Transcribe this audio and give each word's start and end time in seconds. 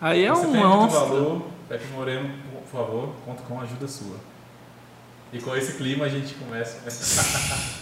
Aí 0.00 0.24
é 0.24 0.30
Você 0.30 0.46
um 0.46 0.54
monstro. 0.54 1.00
valor, 1.00 1.42
Pepe 1.68 1.86
Moreno, 1.88 2.30
por 2.52 2.78
favor, 2.80 3.14
conta 3.24 3.42
com 3.42 3.60
a 3.60 3.62
ajuda 3.64 3.86
sua. 3.86 4.16
E 5.32 5.38
com 5.40 5.54
esse 5.54 5.74
clima 5.74 6.06
a 6.06 6.08
gente 6.08 6.34
começa. 6.34 6.78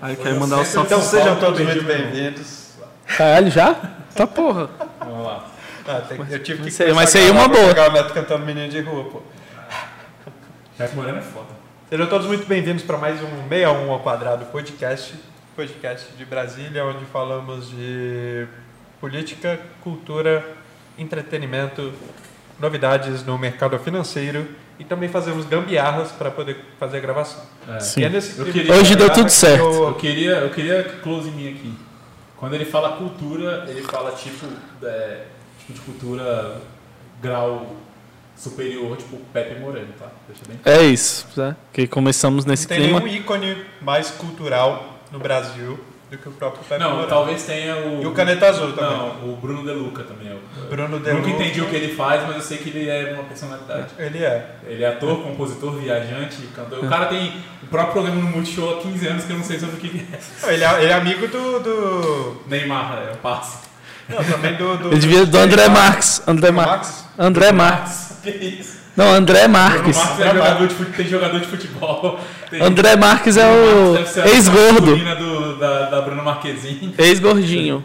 Aí 0.00 0.16
quer 0.16 0.34
mandar 0.34 0.58
o 0.60 0.64
salve. 0.64 0.86
Então 0.88 1.00
sejam 1.02 1.36
todos 1.38 1.60
muito 1.60 1.84
bem-vindos. 1.84 2.72
Caralho, 3.16 3.50
já? 3.50 3.74
Tá 4.14 4.26
porra. 4.26 4.68
Vamos 5.00 5.26
lá. 5.26 5.46
Ah, 5.86 6.00
tem- 6.06 6.18
eu 6.18 6.42
tive 6.42 6.58
que 6.58 6.64
Mas 6.64 6.74
seria- 6.74 6.94
mas 6.94 7.08
seria 7.10 7.32
gravar 7.32 7.46
uma 7.46 7.54
boa. 7.54 7.68
pegar 7.68 7.88
o 7.88 7.92
Neto 7.92 8.12
cantando 8.12 8.44
Menino 8.44 8.68
de 8.68 8.80
Rua, 8.80 9.04
pô. 9.04 9.22
Pepe 10.76 10.94
Moreno 10.94 11.18
é 11.18 11.22
foda. 11.22 11.46
Sejam 11.88 12.06
todos 12.06 12.26
muito 12.26 12.46
bem-vindos 12.46 12.82
para 12.82 12.98
mais 12.98 13.22
um 13.22 13.48
61 13.48 13.90
ao 13.90 14.00
quadrado 14.00 14.44
podcast, 14.46 15.14
podcast 15.56 16.12
de 16.12 16.24
Brasília, 16.26 16.84
onde 16.84 17.06
falamos 17.06 17.70
de 17.70 18.46
política, 19.00 19.58
cultura, 19.80 20.44
entretenimento, 20.98 21.92
novidades 22.58 23.24
no 23.24 23.38
mercado 23.38 23.78
financeiro 23.78 24.46
e 24.78 24.84
também 24.84 25.08
fazemos 25.08 25.44
gambiarras 25.44 26.10
para 26.12 26.30
poder 26.30 26.56
fazer 26.78 26.98
a 26.98 27.00
gravação. 27.00 27.42
É. 27.68 27.80
Sim. 27.80 28.00
E 28.00 28.04
é 28.04 28.08
nesse 28.08 28.38
Eu 28.38 28.44
clima 28.46 28.52
queria- 28.52 28.74
Hoje 28.74 28.96
deu 28.96 29.10
tudo 29.12 29.26
que 29.26 29.32
certo. 29.32 29.62
Eu 29.64 29.84
eu- 29.88 29.94
queria, 29.94 30.30
eu 30.32 30.50
queria 30.50 30.82
close 31.02 31.28
em 31.28 31.32
mim 31.32 31.48
aqui. 31.50 31.74
Quando 32.36 32.54
ele 32.54 32.64
fala 32.64 32.96
cultura, 32.96 33.64
ele 33.68 33.82
fala 33.82 34.12
tipo, 34.12 34.46
é, 34.82 35.24
tipo 35.58 35.72
de 35.72 35.80
cultura 35.80 36.60
grau 37.20 37.74
superior, 38.36 38.96
tipo 38.96 39.16
Pepe 39.32 39.58
Moreno, 39.58 39.88
tá? 39.98 40.06
Deixa 40.28 40.42
bem 40.46 40.58
É 40.64 40.82
isso, 40.84 41.26
né? 41.36 41.56
Que 41.72 41.88
começamos 41.88 42.44
Não 42.44 42.50
nesse 42.52 42.68
tem 42.68 42.78
clima. 42.80 43.00
nenhum 43.00 43.12
ícone 43.16 43.56
mais 43.82 44.10
cultural 44.12 45.00
no 45.10 45.18
Brasil 45.18 45.78
do 46.10 46.16
que 46.16 46.28
o 46.28 46.32
próprio 46.32 46.64
Pepe 46.64 46.80
Não, 46.82 46.90
Moreno. 46.92 47.08
talvez 47.08 47.42
tenha 47.44 47.76
o. 47.76 48.02
E 48.02 48.06
o 48.06 48.12
Caneta 48.12 48.48
Azul 48.48 48.72
também. 48.72 48.96
Não, 48.96 49.32
o 49.32 49.36
Bruno 49.36 49.62
De 49.62 49.72
Luca 49.72 50.02
também 50.04 50.28
é 50.28 50.34
o. 50.34 50.68
Bruno 50.68 50.98
De 51.00 51.12
Nunca 51.12 51.30
entendi 51.30 51.60
o 51.60 51.68
que 51.68 51.76
ele 51.76 51.94
faz, 51.94 52.22
mas 52.26 52.36
eu 52.36 52.42
sei 52.42 52.58
que 52.58 52.70
ele 52.70 52.88
é 52.88 53.12
uma 53.12 53.24
personalidade. 53.24 53.88
Ele 53.98 54.24
é. 54.24 54.56
Ele 54.66 54.84
é 54.84 54.88
ator, 54.88 55.22
compositor, 55.22 55.72
viajante, 55.72 56.36
cantor. 56.54 56.84
O 56.84 56.88
cara 56.88 57.06
tem 57.06 57.34
o 57.62 57.66
próprio 57.66 57.92
programa 57.92 58.20
no 58.22 58.28
Multishow 58.28 58.78
há 58.78 58.82
15 58.82 59.06
anos 59.06 59.24
que 59.24 59.32
eu 59.32 59.36
não 59.36 59.44
sei 59.44 59.58
sobre 59.58 59.76
o 59.76 59.78
que 59.78 59.88
que 59.88 60.06
é. 60.12 60.52
Ele 60.52 60.64
é, 60.64 60.82
ele 60.82 60.92
é 60.92 60.94
amigo 60.94 61.26
do. 61.28 61.60
do... 61.60 62.42
Neymar, 62.46 63.02
é 63.08 63.12
o 63.12 63.16
passe. 63.16 63.68
Não, 64.08 64.24
também 64.24 64.54
do. 64.56 64.78
do 64.78 64.88
Ele 64.88 64.98
devia 64.98 65.26
do 65.26 65.38
André 65.38 65.68
Marques. 65.68 66.22
André 66.26 66.50
Marques. 66.50 67.04
André 67.18 67.52
Marques. 67.52 68.08
Que 68.18 68.30
isso? 68.30 68.77
Não, 68.98 69.14
André 69.14 69.42
Bruno 69.46 69.58
Marques. 69.58 69.96
Marques 69.96 70.20
é 70.20 70.28
jogador 70.34 70.66
de 70.66 70.74
tem 70.96 71.06
jogador 71.06 71.40
de 71.40 71.46
futebol. 71.46 72.20
Tem- 72.50 72.60
André 72.62 72.96
Marques 72.96 73.36
é 73.36 73.46
o 73.46 73.96
a 73.96 74.28
ex-gordo. 74.28 75.56
Da, 75.58 75.82
da 75.90 76.00
Bruna 76.02 76.22
Marquezine. 76.22 76.94
Ex-gordinho. 76.98 77.84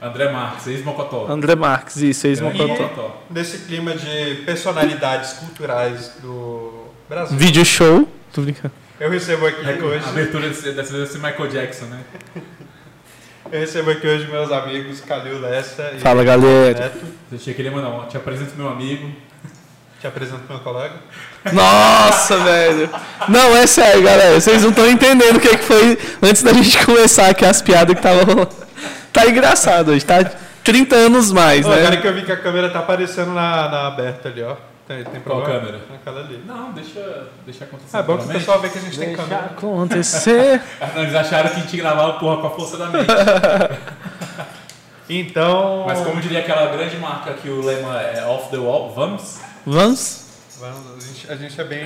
André 0.00 0.30
Marques, 0.32 0.66
ex-mocotó. 0.66 1.26
André 1.28 1.54
Marques, 1.54 1.96
isso, 1.98 2.26
ex-mocotó. 2.26 2.64
Ex-mocotó. 2.64 3.22
Nesse 3.30 3.58
clima 3.66 3.94
de 3.94 4.34
personalidades 4.44 5.34
culturais 5.34 6.12
do 6.20 6.88
Brasil. 7.08 7.38
Vídeo 7.38 7.64
show. 7.64 8.08
Tô 8.32 8.42
brincando. 8.42 8.74
Eu 9.00 9.08
recebo 9.10 9.46
aqui 9.46 9.60
A 9.64 9.84
hoje. 9.84 10.04
abertura 10.08 10.48
desse- 10.48 10.72
dessa 10.72 10.92
vez 10.92 11.04
vai 11.04 11.06
ser 11.06 11.18
Michael 11.18 11.48
Jackson, 11.50 11.84
né? 11.86 12.00
Eu 13.50 13.60
recebo 13.60 13.90
aqui 13.90 14.06
hoje 14.06 14.26
meus 14.28 14.50
amigos 14.52 15.00
Calil 15.00 15.40
Lessa 15.40 15.92
e 15.96 16.00
Fala, 16.00 16.22
galera. 16.24 16.78
Neto. 16.80 17.04
Eu 17.30 17.38
achei 17.38 17.54
que 17.54 17.60
ele 17.62 17.68
ia 17.68 17.74
mandar 17.74 17.90
um. 17.90 18.06
Te 18.06 18.16
apresento 18.16 18.52
meu 18.56 18.68
amigo. 18.68 19.08
Te 20.02 20.08
apresento 20.08 20.42
meu 20.48 20.58
colega. 20.58 20.94
Nossa, 21.52 22.36
velho. 22.42 22.90
Não, 23.28 23.56
é 23.56 23.68
sério, 23.68 24.02
galera. 24.02 24.40
Vocês 24.40 24.60
não 24.60 24.70
estão 24.70 24.90
entendendo 24.90 25.36
o 25.36 25.40
que, 25.40 25.56
que 25.56 25.62
foi 25.62 25.96
antes 26.20 26.42
da 26.42 26.52
gente 26.52 26.76
começar 26.84 27.28
aqui 27.28 27.44
as 27.44 27.62
piadas 27.62 27.94
que 27.94 28.02
tava 28.02 28.24
rolando. 28.24 28.48
Tá 29.12 29.26
engraçado 29.28 29.92
hoje, 29.92 30.04
tá 30.04 30.24
30 30.64 30.96
anos 30.96 31.30
mais, 31.30 31.64
Ô, 31.64 31.70
Cara 31.70 31.90
né? 31.90 31.96
que 31.98 32.08
eu 32.08 32.14
vi 32.14 32.22
que 32.24 32.32
a 32.32 32.36
câmera 32.36 32.68
tá 32.70 32.80
aparecendo 32.80 33.32
na, 33.32 33.68
na 33.68 33.86
aberta 33.86 34.28
ali, 34.28 34.42
ó. 34.42 34.56
Tem, 34.88 35.04
tem 35.04 35.20
Qual 35.20 35.40
problema? 35.40 35.60
câmera? 35.66 35.80
Naquela 35.88 36.20
ali. 36.20 36.42
Não, 36.44 36.72
deixa, 36.72 37.28
deixa 37.46 37.64
acontecer. 37.64 37.96
É 37.96 38.02
bom 38.02 38.18
que 38.18 38.24
o 38.24 38.28
pessoal 38.28 38.60
vê 38.60 38.68
que 38.70 38.78
a 38.78 38.80
gente 38.80 38.98
tem 38.98 39.08
Deixa 39.10 39.22
câmera. 39.22 39.44
acontecer. 39.56 40.60
Não, 40.96 41.02
Eles 41.04 41.14
acharam 41.14 41.48
que 41.50 41.56
a 41.56 41.60
gente 41.60 41.76
gravava 41.76 42.14
porra 42.14 42.38
com 42.40 42.46
a 42.48 42.50
força 42.50 42.76
da 42.76 42.86
mente. 42.86 43.06
Então. 45.08 45.84
Mas 45.86 46.00
como 46.00 46.20
diria 46.20 46.40
aquela 46.40 46.66
grande 46.66 46.96
marca 46.96 47.34
que 47.34 47.48
o 47.48 47.64
lema 47.64 48.00
é 48.00 48.24
off 48.26 48.50
the 48.50 48.56
wall, 48.56 48.92
vamos? 48.92 49.38
Vamos? 49.66 50.22
Vamos, 50.60 50.96
a, 50.96 51.06
gente, 51.06 51.32
a 51.32 51.36
gente 51.36 51.60
é 51.60 51.64
bem. 51.64 51.84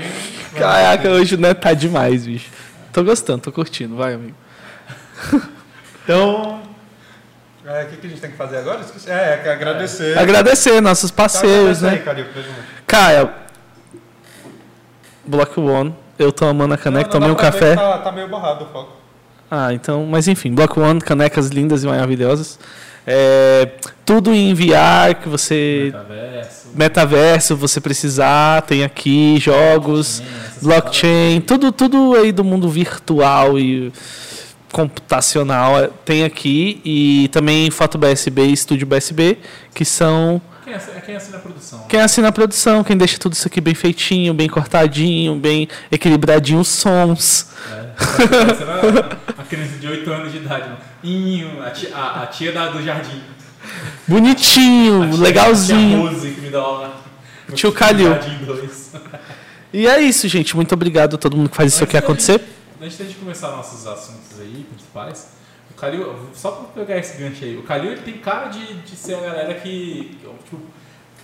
Caraca, 0.54 1.08
hoje 1.10 1.34
o 1.34 1.38
Neto 1.38 1.60
tá 1.60 1.72
demais, 1.74 2.26
bicho. 2.26 2.50
Tô 2.92 3.02
gostando, 3.04 3.40
tô 3.42 3.52
curtindo. 3.52 3.96
Vai, 3.96 4.14
amigo. 4.14 4.36
Então. 6.04 6.62
é, 7.66 7.82
O 7.82 7.86
que, 7.88 7.96
que 7.96 8.06
a 8.06 8.10
gente 8.10 8.20
tem 8.20 8.30
que 8.30 8.36
fazer 8.36 8.58
agora? 8.58 8.80
Esqueci. 8.80 9.10
É, 9.10 9.42
é 9.44 9.52
agradecer. 9.52 10.16
Agradecer 10.16 10.80
nossos 10.80 11.10
Tá, 11.10 11.16
parceiros, 11.16 11.80
começa 11.80 11.88
aí, 11.88 11.98
né? 11.98 12.04
Calil. 12.04 12.26
Cara, 12.86 13.34
Block 15.26 15.58
One. 15.58 15.92
Eu 16.16 16.30
tô 16.30 16.44
amando 16.46 16.74
a 16.74 16.78
caneca, 16.78 17.08
Não, 17.08 17.14
não 17.14 17.20
tomei 17.20 17.30
um 17.32 17.34
café. 17.34 17.74
Tá, 17.74 17.98
tá 17.98 18.12
meio 18.12 18.28
borrado 18.28 18.66
o 18.66 18.68
foco. 18.68 18.92
Ah, 19.50 19.72
então, 19.72 20.06
mas 20.06 20.28
enfim, 20.28 20.54
Block 20.54 20.78
One, 20.78 21.00
canecas 21.00 21.48
lindas 21.48 21.82
e 21.82 21.88
maravilhosas. 21.88 22.56
É, 23.06 23.68
tudo 24.04 24.34
em 24.34 24.52
VR 24.52 25.14
que 25.22 25.28
você. 25.28 25.92
Metaverso. 25.92 26.68
Metaverso, 26.74 27.56
você 27.56 27.80
precisar, 27.80 28.62
tem 28.62 28.82
aqui 28.82 29.38
jogos, 29.38 30.20
blockchain, 30.60 30.60
blockchain, 30.62 31.40
tudo, 31.40 31.70
tudo 31.70 32.14
aí 32.14 32.32
do 32.32 32.42
mundo 32.42 32.68
virtual 32.68 33.58
e 33.58 33.92
computacional 34.72 35.78
é, 35.78 35.88
tem 36.04 36.24
aqui. 36.24 36.80
E 36.84 37.28
também 37.28 37.70
Foto 37.70 37.96
BSB 37.96 38.46
e 38.46 38.52
Estúdio 38.52 38.86
BSB, 38.86 39.38
que 39.72 39.84
são 39.84 40.42
Quem 40.66 40.74
assina, 40.74 41.00
quem 41.00 41.14
assina 41.14 41.36
a 41.36 41.40
produção? 41.40 41.78
quem 41.88 42.00
assina 42.00 42.26
a 42.28 42.32
produção, 42.32 42.82
quem 42.82 42.96
deixa 42.96 43.18
tudo 43.18 43.34
isso 43.34 43.46
aqui 43.46 43.60
bem 43.60 43.72
feitinho, 43.72 44.34
bem 44.34 44.48
cortadinho, 44.48 45.36
bem 45.36 45.68
equilibradinho 45.92 46.58
os 46.58 46.66
sons. 46.66 47.50
É, 47.70 47.90
a, 49.38 49.44
criança 49.44 49.78
de 49.78 49.86
8 49.86 50.12
anos 50.12 50.32
de 50.32 50.38
idade. 50.38 50.68
né? 50.68 50.76
Inho, 51.04 51.62
a 51.62 51.70
tia, 51.70 51.94
a, 51.94 52.22
a 52.24 52.26
tia 52.26 52.50
da, 52.50 52.66
do 52.66 52.82
jardim. 52.82 53.22
Bonitinho, 54.08 55.04
A 55.04 55.08
tia- 55.08 55.18
legalzinho. 55.20 56.04
A 56.04 56.08
tia 56.08 56.18
Rose 56.18 56.30
que 56.32 56.40
me 56.40 56.50
dá 56.50 56.58
aula. 56.58 56.96
Tio 57.54 57.70
Calil. 57.70 58.08
Jardim 58.10 58.44
2. 58.44 58.92
E 59.72 59.86
é 59.86 60.00
isso, 60.00 60.26
gente. 60.26 60.56
Muito 60.56 60.72
obrigado 60.72 61.14
a 61.14 61.18
todo 61.18 61.36
mundo 61.36 61.48
que 61.48 61.56
faz 61.56 61.74
isso 61.74 61.84
aqui 61.84 61.96
acontecer. 61.96 62.42
Antes 62.82 62.98
da 62.98 63.04
gente 63.04 63.18
começar 63.18 63.52
nossos 63.52 63.86
assuntos 63.86 64.40
aí, 64.40 64.66
principais, 64.68 65.28
Calil, 65.76 66.14
só 66.34 66.50
pra 66.52 66.84
pegar 66.84 66.98
esse 66.98 67.18
gancho 67.22 67.44
aí, 67.44 67.56
o 67.56 67.62
Calil 67.62 67.92
ele 67.92 68.02
tem 68.02 68.18
cara 68.18 68.48
de, 68.48 68.74
de 68.82 68.96
ser 68.96 69.14
a 69.14 69.20
galera 69.20 69.54
que. 69.54 70.18
Tipo, 70.44 70.60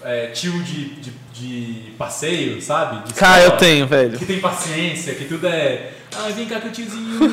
é, 0.05 0.27
tio 0.29 0.53
de, 0.63 0.95
de, 0.97 1.11
de 1.33 1.91
passeio, 1.99 2.61
sabe? 2.61 3.07
De 3.07 3.15
Cara, 3.15 3.43
eu 3.45 3.53
tenho, 3.53 3.87
velho. 3.87 4.19
Que 4.19 4.27
tem 4.27 4.41
paciência, 4.41 5.15
que 5.15 5.25
tudo 5.25 5.47
é. 5.47 5.93
Ah, 6.15 6.29
vem 6.29 6.45
cá 6.47 6.61
com 6.61 6.69
o 6.69 6.71
tiozinho, 6.71 7.19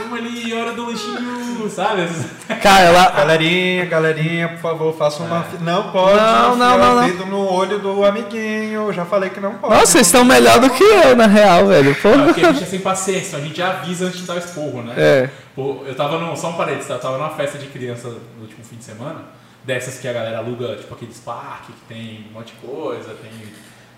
vamos 0.00 0.18
ali, 0.18 0.52
hora 0.52 0.72
do 0.72 0.86
lanchinho, 0.86 1.70
sabe? 1.70 2.02
Cara, 2.60 2.90
lá. 2.90 3.10
Galerinha, 3.10 3.84
galerinha, 3.84 4.48
por 4.48 4.58
favor, 4.58 4.96
façam 4.96 5.24
uma. 5.26 5.44
fi- 5.44 5.62
Não 5.62 5.92
pode 5.92 6.16
Não, 6.16 6.56
não, 6.56 6.78
não, 6.78 6.94
não. 6.96 7.06
dedo 7.06 7.26
no 7.26 7.48
olho 7.48 7.78
do 7.78 8.04
amiguinho. 8.04 8.86
Eu 8.88 8.92
já 8.92 9.04
falei 9.04 9.30
que 9.30 9.38
não 9.38 9.54
pode. 9.54 9.72
Nossa, 9.74 9.86
vocês 9.86 10.06
estão 10.08 10.24
melhor 10.24 10.58
do 10.58 10.68
que 10.70 10.82
eu, 10.82 11.14
na 11.14 11.28
real, 11.28 11.68
velho. 11.68 11.94
Porra. 11.94 12.24
porque 12.24 12.40
a 12.40 12.52
gente 12.52 12.64
é 12.64 12.66
sem 12.66 12.80
paciência, 12.80 13.38
a 13.38 13.40
gente 13.40 13.56
já 13.58 13.70
avisa 13.70 14.06
antes 14.06 14.18
de 14.18 14.26
dar 14.26 14.34
o 14.34 14.38
esporro, 14.38 14.82
né? 14.82 14.94
É. 14.96 15.30
Pô, 15.54 15.84
eu 15.86 15.94
tava 15.94 16.18
no. 16.18 16.36
Só 16.36 16.50
um 16.50 16.54
parênteses, 16.54 16.88
tá? 16.88 16.94
eu 16.94 16.98
tava 17.00 17.18
numa 17.18 17.30
festa 17.30 17.56
de 17.56 17.66
criança 17.66 18.08
no 18.08 18.42
último 18.42 18.64
fim 18.68 18.76
de 18.78 18.84
semana, 18.84 19.20
dessas 19.64 19.98
que 19.98 20.08
a 20.08 20.12
galera 20.12 20.38
aluga, 20.38 20.76
tipo 20.76 20.92
aqueles 20.94 21.18
parques 21.20 21.74
que 21.74 21.94
tem 21.94 22.26
um 22.30 22.32
monte 22.32 22.52
de 22.52 22.66
coisa, 22.66 23.14
tem. 23.14 23.30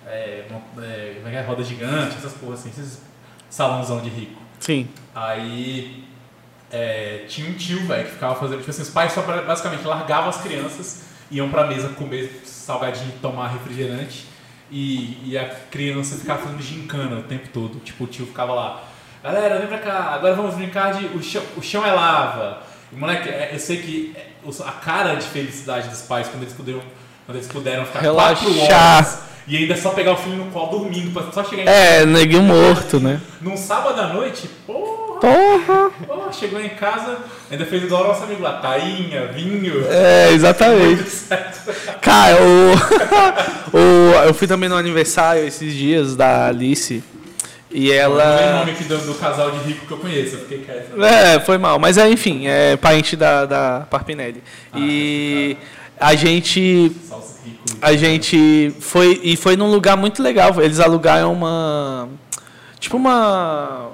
É, 0.06 0.44
uma- 0.50 0.84
é, 0.84 1.22
é 1.24 1.34
é? 1.36 1.40
Roda 1.42 1.62
gigante, 1.64 2.16
essas 2.16 2.34
porras 2.34 2.60
assim, 2.60 2.68
esses 2.70 3.00
salãozão 3.48 4.00
de 4.00 4.10
rico. 4.10 4.40
Sim. 4.60 4.88
Aí 5.14 6.04
é, 6.70 7.24
tinha 7.28 7.48
um 7.48 7.54
tio, 7.54 7.86
velho, 7.86 8.04
que 8.04 8.12
ficava 8.12 8.34
fazendo. 8.34 8.58
Tipo 8.58 8.70
assim, 8.70 8.82
os 8.82 8.90
pais 8.90 9.12
só 9.12 9.22
basicamente 9.22 9.84
largavam 9.84 10.28
as 10.28 10.38
crianças, 10.42 11.04
iam 11.30 11.48
pra 11.50 11.66
mesa 11.66 11.88
comer 11.90 12.42
salgadinho 12.44 13.10
e 13.16 13.18
tomar 13.20 13.48
refrigerante. 13.48 14.26
E, 14.70 15.30
e 15.30 15.38
a 15.38 15.48
criança 15.70 16.16
ficava 16.16 16.42
fazendo 16.42 16.60
gincana 16.62 17.16
o 17.20 17.22
tempo 17.22 17.48
todo. 17.52 17.78
Tipo, 17.80 18.04
o 18.04 18.06
tio 18.06 18.26
ficava 18.26 18.52
lá. 18.54 18.82
Galera, 19.22 19.58
vem 19.58 19.68
pra 19.68 19.78
cá, 19.78 20.14
agora 20.14 20.34
vamos 20.34 20.54
brincar 20.54 20.92
de. 20.94 21.06
O 21.16 21.22
chão, 21.22 21.42
o 21.56 21.62
chão 21.62 21.84
é 21.86 21.92
lava. 21.92 22.62
E, 22.92 22.96
moleque, 22.96 23.28
é, 23.28 23.50
eu 23.52 23.58
sei 23.58 23.78
que 23.78 24.14
é, 24.16 24.26
a 24.66 24.72
cara 24.72 25.14
de 25.14 25.26
felicidade 25.26 25.88
dos 25.88 26.02
pais 26.02 26.28
quando 26.28 26.42
eles 26.42 26.54
puderam, 26.54 26.82
quando 27.26 27.36
eles 27.38 27.48
puderam 27.48 27.84
ficar 27.86 28.00
quatro 28.00 28.48
Relaxar. 28.50 28.96
horas 28.98 29.18
e 29.46 29.56
ainda 29.58 29.76
só 29.76 29.90
pegar 29.90 30.12
o 30.12 30.16
filho 30.16 30.36
no 30.36 30.46
colo 30.50 30.78
dormindo, 30.78 31.12
pra 31.12 31.30
só 31.30 31.44
chegar 31.44 31.64
em 31.64 31.68
É, 31.68 32.06
neguinho 32.06 32.42
morto, 32.42 32.98
né? 32.98 33.20
num 33.42 33.56
sábado 33.56 34.00
à 34.00 34.06
noite, 34.08 34.48
porra, 34.66 35.04
Porra. 35.20 35.90
porra, 36.06 36.32
chegou 36.32 36.60
em 36.60 36.70
casa, 36.70 37.18
ainda 37.50 37.64
fez 37.66 37.82
igual 37.84 38.04
o 38.04 38.08
nosso 38.08 38.24
amigo 38.24 38.42
lá, 38.42 38.54
tainha, 38.58 39.26
vinho. 39.28 39.84
É, 39.88 40.30
exatamente. 40.32 41.04
Cara, 42.00 42.36
o, 42.42 42.74
o, 43.76 44.14
eu 44.26 44.34
fui 44.34 44.46
também 44.46 44.68
no 44.68 44.76
aniversário 44.76 45.46
esses 45.46 45.72
dias 45.74 46.14
da 46.16 46.46
Alice. 46.48 47.02
E 47.76 47.88
Não 47.88 47.92
é 47.92 48.08
o 48.08 48.20
ela. 48.20 48.58
nome 48.60 48.70
aqui 48.70 48.84
do, 48.84 48.96
do 48.98 49.14
casal 49.14 49.50
de 49.50 49.58
rico 49.64 49.84
que 49.84 49.92
eu 49.92 49.98
conheço, 49.98 50.36
eu 50.36 50.40
fiquei 50.42 50.58
quieto. 50.58 51.02
É, 51.04 51.40
foi 51.40 51.58
mal. 51.58 51.76
Mas 51.78 51.98
é, 51.98 52.08
enfim, 52.08 52.46
é 52.46 52.76
parente 52.76 53.16
da, 53.16 53.44
da 53.44 53.80
Parpinelli. 53.90 54.40
Ah, 54.72 54.78
E 54.78 55.56
a 55.98 56.14
gente 56.14 56.92
a 57.82 57.92
gente 57.94 58.72
foi 58.80 59.20
e 59.24 59.36
foi 59.36 59.56
num 59.56 59.70
lugar 59.70 59.96
muito 59.96 60.22
legal. 60.22 60.54
Eles 60.62 60.78
alugaram 60.78 61.32
uma 61.32 62.08
tipo 62.78 62.96
uma 62.96 63.88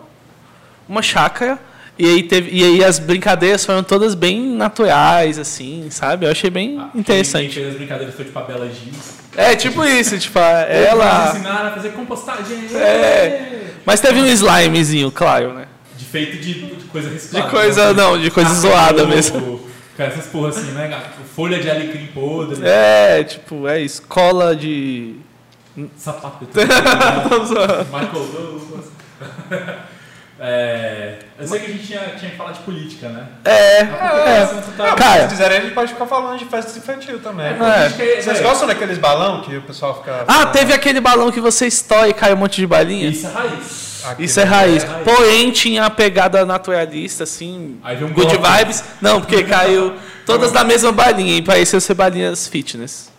uma 0.86 1.00
chácara 1.00 1.58
e 1.98 2.06
aí 2.06 2.22
teve 2.22 2.50
e 2.52 2.64
aí 2.64 2.84
as 2.84 2.98
brincadeiras 2.98 3.64
foram 3.64 3.82
todas 3.82 4.14
bem 4.14 4.40
naturais 4.56 5.38
assim, 5.38 5.88
sabe? 5.90 6.26
Eu 6.26 6.30
achei 6.30 6.48
bem 6.50 6.78
Ah, 6.80 6.88
Quem 6.92 7.00
interessante. 7.00 7.54
fez 7.54 7.68
as 7.68 7.74
brincadeiras 7.74 8.14
foi 8.14 8.24
tipo 8.24 8.38
a 8.38 8.42
Bela 8.42 8.66
Gil. 8.68 8.92
É 9.36 9.54
tipo 9.54 9.84
isso, 9.84 10.18
tipo 10.18 10.38
a- 10.38 10.66
Eles 10.68 10.88
ela 10.88 11.32
ensinaram 11.34 11.68
a 11.68 11.72
fazer 11.72 11.90
compostagem. 11.90 12.56
É. 12.74 13.62
mas 13.84 14.00
teve 14.00 14.20
um 14.20 14.26
slimezinho, 14.26 15.10
claro, 15.10 15.52
né? 15.54 15.66
De 15.96 16.04
feito 16.04 16.38
de, 16.38 16.54
de 16.54 16.84
coisa 16.86 17.08
reciclada. 17.10 17.46
De 17.46 17.52
coisa- 17.52 17.92
né? 17.92 18.02
não, 18.02 18.18
de 18.18 18.30
coisa 18.30 18.48
Café 18.50 18.60
zoada 18.62 19.06
mesmo. 19.06 19.60
Cara, 19.96 20.10
essas 20.12 20.26
porra 20.26 20.48
assim, 20.48 20.70
né? 20.72 21.02
Folha 21.36 21.58
de 21.60 21.68
alecrim 21.70 22.06
podre. 22.14 22.60
É, 22.66 23.22
tipo, 23.22 23.68
é 23.68 23.80
isso, 23.80 24.02
cola 24.08 24.56
de 24.56 25.16
Sapato. 25.96 26.46
Michael 26.54 28.26
Douglas. 28.32 28.86
É, 30.42 31.16
eu 31.38 31.46
sei 31.46 31.60
que 31.60 31.66
a 31.66 31.68
gente 31.68 31.86
tinha, 31.86 32.00
tinha 32.18 32.30
que 32.30 32.36
falar 32.38 32.52
de 32.52 32.60
política, 32.60 33.08
né? 33.10 33.26
É, 33.44 33.80
é. 33.82 34.38
assunto 34.42 34.74
tá- 34.74 34.94
Cara, 34.94 35.22
Se 35.24 35.28
quiserem, 35.28 35.58
a 35.58 35.60
gente 35.60 35.74
pode 35.74 35.92
ficar 35.92 36.06
falando 36.06 36.38
de 36.38 36.46
festa 36.46 36.78
infantil 36.78 37.20
também. 37.20 37.46
É, 37.46 37.50
É. 37.50 37.86
é- 37.86 38.22
Vocês 38.22 38.38
é- 38.40 38.42
gostam 38.42 38.66
daqueles 38.66 38.96
balão 38.96 39.42
que 39.42 39.54
o 39.56 39.62
pessoal 39.62 39.96
fica. 39.98 40.24
Ah, 40.26 40.46
teve 40.46 40.72
aquele 40.72 40.98
balão 41.00 41.30
que 41.30 41.40
você 41.40 41.66
estoura 41.66 42.08
e 42.08 42.14
cai 42.14 42.32
um 42.32 42.36
monte 42.38 42.56
de 42.56 42.66
balinha? 42.66 43.10
Isso 43.10 43.26
é 43.26 43.30
raiz. 43.30 43.90
Aquele- 44.02 44.24
Isso 44.26 44.40
é 44.40 44.44
raiz. 44.44 44.82
é 44.82 44.86
raiz. 44.86 45.04
Porém, 45.04 45.50
tinha 45.50 45.84
a 45.84 45.90
pegada 45.90 46.46
naturalista, 46.46 47.24
assim. 47.24 47.78
Um 47.84 48.12
good 48.14 48.38
bloco. 48.38 48.56
vibes. 48.56 48.82
Não, 48.98 49.20
porque 49.20 49.42
caiu 49.44 49.92
todas 50.24 50.52
da 50.52 50.64
mesma 50.64 50.90
balinha 50.90 51.36
e 51.36 51.42
pareceu 51.42 51.78
ser 51.82 51.92
balinhas 51.92 52.48
fitness. 52.48 53.09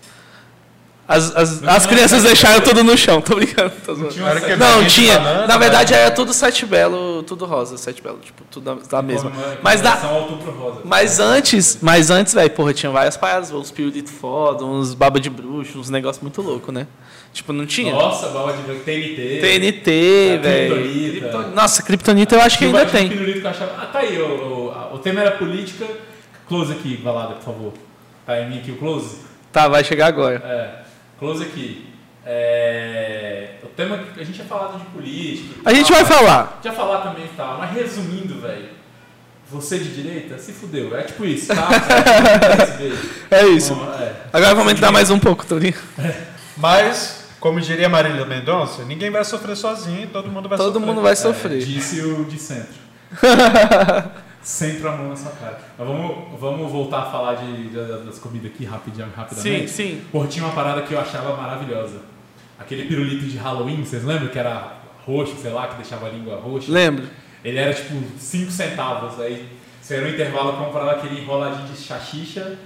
As, 1.13 1.35
as, 1.35 1.61
Não 1.61 1.73
as 1.73 1.85
crianças 1.85 2.23
deixaram 2.23 2.61
tudo 2.61 2.83
no 2.83 2.97
chão, 2.97 3.19
tô 3.21 3.35
brincando. 3.35 3.71
Tô 3.85 3.93
zoando. 3.93 4.13
tinha 4.13 4.55
Não, 4.55 4.81
de 4.83 4.89
tinha. 4.89 5.19
banana, 5.19 5.47
Na 5.47 5.57
verdade, 5.57 5.91
né? 5.91 5.99
era 6.01 6.11
tudo 6.11 6.31
sete 6.33 6.65
belo, 6.65 7.21
tudo 7.23 7.45
rosa, 7.45 7.77
sete 7.77 8.01
belo, 8.01 8.19
tipo, 8.19 8.43
tudo 8.49 8.63
da, 8.75 8.81
da 8.97 9.01
mesma. 9.01 9.31
Mas, 9.61 9.81
da, 9.81 9.93
Rosa. 9.95 10.81
mas 10.85 11.19
antes, 11.19 11.79
mas 11.81 12.09
antes, 12.09 12.33
velho, 12.33 12.49
porra, 12.51 12.73
tinha 12.73 12.91
várias 12.91 13.17
paradas, 13.17 13.51
uns 13.51 13.71
pirulitos 13.71 14.11
foda, 14.13 14.63
uns 14.63 14.93
baba 14.93 15.19
de 15.19 15.29
bruxo, 15.29 15.77
uns 15.79 15.89
negócios 15.89 16.21
muito 16.23 16.41
loucos, 16.41 16.73
né? 16.73 16.87
Tipo, 17.33 17.51
não 17.53 17.65
tinha? 17.65 17.91
Nossa, 17.93 18.27
bala 18.29 18.53
de 18.53 18.63
TNT. 18.79 19.39
TNT, 19.41 20.35
A 20.37 20.41
velho. 20.41 21.53
Nossa, 21.53 21.83
Kryptonita 21.83 22.35
eu 22.35 22.41
acho 22.41 22.57
que 22.57 22.65
ainda 22.65 22.85
tem. 22.85 23.09
pirulito 23.09 23.41
que 23.41 23.47
achava. 23.47 23.71
Ah, 23.81 23.85
tá 23.85 23.99
aí, 23.99 24.17
o, 24.21 24.25
o, 24.91 24.95
o 24.95 24.99
tema 24.99 25.21
era 25.21 25.31
política. 25.31 25.85
Close 26.47 26.71
aqui, 26.73 26.97
Valada, 26.97 27.35
por 27.35 27.43
favor. 27.43 27.73
Tá 28.25 28.39
em 28.41 28.49
mim 28.49 28.57
aqui 28.59 28.71
o 28.71 28.77
close? 28.77 29.17
Tá, 29.51 29.67
vai 29.67 29.83
chegar 29.83 30.07
agora. 30.07 30.35
É, 30.45 30.80
close 31.21 31.43
aqui. 31.43 31.85
É, 32.25 33.51
o 33.63 33.67
tema 33.67 33.97
que 33.99 34.19
a 34.19 34.23
gente 34.23 34.35
tinha 34.35 34.47
falado 34.47 34.79
de 34.79 34.85
política. 34.85 35.61
A 35.63 35.71
gente 35.73 35.87
tal. 35.91 35.95
vai 35.97 36.05
falar. 36.05 36.59
Já 36.63 36.71
falar 36.71 36.97
também 37.01 37.25
e 37.25 37.29
tal, 37.37 37.57
mas 37.59 37.71
resumindo, 37.71 38.41
velho. 38.41 38.69
Você 39.51 39.77
de 39.77 39.93
direita 39.93 40.37
se 40.39 40.51
fudeu. 40.51 40.95
É 40.97 41.03
tipo 41.03 41.23
isso, 41.25 41.47
tá? 41.53 41.67
É, 42.49 42.65
tipo 42.65 42.83
isso, 42.83 43.09
É 43.29 43.47
isso. 43.47 43.75
Bom, 43.75 43.83
é. 43.93 44.13
Agora 44.33 44.55
vamos 44.55 44.71
entrar 44.73 44.91
mais 44.91 45.09
um 45.11 45.19
pouco, 45.19 45.45
Torinho. 45.45 45.75
Mas, 46.57 47.27
como 47.39 47.59
diria 47.61 47.87
Marília 47.89 48.25
Mendonça, 48.25 48.83
ninguém 48.85 49.11
vai 49.11 49.23
sofrer 49.25 49.55
sozinho, 49.55 50.07
todo 50.07 50.29
mundo 50.29 50.47
vai 50.49 50.57
Todo 50.57 50.73
sofrer. 50.73 50.87
mundo 50.87 51.01
vai 51.01 51.11
É, 51.11 51.15
sofrer. 51.15 51.59
disse 51.65 52.01
o 52.01 52.25
de 52.25 52.39
centro. 52.39 52.79
Sempre 54.41 54.87
a 54.87 54.91
mão 54.91 55.09
na 55.09 55.15
sua 55.15 55.31
cara. 55.31 55.59
Mas 55.77 55.87
vamos, 55.87 56.39
vamos 56.39 56.71
voltar 56.71 56.99
a 57.01 57.05
falar 57.11 57.35
de, 57.35 57.69
de- 57.69 58.05
das 58.05 58.17
comidas 58.17 58.51
aqui 58.51 58.65
rapidinho, 58.65 59.05
Sim, 59.07 59.13
rapidamente. 59.15 59.69
sim. 59.71 60.01
Porra, 60.11 60.27
tinha 60.27 60.43
uma 60.45 60.53
parada 60.53 60.81
que 60.81 60.93
eu 60.93 60.99
achava 60.99 61.35
maravilhosa. 61.35 61.99
Aquele 62.59 62.85
pirulito 62.85 63.25
de 63.25 63.37
Halloween, 63.37 63.83
vocês 63.83 64.03
lembram? 64.03 64.29
Que 64.29 64.39
era 64.39 64.77
roxo, 65.05 65.35
sei 65.41 65.51
lá, 65.51 65.67
que 65.67 65.75
deixava 65.75 66.07
a 66.07 66.09
língua 66.09 66.37
roxa. 66.37 66.71
Lembro. 66.71 67.07
Ele 67.43 67.57
era 67.57 67.73
tipo 67.73 67.93
5 68.17 68.51
centavos. 68.51 69.19
Aí 69.19 69.47
você 69.81 69.95
era 69.95 70.07
no 70.07 70.13
intervalo 70.13 70.53
comprava 70.53 70.91
aquele 70.91 71.21
enroladinho 71.21 71.67
de 71.67 71.77
chachicha. 71.77 72.57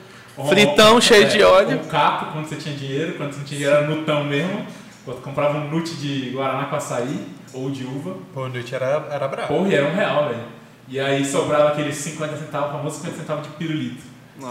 Fritão, 0.49 0.99
cheio 0.99 1.27
de 1.29 1.41
óleo. 1.43 1.79
Um 1.79 1.87
capo 1.87 2.33
quando 2.33 2.45
você 2.45 2.55
tinha 2.57 2.75
dinheiro, 2.75 3.13
quando 3.13 3.31
você 3.31 3.37
não 3.39 3.45
tinha 3.45 3.57
dinheiro 3.59 3.77
era 3.83 3.87
nutão 3.87 4.23
mesmo. 4.25 4.65
Quando 5.05 5.21
comprava 5.21 5.57
um 5.57 5.69
nute 5.69 5.93
de 5.95 6.31
Guaraná 6.31 6.65
com 6.65 6.75
açaí 6.75 7.25
ou 7.53 7.69
de 7.69 7.85
uva. 7.85 8.15
Pô, 8.33 8.47
noite 8.49 8.73
era, 8.75 9.07
era 9.11 9.27
brabo. 9.27 9.47
Porra, 9.53 9.69
e 9.69 9.75
era 9.75 9.87
um 9.87 9.95
real, 9.95 10.27
velho. 10.29 10.54
E 10.87 10.99
aí 10.99 11.25
sobrava 11.25 11.69
aqueles 11.69 11.95
50 11.95 12.37
centavos, 12.37 12.69
o 12.69 12.71
famoso 12.73 12.95
50 12.97 13.17
centavos 13.17 13.43
de 13.47 13.49
pirulito. 13.53 14.03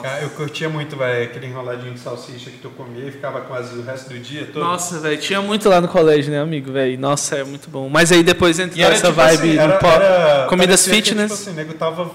Cara, 0.03 0.23
Eu 0.23 0.31
curtia 0.31 0.69
muito, 0.69 0.97
velho, 0.97 1.25
aquele 1.25 1.47
enroladinho 1.47 1.93
de 1.93 2.01
salsicha 2.01 2.51
que 2.51 2.57
tu 2.57 2.71
comia 2.71 3.07
e 3.07 3.11
ficava 3.11 3.43
quase 3.43 3.79
o 3.79 3.83
resto 3.83 4.09
do 4.09 4.19
dia 4.19 4.49
todo. 4.51 4.65
Nossa, 4.65 4.99
velho, 4.99 5.19
tinha 5.19 5.43
muito 5.43 5.69
lá 5.69 5.79
no 5.81 5.89
colégio, 5.89 6.33
né, 6.33 6.41
amigo, 6.41 6.73
velho? 6.73 6.99
Nossa, 6.99 7.37
é 7.37 7.45
muito 7.45 7.69
bom. 7.69 7.89
Mas 7.91 8.11
aí 8.11 8.23
depois 8.23 8.59
entra 8.59 8.79
E 8.79 8.83
era 8.83 8.95
essa 8.95 9.09
tipo 9.09 9.17
vibe 9.17 9.35
assim, 9.37 9.57
do 9.57 9.61
era, 9.61 9.75
era- 9.87 10.47
comidas 10.49 10.81
parecia 10.81 10.93
que, 11.03 11.09
fitness. 11.11 11.31
tipo 11.33 11.51
assim, 11.51 11.57
nego 11.57 11.75
tava 11.75 12.11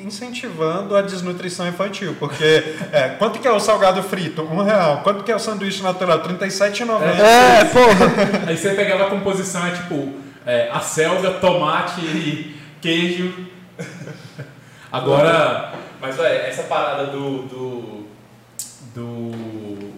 incentivando 0.00 0.96
a 0.96 1.02
desnutrição 1.02 1.68
infantil, 1.68 2.16
porque 2.18 2.44
é, 2.92 3.10
quanto 3.18 3.38
que 3.38 3.46
é 3.46 3.52
o 3.52 3.60
salgado 3.60 4.02
frito? 4.02 4.42
Um 4.42 4.62
real. 4.62 5.02
Quanto 5.02 5.22
que 5.22 5.30
é 5.30 5.36
o 5.36 5.38
sanduíche 5.38 5.82
natural? 5.82 6.18
R$ 6.22 6.34
37,90. 6.34 7.02
É, 7.20 7.64
porra. 7.66 8.48
Aí 8.48 8.56
você 8.56 8.70
pegava 8.70 9.04
a 9.06 9.10
composição, 9.10 9.66
é 9.66 9.70
tipo, 9.72 10.14
é, 10.46 10.70
a 10.72 10.80
selga, 10.80 11.30
tomate 11.32 12.00
e 12.00 12.56
queijo. 12.80 13.51
Agora, 14.92 15.72
mas 16.00 16.16
velho, 16.16 16.40
essa 16.46 16.64
parada 16.64 17.06
do. 17.06 17.42
do. 17.44 18.06
do 18.94 19.92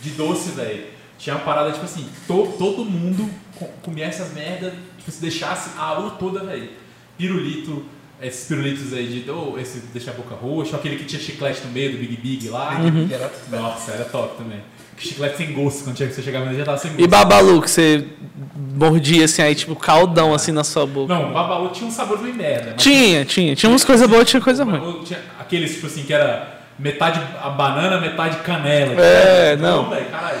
de 0.00 0.10
doce, 0.10 0.50
velho. 0.50 0.86
Tinha 1.18 1.34
uma 1.36 1.44
parada, 1.44 1.72
tipo 1.72 1.84
assim, 1.84 2.08
to- 2.26 2.54
todo 2.56 2.84
mundo 2.84 3.28
co- 3.58 3.68
comia 3.82 4.04
essas 4.06 4.32
merdas, 4.32 4.72
tipo, 4.96 5.10
se 5.10 5.20
deixasse 5.20 5.70
a 5.76 5.82
aula 5.82 6.10
toda, 6.12 6.44
velho. 6.44 6.70
Pirulito, 7.16 7.84
esses 8.22 8.46
pirulitos 8.46 8.92
aí 8.92 9.22
de. 9.24 9.28
Ou 9.30 9.58
esse 9.58 9.80
deixar 9.92 10.12
a 10.12 10.14
boca 10.14 10.36
roxa, 10.36 10.72
ou 10.74 10.78
aquele 10.78 10.96
que 10.96 11.04
tinha 11.04 11.20
chiclete 11.20 11.62
no 11.66 11.72
meio 11.72 11.92
do 11.92 11.98
Big 11.98 12.16
Big 12.16 12.48
lá. 12.48 12.78
Uhum. 12.78 13.08
Era- 13.10 13.30
Nossa, 13.50 13.90
era 13.92 14.04
top 14.04 14.36
também. 14.38 14.60
Chiclete 15.00 15.36
sem 15.36 15.52
gosto, 15.52 15.84
quando 15.84 15.96
tinha- 15.96 16.10
você 16.10 16.22
chegava 16.22 16.44
nele 16.46 16.58
já 16.58 16.64
tava 16.64 16.78
sem 16.78 16.90
gosto. 16.90 17.04
E 17.04 17.06
babalu, 17.06 17.62
que 17.62 17.70
você 17.70 18.04
mordia 18.74 19.24
assim, 19.24 19.42
aí 19.42 19.54
tipo 19.54 19.74
caldão 19.76 20.32
assim 20.34 20.52
na 20.52 20.64
sua 20.64 20.86
boca. 20.86 21.12
Não, 21.12 21.30
o 21.30 21.32
Babalu 21.32 21.68
tinha 21.70 21.88
um 21.88 21.90
sabor 21.92 22.20
meio 22.22 22.34
merda. 22.34 22.74
Tinha, 22.76 23.24
tinha. 23.24 23.54
Tinha 23.56 23.70
umas 23.70 23.84
coisas 23.84 24.08
boas, 24.08 24.28
tinha 24.28 24.40
coisa 24.40 24.64
ruim. 24.64 25.02
Tinha 25.04 25.18
aqueles, 25.38 25.74
tipo 25.74 25.86
assim, 25.86 26.02
que 26.02 26.12
era 26.12 26.58
metade 26.78 27.20
a 27.42 27.50
banana, 27.50 28.00
metade 28.00 28.36
canela. 28.38 28.94
É, 29.00 29.56
não. 29.56 29.88
velho, 29.90 30.06
caralho. 30.06 30.38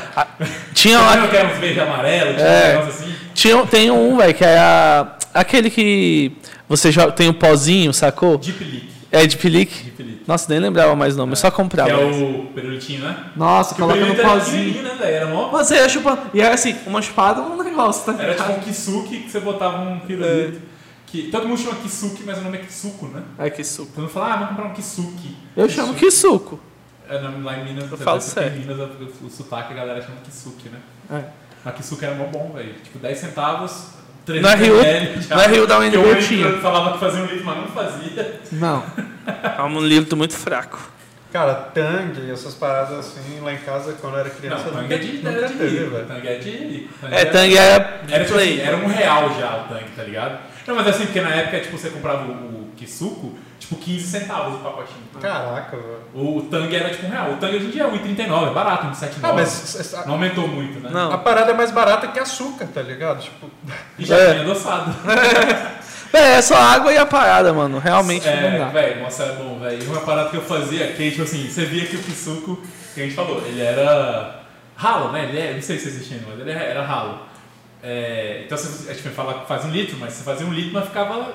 Tinha 0.72 1.00
lá. 1.00 1.26
era 1.32 1.48
uns 1.48 1.58
verde 1.58 1.80
amarelo? 1.80 2.34
Tinha 2.34 2.46
É. 2.46 2.76
um 2.76 2.80
negócio 2.80 3.02
assim. 3.04 3.14
Tinha, 3.34 3.66
tem 3.66 3.90
um, 3.90 4.16
velho, 4.16 4.34
que 4.34 4.44
é 4.44 4.58
a, 4.58 5.12
aquele 5.34 5.70
que 5.70 6.32
você 6.68 6.92
joga, 6.92 7.12
tem 7.12 7.28
o 7.28 7.34
pozinho, 7.34 7.92
sacou? 7.92 8.38
Deep 8.38 8.62
Leak. 8.62 8.88
É 9.10 9.26
de 9.26 9.36
pelique. 9.36 9.84
Deep 9.84 10.02
Leak. 10.02 10.22
Nossa, 10.26 10.46
nem 10.50 10.58
lembrava 10.58 10.94
mais 10.94 11.14
o 11.14 11.18
nome, 11.18 11.32
eu 11.32 11.36
só 11.36 11.50
Que 11.50 11.56
comprava. 11.56 11.90
é 11.90 11.96
o 11.96 12.46
perulitinho, 12.54 13.04
né? 13.04 13.30
Nossa, 13.34 13.74
Que 13.74 13.82
o 13.82 13.86
pirulito 13.88 14.20
era 14.20 14.40
pequenininho, 14.40 14.82
né, 14.82 14.94
velho? 14.94 15.14
Era 15.14 15.26
mó... 15.26 15.48
Você 15.48 15.76
ia 15.76 15.88
chupando. 15.88 16.20
E 16.34 16.40
era 16.40 16.54
assim, 16.54 16.76
uma 16.86 17.00
espada 17.00 17.40
um 17.40 17.62
negócio, 17.62 18.12
tá 18.12 18.22
Era 18.22 18.34
tipo 18.34 18.52
um 18.52 18.60
kisuke 18.60 19.20
que 19.20 19.30
você 19.30 19.40
botava 19.40 19.80
um 19.80 20.00
pirulito. 20.00 20.60
Que, 21.06 21.30
todo 21.30 21.48
mundo 21.48 21.58
chama 21.58 21.76
kisuke, 21.76 22.22
mas 22.26 22.36
o 22.38 22.42
nome 22.42 22.58
é 22.58 22.60
kisuko, 22.60 23.06
né? 23.06 23.22
Que 23.50 23.64
suco. 23.64 23.90
Todo 23.92 24.02
mundo 24.02 24.10
fala, 24.10 24.26
ah, 24.26 24.36
vamos 24.36 24.48
comprar 24.50 24.66
um 24.66 24.74
kisuke. 24.74 25.36
Eu 25.56 25.68
chamo 25.68 25.94
que 25.94 26.10
suco. 26.10 26.60
É, 27.08 27.22
não, 27.22 27.42
lá 27.42 27.56
em 27.56 27.64
Minas, 27.64 27.90
Eu 27.90 27.96
falo 27.96 28.20
sério. 28.20 28.60
Minas, 28.60 28.78
o, 28.78 29.26
o 29.26 29.30
sotaque 29.30 29.72
a 29.72 29.76
galera 29.76 30.02
chama 30.02 30.18
kisuke, 30.22 30.68
né? 30.68 30.78
É. 31.10 31.24
A 31.64 31.72
kisuke 31.72 32.04
era 32.04 32.14
mó 32.14 32.24
bom, 32.26 32.52
velho. 32.54 32.74
Tipo, 32.84 32.98
10 32.98 33.18
centavos, 33.18 33.86
3 34.28 34.42
No 34.42 34.48
RU 34.48 34.80
ml. 34.84 35.22
já. 35.22 35.36
no 35.48 35.54
RU 35.56 35.66
da 35.66 35.78
UNB 35.78 35.96
o 35.96 36.16
tinha. 36.20 36.52
falava 36.58 36.92
que 36.92 36.98
fazia 37.00 37.22
um 37.22 37.26
livro, 37.26 37.44
mas 37.44 37.56
não 37.56 37.66
fazia. 37.68 38.40
Não. 38.52 38.84
É 39.58 39.62
um 39.62 39.80
livro 39.80 40.16
muito 40.16 40.34
fraco. 40.34 40.78
Cara, 41.32 41.54
tangue 41.74 42.22
e 42.26 42.30
essas 42.30 42.54
paradas 42.54 42.98
assim, 43.00 43.40
lá 43.42 43.52
em 43.52 43.58
casa, 43.58 43.94
quando 44.00 44.14
eu 44.14 44.20
era 44.20 44.30
criança, 44.30 44.64
Não, 44.70 44.80
tangue 44.82 44.94
é 44.94 44.98
de, 44.98 45.12
nunca 45.18 45.28
era 45.30 45.48
de 45.48 45.54
teve, 45.54 45.78
rico. 45.78 45.90
velho. 45.90 46.06
Tangue 46.06 46.28
é 46.28 46.34
de 46.38 46.88
É, 47.10 47.24
Tang 47.26 47.56
era 47.56 48.00
Era, 48.10 48.24
tipo 48.24 48.38
assim, 48.38 48.60
era 48.60 48.76
um 48.76 48.86
real 48.86 49.34
já 49.38 49.56
o 49.64 49.68
tangue, 49.74 49.90
tá 49.94 50.02
ligado? 50.04 50.38
Não, 50.66 50.74
mas 50.74 50.86
assim, 50.86 51.04
porque 51.06 51.20
na 51.20 51.30
época, 51.30 51.60
tipo, 51.60 51.76
você 51.78 51.90
comprava 51.90 52.24
o, 52.24 52.30
o 52.32 52.72
kisuko, 52.76 53.38
tipo, 53.58 53.76
15 53.76 54.06
centavos 54.06 54.54
o 54.54 54.58
pacotinho. 54.58 55.02
Caraca, 55.20 55.76
velho. 55.76 55.98
O 56.14 56.42
tangue 56.50 56.76
era 56.76 56.90
tipo 56.90 57.06
um 57.06 57.10
real. 57.10 57.32
O 57.32 57.36
tangue 57.36 57.56
hoje 57.56 57.66
em 57.66 57.70
dia 57.70 57.84
é 57.84 57.86
1,39, 57.86 58.50
é 58.50 58.54
barato, 58.54 58.86
1,79. 58.86 59.18
Ah, 59.22 59.32
mas 59.32 60.04
Não 60.06 60.12
aumentou 60.14 60.46
muito, 60.48 60.80
né? 60.80 60.90
Não. 60.92 61.12
a 61.12 61.18
parada 61.18 61.50
é 61.50 61.54
mais 61.54 61.70
barata 61.70 62.08
que 62.08 62.18
açúcar, 62.18 62.66
tá 62.72 62.82
ligado? 62.82 63.20
Tipo, 63.22 63.50
E 63.98 64.04
já 64.04 64.16
É. 64.16 64.30
tinha 64.32 64.42
adoçado. 64.42 64.94
É, 66.10 66.36
é 66.38 66.40
só 66.42 66.56
água 66.56 66.90
e 66.90 66.96
a 66.96 67.04
parada, 67.04 67.52
mano. 67.52 67.78
Realmente 67.78 68.24
não 68.24 68.32
É, 68.32 68.58
dá. 68.58 68.68
velho, 68.68 69.02
nossa, 69.02 69.24
era 69.24 69.32
bom, 69.34 69.58
velho. 69.58 69.82
E 69.82 69.86
uma 69.86 70.00
parada 70.00 70.30
que 70.30 70.36
eu 70.38 70.42
fazia, 70.42 70.86
que 70.94 71.10
tipo 71.10 71.22
assim, 71.22 71.46
você 71.46 71.66
via 71.66 71.84
que 71.84 71.96
o 71.96 72.02
Kisuko, 72.02 72.58
que 72.94 73.02
a 73.02 73.04
gente 73.04 73.14
falou, 73.14 73.42
ele 73.46 73.60
era 73.60 74.40
ralo, 74.74 75.12
né? 75.12 75.24
Ele 75.24 75.38
é, 75.38 75.52
não 75.52 75.60
sei 75.60 75.78
se 75.78 75.88
existe 75.88 76.14
ainda, 76.14 76.24
mas 76.30 76.40
ele 76.40 76.50
era 76.50 76.82
ralo. 76.82 77.18
É, 77.82 78.42
então 78.46 78.56
você, 78.56 78.90
a 78.90 78.94
gente 78.94 79.06
fala 79.10 79.34
que 79.40 79.46
faz 79.46 79.66
um 79.66 79.70
litro, 79.70 79.98
mas 80.00 80.14
você 80.14 80.24
fazia 80.24 80.46
um 80.46 80.52
litro, 80.52 80.72
mas 80.72 80.86
ficava 80.86 81.30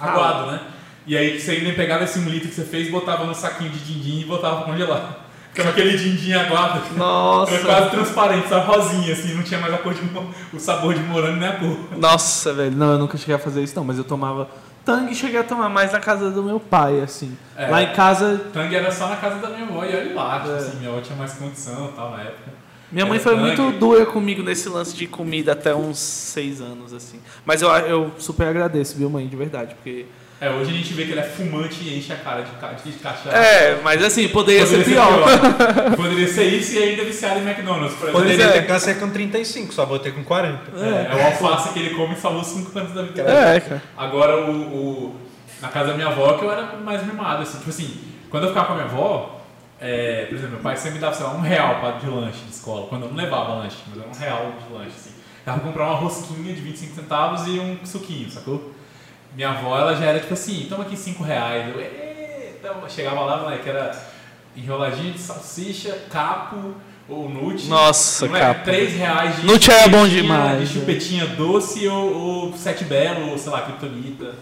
aguado, 0.00 0.50
né? 0.50 0.60
E 1.06 1.16
aí 1.16 1.40
você 1.40 1.52
ainda 1.52 1.72
pegava 1.72 2.04
esse 2.04 2.18
um 2.18 2.28
litro 2.28 2.48
que 2.48 2.54
você 2.54 2.64
fez, 2.64 2.90
botava 2.90 3.24
no 3.24 3.34
saquinho 3.34 3.70
de 3.70 3.78
din-din 3.78 4.20
e 4.22 4.24
botava 4.24 4.56
pra 4.62 4.72
congelar. 4.72 5.24
Ficava 5.50 5.70
aquele 5.70 5.96
din-din 5.96 6.32
aguado. 6.34 6.82
Era 6.84 6.94
Nossa. 6.98 7.58
quase 7.60 7.90
transparente, 7.90 8.48
só 8.48 8.60
rosinha, 8.60 9.12
assim, 9.12 9.34
não 9.34 9.42
tinha 9.42 9.58
mais 9.60 9.72
a 9.72 9.78
cor 9.78 9.94
de 9.94 10.00
o 10.52 10.58
sabor 10.58 10.92
de 10.94 11.00
morango 11.00 11.36
nem 11.38 11.48
a 11.48 11.52
cor. 11.52 11.78
Nossa, 11.96 12.52
velho. 12.52 12.72
Não, 12.76 12.92
eu 12.92 12.98
nunca 12.98 13.16
cheguei 13.16 13.36
a 13.36 13.38
fazer 13.38 13.62
isso, 13.62 13.74
não. 13.76 13.84
Mas 13.84 13.96
eu 13.96 14.04
tomava 14.04 14.48
tangue 14.84 15.12
e 15.12 15.14
cheguei 15.14 15.40
a 15.40 15.44
tomar 15.44 15.68
mais 15.68 15.92
na 15.92 16.00
casa 16.00 16.30
do 16.30 16.42
meu 16.42 16.60
pai, 16.60 17.00
assim. 17.00 17.36
É. 17.56 17.68
Lá 17.68 17.82
em 17.82 17.92
casa, 17.92 18.40
Tangue 18.52 18.74
era 18.76 18.90
só 18.92 19.08
na 19.08 19.16
casa 19.16 19.38
da 19.38 19.48
minha 19.48 19.62
avó 19.62 19.82
e 19.84 19.88
olha 19.96 20.14
lá, 20.14 20.44
É. 20.46 20.56
assim, 20.58 20.76
minha 20.76 20.90
avó 20.90 21.00
tinha 21.00 21.16
mais 21.16 21.32
condição 21.32 21.86
e 21.90 21.96
tal 21.96 22.10
na 22.10 22.22
época. 22.22 22.50
minha 22.92 23.06
mãe 23.06 23.18
foi 23.18 23.34
muito 23.34 23.70
dura 23.78 24.04
comigo 24.06 24.42
nesse 24.42 24.68
lance 24.68 24.94
de 24.94 25.06
comida 25.06 25.52
até 25.52 25.74
uns 25.74 25.98
seis 25.98 26.60
anos, 26.60 26.92
assim. 26.92 27.18
Mas 27.44 27.62
eu, 27.62 27.70
eu 27.70 28.12
super 28.18 28.46
agradeço, 28.46 28.96
viu, 28.96 29.08
mãe, 29.08 29.26
de 29.26 29.36
verdade, 29.36 29.74
porque... 29.74 30.04
É, 30.38 30.50
hoje 30.50 30.70
a 30.70 30.74
gente 30.74 30.92
vê 30.92 31.04
que 31.06 31.12
ele 31.12 31.20
é 31.20 31.22
fumante 31.22 31.82
e 31.82 31.96
enche 31.98 32.12
a 32.12 32.16
cara 32.16 32.42
de, 32.42 32.50
ca- 32.60 32.72
de 32.72 32.92
cachaça. 32.92 33.30
É, 33.34 33.80
mas 33.82 34.04
assim, 34.04 34.28
poderia, 34.28 34.66
ser 34.66 34.84
pior. 34.84 35.06
pior. 35.24 35.96
Poderia 35.96 36.28
ser 36.28 36.44
isso 36.44 36.74
e 36.74 36.82
ainda 36.82 37.04
viciado 37.04 37.40
em 37.40 37.42
McDonald's, 37.48 37.94
por 37.96 38.08
exemplo. 38.10 38.20
Poderia 38.22 38.44
é. 38.44 38.52
ter 38.52 38.66
câncer 38.66 38.98
com 39.00 39.08
35, 39.08 39.72
só 39.72 39.86
botei 39.86 40.12
com 40.12 40.22
40. 40.22 40.58
É, 40.78 41.12
é 41.12 41.16
o 41.16 41.26
alface 41.26 41.72
que 41.72 41.78
ele 41.78 41.94
come 41.94 42.14
e 42.14 42.18
salvou 42.18 42.44
5 42.44 42.78
anos 42.78 42.92
da 42.92 43.02
vida 43.02 43.24
dele. 43.24 43.34
É, 43.36 43.60
cara. 43.60 43.82
Agora, 43.96 44.36
o, 44.44 44.50
o- 44.52 45.16
na 45.62 45.68
casa 45.68 45.88
da 45.88 45.94
minha 45.94 46.08
avó, 46.08 46.34
que 46.34 46.44
eu 46.44 46.52
era 46.52 46.64
mais 46.84 47.02
mimado, 47.06 47.42
assim. 47.42 47.56
Tipo 47.56 47.70
assim, 47.70 47.98
quando 48.28 48.42
eu 48.42 48.48
ficava 48.50 48.66
com 48.66 48.72
a 48.74 48.76
minha 48.76 48.88
avó, 48.88 49.40
é, 49.80 50.26
por 50.28 50.34
exemplo, 50.34 50.52
meu 50.52 50.60
pai 50.60 50.76
sempre 50.76 50.96
me 50.96 50.98
dava, 51.00 51.14
sei 51.14 51.24
lá, 51.24 51.32
um 51.32 51.40
real 51.40 51.80
pra- 51.80 51.92
de 51.92 52.06
lanche 52.06 52.40
de 52.46 52.52
escola. 52.52 52.88
Quando 52.88 53.04
eu 53.04 53.08
não 53.08 53.16
levava 53.16 53.54
lanche, 53.54 53.78
mas 53.88 53.98
era 53.98 54.06
um 54.06 54.12
real 54.20 54.52
de 54.68 54.74
lanche, 54.74 54.92
assim. 54.98 55.10
Dava 55.46 55.60
pra 55.60 55.66
comprar 55.68 55.86
uma 55.86 55.94
rosquinha 55.96 56.52
de 56.52 56.60
25 56.60 56.94
centavos 56.94 57.46
e 57.46 57.58
um 57.58 57.78
suquinho, 57.86 58.30
sacou? 58.30 58.74
Minha 59.36 59.50
avó, 59.50 59.78
ela 59.78 59.94
já 59.94 60.06
era 60.06 60.18
tipo 60.18 60.32
assim, 60.32 60.66
toma 60.68 60.82
aqui 60.84 60.96
5 60.96 61.22
reais. 61.22 61.66
Eu, 61.76 61.80
eu 62.82 62.88
chegava 62.88 63.20
lá, 63.20 63.36
moleque, 63.42 63.68
era 63.68 63.92
enroladinho 64.56 65.12
de 65.12 65.18
salsicha, 65.18 65.96
capo 66.10 66.74
ou 67.08 67.28
nute. 67.28 67.66
Nossa, 67.68 68.26
Moleque, 68.26 68.44
capo. 68.46 68.64
3 68.64 68.92
reais 68.94 69.36
de 69.36 69.46
Nute 69.46 69.70
era 69.70 69.88
bom 69.88 69.98
chupetinha- 70.06 70.22
demais, 70.22 70.58
De 70.58 70.64
é. 70.64 70.80
chupetinha 70.80 71.26
doce 71.26 71.86
ou, 71.86 72.14
ou 72.14 72.56
sete 72.56 72.84
belo, 72.84 73.30
ou 73.30 73.38
sei 73.38 73.52
lá, 73.52 73.62
criptonita. 73.62 74.34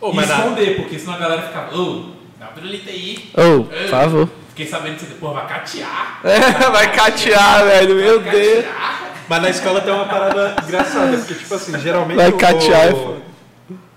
Ô, 0.00 0.12
e 0.12 0.16
na- 0.16 0.22
esconder, 0.22 0.76
porque 0.76 0.98
senão 0.98 1.14
a 1.14 1.18
galera 1.18 1.42
ficava, 1.42 1.76
ô, 1.76 2.12
dá 2.38 2.46
uma 2.46 2.52
pirulita 2.52 2.90
aí. 2.90 3.30
Ô, 3.34 3.64
por 3.64 3.88
favor. 3.90 4.28
Fiquei 4.50 4.66
sabendo 4.66 4.94
que 4.96 5.04
você, 5.06 5.14
pô, 5.14 5.32
vai 5.32 5.46
catear. 5.48 6.20
É, 6.24 6.70
vai 6.70 6.92
catear, 6.92 7.64
velho, 7.64 7.94
meu 7.96 8.20
vai 8.20 8.30
Deus. 8.30 8.64
catear. 8.64 9.08
Mas 9.28 9.42
na 9.42 9.50
escola 9.50 9.80
tem 9.80 9.92
uma 9.92 10.06
parada 10.06 10.56
engraçada, 10.64 11.16
porque, 11.18 11.34
tipo 11.34 11.54
assim, 11.54 11.78
geralmente 11.80 12.16
Vai 12.16 12.28
o- 12.30 12.36
catear, 12.38 12.86
é 12.86 12.92
o- 12.92 12.96
foda. 12.96 13.27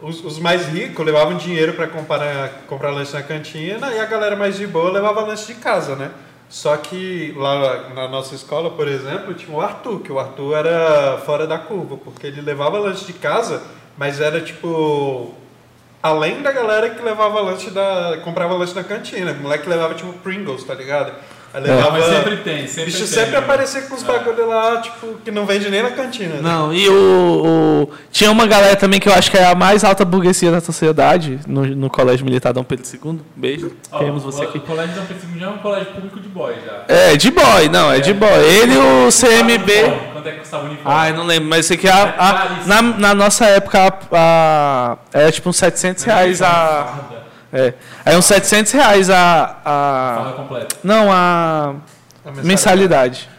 Os, 0.01 0.24
os 0.24 0.40
mais 0.40 0.68
ricos 0.68 1.06
levavam 1.06 1.38
dinheiro 1.38 1.74
pra 1.74 1.88
comprar, 1.88 2.50
comprar 2.68 2.92
lanche 2.92 3.13
na 3.13 3.24
cantina 3.24 3.92
e 3.94 4.00
a 4.00 4.06
galera 4.06 4.36
mais 4.36 4.58
de 4.58 4.68
boa 4.68 4.92
levava 4.92 5.22
lanche 5.22 5.54
de 5.54 5.60
casa, 5.60 5.96
né? 5.96 6.12
Só 6.50 6.75
que 6.75 7.34
lá 7.38 7.90
na 7.96 8.10
nossa 8.10 8.36
escola, 8.36 8.72
por 8.72 8.86
exemplo, 8.86 9.34
tinha 9.34 9.56
o 9.56 9.62
Arthur, 9.62 10.01
que 10.01 10.12
o 10.12 10.20
Arthur 10.20 10.58
era 10.58 11.18
fora 11.20 11.48
da 11.48 11.58
curva, 11.58 11.96
porque 11.96 12.28
ele 12.28 12.42
levava 12.42 12.78
lanche 12.78 13.06
de 13.06 13.13
casa, 13.13 13.63
mas 13.98 14.20
era 14.20 14.42
tipo. 14.42 15.34
Além 16.04 16.42
da 16.42 16.51
galera 16.51 16.90
que 16.90 17.01
levava 17.01 17.40
lanche 17.40 17.70
da. 17.70 18.20
comprava 18.25 18.56
lanche 18.56 18.74
na 18.74 18.84
cantina. 18.84 19.32
O 19.32 19.36
moleque 19.38 19.70
levava 19.70 19.94
tipo 19.94 20.12
Pringles, 20.13 20.66
tá 20.66 20.74
ligado? 20.74 21.13
Não, 21.53 21.62
levava. 21.62 21.91
mas 21.91 22.05
sempre 22.05 22.38
tem, 22.38 22.67
sempre 22.67 22.86
bicho 22.86 22.98
tem. 23.00 23.08
sempre 23.08 23.31
né? 23.31 23.38
aparecia 23.39 23.81
com 23.81 23.96
os 23.96 24.03
É. 24.03 24.05
bagulho 24.05 24.48
lá, 24.48 24.77
tipo, 24.81 25.15
que 25.24 25.29
não 25.31 25.46
vende 25.46 25.70
nem 25.70 25.84
na 25.84 25.91
cantina. 25.91 26.36
né? 26.36 26.41
Não, 26.41 26.74
e 26.74 26.88
o, 26.88 26.93
o- 27.84 27.89
Tinha 28.12 28.31
uma 28.31 28.46
galera 28.48 28.75
também 28.75 29.00
que 29.00 29.10
eu 29.10 29.13
acho 29.13 29.29
que 29.29 29.38
é 29.38 29.46
a 29.46 29.53
mais 29.55 29.84
alta 29.84 30.05
burguesia 30.05 30.50
da 30.51 30.62
sociedade, 30.62 31.39
no, 31.46 31.65
no 31.65 31.89
Colégio 31.89 32.24
Militar 32.25 32.53
Dom 32.53 32.63
Pedro 32.63 32.86
II. 33.03 33.20
Beijo, 33.36 33.74
Ó, 33.91 33.98
queremos 34.00 34.24
o 34.24 34.31
você 34.31 34.43
aqui. 34.43 34.60
O 34.60 34.62
colégio 34.62 34.96
Dom 34.96 35.05
Pedro 35.05 35.27
II 35.34 35.39
já 35.39 35.46
é 35.46 35.50
um 35.50 35.58
colégio 35.58 35.93
público 35.93 36.20
de 36.20 36.29
boy 36.29 36.53
já. 36.65 36.84
É, 36.88 37.17
de 37.17 37.31
boy, 37.31 37.70
não, 37.70 37.91
é 37.91 38.00
de 38.00 38.13
boy. 38.13 38.29
Ele 38.29 38.74
e 38.74 38.77
o 38.77 39.10
CMB. 39.12 39.72
Quanto 40.13 40.27
é 40.27 40.31
que 40.31 40.39
custava 40.39 40.63
o 40.63 40.67
uniforme? 40.67 40.98
Ai, 41.00 41.12
não 41.13 41.24
lembro, 41.25 41.50
mas 41.50 41.65
sei 41.65 41.75
que 41.77 41.88
a, 41.89 42.03
a- 42.17 42.65
na, 42.65 42.81
na 42.81 43.13
nossa 43.13 43.46
época 43.46 43.79
a, 43.79 43.93
a- 44.93 44.98
era 45.12 45.31
tipo 45.31 45.50
uns 45.50 45.58
700 45.58 46.03
reais 46.03 46.41
a. 46.41 47.00
É, 47.53 47.74
aí 48.05 48.15
uns 48.17 48.25
700 48.25 48.72
reais 48.72 49.10
a. 49.10 49.58
A 49.65 50.34
completa. 50.38 50.75
não, 50.84 51.12
a 51.12 51.75
A 52.25 52.31
mensalidade. 52.43 53.29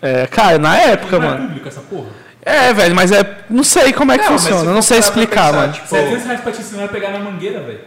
É, 0.00 0.26
cara, 0.26 0.58
na 0.58 0.76
época, 0.76 1.18
Não 1.18 1.26
é 1.26 1.30
mano. 1.30 1.46
público 1.48 1.68
essa 1.68 1.80
porra. 1.80 2.08
É, 2.42 2.72
velho, 2.72 2.94
mas 2.94 3.10
é. 3.10 3.38
Não 3.50 3.64
sei 3.64 3.92
como 3.92 4.12
é 4.12 4.18
que 4.18 4.24
Não, 4.24 4.38
funciona, 4.38 4.72
não 4.72 4.82
sei 4.82 4.98
explicar, 4.98 5.46
pensar, 5.46 5.58
mano. 5.60 5.72
tipo, 5.72 5.88
700 5.88 6.24
reais 6.24 6.40
pra 6.40 6.52
te 6.52 6.60
ensinar 6.60 6.84
a 6.84 6.88
pegar 6.88 7.10
na 7.10 7.18
mangueira, 7.18 7.60
velho. 7.62 7.80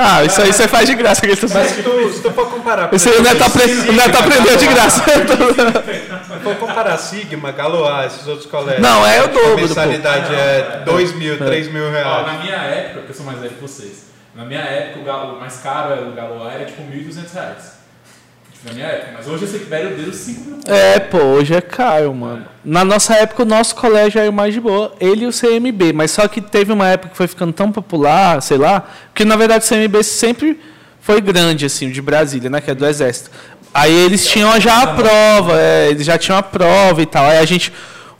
Ah, 0.00 0.24
isso 0.24 0.40
aí 0.40 0.52
você 0.52 0.68
faz 0.68 0.88
de 0.88 0.94
graça, 0.94 1.20
que 1.20 1.26
ele 1.26 1.36
tá 1.36 1.46
Mas 1.52 1.70
se 1.72 1.82
tu, 1.82 2.12
se 2.12 2.22
tu 2.22 2.30
for 2.30 2.48
comparar. 2.48 2.88
Isso 2.94 3.08
aí 3.08 3.16
o 3.16 3.20
exemplo, 3.20 3.38
Neto, 3.40 3.50
apre... 3.50 3.72
o 3.72 3.92
Neto 3.92 4.16
aprendeu 4.18 4.56
de 4.56 4.66
graça. 4.68 5.02
Se 5.02 5.20
tu 5.24 6.40
for 6.44 6.54
comparar 6.56 6.96
Sigma, 6.98 7.50
Galois, 7.50 8.14
esses 8.14 8.28
outros 8.28 8.46
colégios. 8.48 8.80
Não, 8.80 9.04
é 9.04 9.20
o 9.20 9.24
a 9.24 9.26
dobro, 9.26 9.56
mensalidade 9.56 10.28
pô. 10.28 10.34
é 10.34 10.82
2 10.84 11.12
mil, 11.14 11.36
3 11.36 11.72
mil 11.72 11.86
Ó, 11.86 11.90
reais. 11.90 12.26
na 12.26 12.32
minha 12.34 12.56
época, 12.56 12.94
porque 13.00 13.10
eu 13.10 13.16
sou 13.16 13.26
mais 13.26 13.38
velho 13.40 13.54
que 13.54 13.60
vocês, 13.60 14.04
na 14.36 14.44
minha 14.44 14.60
época 14.60 15.00
o, 15.00 15.04
galo, 15.04 15.36
o 15.36 15.40
mais 15.40 15.56
caro 15.60 15.92
era 15.92 16.02
o 16.02 16.12
Galo 16.12 16.48
era 16.48 16.64
tipo 16.64 16.82
1.200 16.82 17.34
reais. 17.34 17.77
Na 18.64 18.72
minha 18.72 18.86
época. 18.86 19.12
Mas 19.16 19.28
hoje 19.28 19.42
eu 19.44 19.48
sei 19.48 19.60
que 19.60 19.66
velho 19.66 19.96
deu 19.96 20.12
5 20.12 20.40
mil 20.40 20.56
conto. 20.56 20.70
É, 20.70 20.98
pô, 20.98 21.18
hoje 21.18 21.54
é 21.54 21.60
caro, 21.60 22.12
mano. 22.14 22.44
Na 22.64 22.84
nossa 22.84 23.14
época, 23.14 23.42
o 23.42 23.46
nosso 23.46 23.74
colégio 23.74 24.20
era 24.20 24.30
o 24.30 24.32
mais 24.32 24.52
de 24.52 24.60
boa, 24.60 24.92
ele 25.00 25.24
e 25.24 25.26
o 25.26 25.32
CMB. 25.32 25.92
Mas 25.94 26.10
só 26.10 26.26
que 26.26 26.40
teve 26.40 26.72
uma 26.72 26.88
época 26.88 27.10
que 27.10 27.16
foi 27.16 27.28
ficando 27.28 27.52
tão 27.52 27.70
popular, 27.70 28.42
sei 28.42 28.58
lá, 28.58 28.84
porque 29.08 29.24
na 29.24 29.36
verdade 29.36 29.64
o 29.64 29.68
CMB 29.68 30.02
sempre 30.02 30.60
foi 31.00 31.20
grande, 31.20 31.64
assim, 31.64 31.88
o 31.88 31.92
de 31.92 32.02
Brasília, 32.02 32.50
né, 32.50 32.60
que 32.60 32.70
é 32.70 32.74
do 32.74 32.84
Exército. 32.84 33.30
Aí 33.72 33.92
eles 33.92 34.26
tinham 34.26 34.60
já 34.60 34.82
a 34.82 34.86
prova, 34.88 35.58
é, 35.58 35.88
eles 35.88 36.04
já 36.04 36.18
tinham 36.18 36.36
a 36.36 36.42
prova 36.42 37.00
e 37.00 37.06
tal. 37.06 37.24
Aí 37.24 37.38
a 37.38 37.44
gente, 37.44 37.72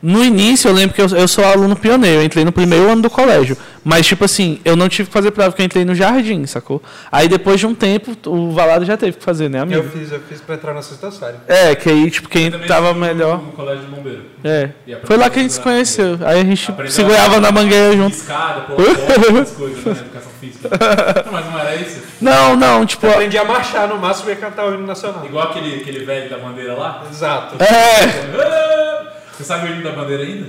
no 0.02 0.24
início, 0.24 0.68
eu 0.68 0.74
lembro 0.74 0.94
que 0.94 1.02
eu, 1.02 1.08
eu 1.08 1.26
sou 1.26 1.44
aluno 1.44 1.74
pioneiro, 1.74 2.20
eu 2.20 2.24
entrei 2.24 2.44
no 2.44 2.52
primeiro 2.52 2.88
ano 2.90 3.02
do 3.02 3.10
colégio. 3.10 3.56
Mas, 3.84 4.06
tipo 4.06 4.24
assim, 4.24 4.60
eu 4.64 4.76
não 4.76 4.88
tive 4.88 5.06
que 5.08 5.12
fazer 5.12 5.30
prova, 5.30 5.50
porque 5.50 5.62
eu 5.62 5.66
entrei 5.66 5.84
no 5.84 5.94
jardim, 5.94 6.44
sacou? 6.44 6.82
Aí 7.10 7.26
depois 7.26 7.58
de 7.58 7.66
um 7.66 7.74
tempo, 7.74 8.14
o 8.26 8.50
Valado 8.52 8.84
já 8.84 8.96
teve 8.98 9.16
que 9.16 9.24
fazer, 9.24 9.48
né, 9.48 9.60
amigo? 9.60 9.80
Eu 9.82 9.88
fiz, 9.90 10.12
eu 10.12 10.20
fiz 10.28 10.40
pra 10.42 10.56
entrar 10.56 10.74
na 10.74 10.82
sexta 10.82 11.10
série. 11.10 11.36
É, 11.48 11.74
que 11.74 11.88
aí, 11.88 12.10
tipo, 12.10 12.28
quem 12.28 12.46
Eu 12.46 12.52
também 12.52 12.68
tava 12.68 12.88
fui 12.90 12.94
no- 13.00 13.06
melhor. 13.06 13.38
No 13.42 13.52
colégio 13.52 13.84
de 13.84 13.90
bombeiro. 13.90 14.24
É. 14.44 14.70
Foi 15.04 15.16
lá 15.16 15.30
que 15.30 15.38
a 15.38 15.42
gente 15.42 15.54
se 15.54 15.60
conheceu. 15.60 16.18
Aí 16.24 16.40
a 16.40 16.44
gente 16.44 16.70
Aprendeu 16.70 16.92
segurava 16.92 17.36
a- 17.36 17.40
na 17.40 17.50
mangueira 17.50 17.96
junto. 17.96 18.14
Escada, 18.14 18.60
porta, 18.62 18.82
essas 18.92 19.56
coisas, 19.56 19.84
né? 19.84 19.92
Educação 19.92 20.32
física. 20.40 20.68
Não, 21.24 21.32
mas 21.32 21.46
não 21.46 21.58
era 21.58 21.74
isso? 21.76 22.02
Não, 22.20 22.56
não, 22.56 22.84
tipo. 22.84 23.06
Aprendi 23.06 23.38
a 23.38 23.44
marchar 23.44 23.88
no 23.88 23.96
máximo 23.96 24.30
e 24.30 24.36
cantar 24.36 24.66
o 24.66 24.74
hino 24.74 24.86
nacional. 24.86 25.24
Igual 25.24 25.50
aquele, 25.50 25.76
aquele 25.80 26.04
velho 26.04 26.28
da 26.28 26.36
bandeira 26.38 26.74
lá? 26.74 27.04
Exato. 27.10 27.56
É. 27.62 29.17
Você 29.38 29.44
sabe 29.44 29.68
o 29.68 29.72
hino 29.72 29.84
da 29.84 29.92
bandeira 29.92 30.24
ainda? 30.24 30.48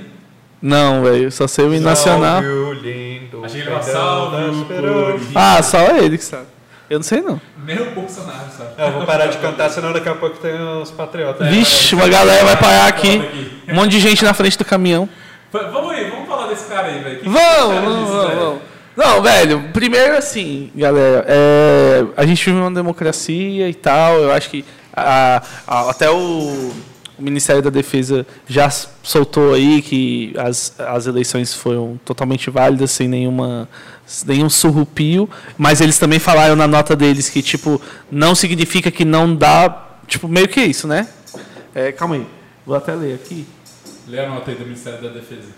Não, 0.60 1.04
velho, 1.04 1.32
só 1.32 1.48
sei 1.48 1.66
o 1.66 1.74
hino 1.76 1.86
nacional. 1.86 2.42
Lindo. 2.42 3.46
Achei 3.46 3.62
ele 3.62 3.84
salve. 3.84 4.38
Ah, 5.36 5.62
só 5.62 5.96
ele 5.98 6.18
que 6.18 6.24
sabe. 6.24 6.48
Eu 6.90 6.98
não 6.98 7.04
sei 7.04 7.22
não. 7.22 7.40
Nem 7.64 7.80
o 7.80 7.92
Bolsonaro, 7.92 8.50
sabe? 8.58 8.72
Eu 8.80 8.92
vou 8.94 9.06
parar 9.06 9.28
de 9.28 9.38
cantar, 9.38 9.70
senão 9.70 9.94
daqui 9.94 10.10
a 10.10 10.16
pouco 10.16 10.40
tem 10.40 10.60
uns 10.60 10.90
patriotas. 10.90 11.46
É, 11.48 11.52
Vixe, 11.52 11.94
uma 11.94 12.08
galera 12.10 12.44
vai 12.44 12.58
parar 12.58 12.88
aqui. 12.88 13.22
Um 13.70 13.76
monte 13.76 13.92
de 13.92 14.00
gente 14.00 14.26
na 14.26 14.34
frente 14.34 14.58
do 14.58 14.66
caminhão. 14.66 15.08
Vamos 15.54 15.92
aí, 15.92 16.10
vamos 16.10 16.28
falar 16.28 16.48
desse 16.48 16.66
cara 16.68 16.88
aí, 16.88 16.98
velho. 17.04 17.22
Vamos, 17.26 17.76
vamos, 17.84 18.10
vamos, 18.10 18.36
vamos. 18.36 18.62
Não, 18.98 19.22
velho, 19.22 19.70
primeiro 19.72 20.18
assim, 20.18 20.72
galera, 20.76 21.24
é, 21.28 22.04
a 22.18 22.26
gente 22.26 22.44
vive 22.44 22.58
uma 22.58 22.72
democracia 22.72 23.70
e 23.70 23.74
tal, 23.74 24.16
eu 24.16 24.32
acho 24.34 24.50
que 24.50 24.66
a- 24.94 25.42
a- 25.66 25.90
até 25.92 26.10
o, 26.10 26.72
o 27.20 27.22
Ministério 27.22 27.62
da 27.62 27.70
Defesa 27.70 28.26
já 28.48 28.70
soltou 28.70 29.54
aí 29.54 29.82
que 29.82 30.34
as, 30.38 30.74
as 30.80 31.06
eleições 31.06 31.54
foram 31.54 32.00
totalmente 32.06 32.50
válidas, 32.50 32.92
sem 32.92 33.08
nenhuma 33.08 33.68
nenhum 34.26 34.50
surrupio, 34.50 35.30
mas 35.56 35.82
eles 35.82 36.00
também 36.00 36.18
falaram 36.18 36.56
na 36.56 36.68
nota 36.68 36.96
deles 36.96 37.30
que, 37.30 37.44
tipo, 37.44 37.80
não 38.10 38.34
significa 38.34 38.90
que 38.90 39.06
não 39.06 39.36
dá, 39.36 39.88
tipo, 40.08 40.28
meio 40.28 40.48
que 40.48 40.62
isso, 40.62 40.88
né? 40.88 41.08
É, 41.76 41.92
calma 41.92 42.16
aí, 42.16 42.26
vou 42.66 42.76
até 42.76 42.96
ler 42.96 43.14
aqui. 43.14 43.46
Lê 44.08 44.20
a 44.20 44.28
nota 44.28 44.50
aí 44.50 44.58
do 44.58 44.64
Ministério 44.64 45.02
da 45.02 45.10
Defesa. 45.10 45.50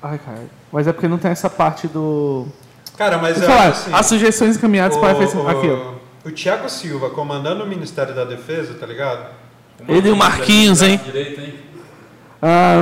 Ai, 0.00 0.18
cara, 0.24 0.44
mas 0.72 0.86
é 0.86 0.92
porque 0.92 1.08
não 1.08 1.18
tem 1.18 1.30
essa 1.32 1.50
parte 1.50 1.86
do... 1.86 2.46
Cara, 2.96 3.18
mas 3.18 3.38
falar, 3.38 3.68
assim. 3.68 3.90
as 3.92 4.06
sugestões 4.06 4.56
encaminhadas 4.56 4.96
para 4.96 5.12
a 5.12 5.16
o, 5.16 5.48
Aqui, 5.48 5.68
ó. 5.68 5.94
o, 6.24 6.28
o 6.28 6.32
Thiago 6.32 6.68
Silva 6.70 7.10
comandando 7.10 7.62
o 7.62 7.66
Ministério 7.66 8.14
da 8.14 8.24
Defesa, 8.24 8.74
tá 8.74 8.86
ligado? 8.86 9.28
Ele 9.86 10.08
e 10.08 10.12
o 10.12 10.16
Marquinhos, 10.16 10.82
hein? 10.82 11.00
Direito, 11.04 11.40
hein? 11.40 11.54
Ah, 12.40 12.76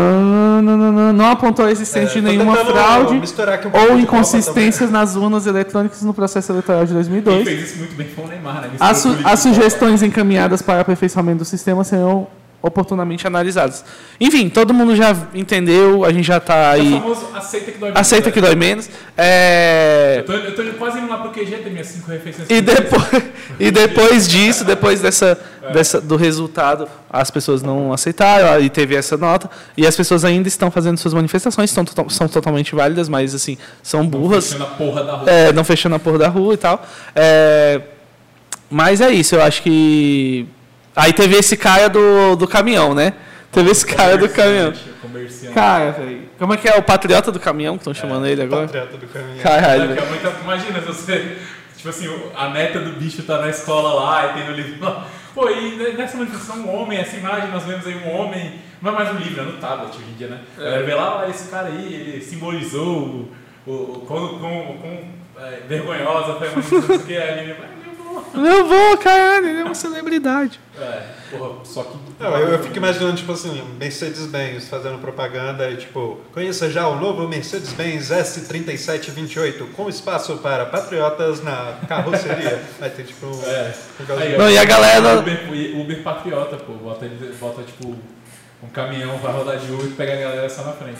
não, 0.62 0.76
não, 0.76 0.92
não, 0.92 1.12
não 1.14 1.30
apontou 1.30 1.64
a 1.64 1.70
existência 1.70 2.18
É, 2.18 2.20
de 2.20 2.28
nenhuma 2.28 2.54
fraude 2.56 3.14
um 3.14 3.90
ou 3.92 3.98
inconsistências 3.98 4.90
nas 4.90 5.16
urnas 5.16 5.46
eletrônicas 5.46 6.02
no 6.02 6.12
processo 6.12 6.52
eleitoral 6.52 6.82
de 6.84 6.88
Quem 6.88 6.94
2002. 6.94 7.44
fez 7.44 7.62
isso 7.70 7.78
muito 7.78 7.94
bem 7.96 8.06
foi 8.14 8.24
o 8.24 8.28
Neymar, 8.28 8.60
né? 8.60 8.70
As, 8.78 8.98
su- 8.98 9.16
as 9.24 9.40
sugestões 9.40 10.02
encaminhadas 10.02 10.60
para 10.60 10.80
aperfeiçoamento 10.80 11.38
do 11.38 11.44
sistema 11.46 11.84
serão 11.84 12.26
oportunamente 12.66 13.26
analisadas. 13.26 13.84
Enfim, 14.20 14.48
todo 14.48 14.74
mundo 14.74 14.94
já 14.96 15.14
entendeu, 15.34 16.04
a 16.04 16.12
gente 16.12 16.26
já 16.26 16.36
está 16.38 16.76
É 16.76 16.78
o 16.78 16.82
aí. 16.82 16.90
famoso 16.92 17.28
aceita 17.34 17.70
que 17.72 17.78
dói 17.78 17.88
menos, 17.90 18.00
Aceita 18.00 18.30
que 18.30 18.40
dói 18.40 18.54
menos. 18.54 18.90
É, 19.16 20.24
Eu 20.26 20.54
tô 20.54 20.62
quase 20.78 20.98
indo 20.98 21.08
lá 21.08 21.18
pro 21.18 21.30
QG, 21.30 21.56
ter 21.58 21.70
minhas 21.70 21.86
cinco 21.88 22.10
refeições. 22.10 22.48
E 22.50 22.60
depois, 22.60 23.22
e 23.60 23.70
depois 23.70 24.28
disso, 24.28 24.64
depois 24.64 25.00
dessa, 25.00 25.38
dessa, 25.72 26.00
do 26.00 26.16
resultado, 26.16 26.88
as 27.10 27.30
pessoas 27.30 27.62
não 27.62 27.92
aceitaram, 27.92 28.50
aí 28.52 28.68
teve 28.70 28.94
essa 28.94 29.16
nota, 29.16 29.50
e 29.76 29.86
as 29.86 29.96
pessoas 29.96 30.24
ainda 30.24 30.48
estão 30.48 30.70
fazendo 30.70 30.98
suas 30.98 31.14
manifestações, 31.14 31.72
to- 31.72 32.10
são 32.10 32.28
totalmente 32.28 32.74
válidas, 32.74 33.08
mas 33.08 33.34
assim, 33.34 33.56
são 33.82 34.06
burras, 34.06 34.52
Fechando 34.52 34.64
a 34.64 34.74
porra 34.76 35.04
da 35.04 35.12
rua. 35.14 35.30
é, 35.30 35.52
não 35.52 35.64
fechando 35.64 35.94
a 35.94 35.98
porra 35.98 36.18
da 36.18 36.28
rua 36.28 36.54
e 36.54 36.56
tal. 36.56 36.84
É, 37.14 37.80
mas 38.70 39.00
é 39.00 39.10
isso, 39.10 39.34
eu 39.36 39.42
acho 39.42 39.62
que. 39.62 40.46
Aí 40.96 41.12
teve 41.12 41.36
esse 41.36 41.56
cara 41.56 41.88
do, 41.88 42.34
do 42.36 42.48
caminhão, 42.48 42.94
né? 42.94 43.12
Teve 43.52 43.70
esse 43.70 43.86
cara 43.86 44.16
do 44.16 44.28
caminhão. 44.28 44.72
Cara, 45.54 45.92
velho. 45.92 46.22
Como 46.38 46.52
é 46.54 46.56
que 46.56 46.68
é 46.68 46.76
o 46.76 46.82
patriota 46.82 47.30
do 47.30 47.38
caminhão 47.38 47.74
que 47.76 47.82
estão 47.82 47.94
chamando 47.94 48.26
ele 48.26 48.42
agora? 48.42 48.62
Patriota 48.66 48.96
do 48.96 49.06
caminhão. 49.06 49.38
Caralho, 49.42 49.92
É, 49.92 49.98
é 49.98 50.06
muita- 50.08 50.32
imagina 50.42 50.80
se 50.80 50.86
você. 50.86 51.36
Tipo 51.76 51.90
assim, 51.90 52.08
a 52.34 52.48
neta 52.48 52.80
do 52.80 52.92
bicho 52.98 53.22
tá 53.22 53.38
na 53.38 53.50
escola 53.50 53.92
lá 54.02 54.30
e 54.30 54.34
tem 54.34 54.44
no 54.46 54.52
livro. 54.52 54.96
Pô, 55.34 55.48
e 55.50 55.76
ne- 55.76 55.92
nessa 55.92 56.16
manifestação, 56.16 56.56
um 56.64 56.74
homem, 56.74 56.98
essa 56.98 57.16
imagem, 57.16 57.50
nós 57.50 57.62
vemos 57.64 57.86
aí 57.86 57.94
um 57.96 58.10
homem. 58.18 58.54
Não 58.80 58.90
é 58.90 58.94
mais 58.94 59.10
um 59.14 59.18
livro, 59.18 59.40
é 59.42 59.44
no 59.44 59.52
tablet 59.58 59.90
hoje 59.94 60.06
em 60.10 60.14
dia, 60.14 60.28
né? 60.28 60.40
Galera 60.58 60.82
vê 60.82 60.94
lá, 60.94 61.22
ó, 61.24 61.28
esse 61.30 61.48
cara 61.48 61.68
aí, 61.68 61.92
ele 61.94 62.24
simbolizou 62.24 62.86
o. 62.86 63.32
o, 63.66 63.72
o 63.72 64.04
quão, 64.06 64.38
quão, 64.38 64.78
quão, 64.80 64.98
é, 65.46 65.60
vergonhosa 65.68 66.34
foi 66.38 66.48
a 66.48 66.50
manifestação 66.52 66.98
que 67.00 67.16
a 67.16 67.36
menina. 67.36 67.75
Meu 68.34 68.60
avô, 68.60 68.96
caralho, 68.98 69.46
ele 69.48 69.60
é 69.60 69.64
uma 69.64 69.74
celebridade. 69.74 70.60
É, 70.78 71.02
porra, 71.30 71.64
só 71.64 71.82
que. 71.84 71.96
Não, 72.20 72.36
eu, 72.38 72.48
eu 72.48 72.62
fico 72.62 72.76
imaginando, 72.76 73.16
tipo 73.16 73.32
assim, 73.32 73.62
Mercedes-Benz 73.78 74.68
fazendo 74.68 74.98
propaganda 74.98 75.70
e, 75.70 75.76
tipo, 75.76 76.18
conheça 76.32 76.70
já 76.70 76.86
o 76.88 76.96
novo 77.00 77.26
Mercedes-Benz 77.28 78.10
S3728 78.10 79.72
com 79.74 79.88
espaço 79.88 80.36
para 80.38 80.66
patriotas 80.66 81.42
na 81.42 81.74
carroceria. 81.88 82.60
Aí 82.80 82.90
tem, 82.90 83.04
tipo, 83.04 83.26
um 83.26 83.42
É. 83.44 83.74
Aí, 84.20 84.38
Não, 84.38 84.50
e 84.50 84.58
a 84.58 84.64
galera- 84.64 85.18
Uber, 85.18 85.48
Uber 85.80 86.02
patriota, 86.02 86.56
pô. 86.56 86.72
Bota, 86.74 87.08
bota 87.40 87.62
tipo 87.62 87.88
um 88.62 88.68
caminhão, 88.72 89.16
vai 89.18 89.32
rodar 89.32 89.58
de 89.58 89.70
Uber 89.72 89.86
e 89.86 89.90
pega 89.90 90.12
a 90.14 90.16
galera 90.16 90.48
só 90.48 90.62
na 90.62 90.72
frente. 90.72 90.98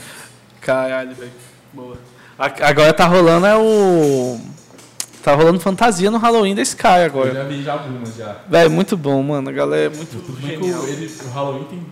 Caralho, 0.61 1.15
velho. 1.15 1.33
Boa. 1.73 1.97
A- 2.39 2.69
Agora 2.69 2.93
tá 2.93 3.07
rolando 3.07 3.47
é 3.47 3.57
o. 3.57 4.39
Tá 5.27 5.35
rolando 5.35 5.59
fantasia 5.59 6.09
no 6.09 6.19
Halloween 6.19 6.55
cara 6.79 7.03
Eu 7.03 7.07
agora. 7.07 7.35
já 7.35 7.43
vi 7.43 7.61
já 7.61 7.73
algumas 7.73 8.15
já. 8.15 8.37
Velho, 8.49 8.71
muito 8.71 8.97
bom, 8.97 9.21
mano. 9.25 9.51
A 9.51 9.53
galera 9.53 9.87
é 9.87 9.89
muito 9.89 10.19
o, 10.19 10.87
ele, 10.87 11.13
o 11.25 11.29
Halloween 11.31 11.65
tem 11.65 11.85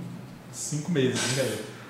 cinco 0.52 0.92
meses, 0.92 1.20
né? 1.36 1.44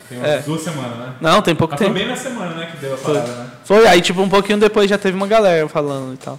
Tem 0.09 0.17
umas 0.17 0.31
É. 0.31 0.39
duas 0.39 0.63
semanas, 0.63 0.97
né? 0.97 1.15
Não, 1.21 1.43
tem 1.43 1.55
pouco 1.55 1.73
Mas 1.73 1.79
foi 1.81 1.89
tempo. 1.89 1.99
bem 1.99 2.09
na 2.09 2.17
semana, 2.17 2.55
né, 2.55 2.71
que 2.73 2.79
deu 2.79 2.95
a 2.95 2.97
Foi. 2.97 3.13
parada, 3.13 3.33
né? 3.35 3.51
Foi, 3.63 3.87
aí 3.87 4.01
tipo 4.01 4.23
um 4.23 4.29
pouquinho 4.31 4.57
depois 4.57 4.89
já 4.89 4.97
teve 4.97 5.19
uma 5.19 5.27
galera 5.27 5.69
falando 5.69 6.15
e 6.15 6.17
tal. 6.17 6.39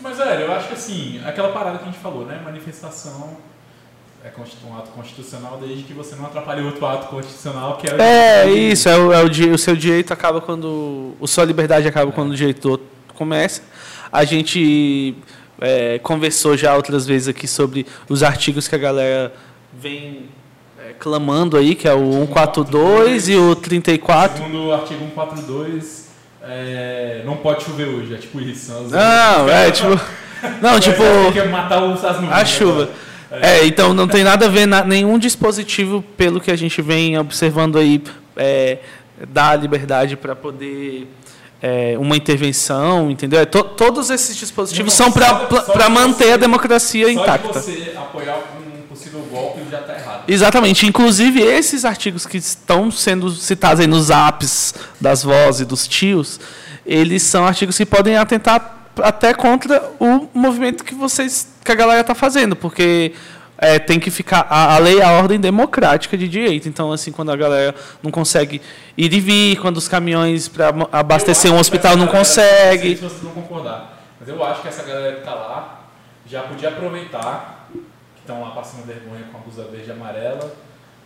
Mas, 0.00 0.16
velho, 0.16 0.40
eu 0.46 0.52
acho 0.54 0.68
que 0.68 0.72
assim, 0.74 1.20
aquela 1.22 1.52
parada 1.52 1.76
que 1.76 1.84
a 1.84 1.88
gente 1.88 1.98
falou, 2.00 2.24
né? 2.24 2.40
Manifestação 2.42 3.36
é 4.24 4.30
um 4.66 4.78
ato 4.78 4.92
constitucional 4.92 5.58
desde 5.60 5.82
que 5.82 5.92
você 5.92 6.16
não 6.16 6.24
atrapalhe 6.24 6.62
outro 6.64 6.86
ato 6.86 7.08
constitucional, 7.08 7.76
que 7.76 7.86
é 7.86 7.94
o 7.94 8.00
É, 8.00 8.50
isso, 8.50 8.88
é 8.88 8.96
o, 8.96 9.12
é 9.12 9.22
o, 9.22 9.28
o 9.52 9.58
seu 9.58 9.76
direito 9.76 10.10
acaba 10.10 10.40
quando. 10.40 11.14
O 11.20 11.26
sua 11.26 11.44
liberdade 11.44 11.86
acaba 11.86 12.10
quando 12.10 12.30
o 12.30 12.34
direito 12.34 12.62
do 12.62 12.70
outro 12.70 12.86
começa. 13.14 13.73
A 14.14 14.24
gente 14.24 15.12
é, 15.60 15.98
conversou 15.98 16.56
já 16.56 16.76
outras 16.76 17.04
vezes 17.04 17.26
aqui 17.26 17.48
sobre 17.48 17.84
os 18.08 18.22
artigos 18.22 18.68
que 18.68 18.74
a 18.76 18.78
galera 18.78 19.34
vem 19.76 20.26
é, 20.78 20.92
clamando 20.92 21.56
aí, 21.56 21.74
que 21.74 21.88
é 21.88 21.92
o 21.92 22.12
142 22.12 23.28
e 23.28 23.34
o 23.34 23.56
34. 23.56 24.36
Segundo 24.36 24.66
o 24.66 24.72
artigo 24.72 25.00
142, 25.00 26.10
é, 26.44 27.22
não 27.26 27.38
pode 27.38 27.64
chover 27.64 27.88
hoje, 27.88 28.14
é 28.14 28.18
tipo 28.18 28.40
isso. 28.40 28.72
Não, 28.88 29.48
é 29.48 29.72
tipo. 29.72 30.00
Não, 30.62 30.78
tipo. 30.78 31.02
Que 31.32 31.42
matar 31.48 31.82
os, 31.82 32.04
as 32.04 32.20
nuvens. 32.20 32.32
A 32.32 32.38
né, 32.38 32.44
chuva. 32.44 32.90
É, 33.32 33.66
então 33.66 33.92
não 33.92 34.06
tem 34.06 34.22
nada 34.22 34.46
a 34.46 34.48
ver, 34.48 34.64
na, 34.64 34.84
nenhum 34.84 35.18
dispositivo, 35.18 36.04
pelo 36.16 36.40
que 36.40 36.52
a 36.52 36.56
gente 36.56 36.80
vem 36.80 37.18
observando 37.18 37.78
aí, 37.78 38.00
é, 38.36 38.78
dá 39.28 39.56
liberdade 39.56 40.16
para 40.16 40.36
poder 40.36 41.08
é, 41.66 41.96
uma 41.98 42.14
intervenção, 42.14 43.10
entendeu? 43.10 43.40
É, 43.40 43.46
to- 43.46 43.64
todos 43.64 44.10
esses 44.10 44.36
dispositivos 44.36 44.92
Não, 44.98 45.06
são 45.06 45.10
para 45.10 45.88
manter 45.88 46.24
você- 46.26 46.32
a 46.32 46.36
democracia 46.36 47.06
Só 47.06 47.10
de 47.12 47.18
intacta. 47.18 47.52
você 47.62 47.92
apoiar 47.96 48.36
um 48.36 48.82
possível 48.82 49.20
golpe 49.32 49.60
já 49.70 49.78
tá 49.78 49.94
errado. 49.94 50.24
Exatamente. 50.28 50.86
Inclusive, 50.86 51.40
esses 51.40 51.86
artigos 51.86 52.26
que 52.26 52.36
estão 52.36 52.90
sendo 52.90 53.30
citados 53.30 53.80
aí 53.80 53.86
nos 53.86 54.10
apps 54.10 54.74
das 55.00 55.22
vozes 55.22 55.62
e 55.62 55.64
dos 55.64 55.88
tios, 55.88 56.38
eles 56.84 57.22
são 57.22 57.46
artigos 57.46 57.78
que 57.78 57.86
podem 57.86 58.16
atentar 58.18 58.82
até 59.02 59.32
contra 59.32 59.82
o 59.98 60.28
movimento 60.34 60.84
que 60.84 60.94
vocês, 60.94 61.48
que 61.64 61.72
a 61.72 61.74
galera 61.74 62.02
está 62.02 62.14
fazendo, 62.14 62.54
porque 62.54 63.12
é, 63.64 63.78
tem 63.78 63.98
que 63.98 64.10
ficar 64.10 64.46
a, 64.48 64.74
a 64.74 64.78
lei, 64.78 65.00
a 65.00 65.12
ordem 65.12 65.40
democrática 65.40 66.16
de 66.16 66.28
direito. 66.28 66.68
Então, 66.68 66.92
assim, 66.92 67.10
quando 67.10 67.30
a 67.30 67.36
galera 67.36 67.74
não 68.02 68.10
consegue 68.10 68.60
ir 68.96 69.12
e 69.12 69.20
vir, 69.20 69.56
quando 69.56 69.78
os 69.78 69.88
caminhões 69.88 70.48
para 70.48 70.68
abastecer 70.92 71.52
um 71.52 71.58
hospital 71.58 71.96
não 71.96 72.06
consegue. 72.06 72.90
Não 72.90 72.96
sei 72.96 72.96
se 72.96 73.02
vocês 73.02 73.22
vão 73.22 73.32
concordar, 73.32 74.02
mas 74.20 74.28
eu 74.28 74.44
acho 74.44 74.62
que 74.62 74.68
essa 74.68 74.82
galera 74.82 75.16
que 75.16 75.22
tá 75.22 75.34
lá 75.34 75.80
já 76.26 76.42
podia 76.42 76.68
aproveitar 76.68 77.68
que 77.72 78.20
estão 78.20 78.42
lá 78.42 78.50
passando 78.50 78.86
vergonha 78.86 79.24
com 79.30 79.38
a 79.38 79.40
blusa 79.40 79.64
verde 79.64 79.88
e 79.88 79.92
amarela. 79.92 80.54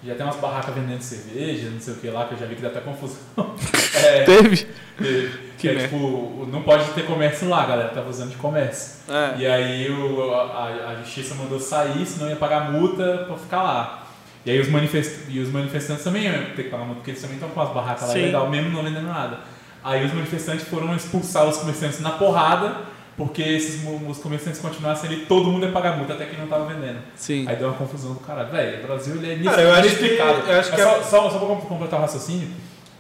Já 0.05 0.15
tem 0.15 0.25
umas 0.25 0.37
barracas 0.37 0.75
vendendo 0.75 1.03
cerveja, 1.03 1.71
não 1.71 1.81
sei 1.81 1.95
o 1.95 1.97
que 1.97 2.09
lá, 2.09 2.27
que 2.27 2.35
eu 2.35 2.39
já 2.39 2.47
vi 2.47 2.55
que 2.55 2.63
dá 2.63 2.69
até 2.69 2.81
confusão. 2.81 3.19
É, 3.95 4.23
Teve. 4.23 4.69
que, 4.97 5.48
Que 5.59 5.69
é 5.69 5.73
merda. 5.73 5.89
tipo, 5.89 6.47
não 6.53 6.63
pode 6.63 6.85
ter 6.93 7.05
comércio 7.05 7.49
lá, 7.49 7.67
galera 7.67 7.89
tá 7.89 8.01
usando 8.03 8.31
de 8.31 8.37
comércio. 8.37 9.01
É. 9.13 9.41
E 9.41 9.47
aí 9.47 9.91
o, 9.91 10.33
a, 10.33 10.91
a 10.91 10.95
justiça 11.03 11.35
mandou 11.35 11.59
sair, 11.59 12.07
senão 12.07 12.29
ia 12.31 12.37
pagar 12.37 12.71
multa 12.71 13.25
pra 13.27 13.37
ficar 13.37 13.63
lá. 13.63 14.05
E 14.47 14.51
aí 14.53 14.61
os, 14.61 14.69
manifest, 14.69 15.29
e 15.29 15.41
os 15.41 15.51
manifestantes 15.51 16.05
também 16.05 16.23
iam 16.25 16.33
ter 16.55 16.63
que 16.65 16.71
pagar 16.71 16.85
multa, 16.85 16.97
porque 17.01 17.11
eles 17.11 17.21
também 17.21 17.37
estão 17.37 17.51
com 17.51 17.61
as 17.61 17.71
barracas 17.71 18.09
lá 18.09 18.15
Sim. 18.15 18.23
legal, 18.23 18.49
mesmo 18.49 18.71
não 18.71 18.83
vendendo 18.83 19.07
nada. 19.09 19.41
Aí 19.85 20.05
os 20.05 20.13
manifestantes 20.13 20.67
foram 20.69 20.95
expulsar 20.95 21.45
os 21.47 21.57
comerciantes 21.59 22.01
na 22.01 22.11
porrada, 22.13 22.77
porque 23.17 23.43
esses, 23.43 23.83
os 24.09 24.19
comerciantes 24.19 24.61
continuassem 24.61 25.11
ali, 25.11 25.27
todo 25.27 25.51
mundo 25.51 25.67
ia 25.67 25.73
pagar 25.73 25.97
multa, 25.97 26.13
até 26.15 26.25
quem 26.27 26.39
não 26.39 26.47
tava 26.47 26.67
vendendo. 26.73 26.99
Sim. 27.17 27.47
Aí 27.49 27.57
deu 27.57 27.69
uma 27.69 27.77
confusão 27.77 28.15
do 28.15 28.21
caralho. 28.21 28.51
Velho, 28.51 28.85
o 28.85 28.87
Brasil 28.87 29.17
ele 29.17 29.33
é 29.47 29.51
Cara, 29.51 29.63
eu 29.63 29.73
acho 29.73 29.83
que- 29.83 29.89
inexplicável. 29.89 30.35
eu 30.47 30.61
acho 30.61 30.71
Mas 30.71 30.81
que 30.81 30.87
só, 30.87 30.97
é- 30.97 31.03
só, 31.03 31.31
só 31.31 31.39
pra 31.39 31.57
completar 31.67 31.99
o 31.99 32.03
raciocínio, 32.03 32.49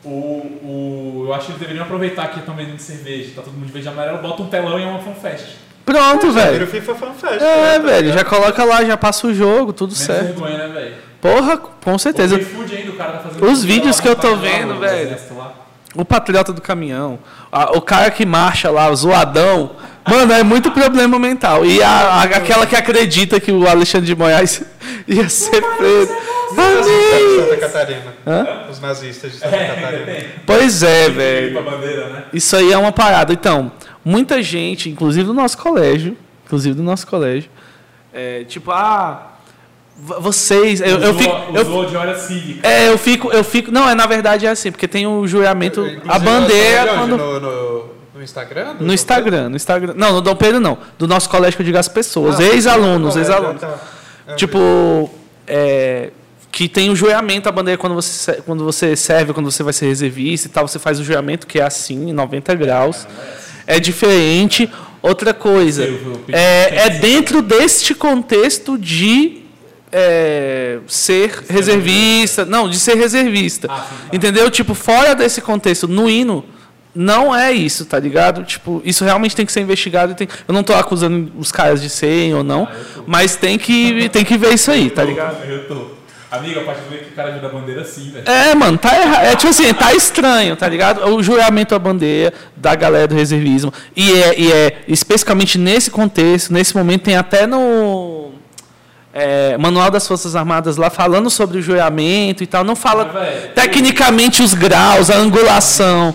o, 0.08 1.22
o, 1.22 1.24
eu 1.26 1.34
acho 1.34 1.46
que 1.46 1.50
eles 1.52 1.60
deveriam 1.60 1.84
aproveitar 1.84 2.28
que 2.28 2.38
estão 2.40 2.54
vendendo 2.54 2.78
cerveja, 2.78 3.32
tá 3.36 3.42
todo 3.42 3.54
mundo 3.54 3.66
de 3.66 3.72
verde 3.72 3.88
e 3.88 3.90
amarelo, 3.90 4.18
bota 4.18 4.42
um 4.42 4.46
telão 4.48 4.78
e 4.78 4.82
é 4.82 4.86
uma 4.86 5.00
fanfest. 5.00 5.46
Pronto, 5.84 6.30
Vira 6.30 6.44
velho. 6.50 6.64
o 6.64 6.66
FIFA 6.66 6.94
Fan 6.94 7.12
Fest. 7.14 7.40
É, 7.42 7.62
né, 7.62 7.72
tá 7.72 7.78
velho, 7.78 8.12
já 8.12 8.24
coloca 8.24 8.62
lá, 8.64 8.84
já 8.84 8.96
passa 8.96 9.26
o 9.26 9.32
jogo, 9.34 9.72
tudo 9.72 9.90
Menos 9.90 10.04
certo. 10.04 10.24
vergonha, 10.26 10.58
né, 10.58 10.68
velho? 10.68 10.94
Porra, 11.20 11.56
com 11.56 11.98
certeza. 11.98 12.36
O 12.36 12.38
iFood 12.38 12.76
ainda, 12.76 12.90
o 12.90 12.96
cara 12.96 13.12
tá 13.12 13.18
fazendo. 13.20 13.46
Os 13.46 13.64
vídeos 13.64 13.98
que 13.98 14.06
eu 14.06 14.14
tô 14.14 14.30
Lá, 14.30 14.36
vendo, 14.36 14.74
o 14.74 14.78
velho. 14.78 15.16
lá. 15.36 15.54
O 15.94 16.04
patriota 16.04 16.52
do 16.52 16.60
caminhão, 16.60 17.18
a- 17.50 17.72
o 17.76 17.80
cara 17.80 18.10
que 18.10 18.26
marcha 18.26 18.70
lá, 18.70 18.90
o 18.90 18.94
zoadão, 18.96 19.70
mano, 20.08 20.32
é 20.32 20.42
muito 20.42 20.70
problema 20.70 21.18
mental. 21.18 21.64
E 21.64 21.82
a, 21.82 21.88
a- 21.90 22.22
aquela 22.22 22.66
que 22.66 22.74
acredita 22.76 23.38
que 23.40 23.50
o 23.52 23.68
Alexandre 23.68 24.06
de 24.06 24.14
Moraes 24.16 24.62
ia 25.06 25.28
ser 25.28 25.62
preso. 25.76 26.12
Os 26.50 26.56
nazistas 26.56 27.20
de 27.20 27.36
Santa. 27.36 27.56
Catarina. 27.58 28.14
Hã? 28.26 28.46
Os 28.70 28.80
nazistas 28.80 29.32
de 29.32 29.38
Santa 29.38 29.56
É, 29.56 29.60
ainda 29.70 29.74
Catarina. 29.82 30.28
Pois 30.46 30.82
é, 30.82 31.08
velho. 31.10 31.60
né? 31.62 32.24
Isso 32.32 32.56
aí 32.56 32.72
é 32.72 32.78
uma 32.78 32.90
parada. 32.92 33.32
Então, 33.32 33.70
muita 34.04 34.42
gente, 34.42 34.88
inclusive 34.88 35.26
do 35.26 35.34
nosso 35.34 35.58
colégio, 35.58 36.16
inclusive 36.46 36.74
do 36.74 36.82
nosso 36.82 37.06
colégio, 37.06 37.50
é, 38.14 38.44
tipo, 38.44 38.70
ah, 38.70 39.32
vo- 39.96 40.20
vocês, 40.22 40.80
eu, 40.80 40.86
eu 40.98 41.10
Usou- 41.10 41.14
fico, 41.14 41.36
eu, 41.54 41.84
de 41.86 41.96
hora 41.96 42.18
cívica. 42.18 42.66
é, 42.66 42.88
eu 42.88 42.96
fico, 42.96 43.30
eu 43.30 43.44
fico, 43.44 43.70
não, 43.70 43.86
é 43.88 43.94
na 43.94 44.06
verdade 44.06 44.46
é 44.46 44.48
assim, 44.50 44.72
porque 44.72 44.88
tem 44.88 45.06
o 45.06 45.26
juramento, 45.26 45.84
a 46.08 46.18
bandeira 46.18 46.94
quando? 46.94 47.16
No, 47.18 47.40
no, 47.40 47.90
no 48.18 48.24
Instagram? 48.24 48.74
No 48.80 48.92
Instagram, 48.92 49.48
no 49.48 49.56
Instagram. 49.56 49.94
Não, 49.96 50.12
no 50.12 50.20
Dom 50.20 50.34
Pedro 50.34 50.58
não. 50.60 50.76
Do 50.98 51.06
nosso 51.06 51.28
colégio 51.28 51.56
que 51.56 51.62
eu 51.62 51.66
digo 51.66 51.78
as 51.78 51.88
pessoas. 51.88 52.38
Ah, 52.40 52.42
ex-alunos, 52.42 53.16
é, 53.16 53.20
ex-alunos. 53.20 53.60
tá. 53.60 53.78
É, 54.26 54.34
Tipo, 54.34 55.10
é, 55.46 56.10
que 56.50 56.68
tem 56.68 56.90
o 56.90 56.96
juramento 56.96 57.48
a 57.48 57.52
bandeira 57.52 57.78
quando 57.78 57.94
você, 57.94 58.42
quando 58.44 58.64
você 58.64 58.96
serve, 58.96 59.32
quando 59.32 59.50
você 59.50 59.62
vai 59.62 59.72
ser 59.72 59.86
reservista 59.86 60.48
e 60.48 60.50
tal. 60.50 60.66
Você 60.66 60.78
faz 60.78 60.98
o 60.98 61.04
juramento 61.04 61.46
que 61.46 61.60
é 61.60 61.62
assim, 61.62 62.10
em 62.10 62.12
90 62.12 62.54
graus. 62.56 63.06
É 63.66 63.78
diferente. 63.78 64.68
Outra 65.00 65.32
coisa, 65.32 65.88
é, 66.32 66.86
é 66.86 66.90
dentro 66.90 67.40
deste 67.40 67.94
contexto 67.94 68.76
de 68.76 69.42
é, 69.92 70.80
ser 70.88 71.44
reservista. 71.48 72.44
Não, 72.44 72.68
de 72.68 72.78
ser 72.80 72.96
reservista. 72.96 73.68
Ah, 73.70 73.76
tá. 73.76 73.88
Entendeu? 74.12 74.50
Tipo, 74.50 74.74
fora 74.74 75.14
desse 75.14 75.40
contexto, 75.40 75.86
no 75.86 76.10
hino, 76.10 76.44
não 76.94 77.34
é 77.34 77.52
isso, 77.52 77.84
tá 77.84 77.98
ligado? 77.98 78.42
Tipo, 78.44 78.82
isso 78.84 79.04
realmente 79.04 79.34
tem 79.36 79.46
que 79.46 79.52
ser 79.52 79.60
investigado. 79.60 80.14
tem- 80.14 80.28
Eu 80.46 80.52
não 80.54 80.62
tô 80.62 80.72
acusando 80.74 81.32
os 81.38 81.52
caras 81.52 81.80
de 81.80 81.88
serem 81.88 82.34
ou 82.34 82.42
não, 82.42 82.66
Ah, 82.70 82.74
mas 83.06 83.36
tem 83.36 83.58
que, 83.58 84.08
tem 84.08 84.24
que 84.24 84.36
ver 84.36 84.54
isso 84.54 84.70
aí, 84.70 84.90
tá 84.90 85.04
ligado? 85.04 85.44
Eu 85.44 85.66
tô. 85.68 85.98
Amiga, 86.30 86.60
a 86.60 86.64
partir 86.64 86.80
do 86.82 86.90
momento 86.90 87.04
que 87.06 87.12
o 87.12 87.14
cara 87.14 87.30
ajuda 87.30 87.46
a 87.46 87.50
bandeira 87.50 87.80
assim, 87.80 88.10
velho. 88.10 88.28
É, 88.28 88.54
mano, 88.54 88.76
tá 88.76 89.00
errado. 89.00 89.24
É 89.24 89.34
tipo 89.34 89.48
assim, 89.48 89.72
tá 89.72 89.94
estranho, 89.94 90.56
tá 90.56 90.68
ligado? 90.68 91.02
O 91.14 91.22
juramento 91.22 91.74
à 91.74 91.78
bandeira 91.78 92.34
da 92.54 92.74
galera 92.74 93.08
do 93.08 93.14
reservismo. 93.14 93.72
E 93.96 94.12
é, 94.12 94.38
e 94.38 94.52
é 94.52 94.82
especificamente 94.86 95.56
nesse 95.56 95.90
contexto, 95.90 96.52
nesse 96.52 96.76
momento, 96.76 97.04
tem 97.04 97.16
até 97.16 97.46
no 97.46 98.07
é, 99.18 99.58
Manual 99.58 99.90
das 99.90 100.06
Forças 100.06 100.34
Armadas 100.36 100.76
lá 100.76 100.90
falando 100.90 101.28
sobre 101.30 101.58
o 101.58 101.62
juramento 101.62 102.42
e 102.42 102.46
tal. 102.46 102.64
Não 102.64 102.76
fala 102.76 103.04
velho, 103.04 103.52
tecnicamente 103.54 104.42
os 104.42 104.54
graus, 104.54 105.10
a 105.10 105.16
angulação. 105.16 106.14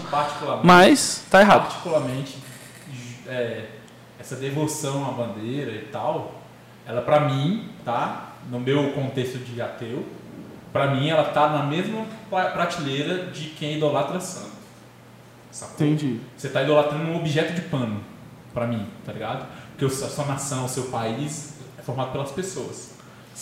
Mas 0.64 1.24
tá 1.30 1.42
errado. 1.42 1.64
particularmente 1.64 2.38
é, 3.28 3.66
essa 4.20 4.36
devoção 4.36 5.06
à 5.08 5.12
bandeira 5.12 5.72
e 5.72 5.88
tal, 5.92 6.42
ela 6.88 7.02
pra 7.02 7.20
mim, 7.22 7.70
tá? 7.84 8.30
No 8.50 8.60
meu 8.60 8.92
contexto 8.92 9.38
de 9.40 9.62
ateu, 9.62 10.06
pra 10.72 10.88
mim 10.88 11.10
ela 11.10 11.24
tá 11.26 11.50
na 11.50 11.64
mesma 11.64 12.06
pra- 12.30 12.46
prateleira 12.52 13.26
de 13.28 13.46
quem 13.50 13.78
idolatra 13.78 14.20
santo. 14.20 14.52
Sacou? 15.52 15.76
Entendi. 15.86 16.20
Você 16.36 16.50
tá 16.50 16.62
idolatrando 16.64 17.06
um 17.06 17.16
objeto 17.18 17.54
de 17.54 17.62
pano, 17.62 18.02
pra 18.54 18.66
mim, 18.68 18.88
tá 19.06 19.12
ligado? 19.14 19.46
Porque 19.78 19.86
a 19.86 20.10
sua 20.10 20.26
nação, 20.26 20.66
o 20.66 20.70
seu 20.70 20.84
país 20.86 21.53
é 21.84 21.86
formado 21.86 22.12
pelas 22.12 22.32
pessoas. 22.32 22.92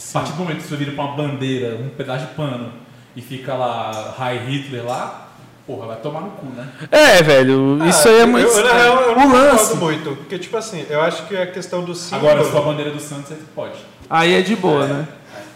A 0.09 0.13
partir 0.13 0.31
do 0.33 0.39
momento 0.39 0.57
que 0.57 0.67
você 0.67 0.75
vira 0.75 0.91
pra 0.91 1.03
uma 1.03 1.15
bandeira, 1.15 1.75
um 1.75 1.89
pedaço 1.89 2.25
de 2.25 2.33
pano 2.33 2.71
e 3.15 3.21
fica 3.21 3.53
lá, 3.53 4.15
High 4.17 4.39
Hitler 4.47 4.85
lá, 4.85 5.27
porra, 5.67 5.87
vai 5.87 5.97
tomar 5.97 6.21
no 6.21 6.31
cu, 6.31 6.45
né? 6.47 6.67
É, 6.89 7.21
velho, 7.21 7.85
isso 7.85 8.07
aí 8.07 8.21
é 8.21 8.25
muito. 8.25 8.47
Eu, 8.49 8.63
na 8.63 8.73
real, 8.73 9.01
eu 9.01 9.15
não 9.15 9.31
concordo 9.31 9.75
muito. 9.77 10.15
Porque, 10.15 10.39
tipo 10.39 10.55
assim, 10.57 10.85
eu 10.89 11.01
acho 11.01 11.25
que 11.27 11.35
a 11.35 11.45
questão 11.47 11.83
do 11.83 11.93
símbolo... 11.93 12.29
Agora, 12.29 12.45
se 12.45 12.51
for 12.51 12.59
a 12.59 12.61
bandeira 12.61 12.91
do 12.91 12.99
Santos, 12.99 13.27
você 13.29 13.37
pode. 13.53 13.75
Aí 14.09 14.33
é 14.33 14.41
de 14.41 14.55
boa, 14.55 14.87
né? 14.87 15.07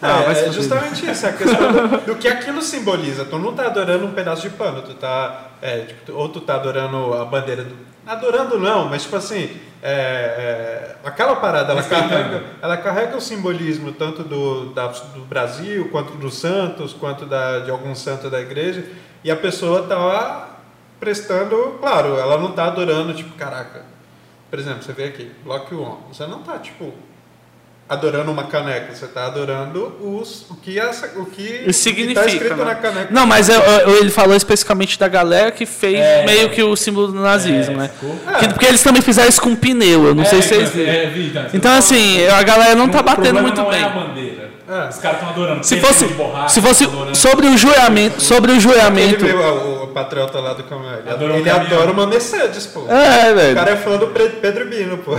É, 0.02 0.06
Ah, 0.06 0.22
vai 0.22 0.34
se 0.34 0.42
é 0.42 0.44
fuder. 0.44 0.52
justamente 0.52 1.10
isso, 1.10 1.26
é 1.26 1.28
a 1.30 1.32
questão 1.32 1.72
do, 1.72 2.06
do 2.06 2.14
que 2.16 2.28
aquilo 2.28 2.60
simboliza. 2.60 3.24
Tu 3.24 3.38
não 3.38 3.54
tá 3.54 3.66
adorando 3.66 4.04
um 4.06 4.12
pedaço 4.12 4.42
de 4.42 4.50
pano, 4.50 4.82
tu 4.82 4.92
tá. 4.94 5.52
é, 5.62 5.80
tipo, 5.80 6.12
ou 6.12 6.28
tu 6.28 6.40
tá 6.40 6.56
adorando 6.56 7.14
a 7.14 7.24
bandeira 7.24 7.64
do. 7.64 7.74
Adorando 8.06 8.58
não, 8.58 8.88
mas 8.88 9.02
tipo 9.02 9.16
assim, 9.16 9.56
é, 9.82 9.90
é, 9.90 10.96
aquela 11.04 11.36
parada, 11.36 11.72
ela 11.72 11.82
carrega, 11.82 12.44
ela 12.62 12.76
carrega 12.76 13.16
o 13.16 13.20
simbolismo 13.20 13.92
tanto 13.92 14.22
do, 14.22 14.66
da- 14.72 14.86
do 14.86 15.20
Brasil, 15.22 15.88
quanto 15.90 16.12
dos 16.14 16.34
santos, 16.38 16.92
quanto 16.92 17.26
da, 17.26 17.60
de 17.60 17.70
algum 17.70 17.94
santo 17.94 18.30
da 18.30 18.40
igreja, 18.40 18.84
e 19.24 19.30
a 19.30 19.36
pessoa 19.36 19.82
tá 19.86 20.50
prestando, 21.00 21.76
claro, 21.80 22.16
ela 22.18 22.38
não 22.38 22.52
tá 22.52 22.66
adorando, 22.66 23.12
tipo, 23.12 23.34
caraca. 23.36 23.82
Por 24.48 24.58
exemplo, 24.58 24.82
você 24.82 24.92
vê 24.92 25.04
aqui, 25.04 25.30
Block 25.44 25.74
One, 25.74 25.98
você 26.12 26.26
não 26.26 26.42
tá, 26.42 26.58
tipo, 26.58 26.94
adorando 27.88 28.32
uma 28.32 28.44
caneca, 28.44 28.92
você 28.94 29.04
está 29.04 29.26
adorando 29.26 29.92
os, 30.00 30.44
o 30.50 30.56
que 30.56 30.78
essa, 30.78 31.06
o 31.16 31.26
que 31.26 31.64
Isso 31.66 31.82
significa, 31.84 32.20
está 32.20 32.32
escrito 32.32 32.56
né? 32.56 32.64
na 32.64 32.74
caneca. 32.74 33.08
Não, 33.10 33.24
mas 33.26 33.48
eu- 33.48 33.60
eu- 33.60 33.98
ele 33.98 34.10
falou 34.10 34.34
especificamente 34.36 34.98
da 34.98 35.06
galera 35.06 35.52
que 35.52 35.64
fez 35.64 35.98
É. 36.00 36.24
meio 36.26 36.50
que 36.50 36.62
o 36.62 36.74
símbolo 36.74 37.08
do 37.08 37.20
nazismo, 37.20 37.74
É, 37.74 37.76
né? 37.76 37.90
Que- 38.40 38.48
porque 38.48 38.66
eles 38.66 38.82
também 38.82 39.00
fizeram 39.02 39.28
isso 39.28 39.40
com 39.40 39.54
pneu, 39.54 40.04
eu 40.06 40.14
não 40.16 40.24
sei 40.24 40.42
se 40.42 40.48
vocês 40.48 40.70
viram. 40.70 40.92
É, 40.92 41.06
vi, 41.06 41.32
então, 41.54 41.72
assim, 41.72 42.26
a 42.26 42.42
galera 42.42 42.74
não 42.74 42.88
tá 42.88 43.00
o 43.00 43.02
batendo 43.04 43.40
muito 43.40 43.60
não 43.62 43.70
bem. 43.70 43.80
É 43.80 43.84
a 43.84 43.88
bandeira. 43.88 44.46
É. 44.68 44.88
Os 44.88 44.96
caras 44.98 45.18
estão 45.18 45.28
adorando. 45.30 45.64
Se 45.64 45.76
fosse, 45.80 46.06
borracha, 46.06 46.48
se 46.48 46.60
fosse 46.60 46.84
tão 46.86 46.92
adorando- 46.94 47.16
sobre 47.16 47.46
o 47.46 47.56
juramento, 47.56 48.20
sobre 48.20 48.50
o 48.50 48.58
juramento. 48.58 49.24
meu, 49.24 49.38
o, 49.38 49.84
o 49.84 49.86
patriota 49.88 50.40
lá 50.40 50.54
do 50.54 50.64
caminhão, 50.64 50.92
ele, 50.98 51.08
Adora 51.08 51.36
ele 51.36 51.48
adora 51.48 51.92
uma 51.92 52.04
Mercedes, 52.04 52.66
pô. 52.66 52.80
É, 52.88 53.30
O 53.30 53.34
velho. 53.36 53.54
cara 53.54 53.70
é 53.70 53.76
fã 53.76 53.96
do 53.96 54.08
Pedro 54.08 54.66
Bino, 54.66 54.98
pô. 54.98 55.16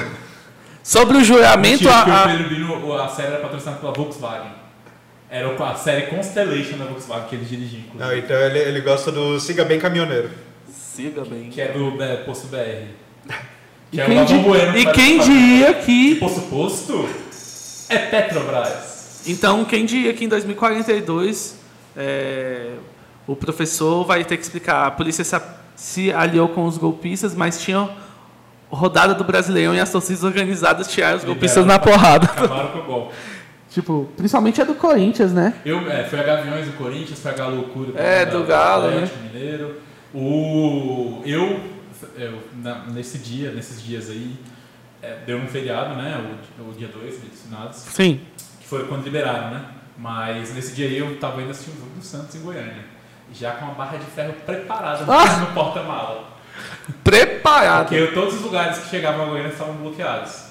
Sobre 0.87 1.17
o 1.17 1.23
juramento, 1.23 1.83
Mentira, 1.83 1.91
a, 1.93 2.07
o 2.07 2.11
a- 2.13 2.27
Pedro 2.29 2.49
Bino, 2.49 2.93
a 2.93 3.07
série 3.09 3.27
era 3.33 3.39
patrocinada 3.41 3.77
pela 3.79 3.91
Volkswagen. 3.91 4.51
Era 5.29 5.53
a 5.69 5.75
série 5.75 6.03
Constellation 6.03 6.77
da 6.77 6.85
Volkswagen 6.85 7.27
que 7.27 7.35
ele 7.35 7.43
dirigia, 7.45 7.79
inclusive. 7.79 7.99
Não, 7.99 8.17
então 8.17 8.37
ele, 8.37 8.59
ele 8.59 8.79
gosta 8.79 9.11
do 9.11 9.37
Siga 9.37 9.65
Bem 9.65 9.79
Caminhoneiro. 9.79 10.29
Siga 10.71 11.25
bem. 11.25 11.49
Que 11.49 11.59
é 11.59 11.73
do 11.73 12.01
é, 12.01 12.15
Posto 12.17 12.47
BR. 12.47 12.87
Que 13.91 13.97
E 13.97 13.99
é 13.99 14.03
o 14.03 14.07
quem, 14.07 14.25
di- 14.25 14.37
Bueno. 14.39 14.77
e 14.77 14.85
quem 14.93 15.19
diria 15.19 15.73
que. 15.73 16.15
Posto 16.15 16.41
Posto 16.43 17.09
é 17.89 17.97
Petrobras. 17.97 19.23
Então, 19.27 19.65
quem 19.65 19.85
diria 19.85 20.13
que 20.13 20.23
em 20.23 20.29
2042 20.29 21.57
é, 21.97 22.71
o 23.27 23.35
professor 23.35 24.05
vai 24.05 24.23
ter 24.23 24.37
que 24.37 24.43
explicar. 24.43 24.87
A 24.87 24.91
polícia 24.91 25.25
se, 25.75 26.13
aliou 26.13 26.47
com 26.47 26.65
os 26.65 26.77
golpistas, 26.77 27.35
mas 27.35 27.61
tinha 27.61 27.89
rodada 28.69 29.13
do 29.13 29.23
Brasileirão 29.23 29.73
e 29.75 29.79
as 29.79 29.91
torcidas 29.91 30.23
organizadas 30.23 30.87
tiraram 30.87 31.17
os 31.17 31.23
golpistas 31.23 31.65
na 31.65 31.79
porrada. 31.79 32.25
Acabaram 32.25 32.67
com 32.71 32.79
o 32.79 32.83
golpe. 32.83 33.13
Tipo, 33.69 34.09
principalmente 34.17 34.59
a 34.59 34.65
do 34.65 34.73
Corinthians, 34.73 35.31
né? 35.31 35.53
Eu, 35.63 35.87
é, 35.91 36.03
foi 36.05 36.19
a 36.19 36.23
Gaviões 36.23 36.65
do 36.65 36.73
Corinthians, 36.77 37.19
foi 37.19 37.29
a 37.31 37.33
Galo 37.35 37.55
Loucura 37.57 37.91
É, 38.01 38.25
da- 38.25 38.31
do 38.31 38.43
Galo, 38.43 38.87
Atlético 38.87 39.19
Mineiro. 39.23 39.75
O, 40.15 41.21
eu, 41.25 41.59
eu 42.17 42.39
na- 42.55 42.85
nesse 42.87 43.19
dia, 43.19 43.51
nesses 43.51 43.83
dias 43.83 44.09
aí, 44.09 44.35
é, 45.01 45.17
deu 45.27 45.37
um 45.37 45.47
feriado, 45.47 45.95
né? 45.95 46.17
O, 46.59 46.69
o 46.69 46.73
dia 46.73 46.87
2, 46.87 47.19
dia 47.21 47.29
dos 47.29 47.41
finados, 47.41 47.77
Sim. 47.77 48.21
que 48.59 48.67
foi 48.67 48.85
quando 48.87 49.03
liberaram, 49.03 49.51
né? 49.51 49.65
Mas 49.97 50.53
nesse 50.55 50.73
dia 50.73 50.87
aí 50.87 50.97
eu 50.97 51.19
tava 51.19 51.41
indo 51.41 51.51
assistir 51.51 51.71
um 51.71 51.79
jogo 51.79 51.91
do 51.97 52.03
Santos 52.03 52.35
em 52.35 52.39
Goiânia. 52.39 52.85
Já 53.33 53.51
com 53.51 53.65
uma 53.65 53.73
barra 53.75 53.97
de 53.97 54.05
ferro 54.05 54.33
preparada 54.45 55.03
Ah! 55.07 55.37
no 55.41 55.47
porta-mala. 55.53 56.36
Preparado. 57.03 57.87
Porque 57.89 58.07
todos 58.07 58.35
os 58.35 58.41
lugares 58.41 58.77
que 58.79 58.89
chegavam 58.89 59.25
a 59.25 59.29
Goiânia 59.29 59.51
estavam 59.51 59.75
bloqueados. 59.75 60.47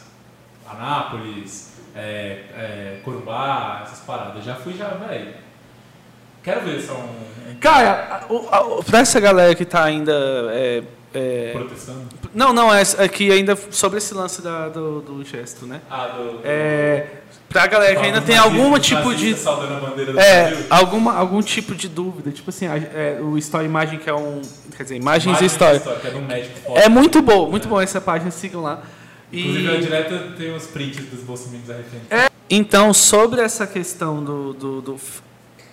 Anápolis, 0.69 1.73
é, 1.95 2.41
é, 2.57 3.01
Corumbá, 3.05 3.83
essas 3.85 4.01
paradas. 4.01 4.45
Já 4.45 4.55
fui 4.57 4.75
já, 4.77 4.89
velho. 4.89 5.35
Quero 6.43 6.61
ver 6.63 6.81
se 6.81 6.91
é 6.91 6.93
um 6.95 7.57
Cara, 7.61 8.23
a- 8.29 8.33
o- 8.33 8.49
a- 8.79 8.83
pra 8.85 9.01
essa 9.01 9.19
galera 9.21 9.55
que 9.55 9.65
tá 9.65 9.83
ainda. 9.85 10.13
é, 10.53 10.83
é, 11.17 11.53
protestando. 11.53 12.03
não, 12.35 12.53
não, 12.53 12.73
é, 12.75 12.83
é 12.99 13.09
que 13.09 13.31
ainda 13.33 13.57
sobre 13.71 13.99
esse 13.99 14.13
lance 14.15 14.43
da- 14.43 14.69
do, 14.69 15.01
do 15.01 15.25
gesto, 15.25 15.67
né? 15.67 15.81
Ah, 15.91 16.07
do. 16.09 16.41
É, 16.45 17.07
pra 17.49 17.67
galera 17.67 17.97
que 17.97 18.05
ainda 18.07 18.21
tem 18.21 18.37
algum 18.37 18.79
tipo 18.79 19.15
de. 19.15 19.35
do 19.35 20.21
É, 20.21 20.49
Brasil. 20.49 20.67
alguma, 20.71 21.15
algum 21.17 21.41
tipo 21.43 21.75
de 21.75 21.89
dúvida. 21.89 22.31
Tipo 22.31 22.51
assim, 22.51 22.67
a- 22.67 22.77
é, 22.77 23.19
o 23.21 23.37
Story 23.39 23.65
Imagem, 23.67 23.99
que 23.99 24.09
é 24.11 24.15
um. 24.15 24.43
Quer 24.77 24.83
dizer, 24.83 24.97
Imagens 24.97 25.25
Imagem 25.27 25.45
e 25.45 25.47
História. 25.47 25.81
Que 25.81 26.09
é 26.09 26.15
um 26.15 26.27
médico 26.27 26.59
foda. 26.61 26.81
É 26.81 26.89
muito 26.89 27.23
bom, 27.23 27.49
muito 27.51 27.67
bom 27.69 27.81
essa 27.81 28.01
página, 28.01 28.31
sigam 28.31 28.63
lá. 28.63 28.83
Inclusive, 29.33 29.69
a 29.69 29.75
E, 29.75 29.81
direta 29.81 30.19
tem 30.39 30.55
os 30.55 30.67
prints 30.67 31.05
dos 31.07 31.21
bolsominions 31.23 31.69
arrependidos. 31.69 32.31
então, 32.49 32.95
sobre 32.95 33.41
essa 33.41 33.67
questão 33.67 34.23
do, 34.23 34.53
do, 34.53 34.81
do- 34.81 35.01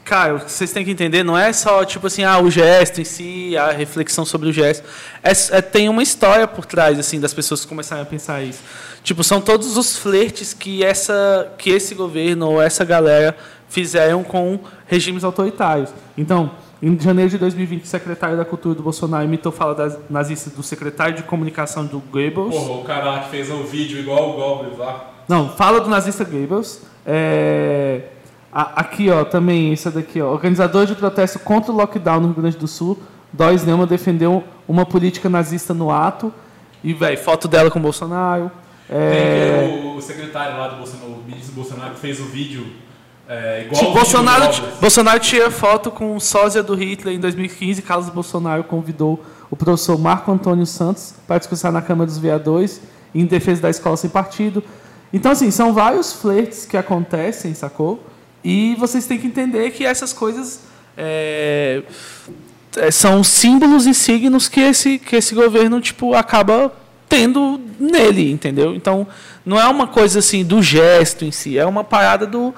Cara, 0.04 0.36
o 0.36 0.40
que 0.42 0.52
vocês 0.52 0.72
têm 0.74 0.84
que 0.84 0.92
entender 0.92 1.24
não 1.24 1.38
é 1.38 1.54
só, 1.54 1.86
tipo 1.86 2.08
assim, 2.08 2.24
ah, 2.24 2.38
o 2.38 2.52
gesto 2.52 3.00
em 3.00 3.06
si, 3.06 3.56
a 3.56 3.72
reflexão 3.72 4.26
sobre 4.26 4.50
o 4.50 4.52
gesto. 4.54 4.84
É, 5.24 5.32
é- 5.58 5.62
tem 5.62 5.88
uma 5.88 6.04
história 6.04 6.46
por 6.46 6.66
trás, 6.66 7.00
assim, 7.00 7.20
das 7.22 7.34
pessoas 7.34 7.62
que 7.62 7.68
começarem 7.68 8.04
a 8.04 8.06
pensar 8.06 8.44
isso. 8.44 8.62
Tipo, 9.02 9.24
são 9.24 9.40
todos 9.40 9.78
os 9.78 9.98
flertes 9.98 10.54
que, 10.54 10.84
essa, 10.84 11.52
que 11.58 11.70
esse 11.70 11.96
governo 11.96 12.52
ou 12.52 12.62
essa 12.62 12.84
galera 12.84 13.36
fizeram 13.70 14.24
com 14.24 14.60
regimes 14.88 15.24
autoritários. 15.24 15.90
Então, 16.18 16.52
em 16.82 17.00
janeiro 17.00 17.30
de 17.30 17.38
2020, 17.38 17.86
o 17.86 17.88
secretário 17.88 18.36
da 18.36 18.44
Cultura 18.44 18.76
do 18.76 18.84
Bolsonaro 18.84 19.24
imitou 19.24 19.54
fala 19.54 19.74
das 19.74 19.98
nazistas 20.10 20.52
do 20.52 20.62
secretário 20.62 21.16
de 21.16 21.24
comunicação 21.24 21.86
do 21.86 22.00
Goebbels. 22.00 22.54
Porra, 22.54 22.74
o 22.82 22.84
cara 22.84 23.06
lá 23.06 23.20
que 23.22 23.30
fez 23.30 23.50
o 23.50 23.64
vídeo 23.64 24.00
igual 24.00 24.32
o 24.32 24.34
Goblin 24.34 24.78
lá. 24.78 25.12
Não, 25.30 25.50
fala 25.56 25.80
do 25.80 25.90
nazista 25.90 26.26
Goebbels. 26.26 26.82
É, 27.06 28.02
aqui, 28.54 29.10
ó, 29.10 29.24
também, 29.26 29.74
isso 29.74 29.90
daqui, 29.90 30.22
ó. 30.22 30.32
Organizador 30.32 30.86
de 30.86 30.96
protesto 30.96 31.40
contra 31.40 31.72
o 31.72 31.76
lockdown 31.76 32.20
no 32.20 32.28
Rio 32.28 32.36
Grande 32.36 32.58
do 32.58 32.68
Sul, 32.68 33.00
Dóis 33.32 33.64
Neumann 33.66 33.88
defendeu 33.88 34.44
uma 34.68 34.86
política 34.86 35.30
nazista 35.30 35.74
no 35.74 35.92
ato. 35.92 36.34
E, 36.84 36.94
velho, 36.94 37.18
foto 37.18 37.48
dela 37.48 37.72
com 37.72 37.80
o 37.80 37.82
Bolsonaro. 37.82 38.52
É, 38.90 39.68
Tem 39.70 39.88
o, 39.88 39.96
o 39.96 40.02
secretário 40.02 40.58
lá 40.58 40.68
do 40.68 40.76
Bolsonaro, 40.78 41.14
o 41.14 41.24
ministro 41.24 41.54
Bolsonaro, 41.54 41.96
fez 41.96 42.20
o 42.20 42.26
vídeo 42.26 42.66
é, 43.28 43.64
igual 43.66 43.80
tipo, 43.80 43.94
Bolsonaro. 43.94 44.52
Bolsonaro 44.80 45.20
tira 45.20 45.50
foto 45.50 45.90
com 45.90 46.16
o 46.16 46.20
sósia 46.20 46.62
do 46.62 46.76
Hitler 46.76 47.16
em 47.16 47.20
2015. 47.20 47.82
Carlos 47.82 48.10
Bolsonaro 48.10 48.64
convidou 48.64 49.24
o 49.50 49.56
professor 49.56 49.98
Marco 49.98 50.32
Antônio 50.32 50.66
Santos 50.66 51.16
para 51.28 51.38
discursar 51.38 51.72
na 51.72 51.82
Câmara 51.82 52.06
dos 52.06 52.18
Vereadores 52.18 52.82
em 53.16 53.26
defesa 53.26 53.62
da 53.62 53.70
escola 53.70 53.96
sem 53.96 54.10
partido. 54.10 54.64
Então, 55.12 55.32
assim, 55.32 55.52
são 55.52 55.74
vários 55.74 56.12
flertes 56.12 56.66
que 56.66 56.76
acontecem, 56.76 57.54
sacou? 57.54 58.04
E 58.44 58.76
vocês 58.76 59.06
têm 59.06 59.18
que 59.18 59.28
entender 59.28 59.72
que 59.72 59.86
essas 59.86 60.12
coisas 60.12 60.62
é, 60.98 61.84
é, 62.78 62.92
são 62.92 63.24
símbolos 63.24 63.86
e 63.86 63.94
signos 63.94 64.48
que 64.48 64.60
esse, 64.60 65.00
que 65.00 65.16
esse 65.16 65.34
governo 65.34 65.80
tipo, 65.80 66.14
acaba 66.14 66.74
tendo 67.08 67.60
nele, 67.80 68.32
entendeu? 68.32 68.76
Então, 68.76 69.08
não 69.46 69.60
é 69.60 69.68
uma 69.68 69.88
coisa 69.88 70.20
assim 70.20 70.44
do 70.44 70.62
gesto 70.62 71.24
em 71.26 71.32
si, 71.32 71.58
é 71.58 71.66
uma 71.66 71.84
parada 71.84 72.26
do 72.26 72.54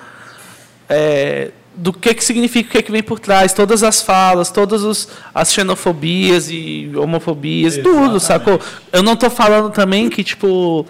é, 0.88 1.52
do 1.76 1.92
que, 1.92 2.14
que 2.14 2.24
significa, 2.24 2.70
o 2.70 2.72
que, 2.72 2.84
que 2.84 2.92
vem 2.92 3.04
por 3.04 3.20
trás, 3.20 3.52
todas 3.52 3.84
as 3.84 4.02
falas, 4.02 4.50
todas 4.50 4.84
os, 4.84 5.10
as 5.34 5.54
xenofobias 5.54 6.50
e 6.50 6.92
homofobias, 6.96 7.76
tudo, 7.76 8.16
Exatamente. 8.16 8.24
sacou? 8.24 8.62
Eu 8.94 9.04
não 9.04 9.14
estou 9.14 9.30
falando 9.30 9.72
também 9.72 10.10
que 10.10 10.24
tipo 10.24 10.86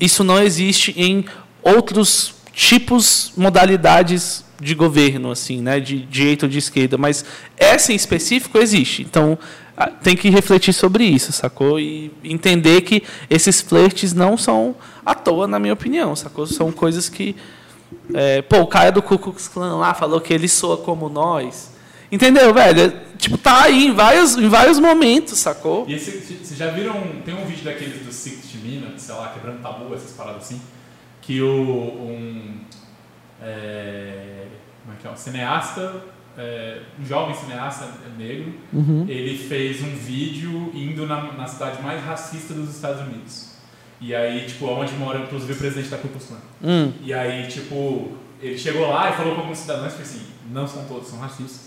isso 0.00 0.24
não 0.24 0.42
existe 0.42 0.94
em 0.96 1.24
outros 1.62 2.34
tipos, 2.56 3.34
modalidades 3.36 4.42
de 4.58 4.74
governo, 4.74 5.30
assim, 5.30 5.60
né? 5.60 5.78
De 5.78 5.98
direita 5.98 6.46
ou 6.46 6.50
de 6.50 6.56
esquerda, 6.56 6.96
mas 6.96 7.22
essa 7.58 7.92
em 7.92 7.94
específico 7.94 8.56
existe. 8.56 9.02
Então, 9.02 9.38
tem 10.02 10.16
que 10.16 10.30
refletir 10.30 10.72
sobre 10.72 11.04
isso, 11.04 11.32
sacou? 11.32 11.78
E 11.78 12.10
entender 12.24 12.80
que 12.80 13.02
esses 13.28 13.60
flertes 13.60 14.14
não 14.14 14.38
são 14.38 14.74
à 15.04 15.14
toa, 15.14 15.46
na 15.46 15.58
minha 15.58 15.74
opinião, 15.74 16.16
sacou? 16.16 16.46
São 16.46 16.72
coisas 16.72 17.10
que. 17.10 17.36
é, 18.14 18.40
pô, 18.40 18.60
o 18.60 18.66
cara 18.66 18.90
do 18.90 19.02
Ku 19.02 19.18
Klux 19.18 19.48
Klan 19.48 19.76
lá 19.76 19.92
falou 19.92 20.18
que 20.18 20.32
ele 20.32 20.48
soa 20.48 20.78
como 20.78 21.10
nós. 21.10 21.76
Entendeu, 22.10 22.54
velho? 22.54 22.90
Tipo, 23.18 23.36
tá 23.36 23.64
aí 23.64 23.88
em 23.88 23.92
vários, 23.92 24.34
em 24.36 24.48
vários 24.48 24.78
momentos, 24.78 25.38
sacou? 25.38 25.84
E 25.86 25.98
vocês 25.98 26.56
já 26.56 26.70
viram, 26.70 26.94
tem 27.22 27.34
um 27.34 27.44
vídeo 27.44 27.64
daqueles 27.64 28.02
do 28.02 28.10
60 28.10 28.46
Minutes, 28.64 29.02
sei 29.02 29.14
lá, 29.14 29.28
quebrando 29.28 29.60
tabu, 29.60 29.94
essas 29.94 30.12
paradas 30.12 30.44
assim, 30.44 30.60
que 31.26 31.42
o, 31.42 31.48
um, 31.50 32.60
é, 33.42 34.46
como 34.82 34.96
é 34.96 35.00
que 35.00 35.08
é, 35.08 35.10
um 35.10 35.16
cineasta, 35.16 36.04
é, 36.38 36.82
um 37.00 37.04
jovem 37.04 37.34
cineasta 37.34 37.88
negro, 38.16 38.54
ele 39.08 39.36
fez 39.36 39.82
um 39.82 39.96
vídeo 39.96 40.70
indo 40.72 41.04
na, 41.04 41.32
na 41.32 41.46
cidade 41.46 41.82
mais 41.82 42.02
racista 42.04 42.54
dos 42.54 42.72
Estados 42.74 43.02
Unidos. 43.02 43.56
E 44.00 44.14
aí, 44.14 44.46
tipo, 44.46 44.66
onde 44.66 44.92
mora, 44.94 45.18
inclusive, 45.18 45.52
o 45.52 45.56
presidente 45.56 45.88
da 45.88 45.96
Ku 45.96 46.08
Klux 46.08 46.26
Klan. 46.26 46.38
Hum, 46.62 46.92
E 47.02 47.12
aí, 47.12 47.48
tipo, 47.48 48.12
ele 48.40 48.56
chegou 48.56 48.88
lá 48.88 49.10
e 49.10 49.14
falou 49.14 49.34
com 49.34 49.40
alguns 49.40 49.58
cidadãos 49.58 49.94
que 49.94 50.02
assim, 50.02 50.22
não 50.50 50.68
são 50.68 50.84
todos, 50.84 51.08
são 51.08 51.18
racistas. 51.18 51.66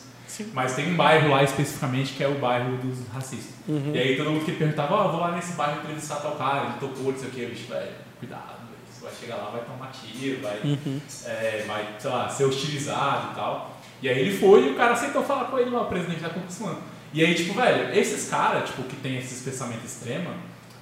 Mas 0.54 0.76
tem 0.76 0.94
um 0.94 0.96
bairro 0.96 1.30
lá 1.30 1.44
especificamente 1.44 2.14
que 2.14 2.24
é 2.24 2.28
o 2.28 2.36
bairro 2.36 2.78
dos 2.78 3.08
racistas. 3.12 3.56
Uhum. 3.68 3.92
E 3.94 3.98
aí 3.98 4.16
todo 4.16 4.30
mundo 4.30 4.46
que 4.46 4.52
perguntava, 4.52 4.94
ó, 4.94 5.08
vou 5.12 5.20
lá 5.20 5.32
nesse 5.32 5.54
bairro 5.54 5.82
entrevistar 5.82 6.18
tal 6.18 6.36
cara, 6.36 6.66
ele 6.66 6.74
tocou, 6.80 7.12
não 7.12 7.20
sei 7.20 7.28
o 7.28 7.32
que, 7.32 7.46
bicho, 7.48 7.68
velho, 7.68 7.92
cuidado, 8.20 8.59
você 9.00 9.06
vai 9.06 9.16
chegar 9.20 9.36
lá, 9.38 9.50
vai 9.52 9.62
tomar 9.62 9.92
tiro, 9.92 10.42
vai, 10.42 10.60
Uhum. 10.64 11.00
é, 11.26 11.64
vai, 11.68 11.96
sei 11.98 12.10
lá, 12.10 12.28
ser 12.30 12.44
hostilizado 12.46 13.32
e 13.32 13.36
tal. 13.36 13.78
E 14.02 14.10
aí 14.10 14.20
ele 14.20 14.38
foi 14.38 14.68
e 14.68 14.72
o 14.72 14.76
cara 14.76 14.94
aceitou 14.94 15.24
falar 15.24 15.46
com 15.46 15.58
ele 15.58 15.70
lá, 15.70 15.82
o 15.84 15.86
presidente 15.86 16.22
da 16.22 16.30
Klan. 16.30 16.78
E 17.14 17.24
aí, 17.26 17.34
tipo, 17.34 17.54
velho, 17.54 17.94
esses 17.98 18.30
caras, 18.30 18.70
tipo, 18.70 18.84
que 18.84 18.96
tem 18.98 19.18
esses 19.18 19.42
pensamentos 19.42 19.86
extrema, 19.86 20.32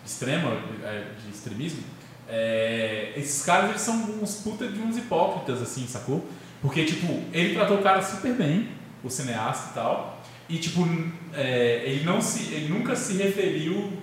extrema, 0.06 0.52
é, 0.84 1.06
de 1.24 1.32
extremismo, 1.32 1.84
é, 2.28 3.14
esses 3.16 3.44
caras, 3.46 3.70
eles 3.70 3.82
são 3.82 3.96
uns 4.22 4.36
puta 4.36 4.68
de 4.68 4.80
uns 4.80 4.98
hipócritas, 4.98 5.62
assim, 5.62 5.88
sacou? 5.88 6.28
Porque, 6.62 6.84
tipo, 6.84 7.22
ele 7.32 7.54
tratou 7.56 7.78
o 7.78 7.82
cara 7.84 8.02
super 8.02 8.34
bem, 8.34 8.70
o 9.04 9.10
cineasta 9.10 9.72
e 9.72 9.74
tal, 9.74 10.22
e, 10.50 10.58
tipo, 10.58 10.88
é, 11.34 11.84
ele, 11.86 12.04
não 12.04 12.22
se, 12.22 12.54
ele 12.54 12.68
nunca 12.68 12.96
se 12.96 13.14
referiu 13.14 13.94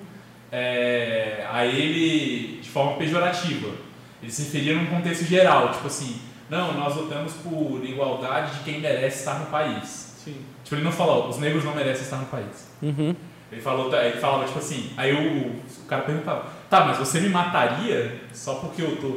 é, 0.50 1.46
a 1.50 1.66
ele 1.66 2.60
de 2.62 2.68
forma 2.70 2.96
pejorativa. 2.96 3.83
Ele 4.24 4.32
se 4.32 4.42
referia 4.44 4.74
num 4.74 4.86
contexto 4.86 5.24
geral, 5.24 5.70
tipo 5.72 5.86
assim, 5.86 6.16
não, 6.48 6.72
nós 6.72 6.96
lutamos 6.96 7.34
por 7.34 7.80
igualdade 7.84 8.56
de 8.58 8.64
quem 8.64 8.80
merece 8.80 9.18
estar 9.18 9.38
no 9.38 9.46
país. 9.46 10.14
Sim. 10.24 10.36
Tipo, 10.62 10.76
ele 10.76 10.84
não 10.84 10.92
falou, 10.92 11.28
os 11.28 11.38
negros 11.38 11.62
não 11.62 11.74
merecem 11.74 12.04
estar 12.04 12.16
no 12.16 12.26
país. 12.26 12.68
Uhum. 12.82 13.14
Ele, 13.52 13.60
falou, 13.60 13.94
ele 13.94 14.18
falava, 14.18 14.46
tipo 14.46 14.58
assim, 14.58 14.90
aí 14.96 15.12
o, 15.12 15.48
o 15.82 15.86
cara 15.86 16.02
perguntava, 16.02 16.46
tá, 16.70 16.86
mas 16.86 16.96
você 16.96 17.20
me 17.20 17.28
mataria 17.28 18.20
só 18.32 18.54
porque 18.54 18.80
eu 18.82 18.96
tô. 18.96 19.08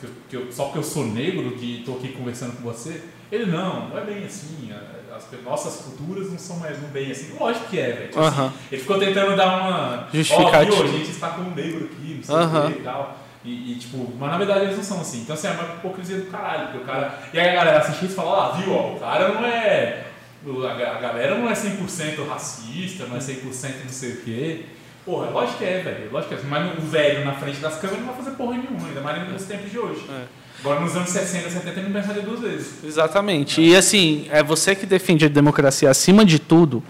que 0.00 0.06
eu- 0.06 0.10
que 0.30 0.36
eu- 0.36 0.52
só 0.52 0.64
porque 0.64 0.78
eu 0.78 0.82
sou 0.82 1.04
negro 1.06 1.52
que 1.52 1.82
tô 1.86 1.92
aqui 1.92 2.08
conversando 2.08 2.56
com 2.56 2.62
você? 2.62 3.02
Ele, 3.30 3.46
não, 3.46 3.88
não 3.90 3.98
é 3.98 4.04
bem 4.04 4.24
assim. 4.24 4.70
a- 4.72 5.00
As 5.16 5.24
pe- 5.24 5.36
nossas 5.44 5.76
culturas 5.82 6.30
não 6.30 6.38
são 6.38 6.56
mais 6.58 6.80
não 6.80 6.88
bem 6.88 7.10
assim. 7.10 7.34
Lógico 7.38 7.66
que 7.68 7.78
é, 7.78 7.92
velho. 7.92 8.08
Tipo 8.08 8.20
assim, 8.20 8.38
Aham. 8.40 8.52
ele 8.72 8.80
ficou 8.80 8.98
tentando 8.98 9.36
dar 9.36 9.46
uma. 9.60 10.08
Justificativa. 10.14 10.72
Ó, 10.72 10.82
viu, 10.82 10.84
a 10.84 10.96
gente 10.98 11.10
está 11.10 11.28
com 11.30 11.42
um 11.42 11.54
negro 11.54 11.84
aqui, 11.92 12.14
não 12.16 12.22
sei 12.22 12.34
o 12.36 12.72
que 12.72 12.80
e 12.80 12.82
tal. 12.84 13.18
E, 13.44 13.72
e, 13.72 13.74
tipo, 13.76 14.12
mas 14.18 14.30
na 14.30 14.36
verdade 14.38 14.66
eles 14.66 14.76
não 14.76 14.84
são 14.84 15.00
assim. 15.00 15.20
Então 15.22 15.34
assim, 15.34 15.48
é 15.48 15.50
uma 15.52 15.74
hipocrisia 15.76 16.16
do 16.18 16.26
caralho. 16.30 16.64
Porque 16.68 16.78
o 16.78 16.86
cara. 16.86 17.18
E 17.32 17.40
aí 17.40 17.48
a 17.48 17.54
galera 17.54 17.78
assiste 17.78 18.04
isso 18.04 18.12
e 18.12 18.16
fala, 18.16 18.48
ah, 18.48 18.56
viu, 18.56 18.72
ó, 18.74 18.96
o 18.96 19.00
cara 19.00 19.28
não 19.28 19.44
é. 19.46 20.04
A 20.46 20.74
ga- 20.74 20.96
a 20.96 21.00
galera 21.00 21.34
não 21.38 21.48
é 21.48 21.52
100% 21.52 22.26
racista, 22.28 23.06
não 23.06 23.16
é 23.16 23.18
100% 23.20 23.42
não 23.84 23.88
sei 23.90 24.10
o 24.12 24.16
quê. 24.22 24.64
Porra, 25.04 25.30
lógico 25.30 25.58
que 25.58 25.64
é, 25.64 25.78
velho. 25.80 26.10
Lógico 26.12 26.34
que 26.34 26.40
é. 26.40 26.44
Mas 26.48 26.78
o 26.78 26.82
velho 26.82 27.24
na 27.24 27.32
frente 27.34 27.58
das 27.60 27.76
câmeras 27.78 28.00
não 28.04 28.12
vai 28.12 28.16
fazer 28.22 28.36
porra 28.36 28.56
nenhuma, 28.58 28.88
ainda 28.88 29.00
mais 29.00 29.28
nos 29.32 29.44
tempos 29.44 29.70
de 29.70 29.78
hoje. 29.78 30.04
É. 30.10 30.24
Agora 30.60 30.80
nos 30.80 30.94
anos 30.94 31.08
60, 31.08 31.48
70 31.48 31.80
ele 31.80 31.88
não 31.88 32.00
pensaria 32.00 32.20
duas 32.22 32.40
vezes. 32.40 32.84
Exatamente. 32.84 33.62
E 33.62 33.74
assim, 33.74 34.28
é 34.30 34.42
você 34.42 34.74
que 34.74 34.84
defende 34.84 35.24
a 35.24 35.28
democracia 35.28 35.88
acima 35.90 36.22
de 36.24 36.38
tudo. 36.38 36.82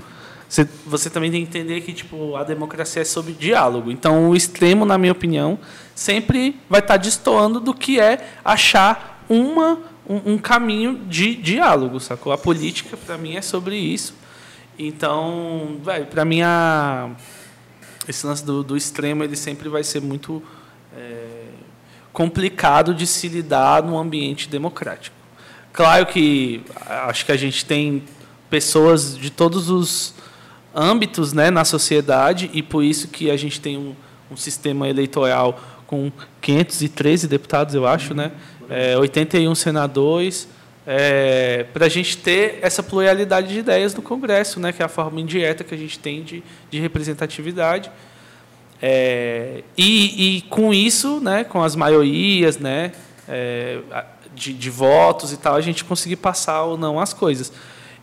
Você, 0.51 0.69
você 0.85 1.09
também 1.09 1.31
tem 1.31 1.47
que 1.47 1.49
entender 1.49 1.81
que 1.81 1.93
tipo 1.93 2.35
a 2.35 2.43
democracia 2.43 3.03
é 3.03 3.05
sobre 3.05 3.33
diálogo. 3.33 3.89
Então 3.89 4.31
o 4.31 4.35
extremo, 4.35 4.85
na 4.85 4.99
minha 4.99 5.13
opinião, 5.13 5.57
sempre 5.95 6.61
vai 6.69 6.81
estar 6.81 6.97
destoando 6.97 7.61
do 7.61 7.73
que 7.73 8.01
é 8.01 8.35
achar 8.45 9.25
uma 9.29 9.79
um, 10.09 10.33
um 10.33 10.39
caminho 10.39 11.03
de 11.07 11.37
diálogo, 11.37 12.01
sacou? 12.01 12.33
A 12.33 12.39
política 12.39 12.97
para 12.97 13.17
mim 13.17 13.37
é 13.37 13.43
sobre 13.43 13.77
isso. 13.77 14.13
Então, 14.77 15.81
para 16.11 16.25
mim 16.25 16.43
a 16.43 17.11
esse 18.09 18.27
lance 18.27 18.45
do, 18.45 18.65
do 18.65 18.77
extremo 18.77 19.23
ele 19.23 19.37
sempre 19.37 19.69
vai 19.69 19.85
ser 19.85 20.03
muito 20.03 20.43
é, 20.97 21.45
complicado 22.13 22.93
de 22.93 23.07
se 23.07 23.29
lidar 23.29 23.85
num 23.85 23.97
ambiente 23.97 24.49
democrático. 24.49 25.15
Claro 25.73 26.07
que 26.07 26.65
acho 27.07 27.25
que 27.25 27.31
a 27.31 27.37
gente 27.37 27.65
tem 27.65 28.03
pessoas 28.49 29.17
de 29.17 29.31
todos 29.31 29.71
os 29.71 30.13
âmbitos 30.75 31.33
né, 31.33 31.51
na 31.51 31.65
sociedade 31.65 32.51
e 32.53 32.63
por 32.63 32.85
isso 32.85 33.09
que 33.09 33.31
a 33.31 33.37
gente 33.37 33.61
tem 33.61 33.77
um, 33.77 33.95
um 34.31 34.37
sistema 34.37 34.89
eleitoral 34.89 35.61
com 35.87 36.13
513 36.41 37.27
deputados, 37.27 37.75
eu 37.75 37.87
acho, 37.87 38.15
né? 38.15 38.31
É, 38.69 38.97
81 38.97 39.53
senadores, 39.57 40.47
é, 40.87 41.67
para 41.73 41.87
a 41.87 41.89
gente 41.89 42.17
ter 42.17 42.61
essa 42.63 42.83
pluralidade 42.83 43.49
de 43.49 43.59
ideias 43.59 43.95
no 43.95 44.01
Congresso, 44.01 44.61
né, 44.61 44.73
que 44.73 44.83
é 44.83 44.85
a 44.85 44.89
forma 44.89 45.21
indireta 45.21 45.65
que 45.65 45.75
a 45.75 45.79
gente 45.79 45.99
tem 45.99 46.23
de, 46.23 46.43
de 46.71 46.79
representatividade. 46.79 47.91
É, 48.81 49.63
e, 49.77 50.39
e 50.39 50.43
com 50.43 50.73
isso, 50.73 51.21
né, 51.21 51.45
com 51.45 51.63
as 51.63 51.77
maiorias 51.77 52.59
né, 52.59 52.93
é, 53.29 53.81
de, 54.35 54.53
de 54.53 54.71
votos 54.71 55.33
e 55.33 55.37
tal, 55.37 55.55
a 55.55 55.61
gente 55.61 55.85
conseguir 55.85 56.17
passar 56.17 56.63
ou 56.63 56.79
não 56.79 56.99
as 56.99 57.13
coisas. 57.13 57.53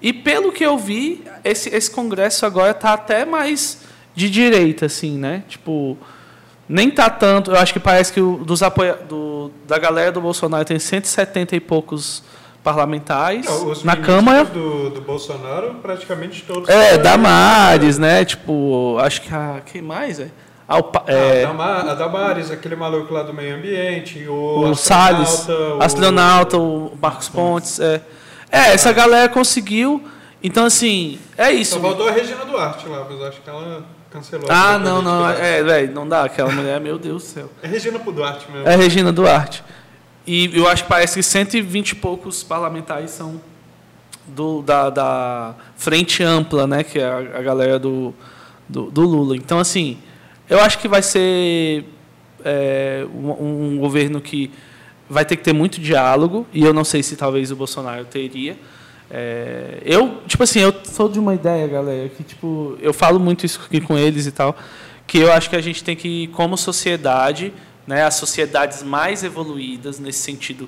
E 0.02 0.14
pelo 0.14 0.52
que 0.52 0.64
eu 0.66 0.78
vi, 0.78 1.24
esse, 1.44 1.70
esse 1.76 1.90
Congresso 1.90 2.46
agora 2.46 2.72
está 2.72 2.94
até 2.94 3.26
mais 3.26 3.80
de 4.16 4.30
direita, 4.30 4.86
assim, 4.86 5.18
né? 5.18 5.44
Tipo, 5.48 5.98
nem 6.70 6.90
tá 6.92 7.10
tanto. 7.10 7.52
Eu 7.52 7.58
acho 7.58 7.74
que 7.74 7.80
parece 7.80 8.14
que 8.14 8.22
o, 8.22 8.38
dos 8.38 8.62
apoia, 8.62 8.94
do, 8.94 9.52
da 9.68 9.78
galera 9.80 10.12
do 10.12 10.22
Bolsonaro 10.22 10.66
tem 10.66 10.78
170 10.78 11.56
e 11.56 11.60
poucos 11.60 12.24
parlamentares 12.64 13.46
Não, 13.46 13.74
na 13.84 13.96
Câmara. 13.96 14.44
Do, 14.46 14.90
do 14.90 15.02
Bolsonaro, 15.02 15.76
praticamente 15.82 16.44
todos. 16.44 16.68
É, 16.70 16.98
Damares, 16.98 17.98
né? 17.98 18.26
Tipo, 18.26 18.98
acho 19.00 19.22
que 19.22 19.34
a. 19.34 19.62
Quem 19.66 19.82
mais? 19.82 20.20
É? 20.20 20.30
Ah, 20.68 20.78
o, 20.80 20.84
pa- 20.84 21.04
Ah, 21.08 21.12
é, 21.12 21.44
a 21.46 21.48
Dama- 21.48 21.92
a 21.92 21.94
Damares, 21.96 22.52
aquele 22.52 22.76
maluco 22.76 23.14
lá 23.14 23.24
do 23.24 23.34
meio 23.34 23.56
ambiente, 23.56 24.28
o, 24.28 24.60
o 24.70 24.76
Salles, 24.76 25.48
o- 25.48 25.82
astronauta, 25.82 26.58
o 26.58 26.92
Marcos 27.02 27.30
Pontes. 27.30 27.80
É. 27.80 28.02
é, 28.52 28.74
essa 28.74 28.92
galera 28.92 29.30
conseguiu. 29.30 30.04
Então, 30.42 30.66
assim, 30.66 31.20
é 31.38 31.52
isso. 31.52 31.76
Só 31.76 31.82
faltou 31.82 32.08
a 32.08 32.12
Regina 32.12 32.46
Duarte 32.46 32.88
lá, 32.88 33.06
mas 33.10 33.22
acho 33.22 33.42
que 33.42 33.50
ela 33.50 33.84
cancelou. 34.10 34.48
Ah, 34.50 34.78
não, 34.78 35.02
não. 35.02 35.30
É, 35.30 35.64
velho, 35.64 35.94
não 35.94 36.08
dá. 36.08 36.24
Aquela 36.24 36.52
mulher, 36.52 36.80
meu 36.80 36.98
Deus 36.98 37.24
do 37.24 37.28
céu. 37.28 37.50
É 37.62 37.68
Regina 37.68 38.00
Duarte 38.00 38.50
mesmo. 38.52 38.68
É 38.68 38.76
Regina 38.76 39.12
Duarte. 39.12 39.64
E 40.26 40.58
eu 40.58 40.68
acho 40.68 40.84
que 40.84 40.90
parece 40.90 41.16
que 41.16 41.24
120 41.24 41.92
e 41.92 41.96
poucos 41.96 42.44
parlamentares 42.44 43.12
são 43.12 43.42
do, 44.28 44.62
da, 44.62 44.90
da 44.90 45.56
frente 45.76 46.22
ampla, 46.22 46.68
né? 46.68 46.84
Que 46.84 47.00
é 47.00 47.06
a, 47.06 47.18
a 47.18 47.42
galera 47.42 47.80
do, 47.80 48.14
do, 48.68 48.92
do 48.92 49.02
Lula. 49.02 49.36
Então, 49.36 49.60
assim, 49.60 49.98
eu 50.50 50.60
acho 50.60 50.80
que 50.80 50.88
vai 50.88 51.02
ser 51.02 51.86
é, 52.44 53.06
um, 53.14 53.76
um 53.76 53.78
governo 53.78 54.22
que 54.22 54.52
vai 55.10 55.26
ter 55.26 55.36
que 55.36 55.44
ter 55.44 55.54
muito 55.54 55.80
diálogo, 55.80 56.46
e 56.54 56.64
eu 56.64 56.74
não 56.74 56.84
sei 56.84 57.02
se 57.02 57.16
talvez 57.16 57.52
o 57.52 57.56
Bolsonaro 57.56 58.06
teria. 58.06 58.58
É, 59.10 59.82
eu, 59.86 60.22
tipo 60.28 60.44
assim, 60.44 60.60
eu 60.60 60.74
sou 60.84 61.08
de 61.08 61.18
uma 61.18 61.34
ideia, 61.34 61.68
galera, 61.68 62.10
que 62.10 62.24
tipo, 62.24 62.78
eu 62.82 62.94
falo 62.94 63.20
muito 63.20 63.46
isso 63.46 63.62
aqui 63.66 63.80
com 63.80 63.98
eles 63.98 64.26
e 64.26 64.32
tal, 64.32 64.56
que 65.06 65.18
eu 65.18 65.32
acho 65.32 65.50
que 65.50 65.56
a 65.56 65.62
gente 65.62 65.84
tem 65.84 65.96
que, 65.96 66.28
como 66.28 66.58
sociedade, 66.58 67.54
né, 67.86 68.04
as 68.04 68.16
sociedades 68.16 68.84
mais 68.84 69.24
evoluídas 69.24 69.98
nesse 69.98 70.20
sentido 70.20 70.68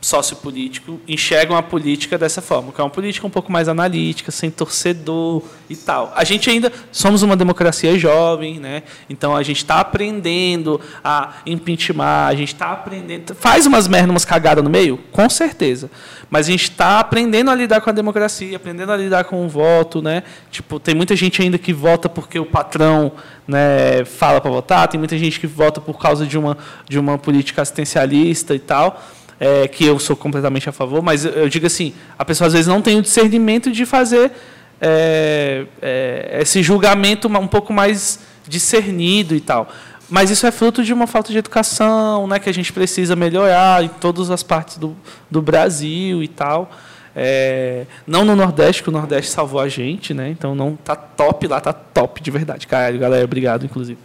sociopolítico 0.00 0.98
enxergam 1.06 1.56
a 1.56 1.62
política 1.62 2.16
dessa 2.16 2.40
forma, 2.40 2.72
que 2.72 2.80
é 2.80 2.84
uma 2.84 2.90
política 2.90 3.26
um 3.26 3.30
pouco 3.30 3.52
mais 3.52 3.68
analítica, 3.68 4.30
sem 4.30 4.50
torcedor 4.50 5.42
e 5.68 5.76
tal. 5.76 6.12
A 6.16 6.24
gente 6.24 6.48
ainda 6.48 6.72
somos 6.90 7.22
uma 7.22 7.36
democracia 7.36 7.98
jovem, 7.98 8.58
né? 8.58 8.82
Então 9.08 9.36
a 9.36 9.42
gente 9.42 9.58
está 9.58 9.80
aprendendo 9.80 10.80
a 11.04 11.34
impeachment, 11.44 12.26
a 12.26 12.34
gente 12.34 12.54
está 12.54 12.72
aprendendo, 12.72 13.34
faz 13.34 13.66
umas 13.66 13.86
merdas, 13.86 14.10
umas 14.10 14.24
cagadas 14.24 14.64
no 14.64 14.70
meio, 14.70 14.98
com 15.12 15.28
certeza. 15.28 15.90
Mas 16.30 16.46
a 16.46 16.50
gente 16.52 16.70
está 16.70 17.00
aprendendo 17.00 17.50
a 17.50 17.54
lidar 17.54 17.80
com 17.80 17.90
a 17.90 17.92
democracia, 17.92 18.56
aprendendo 18.56 18.92
a 18.92 18.96
lidar 18.96 19.24
com 19.24 19.44
o 19.44 19.48
voto, 19.48 20.00
né? 20.00 20.22
Tipo, 20.50 20.78
tem 20.78 20.94
muita 20.94 21.14
gente 21.16 21.42
ainda 21.42 21.58
que 21.58 21.72
vota 21.72 22.08
porque 22.08 22.38
o 22.38 22.46
patrão, 22.46 23.12
né, 23.46 24.04
fala 24.04 24.40
para 24.40 24.50
votar, 24.50 24.88
tem 24.88 24.98
muita 24.98 25.18
gente 25.18 25.40
que 25.40 25.46
vota 25.46 25.80
por 25.80 25.98
causa 25.98 26.24
de 26.24 26.38
uma 26.38 26.56
de 26.88 26.98
uma 26.98 27.18
política 27.18 27.62
assistencialista 27.62 28.54
e 28.54 28.58
tal. 28.58 29.02
É, 29.40 29.66
que 29.66 29.86
eu 29.86 29.98
sou 29.98 30.14
completamente 30.14 30.68
a 30.68 30.72
favor, 30.72 31.02
mas 31.02 31.24
eu, 31.24 31.32
eu, 31.32 31.48
digo 31.48 31.66
assim, 31.66 31.94
a 32.18 32.24
pessoa 32.26 32.46
às 32.46 32.52
vezes 32.52 32.66
não 32.66 32.82
tem 32.82 32.98
o 32.98 33.02
discernimento 33.02 33.72
de 33.72 33.86
fazer 33.86 34.30
é, 34.78 35.64
é, 35.80 36.38
esse 36.42 36.62
julgamento 36.62 37.26
um 37.26 37.48
pouco 37.48 37.72
mais 37.72 38.20
discernido 38.46 39.34
e 39.34 39.40
tal. 39.40 39.68
Mas 40.10 40.28
isso 40.28 40.46
é 40.46 40.50
fruto 40.50 40.84
de 40.84 40.92
uma 40.92 41.06
falta 41.06 41.32
de 41.32 41.38
educação, 41.38 42.26
né, 42.26 42.38
que 42.38 42.50
a 42.50 42.52
gente 42.52 42.72
precisa 42.72 43.16
melhorar 43.16 43.82
em 43.82 43.88
todas 43.88 44.28
as 44.30 44.42
partes 44.42 44.76
do, 44.76 44.94
do 45.30 45.40
Brasil 45.40 46.22
e 46.22 46.28
tal. 46.28 46.70
É, 47.16 47.86
não 48.06 48.24
no 48.24 48.36
Nordeste, 48.36 48.82
que 48.82 48.88
o 48.88 48.92
Nordeste 48.92 49.30
salvou 49.30 49.60
a 49.60 49.68
gente, 49.68 50.14
né? 50.14 50.30
Então 50.30 50.54
não 50.54 50.76
tá 50.76 50.94
top 50.94 51.46
lá, 51.46 51.60
tá 51.60 51.72
top 51.72 52.22
de 52.22 52.30
verdade. 52.30 52.66
Caralho, 52.66 52.98
galera, 52.98 53.24
obrigado, 53.24 53.64
inclusive. 53.64 53.98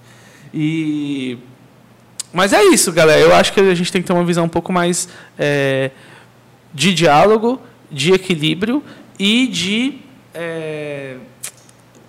E 0.54 1.38
mas 2.36 2.54
é 2.54 2.62
isso, 2.65 2.91
galera. 2.91 3.19
Eu 3.19 3.34
acho 3.34 3.54
que 3.54 3.60
a 3.60 3.74
gente 3.74 3.91
tem 3.91 4.02
que 4.02 4.08
ter 4.08 4.13
uma 4.13 4.26
visão 4.26 4.43
um 4.43 4.50
pouco 4.50 4.71
mais 4.71 5.08
é, 5.39 5.91
de 6.74 6.93
diálogo, 6.93 7.62
de 7.89 8.12
equilíbrio 8.12 8.84
e 9.17 9.48
de 9.48 10.00
é, 10.34 11.15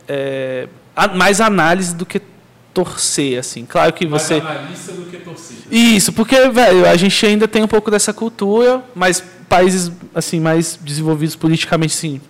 é, 0.09 0.69
mais 1.15 1.41
análise 1.41 1.95
do 1.95 2.05
que 2.05 2.21
torcer, 2.75 3.39
assim. 3.39 3.65
Claro 3.65 3.93
que 3.93 4.07
você. 4.07 4.41
Mais 4.41 4.59
analista 4.59 4.93
do 4.93 5.07
que 5.07 5.17
torcer. 5.19 5.57
Isso, 5.71 6.13
porque, 6.13 6.49
velho, 6.49 6.87
a 6.87 6.97
gente 6.97 7.25
ainda 7.25 7.47
tem 7.47 7.63
um 7.63 7.69
pouco 7.69 7.91
dessa 7.91 8.13
cultura, 8.13 8.83
mas 8.95 9.23
países 9.49 9.93
assim 10.15 10.41
mais 10.41 10.79
desenvolvidos 10.83 11.37
politicamente, 11.37 11.95
sim, 11.95 12.21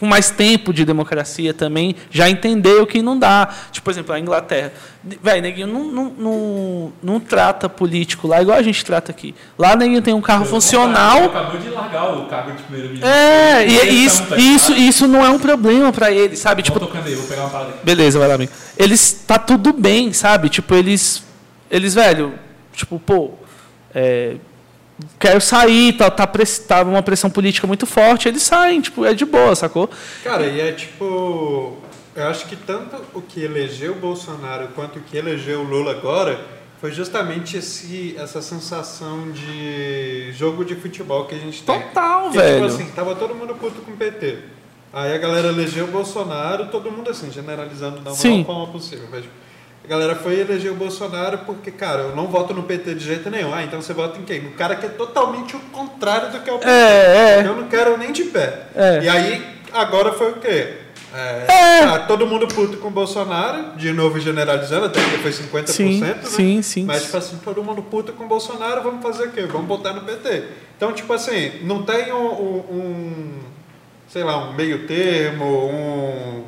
com 0.00 0.06
mais 0.06 0.30
tempo 0.30 0.72
de 0.72 0.82
democracia 0.82 1.52
também, 1.52 1.94
já 2.10 2.28
entendeu 2.28 2.86
que 2.86 3.02
não 3.02 3.18
dá. 3.18 3.48
Tipo, 3.70 3.84
por 3.84 3.90
exemplo, 3.90 4.14
a 4.14 4.18
Inglaterra. 4.18 4.72
Velho, 5.04 5.42
neguinho 5.42 5.66
não, 5.66 5.84
não, 5.84 6.04
não, 6.18 6.92
não, 7.02 7.20
trata 7.20 7.68
político 7.68 8.26
lá 8.26 8.40
igual 8.40 8.56
a 8.56 8.62
gente 8.62 8.82
trata 8.82 9.12
aqui. 9.12 9.34
Lá, 9.58 9.76
neguinho 9.76 10.00
tem 10.00 10.14
um 10.14 10.20
carro 10.22 10.44
eu 10.44 10.48
funcional. 10.48 11.26
Acabou 11.26 11.60
de 11.60 11.68
largar 11.68 12.16
o 12.16 12.26
cargo 12.26 12.52
de 12.52 12.62
primeiro-ministro. 12.62 13.08
É, 13.08 13.66
e 13.66 14.04
isso, 14.04 14.26
tá 14.26 14.36
isso, 14.36 14.72
isso 14.72 15.06
não 15.06 15.24
é 15.24 15.28
um 15.28 15.38
problema 15.38 15.92
para 15.92 16.10
eles, 16.10 16.38
sabe? 16.38 16.62
Tipo, 16.62 16.80
aí, 16.82 17.14
vou 17.14 17.26
pegar 17.26 17.42
uma 17.42 17.50
parada 17.50 17.70
aqui. 17.70 17.84
Beleza, 17.84 18.18
vai 18.18 18.26
lá, 18.26 18.34
amigo. 18.34 18.52
Eles. 18.76 19.24
Tá 19.26 19.38
tudo 19.38 19.72
bem, 19.72 20.14
sabe? 20.14 20.48
Tipo, 20.48 20.74
eles. 20.74 21.22
Eles, 21.70 21.94
velho, 21.94 22.34
tipo, 22.72 22.98
pô. 22.98 23.32
É, 23.94 24.36
quero 25.18 25.40
sair, 25.40 25.92
tá, 25.94 26.10
tá, 26.10 26.26
tá 26.26 26.82
uma 26.82 27.02
pressão 27.02 27.30
política 27.30 27.66
muito 27.66 27.86
forte, 27.86 28.28
eles 28.28 28.42
saem, 28.42 28.80
tipo, 28.80 29.04
é 29.04 29.14
de 29.14 29.24
boa, 29.24 29.54
sacou? 29.54 29.88
Cara, 30.22 30.46
e 30.46 30.60
é 30.60 30.72
tipo. 30.72 31.76
Eu 32.14 32.26
acho 32.26 32.46
que 32.46 32.56
tanto 32.56 32.96
o 33.14 33.22
que 33.22 33.40
elegeu 33.40 33.92
o 33.92 33.96
Bolsonaro 33.96 34.68
quanto 34.74 34.98
o 34.98 35.02
que 35.02 35.16
elegeu 35.16 35.60
o 35.60 35.62
Lula 35.62 35.92
agora 35.92 36.40
foi 36.80 36.90
justamente 36.90 37.58
esse, 37.58 38.16
essa 38.18 38.40
sensação 38.40 39.30
de 39.30 40.32
jogo 40.32 40.64
de 40.64 40.74
futebol 40.74 41.26
que 41.26 41.34
a 41.34 41.38
gente 41.38 41.62
tem. 41.62 41.78
Total, 41.78 42.22
Porque, 42.22 42.38
tipo 42.38 42.42
velho. 42.42 42.68
Tipo 42.68 42.82
assim, 42.82 42.90
tava 42.92 43.14
todo 43.14 43.34
mundo 43.34 43.54
puto 43.54 43.82
com 43.82 43.92
o 43.92 43.96
PT. 43.96 44.38
Aí 44.92 45.14
a 45.14 45.18
galera 45.18 45.48
elegeu 45.48 45.84
o 45.84 45.88
Bolsonaro, 45.88 46.66
todo 46.66 46.90
mundo 46.90 47.10
assim, 47.10 47.30
generalizando 47.30 48.00
da 48.00 48.12
maior 48.12 48.44
forma 48.44 48.66
possível. 48.68 49.06
Mas, 49.10 49.24
a 49.84 49.88
galera 49.88 50.14
foi 50.14 50.38
eleger 50.38 50.70
o 50.70 50.76
Bolsonaro 50.76 51.38
porque, 51.38 51.70
cara, 51.70 52.02
eu 52.02 52.16
não 52.16 52.28
voto 52.28 52.52
no 52.52 52.62
PT 52.62 52.94
de 52.94 53.04
jeito 53.04 53.30
nenhum. 53.30 53.52
Ah, 53.52 53.64
então 53.64 53.80
você 53.80 53.92
vota 53.92 54.18
em 54.18 54.24
quem? 54.24 54.42
No 54.42 54.50
cara 54.52 54.76
que 54.76 54.86
é 54.86 54.88
totalmente 54.90 55.56
o 55.56 55.60
contrário 55.60 56.30
do 56.30 56.40
que 56.40 56.50
é 56.50 56.52
o 56.52 56.58
PT. 56.58 56.70
É, 56.70 57.40
é. 57.40 57.46
Eu 57.46 57.56
não 57.56 57.66
quero 57.68 57.96
nem 57.96 58.12
de 58.12 58.24
pé. 58.24 58.66
É. 58.74 59.02
E 59.02 59.08
aí, 59.08 59.46
agora 59.72 60.12
foi 60.12 60.32
o 60.32 60.34
quê? 60.34 60.74
É, 61.12 61.46
é. 61.82 61.98
todo 62.06 62.24
mundo 62.24 62.46
puto 62.46 62.76
com 62.76 62.86
o 62.86 62.90
Bolsonaro, 62.90 63.76
de 63.76 63.92
novo 63.92 64.20
generalizando, 64.20 64.86
até 64.86 65.00
que 65.02 65.18
foi 65.18 65.32
50%, 65.32 65.66
sim, 65.66 66.00
né? 66.00 66.20
Sim, 66.22 66.62
sim. 66.62 66.84
Mas, 66.84 67.04
tipo 67.04 67.16
assim, 67.16 67.36
todo 67.44 67.64
mundo 67.64 67.82
puto 67.82 68.12
com 68.12 68.24
o 68.24 68.28
Bolsonaro, 68.28 68.82
vamos 68.82 69.02
fazer 69.02 69.24
o 69.24 69.30
quê? 69.32 69.42
Vamos 69.42 69.66
botar 69.66 69.92
no 69.92 70.02
PT. 70.02 70.44
Então, 70.76 70.92
tipo 70.92 71.12
assim, 71.12 71.64
não 71.64 71.82
tem 71.82 72.12
um, 72.12 72.16
um, 72.16 72.56
um 72.70 73.38
sei 74.08 74.22
lá, 74.22 74.38
um 74.38 74.54
meio 74.54 74.86
termo, 74.86 75.44
um 75.44 76.44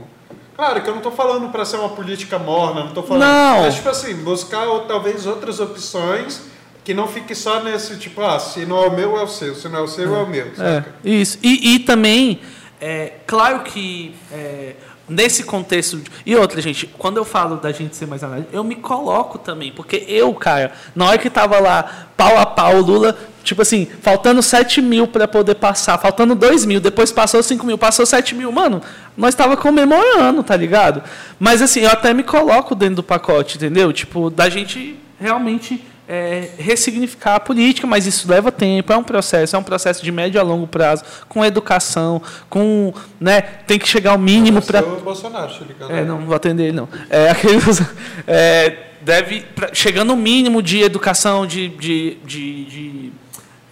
Claro 0.63 0.81
que 0.81 0.89
eu 0.89 0.93
não 0.93 1.01
estou 1.01 1.11
falando 1.11 1.49
para 1.49 1.65
ser 1.65 1.77
uma 1.77 1.89
política 1.89 2.39
morna, 2.39 2.83
não 2.83 2.89
estou 2.91 3.03
falando. 3.03 3.29
Não. 3.29 3.63
Mas, 3.63 3.75
tipo 3.75 3.89
assim, 3.89 4.15
buscar 4.15 4.63
ou, 4.69 4.83
talvez 4.83 5.27
outras 5.27 5.59
opções 5.59 6.41
que 6.85 6.95
não 6.95 7.09
fique 7.09 7.35
só 7.35 7.61
nesse 7.61 7.97
tipo, 7.97 8.23
ah, 8.23 8.39
se 8.39 8.65
não 8.65 8.81
é 8.81 8.87
o 8.87 8.93
meu, 8.93 9.19
é 9.19 9.25
o 9.25 9.27
seu, 9.27 9.57
se 9.57 9.69
não 9.69 9.81
é 9.81 9.83
o 9.83 9.89
seu, 9.89 10.15
é, 10.15 10.21
é 10.21 10.23
o 10.23 10.27
meu. 10.29 10.47
É, 10.61 10.85
isso. 11.05 11.37
E, 11.43 11.75
e 11.75 11.79
também, 11.81 12.41
é, 12.81 13.15
claro 13.27 13.65
que. 13.65 14.15
É, 14.31 14.75
nesse 15.09 15.43
contexto. 15.43 16.01
E 16.25 16.37
outra, 16.37 16.61
gente, 16.63 16.87
quando 16.87 17.17
eu 17.17 17.25
falo 17.25 17.57
da 17.57 17.73
gente 17.73 17.97
ser 17.97 18.07
mais 18.07 18.23
analítico, 18.23 18.55
eu 18.55 18.63
me 18.63 18.77
coloco 18.77 19.39
também. 19.39 19.73
Porque 19.73 20.05
eu, 20.07 20.33
cara, 20.33 20.71
na 20.95 21.09
hora 21.09 21.19
que 21.19 21.29
tava 21.29 21.59
lá, 21.59 22.07
pau 22.17 22.39
a 22.39 22.47
pau, 22.47 22.81
Lula, 22.81 23.19
tipo 23.43 23.63
assim, 23.63 23.87
faltando 24.01 24.43
7 24.43 24.81
mil 24.81 25.07
para 25.07 25.27
poder 25.27 25.55
passar, 25.57 25.99
faltando 25.99 26.35
2 26.35 26.65
mil, 26.65 26.81
depois 26.81 27.13
passou 27.13 27.43
5 27.43 27.65
mil, 27.67 27.77
passou 27.77 28.07
7 28.07 28.35
mil. 28.35 28.51
Mano, 28.51 28.83
nós 29.17 29.35
tava 29.35 29.57
comemorando, 29.57 30.43
tá 30.43 30.57
ligado? 30.57 31.03
Mas 31.39 31.61
assim, 31.63 31.81
eu 31.81 31.91
até 31.91 32.15
me 32.15 32.23
coloco 32.23 32.75
dentro 32.75 32.97
do 32.97 33.03
pacote, 33.03 33.57
entendeu? 33.57 33.93
Tipo, 33.93 34.31
da 34.31 34.49
gente 34.49 34.97
realmente 35.21 35.85
é, 36.09 36.51
ressignificar 36.59 37.37
a 37.37 37.41
política, 37.41 37.87
mas 37.87 38.07
isso 38.07 38.29
leva 38.29 38.51
tempo, 38.51 38.93
é 38.93 38.97
um 38.97 39.03
processo, 39.03 39.57
é 39.57 39.59
um 39.59 39.63
processo 39.63 40.03
de 40.03 40.11
médio 40.11 40.41
a 40.41 40.45
longo 40.45 40.67
prazo, 40.67 41.05
com 41.29 41.45
educação, 41.45 42.21
com, 42.51 42.93
né, 43.21 43.41
tem 43.41 43.79
que 43.79 43.89
chegar 43.89 44.11
ao 44.11 44.19
mínimo 44.19 44.61
para. 44.61 44.83
Bolsonaro, 44.83 45.53
É, 45.89 46.05
não 46.05 46.19
vou 46.21 46.35
atender 46.35 46.65
ele 46.65 46.73
não. 46.73 46.89
É, 47.09 47.31
aqueles, 47.31 47.81
é, 48.27 48.77
deve 49.01 49.41
pra, 49.55 49.71
chegando 49.73 50.11
ao 50.11 50.17
mínimo 50.17 50.63
de 50.63 50.83
educação, 50.83 51.47
de, 51.47 51.69
de, 51.69 52.19
de, 52.25 52.65
de 52.65 53.13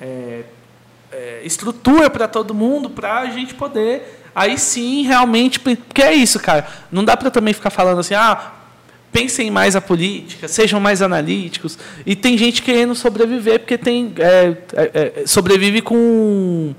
é, 0.00 0.42
é, 1.12 1.40
estrutura 1.44 2.08
para 2.08 2.26
todo 2.28 2.54
mundo, 2.54 2.90
para 2.90 3.20
a 3.20 3.26
gente 3.26 3.54
poder 3.54 4.18
aí 4.34 4.56
sim 4.58 5.02
realmente 5.02 5.58
porque 5.58 6.02
é 6.02 6.14
isso, 6.14 6.38
cara. 6.38 6.66
Não 6.90 7.04
dá 7.04 7.16
para 7.16 7.30
também 7.30 7.52
ficar 7.52 7.70
falando 7.70 7.98
assim, 8.00 8.14
ah 8.14 8.52
pensem 9.12 9.50
mais 9.50 9.74
a 9.74 9.80
política, 9.80 10.48
sejam 10.48 10.80
mais 10.80 11.02
analíticos. 11.02 11.78
E 12.06 12.14
tem 12.14 12.38
gente 12.38 12.62
querendo 12.62 12.94
sobreviver 12.94 13.60
porque 13.60 13.76
tem 13.76 14.12
é, 14.18 14.56
é, 14.74 14.90
é, 15.22 15.26
sobrevive 15.26 15.82
com 15.82 16.74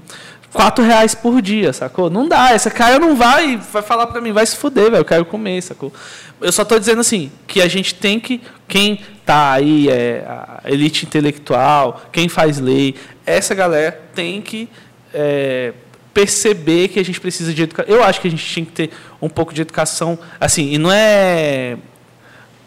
quatro 0.54 0.84
reais 0.84 1.16
por 1.16 1.42
dia, 1.42 1.74
sacou? 1.74 2.10
Não 2.10 2.28
dá. 2.28 2.52
Essa 2.52 2.70
cara 2.70 3.00
não 3.00 3.16
vai 3.16 3.58
vai 3.58 3.82
falar 3.82 4.08
para 4.08 4.22
mim, 4.22 4.32
vai 4.32 4.46
se 4.46 4.56
fuder, 4.56 4.86
velho. 4.86 4.98
Eu 4.98 5.06
quero 5.06 5.26
comer, 5.26 5.62
sacou? 5.62 5.92
Eu 6.40 6.52
só 6.52 6.64
estou 6.64 6.80
dizendo 6.80 7.02
assim 7.02 7.32
que 7.48 7.62
a 7.62 7.68
gente 7.68 7.96
tem 7.96 8.20
que 8.20 8.42
quem 8.68 9.00
tá 9.26 9.52
aí 9.52 9.90
é 9.90 10.26
a 10.28 10.62
elite 10.66 11.06
intelectual, 11.06 12.02
quem 12.12 12.28
faz 12.28 12.60
lei, 12.60 12.96
essa 13.26 13.54
galera 13.54 14.02
tem 14.16 14.42
que 14.42 14.68
é, 15.14 15.74
perceber 16.14 16.88
que 16.90 17.00
a 17.00 17.06
gente 17.06 17.20
precisa 17.20 17.54
de 17.54 17.64
educação. 17.64 17.94
Eu 17.94 18.04
acho 18.04 18.20
que 18.20 18.28
a 18.28 18.32
gente 18.32 18.46
tinha 18.46 18.66
que 18.66 18.72
ter 18.72 18.90
um 19.22 19.30
pouco 19.30 19.54
de 19.54 19.62
educação, 19.62 20.18
assim, 20.40 20.72
e 20.72 20.78
não 20.78 20.92
é 20.92 21.78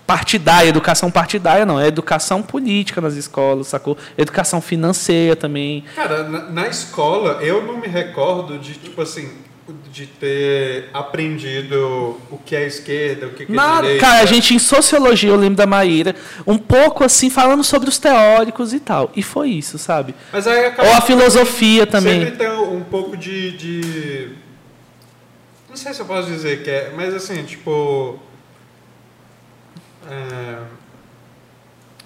partidária, 0.06 0.68
educação 0.68 1.10
partidária 1.10 1.64
não, 1.64 1.80
é 1.80 1.86
educação 1.86 2.42
política 2.42 3.00
nas 3.00 3.14
escolas, 3.14 3.68
sacou? 3.68 3.96
Educação 4.16 4.60
financeira 4.60 5.34
também. 5.34 5.84
Cara, 5.94 6.24
na, 6.24 6.50
na 6.50 6.68
escola 6.68 7.42
eu 7.42 7.62
não 7.64 7.78
me 7.78 7.88
recordo 7.88 8.58
de 8.58 8.74
tipo 8.74 9.00
assim, 9.00 9.30
de 9.90 10.06
ter 10.06 10.90
aprendido 10.92 12.20
o 12.30 12.38
que 12.44 12.54
é 12.54 12.66
esquerda, 12.66 13.28
o 13.28 13.30
que, 13.30 13.44
é 13.44 13.46
Nada, 13.48 13.82
direita. 13.82 14.04
cara, 14.04 14.22
a 14.22 14.26
gente 14.26 14.54
em 14.54 14.58
sociologia, 14.58 15.30
eu 15.30 15.36
lembro 15.36 15.56
da 15.56 15.66
Maíra, 15.66 16.14
um 16.46 16.58
pouco 16.58 17.02
assim, 17.02 17.30
falando 17.30 17.64
sobre 17.64 17.88
os 17.88 17.98
teóricos 17.98 18.74
e 18.74 18.80
tal. 18.80 19.10
E 19.16 19.22
foi 19.22 19.50
isso, 19.50 19.78
sabe? 19.78 20.14
Mas 20.32 20.46
aí 20.46 20.72
Ou 20.78 20.92
a 20.92 21.00
filosofia 21.00 21.86
também. 21.86 22.24
Sempre 22.24 22.36
tem 22.36 22.50
um 22.50 22.82
pouco 22.82 23.16
de, 23.16 23.52
de. 23.52 24.28
Não 25.68 25.76
sei 25.76 25.94
se 25.94 26.00
eu 26.00 26.06
posso 26.06 26.28
dizer 26.28 26.62
que 26.62 26.70
é, 26.70 26.92
mas 26.94 27.14
assim, 27.14 27.42
tipo 27.44 28.18
é... 30.10 30.56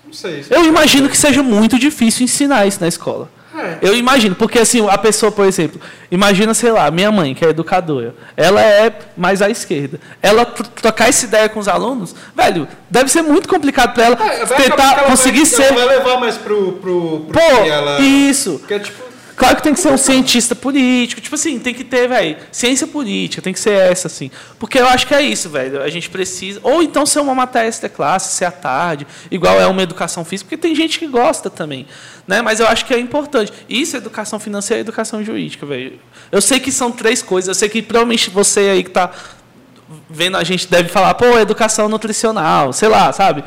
Não 0.04 0.12
sei. 0.12 0.44
Eu 0.48 0.64
imagino 0.64 1.08
que 1.08 1.16
seja 1.16 1.42
muito 1.42 1.78
difícil 1.78 2.24
ensinar 2.24 2.66
isso 2.66 2.80
na 2.80 2.88
escola. 2.88 3.30
É. 3.54 3.78
Eu 3.82 3.96
imagino, 3.96 4.34
porque 4.34 4.58
assim, 4.58 4.86
a 4.88 4.96
pessoa, 4.96 5.32
por 5.32 5.44
exemplo, 5.44 5.80
imagina, 6.10 6.54
sei 6.54 6.70
lá, 6.70 6.90
minha 6.90 7.10
mãe, 7.10 7.34
que 7.34 7.44
é 7.44 7.48
educadora, 7.48 8.14
ela 8.36 8.60
é 8.62 8.92
mais 9.16 9.42
à 9.42 9.50
esquerda. 9.50 9.98
Ela 10.22 10.44
trocar 10.46 11.08
essa 11.08 11.24
ideia 11.24 11.48
com 11.48 11.58
os 11.58 11.66
alunos, 11.66 12.14
velho, 12.34 12.68
deve 12.88 13.10
ser 13.10 13.22
muito 13.22 13.48
complicado 13.48 13.94
para 13.94 14.04
ela 14.04 14.16
é, 14.20 14.46
tentar 14.46 15.04
conseguir 15.04 15.44
vai, 15.44 15.46
ser. 15.46 15.62
Ela 15.64 15.86
vai 15.86 15.98
levar 15.98 16.20
mais 16.20 16.36
pro. 16.36 16.72
pro, 16.74 17.26
pro 17.28 17.32
Pô, 17.32 17.64
ela... 17.64 18.00
isso. 18.00 18.58
Porque, 18.60 18.78
tipo, 18.78 19.07
Claro 19.38 19.54
que 19.54 19.62
tem 19.62 19.72
que 19.72 19.78
ser 19.78 19.92
um 19.92 19.96
cientista 19.96 20.56
político. 20.56 21.20
Tipo 21.20 21.36
assim, 21.36 21.60
tem 21.60 21.72
que 21.72 21.84
ter, 21.84 22.08
velho, 22.08 22.36
ciência 22.50 22.88
política, 22.88 23.40
tem 23.40 23.52
que 23.52 23.60
ser 23.60 23.70
essa, 23.70 24.08
assim. 24.08 24.32
Porque 24.58 24.80
eu 24.80 24.86
acho 24.88 25.06
que 25.06 25.14
é 25.14 25.22
isso, 25.22 25.48
velho. 25.48 25.80
A 25.80 25.88
gente 25.88 26.10
precisa. 26.10 26.58
Ou 26.64 26.82
então 26.82 27.06
ser 27.06 27.20
uma 27.20 27.36
matéria 27.36 27.70
de 27.70 27.88
classe, 27.88 28.34
ser 28.34 28.46
à 28.46 28.50
tarde, 28.50 29.06
igual 29.30 29.60
é 29.60 29.66
uma 29.68 29.80
educação 29.80 30.24
física, 30.24 30.48
porque 30.48 30.60
tem 30.60 30.74
gente 30.74 30.98
que 30.98 31.06
gosta 31.06 31.48
também. 31.48 31.86
Né? 32.26 32.42
Mas 32.42 32.58
eu 32.58 32.66
acho 32.66 32.84
que 32.84 32.92
é 32.92 32.98
importante. 32.98 33.52
Isso 33.68 33.94
é 33.94 33.98
educação 33.98 34.40
financeira 34.40 34.80
e 34.80 34.82
educação 34.82 35.22
jurídica, 35.22 35.64
velho. 35.64 36.00
Eu 36.32 36.42
sei 36.42 36.58
que 36.58 36.72
são 36.72 36.90
três 36.90 37.22
coisas. 37.22 37.46
Eu 37.46 37.54
sei 37.54 37.68
que 37.68 37.80
provavelmente 37.80 38.30
você 38.30 38.60
aí 38.60 38.82
que 38.82 38.90
está 38.90 39.12
vendo 40.08 40.36
a 40.36 40.44
gente 40.44 40.68
deve 40.68 40.88
falar, 40.88 41.14
pô, 41.14 41.38
educação 41.38 41.88
nutricional, 41.88 42.72
sei 42.72 42.88
lá, 42.88 43.12
sabe? 43.12 43.42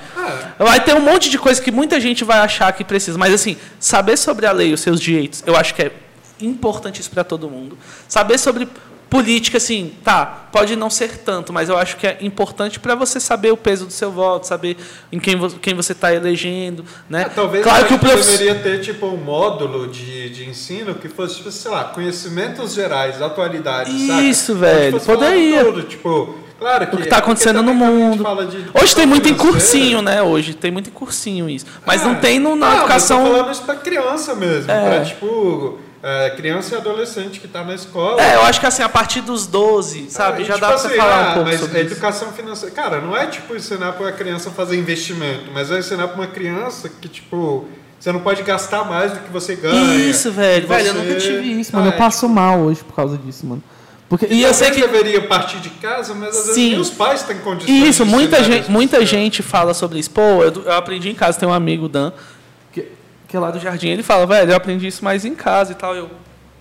É. 0.59 0.63
Vai 0.63 0.83
ter 0.83 0.95
um 0.95 1.01
monte 1.01 1.29
de 1.29 1.37
coisa 1.37 1.61
que 1.61 1.71
muita 1.71 1.99
gente 1.99 2.23
vai 2.23 2.39
achar 2.39 2.71
que 2.73 2.83
precisa, 2.83 3.17
mas 3.17 3.33
assim, 3.33 3.57
saber 3.79 4.17
sobre 4.17 4.45
a 4.45 4.51
lei, 4.51 4.73
os 4.73 4.81
seus 4.81 4.99
direitos, 4.99 5.43
eu 5.45 5.55
acho 5.55 5.73
que 5.75 5.83
é 5.83 5.91
importante 6.39 6.99
isso 6.99 7.11
para 7.11 7.23
todo 7.23 7.49
mundo. 7.49 7.77
Saber 8.07 8.37
sobre 8.37 8.67
política, 9.11 9.57
assim, 9.57 9.91
tá, 10.05 10.25
pode 10.53 10.73
não 10.77 10.89
ser 10.89 11.17
tanto, 11.17 11.51
mas 11.51 11.67
eu 11.67 11.77
acho 11.77 11.97
que 11.97 12.07
é 12.07 12.17
importante 12.21 12.79
para 12.79 12.95
você 12.95 13.19
saber 13.19 13.51
o 13.51 13.57
peso 13.57 13.85
do 13.85 13.91
seu 13.91 14.09
voto, 14.09 14.47
saber 14.47 14.77
em 15.11 15.19
quem, 15.19 15.35
vo 15.35 15.49
quem 15.59 15.73
você 15.75 15.91
está 15.91 16.13
elegendo, 16.13 16.85
né? 17.09 17.23
É, 17.23 17.25
talvez 17.25 17.61
claro 17.61 17.85
que 17.87 17.93
o 17.93 17.99
prof... 17.99 18.15
deveria 18.15 18.55
ter 18.55 18.79
tipo 18.79 19.07
um 19.07 19.17
módulo 19.17 19.89
de, 19.89 20.29
de 20.29 20.49
ensino 20.49 20.95
que 20.95 21.09
fosse, 21.09 21.35
tipo, 21.35 21.51
sei 21.51 21.69
lá, 21.69 21.83
conhecimentos 21.83 22.73
gerais, 22.73 23.21
atualidade? 23.21 23.91
Isso, 23.91 24.55
velho, 24.55 24.93
fosse 24.93 25.05
poderia. 25.05 25.65
Tudo, 25.65 25.83
tipo, 25.83 26.33
claro 26.57 26.87
que 26.87 26.95
o 26.95 26.97
que 26.99 27.03
está 27.03 27.17
é 27.17 27.19
acontecendo 27.19 27.61
no 27.61 27.73
mundo. 27.73 28.23
Hoje 28.81 28.95
tem 28.95 29.05
muito 29.05 29.27
em 29.27 29.35
cursinho, 29.35 30.01
né? 30.01 30.23
Hoje 30.23 30.53
tem 30.53 30.71
muito 30.71 30.89
em 30.89 30.93
cursinho 30.93 31.49
isso. 31.49 31.65
Mas 31.85 32.01
não 32.01 32.13
É. 32.13 32.15
tem 32.15 32.39
no, 32.39 32.55
na 32.55 32.69
Não, 32.69 32.77
educação. 32.77 33.17
Mas 33.17 33.27
eu 33.27 33.33
tô 33.33 33.39
falando 33.39 33.53
isso 33.55 33.63
pra 33.63 33.75
criança 33.75 34.35
mesmo. 34.35 34.71
É. 34.71 34.89
Pra, 34.89 35.03
tipo, 35.03 35.77
é, 36.03 36.29
criança 36.31 36.73
e 36.75 36.77
adolescente 36.77 37.39
que 37.39 37.47
tá 37.47 37.63
na 37.63 37.75
escola. 37.75 38.21
É, 38.21 38.35
eu 38.35 38.41
acho 38.43 38.59
que 38.59 38.65
assim, 38.65 38.81
a 38.83 38.89
partir 38.89 39.21
dos 39.21 39.45
12, 39.45 40.09
sabe? 40.09 40.41
É, 40.41 40.45
já 40.45 40.53
tipo 40.55 40.61
dá 40.61 40.67
pra 40.69 40.77
você 40.77 40.87
assim, 40.87 40.95
falar 40.97 41.15
ah, 41.15 41.29
um 41.31 41.33
pouco 41.35 41.49
mas 41.49 41.59
sobre 41.59 41.77
a 41.77 41.81
isso. 41.83 41.91
educação 41.93 42.31
financeira. 42.31 42.73
Cara, 42.75 43.01
não 43.01 43.15
é 43.15 43.27
tipo 43.27 43.55
ensinar 43.55 43.91
pra 43.93 44.07
uma 44.07 44.11
criança 44.11 44.49
a 44.49 44.51
fazer 44.51 44.77
investimento, 44.77 45.45
mas 45.53 45.69
é 45.71 45.79
ensinar 45.79 46.07
pra 46.07 46.15
uma 46.17 46.27
criança 46.27 46.89
que, 46.89 47.07
tipo, 47.07 47.65
você 47.99 48.11
não 48.11 48.19
pode 48.21 48.41
gastar 48.43 48.83
mais 48.83 49.11
do 49.11 49.19
que 49.19 49.29
você 49.31 49.55
ganha. 49.55 49.95
Isso, 49.95 50.31
velho. 50.31 50.63
que 50.63 50.67
Velho, 50.67 50.87
eu 50.87 50.93
você- 50.93 50.99
nunca 51.01 51.15
tive 51.19 51.59
isso, 51.61 51.75
Mano, 51.75 51.87
eu 51.87 51.91
Ah, 51.91 51.95
é, 51.95 51.97
passo 51.97 52.27
mal 52.27 52.59
hoje 52.61 52.83
por 52.83 52.95
causa 52.95 53.17
disso, 53.17 53.45
mano. 53.45 53.63
Porque, 54.09 54.27
E 54.29 54.41
eu 54.43 54.53
sei 54.53 54.71
que. 54.71 54.81
deveria 54.81 55.21
partir 55.25 55.59
de 55.59 55.69
casa, 55.69 56.13
mas 56.13 56.29
às 56.29 56.35
vezes 56.47 56.55
Sim. 56.55 56.69
nem 56.71 56.79
os 56.79 56.89
pais 56.89 57.23
têm 57.23 57.37
condições 57.37 57.87
Isso, 57.87 58.03
de 58.03 58.09
muita 58.11 58.43
gente, 58.43 58.61
isso 58.63 58.71
muita 58.71 59.05
gente 59.05 59.41
fala 59.41 59.73
sobre 59.73 59.99
isso. 59.99 60.09
Pô, 60.09 60.19
eu, 60.43 60.51
eu 60.65 60.73
aprendi 60.73 61.09
em 61.09 61.15
casa. 61.15 61.39
Tem 61.39 61.47
um 61.47 61.53
amigo, 61.53 61.87
Dan, 61.87 62.11
que, 63.31 63.37
é 63.37 63.39
lá 63.39 63.49
do 63.49 63.59
jardim. 63.59 63.87
Ele 63.87 64.03
fala, 64.03 64.27
velho, 64.27 64.51
eu 64.51 64.57
aprendi 64.57 64.87
isso 64.87 65.03
mais 65.03 65.23
em 65.23 65.33
casa 65.33 65.71
e 65.71 65.75
tal. 65.75 65.95
Eu, 65.95 66.11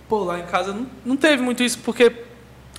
pô, 0.07 0.23
lá 0.23 0.39
em 0.39 0.45
casa 0.45 0.73
não, 0.73 0.87
não 1.05 1.17
teve 1.17 1.43
muito 1.43 1.61
isso, 1.61 1.77
porque 1.79 2.11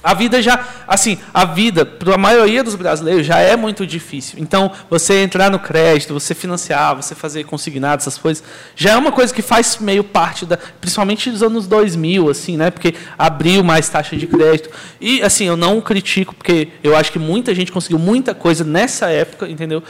a 0.03 0.15
vida 0.15 0.43
já. 0.43 0.67
Assim, 0.89 1.19
a 1.33 1.45
vida, 1.45 1.87
para 1.87 2.15
a 2.15 2.19
maioria 2.19 2.65
dos 2.65 2.75
brasileiros, 2.75 3.25
já 3.25 3.39
é 3.39 3.55
muito 3.55 3.87
difícil. 3.87 4.39
Então, 4.41 4.73
você 4.91 5.23
entrar 5.23 5.51
no 5.51 5.59
crédito, 5.59 6.13
você 6.13 6.35
financiar, 6.35 6.97
você 6.97 7.15
fazer 7.15 7.45
consignado, 7.45 8.01
essas 8.01 8.19
coisas, 8.19 8.43
já 8.75 8.93
é 8.93 8.97
uma 8.97 9.13
coisa 9.13 9.33
que 9.33 9.43
faz 9.43 9.79
meio 9.79 10.03
parte 10.03 10.45
da. 10.45 10.57
Principalmente 10.57 11.31
dos 11.31 11.43
anos 11.43 11.67
2000, 11.69 12.31
assim, 12.31 12.57
né? 12.57 12.71
Porque 12.71 12.95
abriu 13.17 13.63
mais 13.63 13.89
taxa 13.89 14.17
de 14.17 14.27
crédito. 14.27 14.71
E, 15.01 15.23
assim, 15.23 15.45
eu 15.45 15.57
não 15.57 15.81
critico, 15.81 16.35
porque 16.35 16.69
eu 16.83 16.97
acho 16.97 17.13
que 17.13 17.19
muita 17.19 17.55
gente 17.55 17.71
conseguiu 17.71 17.99
muita 17.99 18.35
coisa 18.35 18.65
nessa 18.65 19.09
época, 19.09 19.49
entendeu? 19.49 19.83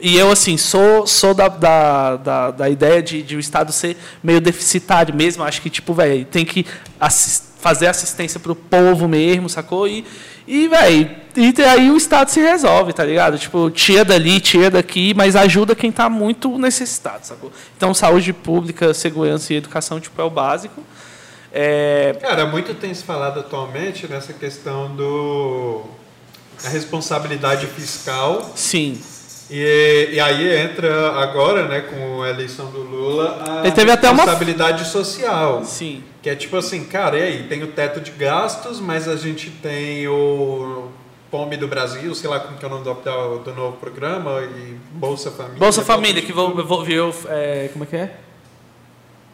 E 0.00 0.16
eu, 0.16 0.30
assim, 0.30 0.56
sou, 0.56 1.06
sou 1.06 1.34
da, 1.34 1.48
da, 1.48 2.16
da, 2.16 2.50
da 2.50 2.68
ideia 2.68 3.02
de, 3.02 3.22
de 3.22 3.36
o 3.36 3.40
Estado 3.40 3.72
ser 3.72 3.96
meio 4.22 4.40
deficitário 4.40 5.14
mesmo. 5.14 5.42
Acho 5.44 5.60
que, 5.62 5.70
tipo, 5.70 5.92
velho, 5.94 6.24
tem 6.24 6.44
que 6.44 6.64
assis- 7.00 7.42
fazer 7.60 7.86
assistência 7.88 8.38
pro 8.38 8.54
povo 8.54 9.08
mesmo, 9.08 9.48
sacou? 9.48 9.88
E, 9.88 10.04
e 10.46 10.68
velho, 10.68 11.10
e 11.36 11.54
aí 11.62 11.90
o 11.90 11.96
Estado 11.96 12.30
se 12.30 12.40
resolve, 12.40 12.92
tá 12.92 13.04
ligado? 13.04 13.38
Tipo, 13.38 13.70
tira 13.70 14.04
dali, 14.04 14.40
tira 14.40 14.70
daqui, 14.70 15.12
mas 15.14 15.36
ajuda 15.36 15.74
quem 15.74 15.90
tá 15.92 16.08
muito 16.08 16.56
necessitado, 16.58 17.26
sacou? 17.26 17.52
Então, 17.76 17.92
saúde 17.92 18.32
pública, 18.32 18.94
segurança 18.94 19.52
e 19.52 19.56
educação, 19.56 20.00
tipo, 20.00 20.20
é 20.20 20.24
o 20.24 20.30
básico. 20.30 20.82
É, 21.52 22.14
Cara, 22.20 22.46
muito 22.46 22.74
tem 22.74 22.92
se 22.92 23.02
falado 23.02 23.40
atualmente 23.40 24.06
nessa 24.06 24.32
questão 24.32 24.94
do 24.94 25.82
a 26.64 26.68
responsabilidade 26.68 27.66
fiscal 27.68 28.52
sim. 28.54 29.00
E, 29.50 30.10
e 30.12 30.20
aí 30.20 30.56
entra 30.58 31.12
agora, 31.20 31.66
né, 31.66 31.80
com 31.80 32.22
a 32.22 32.28
eleição 32.30 32.66
do 32.70 32.80
Lula, 32.82 33.42
a 33.48 33.60
Ele 33.66 33.72
teve 33.72 33.90
até 33.90 34.08
uma- 34.10 34.16
responsabilidade 34.22 34.86
social, 34.88 35.64
Sim. 35.64 36.02
que 36.22 36.28
é 36.28 36.34
tipo 36.34 36.56
assim, 36.56 36.84
cara, 36.84 37.18
e 37.18 37.22
aí 37.22 37.42
tem 37.44 37.62
o 37.62 37.68
teto 37.68 38.00
de 38.00 38.10
gastos, 38.10 38.80
mas 38.80 39.08
a 39.08 39.16
gente 39.16 39.50
tem 39.50 40.06
o 40.08 40.88
Pome 41.30 41.56
do 41.56 41.68
Brasil, 41.68 42.14
sei 42.14 42.28
lá 42.30 42.40
como 42.40 42.56
que 42.58 42.64
é 42.64 42.68
o 42.68 42.70
nome 42.70 42.84
do, 42.84 42.94
do, 42.94 43.38
do 43.40 43.54
novo 43.54 43.76
programa 43.76 44.40
e 44.42 44.76
Bolsa 44.92 45.30
Família. 45.30 45.58
Bolsa 45.58 45.82
Família, 45.82 46.22
que 46.22 46.32
vou, 46.32 46.54
vou, 46.64 46.82
virou. 46.84 47.14
É, 47.28 47.68
como 47.72 47.84
é 47.84 47.86
que 47.86 47.96
é? 47.96 48.16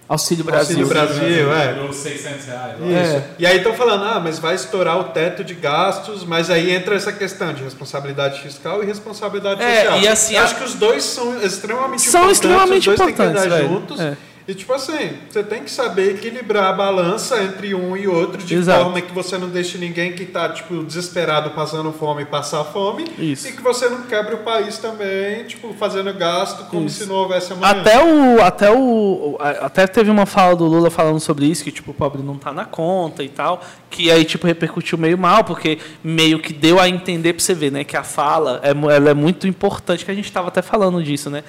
Auxílio 0.06 0.44
Brasil. 0.44 0.78
Auxílio 0.80 0.86
Brasil, 0.86 1.52
é. 1.52 1.72
Virou 1.72 1.92
600 1.92 2.44
reais. 2.46 2.74
Isso. 2.78 3.16
É. 3.16 3.24
E 3.38 3.46
aí 3.46 3.56
estão 3.56 3.72
falando, 3.72 4.04
ah, 4.04 4.20
mas 4.22 4.38
vai 4.38 4.54
estourar 4.54 4.98
o 5.00 5.04
teto 5.04 5.42
de 5.42 5.54
gastos, 5.54 6.24
mas 6.24 6.50
aí 6.50 6.70
entra 6.74 6.94
essa 6.94 7.10
questão 7.12 7.54
de 7.54 7.62
responsabilidade 7.62 8.40
fiscal 8.40 8.82
e 8.82 8.86
responsabilidade 8.86 9.62
É, 9.62 9.76
social. 9.82 9.98
e 10.00 10.08
assim, 10.08 10.34
Eu 10.34 10.40
a- 10.40 10.44
acho 10.44 10.56
que 10.56 10.64
os 10.64 10.74
dois 10.74 11.02
são 11.04 11.40
extremamente 11.42 12.02
São 12.02 12.20
importantes, 12.20 12.32
extremamente 12.38 12.78
os 12.80 12.84
dois 12.84 12.98
têm 12.98 13.06
que 13.06 13.12
importantes, 13.12 13.42
andar 13.46 13.56
velho. 13.56 13.68
juntos. 13.68 14.00
É. 14.00 14.16
E 14.46 14.54
tipo 14.54 14.72
assim, 14.74 15.12
você 15.30 15.42
tem 15.42 15.62
que 15.62 15.70
saber 15.70 16.16
equilibrar 16.16 16.64
a 16.64 16.72
balança 16.74 17.42
entre 17.42 17.74
um 17.74 17.96
e 17.96 18.06
outro 18.06 18.42
de 18.42 18.54
Exato. 18.54 18.82
forma 18.84 19.00
que 19.00 19.10
você 19.12 19.38
não 19.38 19.48
deixe 19.48 19.78
ninguém 19.78 20.12
que 20.12 20.26
tá 20.26 20.50
tipo 20.50 20.84
desesperado 20.84 21.50
passando 21.52 21.90
fome 21.92 22.26
passar 22.26 22.62
fome 22.64 23.06
Isso. 23.18 23.48
e 23.48 23.52
que 23.52 23.62
você 23.62 23.88
não 23.88 24.02
quebre 24.02 24.34
o 24.34 24.38
país 24.38 24.76
também, 24.76 25.44
tipo 25.44 25.72
fazendo 25.72 26.12
gasto 26.12 26.64
como 26.68 26.86
Isso. 26.86 27.04
se 27.04 27.08
não 27.08 27.14
houvesse 27.14 27.54
amanhã. 27.54 27.80
Até 27.80 28.04
o, 28.04 28.42
até 28.42 28.70
o. 28.70 29.38
Até 29.40 29.86
teve 29.86 30.10
uma 30.10 30.26
fala 30.26 30.54
do 30.54 30.66
Lula 30.66 30.90
falando 30.90 31.20
sobre 31.20 31.46
isso, 31.46 31.64
que 31.64 31.72
tipo, 31.72 31.92
o 31.92 31.94
pobre 31.94 32.22
não 32.22 32.36
tá 32.36 32.52
na 32.52 32.66
conta 32.66 33.22
e 33.22 33.28
tal. 33.30 33.62
Que 33.88 34.10
aí, 34.10 34.24
tipo, 34.24 34.46
repercutiu 34.46 34.98
meio 34.98 35.16
mal, 35.16 35.44
porque 35.44 35.78
meio 36.02 36.38
que 36.40 36.52
deu 36.52 36.80
a 36.80 36.88
entender 36.88 37.32
pra 37.32 37.42
você 37.42 37.54
ver, 37.54 37.70
né? 37.72 37.84
Que 37.84 37.96
a 37.96 38.02
fala 38.02 38.60
é, 38.62 38.70
ela 38.70 39.10
é 39.10 39.14
muito 39.14 39.46
importante, 39.46 40.04
que 40.04 40.10
a 40.10 40.14
gente 40.14 40.24
estava 40.26 40.48
até 40.48 40.60
falando 40.60 41.02
disso, 41.02 41.30
né? 41.30 41.44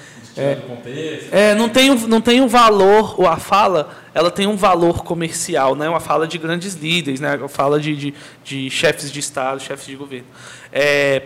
Contexto. 0.68 1.28
É, 1.32 1.54
não 1.54 1.68
tem, 1.68 1.90
um- 1.90 2.06
não 2.06 2.20
tem 2.20 2.40
um 2.40 2.46
valor, 2.86 3.20
ou 3.20 3.26
a 3.26 3.36
fala, 3.36 3.90
ela 4.14 4.30
tem 4.30 4.46
um 4.46 4.56
valor 4.56 5.02
comercial, 5.02 5.74
né? 5.74 5.88
Uma 5.88 6.00
fala 6.00 6.26
de 6.26 6.38
grandes 6.38 6.74
líderes, 6.74 7.20
né? 7.20 7.36
Uma 7.36 7.48
fala 7.48 7.80
de, 7.80 7.96
de, 7.96 8.14
de 8.44 8.70
chefes 8.70 9.10
de 9.10 9.20
Estado, 9.20 9.60
chefes 9.60 9.86
de 9.86 9.96
governo. 9.96 10.26
É, 10.72 11.22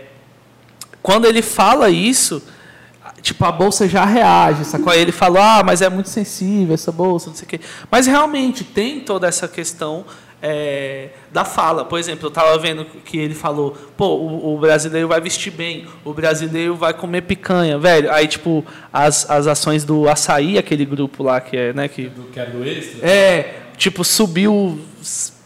quando 1.03 1.27
ele 1.27 1.43
fala 1.43 1.91
isso, 1.91 2.43
tipo, 3.23 3.45
a 3.45 3.53
bolsa 3.53 3.89
já 3.89 4.05
reage, 4.05 4.65
sacou? 4.65 4.93
Aí 4.93 5.01
ele 5.01 5.13
falou, 5.13 5.43
ah, 5.43 5.63
mas 5.65 5.83
é 5.83 5.89
muito 5.89 6.09
sensível 6.09 6.75
essa 6.75 6.93
bolsa, 6.93 7.29
não 7.29 7.37
sei 7.37 7.45
o 7.45 7.49
quê. 7.49 7.61
Mas 7.91 8.07
realmente 8.07 8.65
tem 8.65 9.01
toda 9.01 9.27
essa 9.27 9.47
questão 9.47 10.05
é, 10.43 11.09
da 11.33 11.45
fala. 11.45 11.85
Por 11.85 11.99
exemplo, 11.99 12.27
eu 12.27 12.29
estava 12.29 12.57
vendo 12.59 12.85
que 13.05 13.19
ele 13.19 13.35
falou, 13.35 13.77
pô, 13.97 14.07
o, 14.17 14.55
o 14.55 14.59
brasileiro 14.59 15.07
vai 15.09 15.21
vestir 15.21 15.53
bem, 15.53 15.87
o 16.05 16.13
brasileiro 16.15 16.75
vai 16.75 16.93
comer 16.95 17.23
picanha, 17.23 17.79
velho. 17.79 18.11
Aí, 18.13 18.27
tipo, 18.27 18.65
as, 18.93 19.29
as 19.31 19.47
ações 19.47 19.85
do 19.85 20.09
açaí, 20.09 20.59
aquele 20.59 20.85
grupo 20.85 21.23
lá 21.23 21.41
que 21.41 21.57
é, 21.57 21.73
né, 21.73 21.89
que 21.89 22.07
Do 22.09 22.23
que 22.25 22.41
era 22.41 22.51
do 22.51 22.65
extra. 22.67 23.07
é, 23.07 23.55
tipo, 23.77 24.05
subiu, 24.05 24.81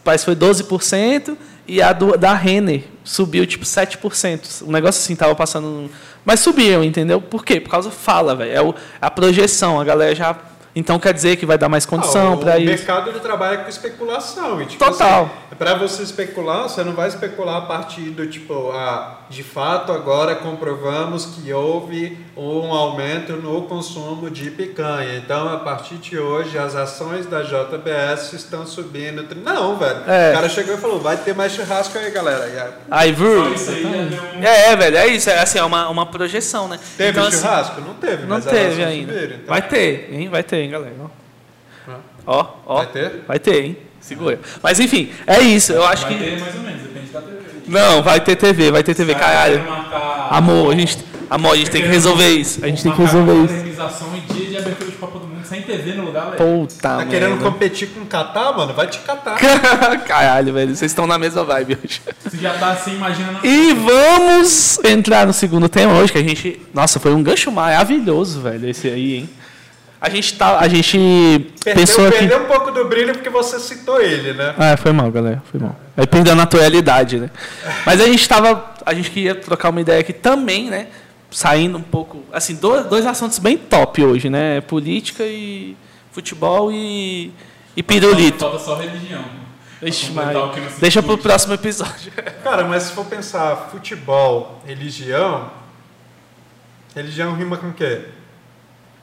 parece 0.03 0.25
que 0.25 0.33
foi 0.33 0.35
12%, 0.35 1.37
e 1.67 1.81
a 1.81 1.91
do, 1.93 2.15
da 2.17 2.33
Renner 2.33 2.83
subiu, 3.03 3.45
tipo, 3.45 3.65
7%. 3.65 4.63
Um 4.67 4.71
negócio 4.71 5.01
assim, 5.01 5.15
tava 5.15 5.33
passando... 5.35 5.89
Mas 6.23 6.39
subiram, 6.39 6.83
entendeu? 6.83 7.19
Por 7.21 7.43
quê? 7.45 7.59
Por 7.59 7.69
causa 7.69 7.89
fala, 7.91 8.35
velho. 8.35 8.51
É 8.51 8.61
o- 8.61 8.73
a 9.01 9.09
projeção, 9.11 9.79
a 9.79 9.83
galera 9.83 10.13
já... 10.15 10.35
Então 10.75 10.99
quer 10.99 11.13
dizer 11.13 11.37
que 11.37 11.45
vai 11.45 11.57
dar 11.57 11.69
mais 11.69 11.85
condição 11.85 12.33
Ah, 12.33 12.37
para 12.37 12.55
o 12.55 12.57
isso. 12.57 12.65
mercado 12.65 13.09
ele 13.09 13.19
trabalha 13.19 13.59
com 13.59 13.69
especulação. 13.69 14.61
E, 14.61 14.65
tipo, 14.65 14.83
Total. 14.83 15.23
Assim, 15.23 15.55
para 15.57 15.75
você 15.75 16.03
especular, 16.03 16.63
você 16.63 16.83
não 16.83 16.93
vai 16.93 17.07
especular 17.07 17.57
a 17.57 17.61
partir 17.61 18.09
do 18.09 18.27
tipo, 18.27 18.71
ah, 18.71 19.19
de 19.29 19.41
fato 19.41 19.91
agora 19.93 20.35
comprovamos 20.35 21.25
que 21.27 21.53
houve 21.53 22.17
um 22.35 22.73
aumento 22.73 23.33
no 23.37 23.61
consumo 23.63 24.29
de 24.29 24.51
picanha. 24.51 25.15
Então, 25.17 25.47
a 25.47 25.57
partir 25.57 25.95
de 25.95 26.17
hoje, 26.19 26.57
as 26.57 26.75
ações 26.75 27.25
da 27.25 27.41
JBS 27.41 28.33
estão 28.33 28.65
subindo. 28.65 29.25
Não, 29.43 29.77
velho. 29.77 29.99
É. 30.07 30.31
O 30.31 30.33
cara 30.33 30.49
chegou 30.49 30.75
e 30.75 30.77
falou, 30.77 30.99
vai 30.99 31.15
ter 31.17 31.33
mais 31.33 31.53
churrasco 31.53 31.97
aí, 31.97 32.11
galera. 32.11 32.47
E 32.49 32.59
aí, 32.59 32.71
Aí, 32.91 33.11
viu? 33.13 33.53
isso 33.53 33.69
aí 33.71 33.85
um. 33.85 34.43
É, 34.43 34.71
é, 34.71 34.75
velho, 34.75 34.97
é 34.97 35.07
isso. 35.07 35.29
É 35.29 35.39
assim, 35.39 35.57
é 35.59 35.63
uma, 35.63 35.87
uma 35.89 36.05
projeção, 36.05 36.67
né? 36.67 36.77
Teve 36.97 37.11
Então, 37.11 37.27
assim, 37.27 37.37
churrasco? 37.41 37.79
não 37.81 37.93
teve, 37.93 38.23
Não 38.23 38.29
mas 38.29 38.45
as 38.45 38.51
teve 38.53 38.83
ainda. 38.83 39.13
subiram, 39.13 39.35
então. 39.35 39.45
Vai 39.47 39.61
ter, 39.61 40.09
hein? 40.11 40.27
Vai 40.29 40.43
ter, 40.43 40.64
hein, 40.65 40.71
galera? 40.71 40.93
Ó, 40.99 41.91
Ah. 41.91 41.99
ó. 42.25 42.45
ó. 42.65 42.75
Vai 42.77 42.87
ter? 42.87 43.23
Vai 43.27 43.39
ter, 43.39 43.63
hein? 43.63 43.77
Segura. 44.01 44.39
Mas 44.61 44.79
enfim, 44.79 45.09
é 45.25 45.39
isso. 45.39 45.71
Eu 45.73 45.85
acho 45.85 46.03
Vai 46.03 46.13
que. 46.13 46.23
ter 46.23 46.39
mais 46.39 46.55
ou 46.55 46.61
menos, 46.61 46.81
depende 46.81 47.07
da 47.11 47.21
TV. 47.21 47.39
Não, 47.67 48.03
vai 48.03 48.19
ter 48.19 48.35
TV, 48.35 48.71
vai 48.71 48.83
ter 48.83 48.93
TV, 48.93 49.13
caras 49.15 49.29
caralho. 49.29 49.63
marcar- 49.69 50.27
Amor, 50.31 50.71
a 50.71 50.75
gente, 50.75 50.97
amor, 51.29 51.53
a 51.53 51.55
gente 51.57 51.71
tem 51.71 51.81
que 51.81 51.87
resolver 51.87 52.29
isso. 52.29 52.63
A 52.63 52.67
gente 52.67 52.83
tem 52.83 52.91
que 52.91 53.01
resolver 53.01 53.33
isso. 53.43 53.53
Organização 53.53 54.07
e 54.15 54.33
dia 54.33 54.47
de 54.49 54.57
abertura 54.57 54.91
de 54.91 54.97
Copa 54.97 55.19
do 55.19 55.25
Mundo 55.27 55.43
sem 55.45 55.61
TV 55.63 55.93
no 55.93 56.05
lugar, 56.05 56.31
velho. 56.31 56.37
Puta, 56.37 56.75
Tá 56.97 57.05
querendo 57.05 57.41
competir 57.41 57.89
com 57.89 58.01
o 58.01 58.05
Catar, 58.05 58.51
mano? 58.55 58.73
Vai 58.73 58.85
te 58.87 58.99
catar. 58.99 59.37
Caralho, 60.05 60.53
velho, 60.53 60.75
vocês 60.75 60.91
estão 60.91 61.07
na 61.07 61.17
mesma 61.17 61.43
vibe 61.43 61.77
hoje. 61.83 62.01
Você 62.23 62.37
já 62.37 62.53
tá 62.55 62.71
assim 62.71 62.95
imaginando. 62.95 63.39
E 63.43 63.73
vamos 63.73 64.79
entrar 64.83 65.25
no 65.25 65.33
segundo 65.33 65.67
tema 65.69 65.93
hoje, 65.93 66.11
que 66.11 66.17
a 66.19 66.23
gente. 66.23 66.61
Nossa, 66.73 66.99
foi 66.99 67.13
um 67.13 67.23
gancho 67.23 67.51
maravilhoso, 67.51 68.41
velho, 68.41 68.69
esse 68.69 68.87
aí, 68.87 69.15
hein? 69.17 69.29
A 70.05 70.09
gente 70.09 70.37
tá. 70.37 70.59
A 70.59 70.67
gente 70.67 71.51
pensou 71.63 72.03
Perdeu, 72.03 72.07
aqui. 72.09 72.17
perdeu 72.19 72.43
um 72.43 72.45
pouco 72.45 72.69
do 72.69 72.85
brilho 72.85 73.11
porque 73.13 73.27
você 73.27 73.59
citou 73.59 73.99
ele, 73.99 74.33
né? 74.33 74.53
Ah, 74.55 74.77
foi 74.77 74.91
mal, 74.91 75.09
galera. 75.09 75.41
Foi 75.49 75.59
mal. 75.59 75.75
Aí 75.97 76.05
perdeu 76.05 76.33
a 76.33 76.35
naturalidade, 76.35 77.17
né? 77.17 77.31
Mas 77.83 77.99
a 77.99 78.05
gente 78.05 78.29
tava. 78.29 78.71
a 78.85 78.93
gente 78.93 79.09
queria 79.09 79.33
trocar 79.33 79.71
uma 79.71 79.81
ideia 79.81 79.99
aqui 79.99 80.13
também, 80.13 80.69
né? 80.69 80.89
Saindo 81.31 81.79
um 81.79 81.81
pouco. 81.81 82.23
Assim, 82.31 82.53
dois, 82.53 82.85
dois 82.85 83.03
assuntos 83.03 83.39
bem 83.39 83.57
top 83.57 84.03
hoje, 84.03 84.29
né? 84.29 84.61
Política 84.61 85.23
e 85.23 85.75
futebol 86.11 86.71
e, 86.71 87.33
e 87.75 87.81
pirulito. 87.81 88.37
Falta 88.37 88.59
só 88.59 88.75
religião. 88.75 89.25
Ixi, 89.81 90.11
o 90.11 90.79
Deixa 90.79 91.01
pro 91.01 91.15
discute. 91.15 91.23
próximo 91.23 91.53
episódio. 91.55 92.11
Cara, 92.43 92.63
mas 92.65 92.83
se 92.83 92.93
for 92.93 93.05
pensar 93.05 93.69
futebol, 93.71 94.61
religião, 94.67 95.49
religião 96.95 97.33
rima 97.35 97.57
com 97.57 97.69
o 97.69 97.73
quê? 97.73 98.05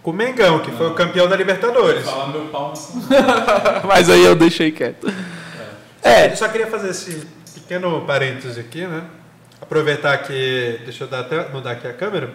Com 0.02 0.10
o 0.10 0.14
Mengão, 0.14 0.58
que 0.58 0.72
foi 0.72 0.88
o 0.88 0.94
campeão 0.94 1.28
da 1.28 1.36
Libertadores. 1.36 2.04
Falar 2.04 2.28
meu 2.28 2.46
pau. 2.46 2.74
Mas 3.86 4.10
aí 4.10 4.24
eu 4.24 4.34
deixei 4.34 4.72
quieto. 4.72 5.06
É, 6.02 6.32
Eu 6.32 6.36
só 6.36 6.48
queria 6.48 6.66
fazer 6.66 6.90
esse 6.90 7.24
pequeno 7.54 8.00
parêntese 8.04 8.58
aqui, 8.58 8.84
né? 8.84 9.04
Aproveitar 9.60 10.18
que. 10.18 10.80
Deixa 10.84 11.04
eu 11.04 11.08
dar 11.08 11.20
até, 11.20 11.48
mudar 11.50 11.72
aqui 11.72 11.86
a 11.86 11.92
câmera. 11.92 12.34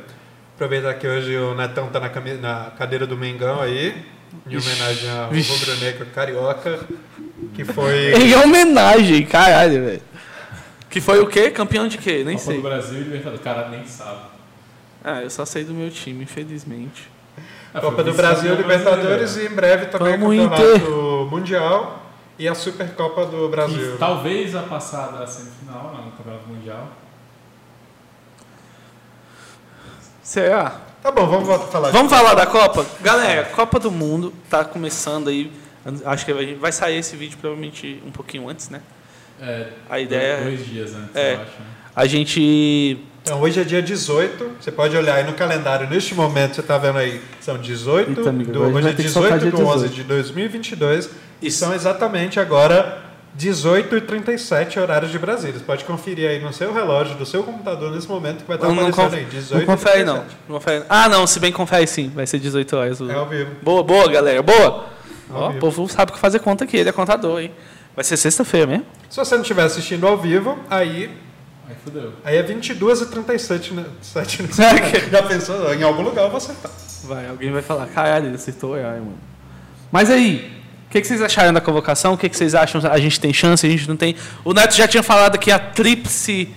Aproveitar 0.56 0.94
que 0.94 1.06
hoje 1.06 1.36
o 1.36 1.54
Netão 1.54 1.88
tá 1.90 2.00
na, 2.00 2.10
na 2.40 2.72
cadeira 2.72 3.06
do 3.06 3.18
Mengão 3.18 3.60
aí, 3.60 3.94
em 4.50 4.58
homenagem 4.58 5.10
ao 5.12 5.30
Vixe. 5.30 5.52
rubro-negro 5.52 6.06
carioca, 6.16 6.80
que 7.54 7.66
foi. 7.66 8.14
em 8.24 8.34
homenagem, 8.34 9.26
caralho, 9.26 9.84
velho. 9.84 10.02
Que 10.90 11.02
foi 11.02 11.20
o 11.20 11.28
quê? 11.28 11.52
Campeão 11.52 11.90
de 11.90 11.98
quê? 11.98 12.24
Nem 12.26 12.38
Copa 12.38 12.46
sei. 12.48 12.56
do 12.56 12.64
Brasil 12.64 13.02
e 13.02 13.04
Libertadores. 13.04 13.42
O 13.42 13.44
cara 13.44 13.68
nem 13.68 13.86
sabe. 13.86 14.22
Ah, 15.04 15.22
eu 15.22 15.30
só 15.30 15.46
sei 15.46 15.66
do 15.66 15.74
meu 15.74 15.92
time, 15.92 16.24
infelizmente. 16.24 17.10
Foi 17.80 17.90
Copa 17.90 18.04
do 18.04 18.14
Brasil, 18.14 18.56
Libertadores 18.56 19.08
brasileiro. 19.18 19.50
e 19.50 19.54
em 19.54 19.56
breve 19.56 19.86
também 19.88 20.18
Vamos, 20.18 20.38
Campeonato 20.50 21.28
Mundial 21.32 22.04
e 22.40 22.48
a 22.48 22.56
Supercopa 22.56 23.26
do 23.26 23.48
Brasil. 23.50 23.94
Que 23.94 23.98
talvez 23.98 24.56
a 24.56 24.62
passada 24.64 25.26
semifinal 25.28 25.94
não, 25.96 26.06
no 26.06 26.12
Campeonato 26.12 26.48
Mundial. 26.48 26.88
Será? 30.22 30.82
Tá 31.02 31.12
bom, 31.12 31.26
vamos 31.28 31.48
voltar 31.48 31.66
a 31.66 31.68
falar. 31.68 31.92
Vamos 31.92 32.12
falar 32.12 32.34
da 32.34 32.46
Copa? 32.46 32.86
Galera, 33.02 33.46
Copa 33.46 33.80
do 33.80 33.92
Mundo 33.92 34.34
tá 34.50 34.66
começando 34.66 35.30
aí. 35.30 35.52
Acho 36.06 36.26
que 36.26 36.34
vai- 36.34 36.56
vai 36.56 36.72
sair 36.72 36.98
esse 36.98 37.16
vídeo 37.16 37.38
provavelmente 37.40 38.02
um 38.06 38.12
pouquinho 38.12 38.50
antes, 38.50 38.70
né? 38.70 38.82
É, 39.40 39.68
A 39.90 40.00
ideia 40.00 40.44
Dois 40.44 40.66
dias 40.66 40.94
antes, 40.96 41.16
É. 41.16 41.36
eu 41.36 41.42
acho. 41.42 41.52
né? 41.52 41.66
A 41.96 42.06
gente. 42.08 43.00
Então, 43.28 43.42
hoje 43.42 43.60
é 43.60 43.64
dia 43.64 43.82
18. 43.82 44.52
Você 44.60 44.72
pode 44.72 44.96
olhar 44.96 45.16
aí 45.16 45.24
no 45.26 45.34
calendário. 45.34 45.90
Neste 45.90 46.16
momento, 46.16 46.56
você 46.56 46.62
está 46.62 46.78
vendo 46.78 46.98
aí. 46.98 47.22
São 47.42 47.58
18. 47.58 48.10
Eita, 48.20 48.30
amigo, 48.30 48.52
do, 48.52 48.62
hoje 48.64 48.88
é 48.88 48.94
ter 48.94 49.04
que 49.04 49.10
soltar 49.10 49.38
18 49.38 49.56
dia 49.58 49.66
do 49.66 49.70
11 49.70 49.90
18. 49.90 49.96
de 49.96 50.04
2022. 50.04 51.10
E 51.42 51.52
são 51.52 51.74
exatamente 51.74 52.40
agora 52.40 53.04
18 53.36 53.98
e 53.98 54.02
37 54.02 54.80
horários 54.80 55.12
de 55.12 55.20
Brasília. 55.20 55.60
Você 55.60 55.64
pode 55.66 55.84
conferir 55.84 56.30
aí 56.30 56.40
no 56.42 56.54
seu 56.54 56.74
relógio, 56.74 57.16
do 57.16 57.26
seu 57.26 57.44
computador 57.44 57.92
nesse 57.92 58.08
momento 58.08 58.42
que 58.44 58.48
vai 58.48 58.56
estar 58.56 58.68
Não, 58.68 58.76
não, 58.76 58.88
aparecendo 58.88 59.06
conf- 59.12 59.14
aí. 59.20 59.24
não 59.24 59.30
18 59.30 59.66
confere, 59.66 60.00
e 60.02 60.06
não. 60.06 60.14
37. 60.16 60.40
não 60.48 60.56
confere. 60.56 60.86
Ah, 60.90 61.10
não, 61.10 61.28
se 61.28 61.40
bem 61.40 61.52
confere 61.52 61.86
sim. 61.86 62.10
Vai 62.16 62.26
ser 62.26 62.40
18 62.40 62.76
horas. 62.78 63.02
o- 63.02 63.12
É 63.12 63.14
ao 63.14 63.28
vivo. 63.28 63.52
Boa, 63.62 63.84
boa, 63.84 64.08
galera. 64.10 64.42
Boa. 64.42 64.86
Ao 65.30 65.42
Ó, 65.42 65.50
o 65.50 65.54
povo 65.56 65.88
sabe 65.90 66.14
que 66.14 66.18
fazer 66.20 66.40
conta 66.40 66.64
aqui. 66.64 66.78
Ele 66.78 66.88
é 66.90 66.94
contador, 66.94 67.42
hein? 67.42 67.52
Vai 67.94 68.04
ser 68.06 68.16
sexta-feira 68.16 68.66
mesmo? 68.66 68.86
Se 69.10 69.18
você 69.18 69.36
não 69.36 69.42
estiver 69.42 69.64
assistindo 69.64 70.08
ao 70.08 70.18
vivo, 70.18 70.58
aí, 70.70 71.12
Aí 71.70 71.76
fudeu. 71.84 72.14
aí 72.24 72.38
é 72.38 72.42
22 72.44 73.02
e 73.02 73.06
37 73.08 73.74
né? 73.74 73.86
Sete, 74.02 74.42
né? 74.44 74.50
Já 75.12 75.24
pensou? 75.24 75.74
Em 75.74 75.84
algum 75.84 76.02
lugar 76.04 76.24
eu 76.24 76.30
vou 76.30 76.38
acertar. 76.38 76.72
Vai, 77.04 77.28
alguém 77.28 77.52
vai 77.52 77.62
falar, 77.62 77.88
caralho, 77.88 78.28
ele 78.28 78.36
acertou 78.36 78.72
o 78.72 78.74
horário, 78.74 79.00
mano. 79.02 79.18
Mas 79.92 80.10
aí, 80.10 80.52
o 80.88 80.90
que, 80.90 81.02
que 81.02 81.08
vocês 81.08 81.22
acharam 81.22 81.54
da 81.54 81.62
convocação? 81.62 82.14
O 82.14 82.18
que, 82.18 82.28
que 82.30 82.36
vocês 82.38 82.56
acham? 82.56 82.82
A 82.90 82.98
gente 83.00 83.20
tem 83.20 83.32
chance, 83.34 83.66
a 83.66 83.70
gente 83.70 83.88
não 83.88 83.96
tem. 83.98 84.16
O 84.44 84.54
Neto 84.54 84.76
já 84.76 84.88
tinha 84.88 85.04
falado 85.04 85.38
que 85.38 85.52
a 85.52 85.60
tríplice. 85.60 86.50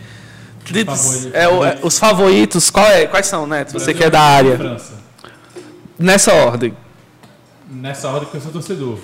tríplice 0.65 1.05
Favorito. 1.31 1.37
é, 1.37 1.49
o- 1.49 1.65
é, 1.65 1.79
os 1.83 1.99
favoritos, 1.99 2.71
qual 2.71 2.87
é, 2.87 3.07
quais 3.07 3.27
são, 3.27 3.47
Neto? 3.47 3.73
Você 3.73 3.93
que 3.95 4.03
é 4.05 4.11
da 4.11 4.21
área. 4.21 4.57
França. 4.57 4.95
Nessa 5.99 6.33
ordem. 6.33 6.77
Nessa 7.69 8.09
ordem 8.09 8.29
que 8.31 8.37
eu 8.37 8.41
sou 8.41 8.51
torcedor. 8.53 8.99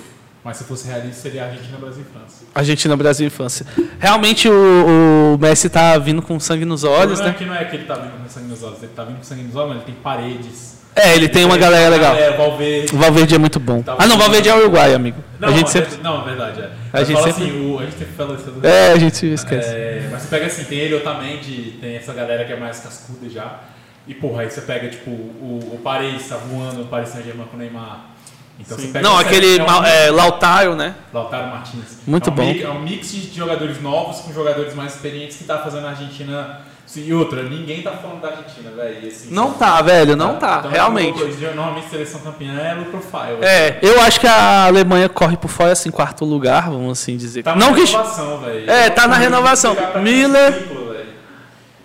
Mas 0.47 0.55
se 0.55 0.63
fosse 0.63 0.87
realista, 0.87 1.23
seria 1.23 1.43
Argentina, 1.43 1.77
Brasil 1.77 2.05
e 2.09 2.13
França. 2.13 2.45
Argentina, 2.55 2.95
Brasil 2.95 3.25
e 3.25 3.27
Infância. 3.27 3.65
Realmente 3.99 4.47
o, 4.47 5.33
o 5.33 5.37
Messi 5.37 5.69
tá 5.69 5.97
vindo 5.97 6.21
com 6.21 6.39
sangue 6.39 6.63
nos 6.63 6.85
olhos, 6.85 7.19
não 7.19 7.25
é 7.25 7.29
né? 7.31 7.35
que 7.37 7.43
não 7.45 7.53
é 7.53 7.65
que 7.65 7.75
ele 7.75 7.83
tá 7.83 7.95
vindo 7.95 8.23
com 8.23 8.29
sangue 8.29 8.47
nos 8.47 8.63
olhos, 8.63 8.81
ele 8.81 8.93
tá 8.95 9.03
vindo 9.03 9.17
com 9.17 9.23
sangue 9.25 9.43
nos 9.43 9.53
olhos, 9.57 9.67
mas 9.67 9.77
ele 9.79 9.85
tem 9.87 9.95
paredes. 9.95 10.77
É, 10.95 11.13
ele 11.13 11.27
tem 11.27 11.43
uma 11.43 11.57
galera 11.57 11.89
legal. 11.89 12.15
É, 12.15 12.31
Valverde. 12.37 12.95
O 12.95 12.97
Valverde 12.97 13.35
é 13.35 13.37
muito 13.37 13.59
bom. 13.59 13.81
Tá 13.81 13.97
Ah, 13.99 14.07
não. 14.07 14.17
Valverde 14.17 14.47
é 14.47 14.55
uruguai, 14.55 14.93
amigo. 14.93 15.21
Não, 15.37 15.49
A 15.49 15.51
gente 15.51 15.67
é- 15.67 15.69
sempre. 15.69 15.97
não, 16.01 16.21
é 16.21 16.23
verdade, 16.23 16.61
é. 16.61 16.71
A 16.93 17.03
gente 17.03 17.17
sempre- 17.17 17.29
assim, 17.43 17.69
o, 17.69 17.79
a 17.79 17.83
gente 17.83 17.97
sempre 17.97 18.13
fala 18.15 18.35
isso. 18.35 18.53
É, 18.63 18.91
a 18.93 18.97
gente 18.97 19.25
esquece. 19.33 19.69
É, 19.69 20.07
mas 20.09 20.21
você 20.21 20.27
pega 20.29 20.45
assim, 20.45 20.63
tem 20.63 20.77
ele, 20.79 20.95
Otamendi, 20.95 21.77
tem 21.81 21.97
essa 21.97 22.13
galera 22.13 22.45
que 22.45 22.53
é 22.53 22.57
mais 22.57 22.79
cascuda 22.79 23.29
já. 23.29 23.63
E 24.07 24.13
porra, 24.13 24.43
aí 24.43 24.49
você 24.49 24.61
pega 24.61 24.87
tipo 24.87 25.09
o, 25.09 25.73
o 25.73 25.79
Paris 25.83 26.29
tá 26.29 26.37
voando, 26.37 26.83
o 26.83 26.85
Paris 26.85 27.09
Saint-Germain 27.09 27.47
com 27.47 27.57
o 27.57 27.59
Neymar. 27.59 28.11
Então 28.59 28.77
você 28.77 28.87
pega 28.87 29.07
Não, 29.07 29.17
aquele 29.17 29.59
é 29.59 29.63
um 29.63 29.83
é, 29.85 30.09
Lautaro, 30.09 30.75
né? 30.75 30.95
Lautaro 31.13 31.47
Martins. 31.47 31.99
Muito 32.07 32.29
é 32.29 32.33
um 32.33 32.35
bom. 32.35 32.45
mix- 32.45 32.63
é 32.63 32.69
um 32.69 32.79
mix 32.81 33.11
de 33.11 33.35
jogadores 33.37 33.81
novos 33.81 34.19
com 34.21 34.33
jogadores 34.33 34.73
mais 34.73 34.95
experientes 34.95 35.37
que 35.37 35.43
tá 35.43 35.59
fazendo 35.59 35.85
a 35.85 35.89
Argentina. 35.91 36.61
E 36.95 37.13
outra, 37.13 37.43
ninguém 37.43 37.81
tá 37.83 37.91
falando 37.91 38.21
da 38.21 38.29
Argentina, 38.29 38.71
velho. 38.71 39.05
Assim, 39.07 39.29
Não 39.29 39.51
tá, 39.53 39.81
velho, 39.81 40.15
não 40.15 40.37
tá, 40.37 40.59
Então, 40.59 40.71
realmente. 40.71 41.19
Normalmente 41.53 41.89
seleção 41.89 42.21
campeã 42.21 42.53
é 42.57 42.73
low 42.75 42.85
profile. 42.85 43.37
É, 43.45 43.77
eu 43.81 44.01
acho 44.01 44.19
que 44.21 44.25
a 44.25 44.65
Alemanha 44.67 45.09
corre 45.09 45.35
por 45.35 45.49
fora 45.49 45.73
assim, 45.73 45.91
quarto 45.91 46.23
lugar, 46.23 46.69
vamos 46.69 46.97
assim 46.99 47.17
dizer. 47.17 47.43
Tá 47.43 47.55
não 47.55 47.71
na 47.71 47.75
que 47.77 47.83
renovação, 47.83 48.39
velho. 48.39 48.71
É, 48.71 48.89
tá 48.89 49.05
na 49.05 49.17
renovação. 49.17 49.75
Miller- 50.01 50.49
esse 50.53 50.59
ciclo. 50.63 50.87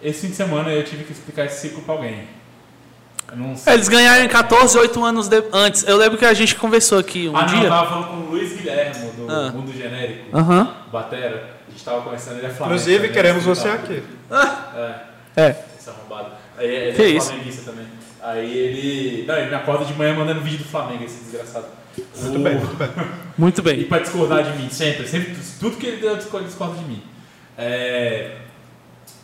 Esse 0.01 0.21
fim 0.21 0.29
de 0.29 0.37
semana 0.37 0.71
eu 0.71 0.85
tive 0.85 1.05
que 1.05 1.13
explicar 1.13 1.47
esse 1.47 1.61
ciclo 1.61 1.83
pra 1.83 1.95
alguém. 1.95 2.29
Eu 3.33 3.37
não 3.39 3.57
sei. 3.57 3.73
É, 3.73 3.77
eles 3.77 3.89
ganharam 3.89 4.25
em 4.25 4.29
14, 4.29 4.79
8 4.79 5.03
anos 5.05 5.27
de- 5.29 5.43
antes. 5.53 5.83
Eu 5.85 5.97
lembro 5.97 6.19
que 6.19 6.25
a 6.25 6.35
gente 6.35 6.55
conversou 6.55 6.99
aqui 6.99 7.29
um 7.29 7.37
ah, 7.37 7.43
não, 7.47 7.55
eu 7.55 7.61
dia. 7.61 7.69
tava 7.69 7.89
falando 7.89 8.07
com 8.09 8.17
o 8.17 8.31
Luiz 8.31 8.53
Guilhermo, 8.53 9.13
do 9.13 9.31
Ah. 9.33 9.51
Mundo 9.53 9.73
Genérico, 9.73 10.37
Aham. 10.37 10.75
Batera. 10.93 11.51
A 11.67 11.71
gente 11.71 11.83
tava 11.85 12.03
conversando, 12.03 12.39
ele 12.39 12.47
é 12.47 12.51
Flamengo. 12.51 12.75
Inclusive, 12.79 12.99
também, 12.99 13.13
queremos 13.13 13.45
você 13.45 13.63
tal. 13.69 13.73
aqui. 13.77 14.03
É. 15.37 15.43
É. 15.45 15.57
Esse 15.79 15.89
arrombado. 15.91 16.29
Aí 16.59 16.67
ele 16.67 16.93
Que 16.97 17.03
é 17.03 17.07
isso? 17.09 17.29
flamenguista 17.29 17.71
também. 17.71 17.87
Aí 18.23 18.57
ele. 18.57 19.25
Não, 19.27 19.35
ele 19.37 19.49
me 19.49 19.55
acorda 19.57 19.85
de 19.87 19.95
manhã 19.95 20.15
mandando 20.15 20.41
vídeo 20.43 20.59
do 20.59 20.65
Flamengo, 20.65 21.03
esse 21.05 21.25
desgraçado. 21.25 21.67
Muito 22.21 22.39
O- 22.39 22.43
bem, 22.43 22.55
muito 22.57 22.77
bem. 22.77 22.89
Muito 23.39 23.59
E 23.61 23.63
bem. 23.65 23.85
pra 23.85 23.99
discordar 23.99 24.43
de 24.45 24.59
mim, 24.59 24.69
sempre, 24.71 25.07
sempre, 25.09 25.35
tudo 25.59 25.77
que 25.79 25.87
ele 25.87 25.97
deu, 25.99 26.17
discorda, 26.17 26.47
discorda 26.47 26.77
de 26.77 26.85
mim. 26.85 27.03
É, 27.59 28.37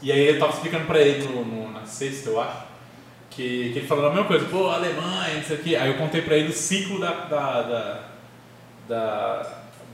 e 0.03 0.11
aí 0.13 0.29
eu 0.29 0.39
tava 0.39 0.53
explicando 0.53 0.85
pra 0.85 0.99
ele 1.01 1.27
no, 1.29 1.45
no- 1.45 1.73
na 1.73 1.85
sexta, 1.87 2.29
eu 2.31 2.41
acho, 2.41 2.57
que, 3.39 3.71
que 3.73 3.79
ele 3.79 3.87
falou 3.87 4.07
a 4.07 4.11
mesma 4.11 4.25
coisa, 4.25 4.45
pô, 4.47 4.69
Alemanha, 4.69 5.37
não 5.37 5.43
sei 5.45 5.57
o 5.57 5.61
quê. 5.61 5.77
Aí 5.77 5.89
eu 5.89 5.97
contei 5.97 6.23
pra 6.23 6.37
ele 6.37 6.49
o 6.49 6.53
ciclo 6.53 6.99
da, 6.99 7.13
da, 7.13 7.63
da, 7.63 8.01
da, 8.89 9.43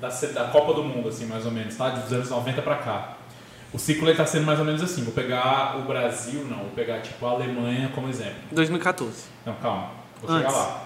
da, 0.01 0.09
da 0.09 0.45
Copa 0.45 0.73
do 0.73 0.83
Mundo, 0.83 1.11
assim, 1.11 1.27
mais 1.27 1.45
ou 1.45 1.53
menos, 1.53 1.77
tá? 1.77 1.91
Dos 1.91 2.11
anos 2.11 2.31
90 2.31 2.63
pra 2.63 2.77
cá. 2.77 3.17
O 3.71 3.79
ciclo 3.79 4.09
ele 4.09 4.17
tá 4.17 4.25
sendo 4.25 4.47
mais 4.47 4.59
ou 4.59 4.65
menos 4.65 4.83
assim, 4.83 5.03
vou 5.03 5.13
pegar 5.13 5.77
o 5.79 5.83
Brasil, 5.83 6.47
não, 6.49 6.59
vou 6.59 6.71
pegar 6.71 7.01
tipo 7.01 7.27
a 7.27 7.31
Alemanha 7.33 7.91
como 7.95 8.09
exemplo. 8.09 8.37
2014. 8.53 9.25
Não, 9.45 9.55
calma. 9.57 9.91
Vou 10.23 10.31
Antes. 10.31 10.47
chegar 10.47 10.59
lá. 10.59 10.83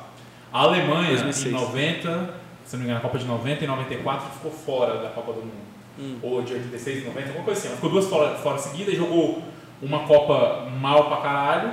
A 0.52 0.60
Alemanha, 0.62 1.10
2006. 1.10 1.46
em 1.46 1.50
90, 1.50 2.34
se 2.64 2.76
não 2.76 2.80
me 2.80 2.84
engano, 2.86 2.94
na 2.94 3.00
Copa 3.00 3.18
de 3.18 3.24
90 3.26 3.64
e 3.64 3.66
94 3.66 4.30
ficou 4.30 4.50
fora 4.50 5.02
da 5.02 5.10
Copa 5.10 5.32
do 5.32 5.40
Mundo. 5.40 5.68
Hum. 5.98 6.18
Ou 6.22 6.42
de 6.42 6.54
86 6.54 7.02
e 7.02 7.06
90, 7.06 7.28
alguma 7.28 7.44
coisa 7.44 7.60
assim. 7.60 7.68
Ela 7.68 7.76
ficou 7.76 7.90
duas 7.90 8.06
fora, 8.06 8.34
fora 8.36 8.58
seguidas, 8.58 8.96
jogou 8.96 9.42
uma 9.80 10.00
Copa 10.00 10.66
mal 10.80 11.08
pra 11.08 11.18
caralho, 11.18 11.72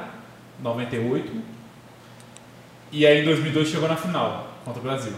98. 0.62 1.32
E 2.92 3.06
aí 3.06 3.22
em 3.22 3.26
2002 3.26 3.68
chegou 3.70 3.88
na 3.90 3.96
final 3.96 4.48
contra 4.64 4.80
o 4.80 4.84
Brasil. 4.84 5.14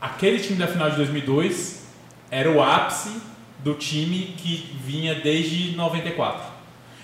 Aquele 0.00 0.38
time 0.40 0.58
da 0.58 0.66
final 0.66 0.90
de 0.90 0.96
2002 0.96 1.86
era 2.30 2.50
o 2.50 2.62
ápice 2.62 3.10
do 3.60 3.74
time 3.74 4.34
que 4.36 4.76
vinha 4.84 5.14
desde 5.14 5.76
94. 5.76 6.42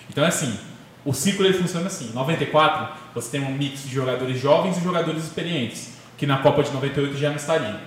Então 0.09 0.23
é 0.23 0.27
assim, 0.27 0.57
o 1.05 1.13
ciclo 1.13 1.45
ele 1.45 1.53
funciona 1.57 1.87
assim. 1.87 2.09
Em 2.09 2.13
94, 2.13 2.93
você 3.15 3.37
tem 3.37 3.47
um 3.47 3.53
mix 3.53 3.83
de 3.83 3.93
jogadores 3.95 4.39
jovens 4.39 4.77
e 4.77 4.81
jogadores 4.83 5.23
experientes, 5.23 5.93
que 6.17 6.25
na 6.27 6.37
Copa 6.39 6.61
de 6.63 6.71
98 6.71 7.17
já 7.17 7.29
não 7.29 7.37
estariam. 7.37 7.79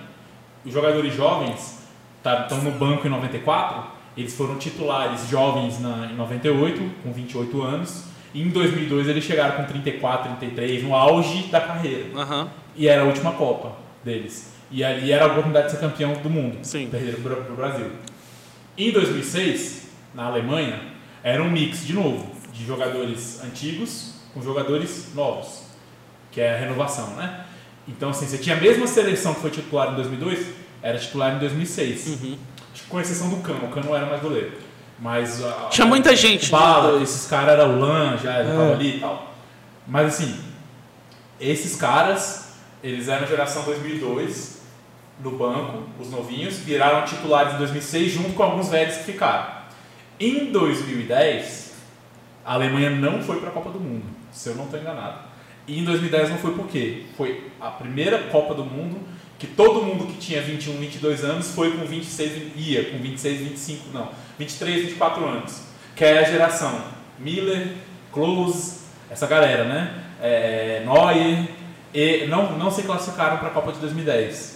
Os 0.65 0.73
jogadores 0.73 1.13
jovens 1.15 1.79
tá- 2.23 2.41
estão 2.43 2.61
no 2.61 2.71
banco 2.71 3.05
em 3.05 3.09
94, 3.09 3.83
eles 4.17 4.33
foram 4.35 4.57
titulares 4.57 5.27
jovens 5.29 5.79
na, 5.79 6.07
em 6.11 6.15
98, 6.15 6.81
com 7.03 7.11
28 7.11 7.61
anos, 7.61 8.05
em 8.33 8.49
2002 8.49 9.07
eles 9.07 9.23
chegaram 9.23 9.57
com 9.57 9.63
34, 9.65 10.35
33, 10.37 10.83
no 10.83 10.95
auge 10.95 11.43
da 11.43 11.61
carreira. 11.61 12.05
Aham. 12.15 12.49
E 12.75 12.87
era 12.87 13.03
a 13.03 13.05
última 13.05 13.33
Copa 13.33 13.77
deles. 14.03 14.51
E 14.71 14.83
ali 14.83 15.11
era 15.11 15.25
a 15.25 15.27
oportunidade 15.27 15.67
de 15.67 15.73
ser 15.73 15.79
campeão 15.79 16.13
do 16.13 16.29
mundo. 16.29 16.57
Sim. 16.63 16.87
Perderam 16.89 17.21
para 17.21 17.53
o 17.53 17.55
Brasil. 17.55 17.91
Em 18.75 18.91
2006, 18.91 19.89
na 20.15 20.25
Alemanha, 20.25 20.79
era 21.23 21.43
um 21.43 21.51
mix, 21.51 21.85
de 21.85 21.93
novo, 21.93 22.35
de 22.51 22.65
jogadores 22.65 23.43
antigos 23.43 24.15
com 24.33 24.41
jogadores 24.41 25.13
novos, 25.13 25.63
que 26.31 26.41
é 26.41 26.55
a 26.55 26.57
renovação, 26.57 27.15
né? 27.15 27.45
Então, 27.87 28.09
assim, 28.09 28.25
você 28.25 28.37
tinha 28.37 28.55
a 28.55 28.59
mesma 28.59 28.87
seleção 28.87 29.33
que 29.33 29.41
foi 29.41 29.51
titular 29.51 29.91
em 29.91 29.95
2002, 29.95 30.47
era 30.81 30.97
titular 30.97 31.35
em 31.35 31.39
2006. 31.39 32.07
Uhum. 32.07 32.37
Com 32.89 32.99
exceção 32.99 33.29
do 33.29 33.37
Cano, 33.37 33.65
o 33.65 33.69
Cano 33.69 33.95
era 33.95 34.05
mais 34.05 34.21
goleiro. 34.21 34.53
Mas 35.03 35.43
a- 35.43 35.67
Tinha 35.69 35.85
muita 35.85 36.15
gente. 36.15 36.49
Bala, 36.49 37.03
esses 37.03 37.27
caras 37.27 37.59
eram 37.59 37.75
o 37.75 37.79
Lan, 37.81 38.17
já 38.17 38.41
estavam 38.41 38.73
ali 38.73 38.97
e 38.97 38.99
tal. 39.01 39.33
Mas 39.85 40.07
assim, 40.15 40.39
esses 41.41 41.75
caras, 41.75 42.53
eles 42.81 43.09
eram 43.09 43.27
geração 43.27 43.63
2002 43.63 44.61
no 45.21 45.31
banco, 45.31 45.83
os 45.99 46.09
novinhos, 46.09 46.57
viraram 46.59 47.05
titulares 47.05 47.53
em 47.53 47.57
2006 47.57 48.11
junto 48.13 48.29
com 48.31 48.43
alguns 48.43 48.69
velhos 48.69 48.95
que 48.97 49.03
ficaram. 49.03 49.45
Em 50.17 50.51
2010, 50.51 51.73
a 52.45 52.53
Alemanha 52.53 52.89
não 52.89 53.21
foi 53.21 53.39
para 53.41 53.49
a 53.49 53.51
Copa 53.51 53.69
do 53.71 53.79
Mundo, 53.81 54.05
se 54.31 54.47
eu 54.49 54.55
não 54.55 54.63
estou 54.65 54.79
enganado. 54.79 55.19
E 55.67 55.79
em 55.79 55.83
2010 55.83 56.29
não 56.29 56.37
foi 56.37 56.53
por 56.53 56.67
quê? 56.67 57.03
Foi 57.17 57.51
a 57.59 57.69
primeira 57.69 58.19
Copa 58.23 58.53
do 58.53 58.63
Mundo 58.63 58.97
que 59.37 59.47
todo 59.47 59.81
mundo 59.83 60.05
que 60.07 60.17
tinha 60.17 60.41
21, 60.41 60.77
22 60.77 61.25
anos 61.25 61.51
foi 61.53 61.71
com 61.77 61.85
26, 61.85 62.51
ia 62.55 62.91
com 62.91 62.97
26, 62.99 63.39
25, 63.41 63.89
não, 63.93 64.09
23, 64.37 64.85
24 64.85 65.25
anos. 65.25 65.61
Que 65.95 66.05
é 66.05 66.19
a 66.19 66.23
geração 66.23 66.81
Miller, 67.19 67.73
Klose, 68.11 68.79
essa 69.09 69.27
galera, 69.27 69.63
né? 69.65 69.93
É, 70.21 70.83
Neuer, 70.85 71.47
e 71.93 72.25
não, 72.27 72.57
não 72.57 72.71
se 72.71 72.83
classificaram 72.83 73.37
para 73.37 73.49
a 73.49 73.51
Copa 73.51 73.71
de 73.71 73.79
2010. 73.79 74.52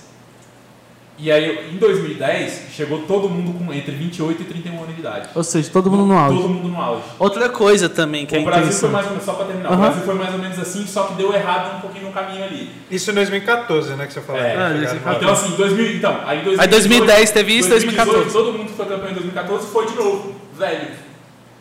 E 1.20 1.32
aí, 1.32 1.72
em 1.74 1.78
2010, 1.78 2.68
chegou 2.76 3.00
todo 3.08 3.28
mundo 3.28 3.52
com 3.58 3.74
entre 3.74 3.92
28 3.96 4.40
e 4.40 4.46
31 4.46 4.84
anos 4.84 4.94
de 4.94 5.02
idade. 5.02 5.30
Ou 5.34 5.44
seja, 5.44 5.68
todo 5.74 5.90
mundo 5.90 6.06
no 6.06 6.16
auge. 6.16 6.38
Todo 6.38 6.48
mundo 6.50 6.68
no 6.68 6.80
auge. 6.80 7.02
Outra 7.18 7.50
coisa 7.50 7.90
também 7.90 8.24
que 8.28 8.36
é 8.36 8.40
o 8.40 8.46
Brasil 8.46 8.72
foi 8.72 8.90
interessante. 8.90 8.92
mais 8.94 9.06
ou 9.08 9.12
menos, 9.14 9.26
só 9.26 9.34
para 9.34 9.46
terminar, 9.48 9.70
o 9.70 9.74
Aham. 9.74 9.82
Brasil 9.82 10.04
foi 10.04 10.14
mais 10.16 10.34
ou 10.34 10.40
menos 10.40 10.60
assim, 10.60 10.86
só 10.86 11.04
que 11.06 11.14
deu 11.16 11.34
errado 11.34 11.78
um 11.78 11.80
pouquinho 11.82 12.06
no 12.06 12.12
caminho 12.12 12.44
ali. 12.44 12.70
Isso 12.92 13.10
em 13.10 13.16
2014, 13.16 13.96
né, 13.96 14.06
que 14.06 14.14
você 14.14 14.22
falou. 14.22 14.40
É. 14.40 14.52
que 14.52 14.58
Ah, 14.58 14.70
2014. 14.70 15.18
Então, 15.18 15.34
assim, 15.34 15.56
2000, 15.58 15.96
então, 15.96 16.12
aí 16.24 16.44
2018, 16.44 16.62
Aí 16.62 16.68
2010 16.68 17.32
teve 17.32 17.58
isso, 17.58 17.70
2014. 17.70 18.32
Todo 18.32 18.54
mundo 18.54 18.68
que 18.68 18.74
foi 18.78 18.86
campeão 18.86 19.10
em 19.10 19.14
2014 19.16 19.68
foi 19.68 19.88
de 19.88 19.96
novo, 19.96 20.36
velho. 20.56 20.88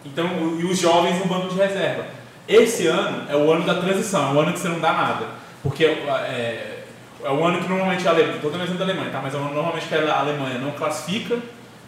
Então, 0.05 0.27
o- 0.27 0.61
e 0.61 0.65
os 0.67 0.79
jovens 0.79 1.19
no 1.19 1.25
banco 1.25 1.49
de 1.49 1.57
reserva. 1.57 2.05
Esse 2.47 2.87
ano 2.89 3.23
é 3.29 3.35
o 3.35 3.51
ano 3.51 3.65
da 3.65 3.75
transição, 3.77 4.33
é 4.33 4.35
o 4.35 4.41
ano 4.41 4.53
que 4.53 4.59
você 4.59 4.69
não 4.69 4.81
dá 4.81 4.93
nada. 4.93 5.25
Porque 5.63 5.83
é, 5.85 6.76
é 7.25 7.31
o 7.31 7.45
ano 7.45 7.61
que 7.61 7.69
normalmente 7.69 8.07
a 8.07 8.11
Alemanha, 8.11 8.39
dando 8.43 8.57
exemplo 8.57 8.79
da 8.79 8.85
Alemanha, 8.85 9.11
tá? 9.11 9.21
mas 9.23 9.35
é 9.35 9.37
o 9.37 9.41
ano 9.41 9.55
normalmente 9.55 9.87
que 9.87 9.95
a 9.95 10.19
Alemanha 10.19 10.59
não 10.59 10.73
classifica 10.73 11.39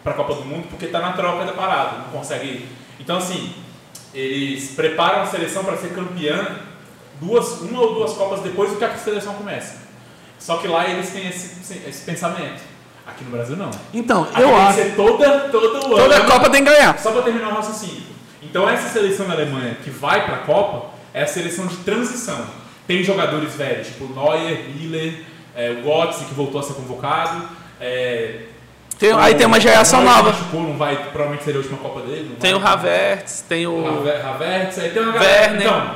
para 0.03 0.13
a 0.13 0.15
Copa 0.15 0.35
do 0.35 0.45
Mundo 0.45 0.67
porque 0.69 0.85
está 0.85 0.99
na 0.99 1.13
troca 1.13 1.45
da 1.45 1.53
parada, 1.53 1.97
não 1.99 2.05
consegue. 2.05 2.67
Então, 2.99 3.17
assim, 3.17 3.53
eles 4.13 4.71
preparam 4.71 5.21
a 5.21 5.25
seleção 5.25 5.63
para 5.63 5.77
ser 5.77 5.93
campeã 5.93 6.59
duas, 7.19 7.61
uma 7.61 7.81
ou 7.81 7.95
duas 7.95 8.13
Copas 8.13 8.41
depois 8.41 8.71
do 8.71 8.77
que 8.77 8.83
a 8.83 8.97
seleção 8.97 9.33
começa. 9.35 9.89
Só 10.37 10.57
que 10.57 10.67
lá 10.67 10.87
eles 10.87 11.09
têm 11.09 11.27
esse, 11.27 11.87
esse 11.87 12.05
pensamento. 12.05 12.61
Aqui 13.05 13.23
no 13.23 13.31
Brasil 13.31 13.55
não. 13.55 13.71
Então, 13.93 14.23
Aqui 14.23 14.41
eu 14.41 14.47
tem 14.47 14.55
que 14.55 14.61
acho. 14.61 14.73
ser 14.75 14.95
toda, 14.95 15.39
todo 15.49 15.79
Toda 15.81 16.15
ano. 16.15 16.31
Copa 16.31 16.49
tem 16.49 16.63
que 16.63 16.69
ganhar. 16.71 16.97
Só 16.99 17.11
para 17.11 17.23
terminar 17.23 17.49
o 17.49 17.55
raciocínio. 17.55 18.03
Então 18.41 18.69
essa 18.69 18.87
seleção 18.89 19.27
da 19.27 19.33
Alemanha 19.33 19.77
que 19.83 19.89
vai 19.89 20.25
para 20.25 20.35
a 20.35 20.39
Copa 20.39 20.91
é 21.13 21.23
a 21.23 21.27
seleção 21.27 21.67
de 21.67 21.77
transição. 21.77 22.45
Tem 22.89 23.03
jogadores 23.03 23.53
velhos, 23.53 23.85
tipo 23.85 24.05
Neuer, 24.11 24.63
Miller, 24.75 25.21
é, 25.55 25.69
o 25.69 25.83
Götze 25.83 26.25
que 26.25 26.33
voltou 26.33 26.59
a 26.59 26.63
ser 26.63 26.73
convocado. 26.73 27.47
é, 27.79 28.45
Tem- 28.97 29.13
aí 29.13 29.35
tem 29.35 29.45
uma 29.45 29.59
geração 29.59 30.01
o 30.01 30.03
nova. 30.05 30.31
Machucou, 30.31 30.63
não 30.63 30.75
vai, 30.75 30.95
provavelmente 31.11 31.43
seria 31.43 31.59
a 31.59 31.61
última 31.61 31.77
Copa 31.77 32.01
dele. 32.01 32.29
não 32.31 32.37
Tem 32.37 32.55
o 32.55 32.59
vai. 32.59 32.73
Havertz, 32.73 33.45
tem 33.47 33.67
o. 33.67 33.87
Haver- 33.87 34.25
Havertz, 34.25 34.79
aí 34.79 34.89
tem 34.89 35.03
uma 35.03 35.11
galera. 35.11 35.41
Werner. 35.51 35.61
Então, 35.67 35.95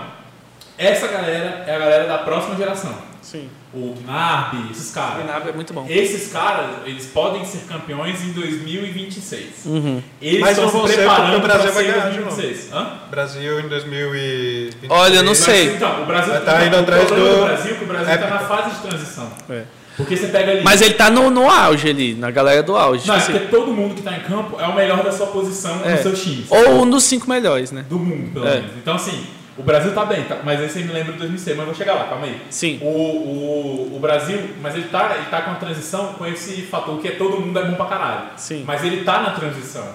essa 0.78 1.08
galera 1.08 1.64
é 1.68 1.76
a 1.76 1.80
galera 1.80 2.08
da 2.08 2.20
próxima 2.20 2.56
geração. 2.56 2.94
Sim. 3.24 3.50
O 3.76 3.96
Gnabry, 4.04 4.70
esses 4.72 4.92
O 4.92 4.94
caras. 4.94 5.24
Gnabry 5.24 5.50
é 5.50 5.54
muito 5.54 5.74
bom. 5.74 5.86
Esses 5.90 6.32
caras, 6.32 6.68
eles 6.86 7.08
podem 7.08 7.44
ser 7.44 7.62
campeões 7.68 8.24
em 8.24 8.32
2026. 8.34 9.66
Uhum. 9.66 10.02
Eles 10.22 10.40
Mas 10.42 10.58
estão 10.58 10.70
se 10.70 10.88
ser 10.90 10.96
preparando 10.98 11.24
porque 11.32 11.38
o 11.38 11.42
Brasil 11.42 11.64
para 11.64 11.72
vai 11.72 11.84
ser 11.84 11.90
em 11.90 11.94
ganhar 11.94 12.10
de 12.12 12.18
2026. 12.20 12.74
Hã? 12.74 12.92
Brasil 13.10 13.60
em 13.60 13.68
2020. 13.68 14.76
Olha, 14.90 15.16
eu 15.16 15.24
não 15.24 15.30
Mas, 15.32 15.38
sei. 15.40 15.74
Então, 15.76 16.04
o 16.04 16.06
Brasil 16.06 16.34
Vai 16.34 16.42
tá 16.46 16.66
indo 16.66 16.76
atrás 16.78 17.06
problema 17.06 17.30
do- 17.36 17.44
Brasil 17.46 17.72
é 17.72 17.76
que 17.78 17.84
o 17.84 17.88
Brasil 17.88 18.14
está 18.14 18.28
É. 18.28 18.30
na 18.30 18.40
fase 18.40 18.76
de 18.76 18.82
transição. 18.88 19.32
É. 19.50 19.64
Porque 19.98 20.18
você 20.18 20.28
pega 20.28 20.52
ali. 20.52 20.64
Mas 20.64 20.82
ele 20.82 20.94
tá 20.96 21.10
no, 21.10 21.30
no 21.30 21.48
auge 21.50 21.88
ali, 21.90 22.16
na 22.16 22.32
galera 22.32 22.64
do 22.64 22.76
auge. 22.76 23.08
não, 23.08 23.16
é 23.16 23.20
tipo 23.20 23.32
porque 23.32 23.46
assim. 23.46 23.56
todo 23.56 23.72
mundo 23.74 23.94
que 23.94 24.00
está 24.00 24.16
em 24.18 24.22
campo 24.22 24.60
é 24.60 24.66
o 24.68 24.74
melhor 24.76 25.04
da 25.04 25.12
sua 25.12 25.28
posição 25.28 25.82
É. 25.86 25.92
nos 25.92 26.00
seus 26.02 26.22
times. 26.22 26.46
Ou 26.50 26.82
um 26.82 26.90
dos 26.90 27.04
cinco 27.04 27.30
melhores, 27.30 27.72
né? 27.72 27.86
Do 27.90 28.00
mundo, 28.00 28.32
pelo 28.34 28.48
É. 28.48 28.56
menos. 28.56 28.72
Então, 28.78 28.96
assim, 28.96 29.24
o 29.58 29.64
Brasil 29.64 29.94
tá 29.94 30.06
bem, 30.06 30.24
tá- 30.24 30.40
mas 30.44 30.60
aí 30.60 30.70
você 30.70 30.80
me 30.80 30.92
lembra 30.92 31.14
de 31.14 31.20
2006, 31.20 31.56
mas 31.58 31.68
eu 31.68 31.72
vou 31.74 31.76
chegar 31.76 31.94
lá, 31.94 32.06
calma 32.06 32.26
aí. 32.26 32.42
Sim. 32.50 32.80
O, 32.82 32.88
o, 32.88 33.96
o 33.96 34.00
Brasil, 34.00 34.40
mas 34.62 34.74
ele 34.76 34.88
tá, 34.90 35.16
ele 35.16 35.26
tá 35.30 35.42
com 35.44 35.52
a 35.52 35.56
transição 35.56 36.14
com 36.14 36.26
esse 36.26 36.64
fator 36.64 37.00
que 37.00 37.08
é 37.08 37.12
todo 37.12 37.40
mundo 37.40 37.58
é 37.60 37.66
bom 37.66 37.76
pra 37.76 37.86
caralho. 37.86 38.22
Sim. 38.38 38.64
Mas 38.66 38.84
ele 38.84 39.04
tá 39.04 39.22
na 39.22 39.32
transição. 39.32 39.88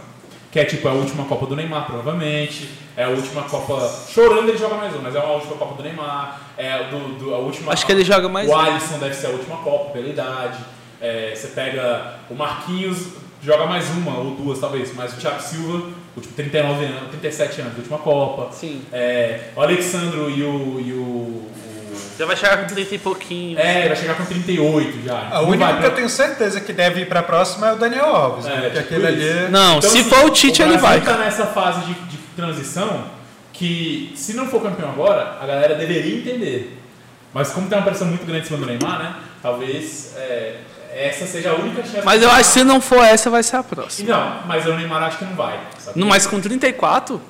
Que 0.51 0.61
é 0.61 0.65
tipo 0.65 0.89
a 0.89 0.93
última 0.93 1.25
Copa 1.27 1.45
do 1.45 1.55
Neymar, 1.55 1.85
provavelmente. 1.85 2.71
É 2.97 3.05
a 3.05 3.09
última 3.11 3.43
Copa. 3.43 3.87
Chorando 4.09 4.49
ele 4.49 4.57
joga 4.57 4.77
mais 4.77 4.95
uma, 4.95 5.03
mas 5.03 5.15
é 5.15 5.19
a 5.19 5.25
última 5.25 5.57
Copa 5.57 5.75
do 5.75 5.83
Neymar. 5.83 6.41
É 6.57 6.85
do, 6.85 7.19
do- 7.19 7.35
a 7.35 7.39
última. 7.39 7.73
Acho 7.73 7.85
que 7.85 7.93
ele 7.93 8.03
joga 8.03 8.29
mais 8.31 8.49
O 8.49 8.53
um. 8.53 8.57
Alisson 8.59 8.99
deve 8.99 9.15
ser 9.15 9.27
a 9.27 9.31
última 9.31 9.57
Copa 9.59 9.91
pela 9.91 10.09
idade. 10.09 10.59
É, 11.01 11.33
você 11.35 11.49
pega 11.49 12.15
o 12.31 12.35
Marquinhos, 12.35 13.09
joga 13.43 13.67
mais 13.67 13.89
uma 13.91 14.19
ou 14.19 14.35
duas 14.37 14.59
talvez, 14.59 14.93
mas 14.95 15.13
o 15.13 15.17
Thiago 15.17 15.41
Silva, 15.41 15.87
último 16.17 16.35
39 16.35 16.85
anos, 16.85 17.11
37 17.11 17.61
anos, 17.61 17.77
última 17.79 17.99
Copa. 17.99 18.53
Sim. 18.53 18.83
É, 18.93 19.51
o 19.57 19.61
Alexandro 19.63 20.31
e 20.31 20.43
o. 20.43 20.81
E 20.81 20.93
o, 20.93 20.97
o 21.03 21.51
Já 22.19 22.27
vai 22.27 22.37
chegar 22.37 22.59
com 22.59 22.67
30 22.75 22.95
e 22.95 22.99
pouquinho. 22.99 23.59
é, 23.59 23.87
vai 23.89 23.97
chegar 23.97 24.15
com 24.17 24.25
38 24.25 25.05
já. 25.05 25.29
Ah, 25.31 25.41
o 25.41 25.47
único 25.49 25.59
vai 25.65 25.73
que 25.75 25.79
pra- 25.81 25.89
eu 25.89 25.95
tenho 25.95 26.09
certeza 26.09 26.61
que 26.61 26.73
deve 26.73 27.03
ir 27.03 27.07
pra 27.09 27.23
próxima 27.23 27.69
é 27.69 27.73
o 27.73 27.77
Daniel 27.77 28.07
Alves, 28.15 28.47
É, 28.47 28.51
né? 28.51 28.61
Porque 28.71 28.83
tipo 28.83 28.95
aquele 28.95 29.23
isso. 29.25 29.39
ali. 29.45 29.51
Não, 29.51 29.79
Então, 29.79 29.91
se 29.91 30.03
for 30.05 30.25
o 30.25 30.31
Tite, 30.31 30.63
ele 30.63 30.77
vai. 30.79 30.99
O 30.99 31.01
Brasil 31.03 31.19
tá 31.19 31.25
nessa 31.25 31.47
fase 31.47 31.81
de, 31.87 31.95
de 31.95 32.17
transição 32.37 33.05
que, 33.53 34.13
se 34.17 34.35
não 34.35 34.47
for 34.49 34.63
campeão 34.63 34.91
agora, 34.91 35.39
a 35.41 35.47
galera 35.47 35.75
deveria 35.75 36.17
entender. 36.17 36.77
Mas 37.35 37.51
como 37.51 37.69
tem 37.69 37.77
uma 37.79 37.85
pressão 37.85 38.07
muito 38.09 38.25
grande 38.25 38.43
em 38.43 38.45
cima 38.47 38.59
do 38.59 38.67
Neymar, 38.67 38.99
né? 38.99 39.15
Talvez 39.43 40.15
é, 40.17 40.57
essa 41.07 41.27
seja 41.27 41.51
a 41.51 41.55
única 41.55 41.83
chance. 41.83 42.05
Mas 42.05 42.23
eu 42.23 42.31
acho 42.31 42.41
que 42.53 42.59
se 42.59 42.65
não 42.65 42.81
for 42.81 43.03
essa, 43.05 43.31
vai 43.31 43.43
ser 43.43 43.57
a 43.57 43.63
próxima. 43.63 44.09
Não, 44.17 44.47
mas 44.47 44.67
o 44.67 44.75
Neymar 44.75 45.03
acho 45.05 45.19
que 45.19 45.25
não 45.25 45.35
vai. 45.35 45.59
Sabe? 45.79 45.99
No, 45.99 46.07
mas 46.07 46.27
com 46.27 46.41
34, 46.41 47.21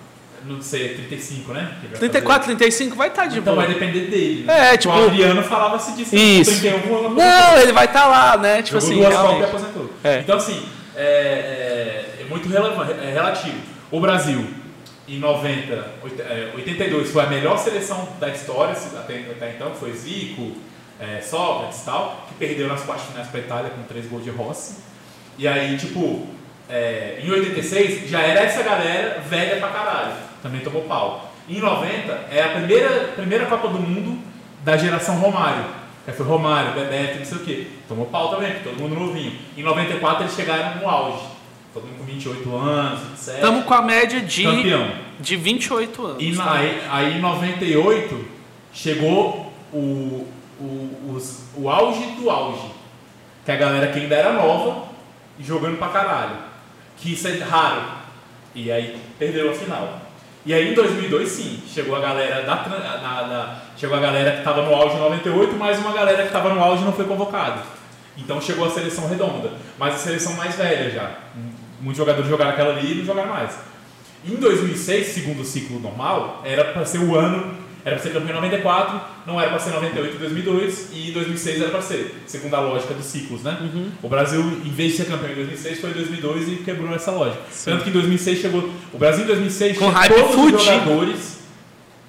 Não 0.45 0.63
sei, 0.63 0.95
35, 0.95 1.53
né? 1.53 1.73
que 1.81 1.89
vai 1.89 1.99
34, 1.99 2.43
fazer. 2.47 2.57
35 2.57 2.97
vai 2.97 3.09
estar 3.09 3.27
de 3.27 3.39
Então 3.41 3.55
boa. 3.55 3.67
vai 3.67 3.75
depender 3.75 4.07
dele. 4.07 4.45
Né? 4.47 4.71
É, 4.71 4.75
O 4.75 4.79
tipo- 4.79 4.95
Adriano 4.95 5.43
falava-se 5.43 5.93
disso. 5.93 6.17
Isso. 6.17 6.51
Com 6.53 6.59
31 6.61 6.97
anos, 7.07 7.17
Não, 7.19 7.59
ele 7.59 7.73
vai 7.73 7.85
estar 7.85 8.07
lá, 8.07 8.37
né? 8.39 8.63
Tipo 8.63 8.81
Jogou 8.81 9.07
assim, 9.07 9.17
duas 9.21 9.41
e 9.41 9.45
aposentou. 9.45 9.91
É. 10.03 10.19
Então, 10.21 10.37
assim, 10.39 10.63
é, 10.97 11.03
é- 12.19 12.23
é 12.23 12.25
muito 12.29 12.49
relevante, 12.49 12.93
é 12.93 13.13
relativo. 13.13 13.57
O 13.91 14.01
Brasil, 14.01 14.47
em 15.09 15.19
90, 15.19 15.87
oit- 16.03 16.21
é, 16.21 16.51
82, 16.55 17.11
foi 17.11 17.23
a 17.25 17.27
melhor 17.27 17.59
seleção 17.59 18.09
da 18.21 18.29
história, 18.29 18.73
até, 18.73 19.15
até 19.31 19.51
então, 19.57 19.73
foi 19.75 19.93
Zico, 19.93 20.53
é, 21.01 21.21
Sócrates 21.21 21.83
e 21.83 21.85
tal, 21.85 22.27
que 22.29 22.35
perdeu 22.35 22.69
nas 22.69 22.83
quartas 22.83 23.07
finais 23.07 23.29
para 23.29 23.41
a 23.41 23.43
Itália 23.43 23.71
com 23.71 23.83
três 23.85 24.07
gols 24.07 24.25
de 24.25 24.31
Rossi. 24.31 24.77
E 25.39 25.47
aí, 25.47 25.77
tipo, 25.77 26.27
é, 26.69 27.21
em 27.23 27.31
86, 27.31 28.09
já 28.11 28.21
era 28.21 28.41
essa 28.41 28.63
galera 28.63 29.21
velha 29.29 29.57
pra 29.59 29.69
caralho, 29.69 30.13
também 30.43 30.61
tomou 30.61 30.83
pau. 30.83 31.33
Em 31.49 31.61
90, 31.61 32.27
é 32.31 32.43
a 32.43 32.49
primeira, 32.51 32.89
primeira 33.17 33.47
Copa 33.47 33.69
do 33.69 33.79
Mundo 33.79 34.19
da 34.65 34.77
geração 34.77 35.17
Romário. 35.19 35.65
Aí 36.07 36.13
foi 36.13 36.27
Romário, 36.27 36.73
Bebeto, 36.73 37.19
não 37.19 37.25
sei 37.25 37.37
o 37.37 37.41
quê. 37.41 37.67
Tomou 37.87 38.07
pau 38.07 38.31
também, 38.31 38.53
porque 38.53 38.69
todo 38.71 38.79
mundo 38.81 38.95
novinho. 38.99 39.33
Em 39.57 39.63
94 39.63 40.25
eles 40.25 40.35
chegaram 40.35 40.81
no 40.81 40.89
auge. 40.89 41.23
Todo 41.73 41.87
mundo 41.87 41.99
com 41.99 42.05
28 42.05 42.57
anos, 42.57 43.01
27. 43.01 43.37
Estamos 43.37 43.65
com 43.65 43.75
a 43.75 43.83
média 43.83 44.21
de, 44.21 44.43
campeão. 44.43 44.91
de 45.21 45.37
28 45.37 46.07
anos. 46.07 46.23
E 46.23 46.35
tá? 46.37 46.45
na- 46.45 46.53
aí, 46.55 46.83
aí 46.91 47.19
em 47.19 47.21
98 47.21 48.25
chegou 48.73 49.53
o, 49.73 50.27
o, 50.61 51.13
os- 51.15 51.45
o 51.57 51.69
auge 51.69 52.05
do 52.21 52.31
auge. 52.31 52.71
Que 53.45 53.51
é 53.53 53.55
a 53.55 53.59
galera 53.59 53.87
que 53.93 53.99
ainda 53.99 54.15
era 54.15 54.33
nova 54.33 54.89
e 55.39 55.45
jogando 55.45 55.79
pra 55.79 55.89
caralho. 55.89 56.37
Que 56.97 57.13
isso 57.13 57.27
é 57.29 57.39
raro. 57.39 57.83
E 58.55 58.71
aí 58.71 59.01
perdeu 59.19 59.51
a 59.51 59.55
final. 59.55 60.01
E 60.45 60.53
aí 60.55 60.71
em 60.71 60.75
2002 60.75 61.29
sim, 61.29 61.63
chegou 61.69 61.95
a 61.97 62.01
galera 62.01 62.43
da, 62.43 62.55
na- 62.57 63.27
na- 63.27 63.57
chegou 63.77 63.97
a 63.97 64.01
galera 64.01 64.33
que 64.33 64.39
estava 64.39 64.63
no 64.63 64.75
auge 64.75 64.97
em 64.97 65.01
98, 65.01 65.55
mais 65.57 65.79
uma 65.79 65.93
galera 65.93 66.23
que 66.23 66.29
estava 66.29 66.49
no 66.53 66.63
auge 66.63 66.85
não 66.85 66.93
foi 66.93 67.05
convocada. 67.05 67.61
Então 68.17 68.41
chegou 68.41 68.67
a 68.67 68.71
seleção 68.71 69.09
redonda, 69.09 69.53
mas 69.79 69.95
a 69.95 69.99
seleção 69.99 70.33
mais 70.35 70.55
velha 70.57 70.91
já. 70.91 71.11
Muitos 71.81 71.99
jogadores 71.99 72.29
jogaram 72.29 72.51
aquela 72.51 72.71
ali 72.71 72.93
e 72.93 72.95
não 72.97 73.05
jogaram 73.05 73.29
mais. 73.29 73.57
Em 74.27 74.35
2006, 74.35 75.07
segundo 75.09 75.43
o 75.43 75.45
ciclo 75.45 75.79
normal, 75.79 76.43
era 76.45 76.65
para 76.65 76.85
ser 76.85 76.99
o 76.99 77.17
ano, 77.17 77.55
era 77.89 77.97
para 77.97 78.05
ser 78.05 78.13
campeão 78.13 78.31
em 78.39 78.41
94, 78.41 79.01
não 79.27 79.41
era 79.41 79.51
para 79.51 79.59
ser 79.59 79.71
98 79.71 80.15
e 80.15 80.19
2002, 80.19 80.89
e 80.93 81.11
em 81.11 81.13
2006 81.13 81.61
era 81.61 81.71
para 81.71 81.83
ser, 81.83 82.23
segundo 82.27 82.55
a 82.55 82.61
lógica 82.61 82.95
dos 82.95 83.05
ciclos, 83.07 83.43
né? 83.43 83.57
Uhum. 83.61 83.91
O 84.03 84.09
Brasil, 84.09 84.41
em 84.65 84.71
vez 84.71 84.93
de 84.93 84.99
ser 84.99 85.07
campeão 85.07 85.33
em 85.33 85.35
2006, 85.37 85.81
foi 85.81 85.91
em 85.91 85.95
2002 85.95 86.49
e 86.49 86.57
quebrou 86.57 86.95
essa 86.95 87.11
lógica. 87.11 87.43
Tanto 87.65 87.85
que 87.85 87.91
em 87.91 87.93
2006 87.93 88.39
chegou. 88.41 88.71
O 88.93 88.99
Brasil 88.99 89.25
em 89.25 89.27
2006 89.27 89.79
Com 89.79 89.89
hype 89.89 90.15
todos 90.15 90.35
fudido. 90.35 90.57
os 90.59 90.65
jogadores 90.65 91.39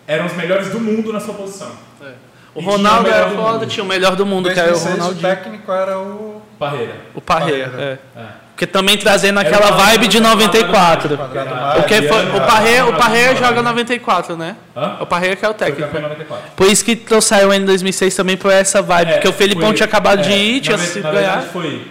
eram 0.08 0.26
os 0.26 0.34
melhores 0.34 0.70
do 0.70 0.80
mundo 0.80 1.12
na 1.14 1.20
sua 1.20 1.34
posição. 1.34 1.72
É. 2.02 2.14
O 2.56 2.62
E 2.62 2.66
Ronaldo 2.66 3.10
o 3.10 3.12
era 3.14 3.30
foda, 3.30 3.66
tinha 3.68 3.84
o 3.84 3.88
melhor 3.88 4.16
do 4.16 4.26
mundo, 4.26 4.52
que 4.52 4.60
era 4.60 4.70
o 4.76 4.80
2006, 4.80 5.12
o 5.12 5.22
técnico 5.22 5.72
era 5.72 5.98
o. 6.00 6.42
O 6.42 6.42
Parreira. 6.60 6.96
Parreira, 7.26 7.70
Parreira. 7.70 8.02
é. 8.16 8.20
É. 8.20 8.28
Porque 8.60 8.68
também 8.68 8.98
trazendo 8.98 9.40
aquela 9.40 9.72
vibe 9.72 10.10
de 10.10 10.20
94. 10.20 11.16
Quadrado 11.16 11.50
Porque 11.50 11.56
mágico. 11.56 11.80
Porque 11.80 12.02
foi, 12.10 12.26
o 12.26 12.46
Parreira, 12.46 12.86
o 12.88 12.90
ah, 12.90 12.98
Parreira 12.98 13.32
ah, 13.32 13.36
joga 13.36 13.60
ah, 13.62 13.64
94, 13.64 14.36
né? 14.36 14.58
O 15.00 15.06
Parreira 15.06 15.38
que 15.38 15.46
é 15.46 15.50
o 15.50 15.54
técnico. 15.54 15.84
campeão 15.84 16.00
em 16.00 16.04
94. 16.04 16.52
Por 16.58 16.68
isso 16.68 16.84
que 16.84 16.94
trouxeram 16.94 17.54
ele 17.54 17.64
em 17.64 17.68
2006 17.68 18.14
também 18.14 18.36
por 18.36 18.52
essa 18.52 18.82
vibe. 18.82 19.12
É, 19.12 19.14
porque 19.14 19.30
o 19.30 19.32
Felipão 19.32 19.74
tinha 19.74 19.86
acabado 19.86 20.24
de 20.24 20.34
é, 20.34 20.38
ir, 20.38 20.60
tinha 20.60 20.76
na 20.76 20.84
ganhar. 20.84 21.12
verdade 21.12 21.46
foi, 21.54 21.88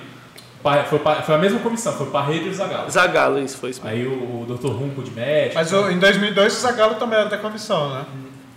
foi, 0.91 0.99
foi 1.25 1.35
a 1.35 1.39
mesma 1.39 1.59
comissão, 1.61 1.95
foi 1.95 2.11
Parreira 2.11 2.45
e 2.45 2.49
o 2.51 2.55
Zagallo. 2.55 2.91
Zagalo, 2.91 3.39
isso 3.39 3.57
foi 3.57 3.71
isso. 3.71 3.81
Aí 3.83 4.07
o, 4.07 4.43
o 4.43 4.47
Dr. 4.47 4.69
Runco 4.69 5.03
de 5.03 5.11
médico. 5.13 5.55
Mas 5.55 5.73
o- 5.73 5.91
em 5.91 5.99
2002 5.99 6.55
o 6.55 6.61
Zagallo 6.61 6.97
também 6.97 7.19
era 7.19 7.31
da 7.31 7.39
comissão, 7.39 7.95
né? 7.95 8.05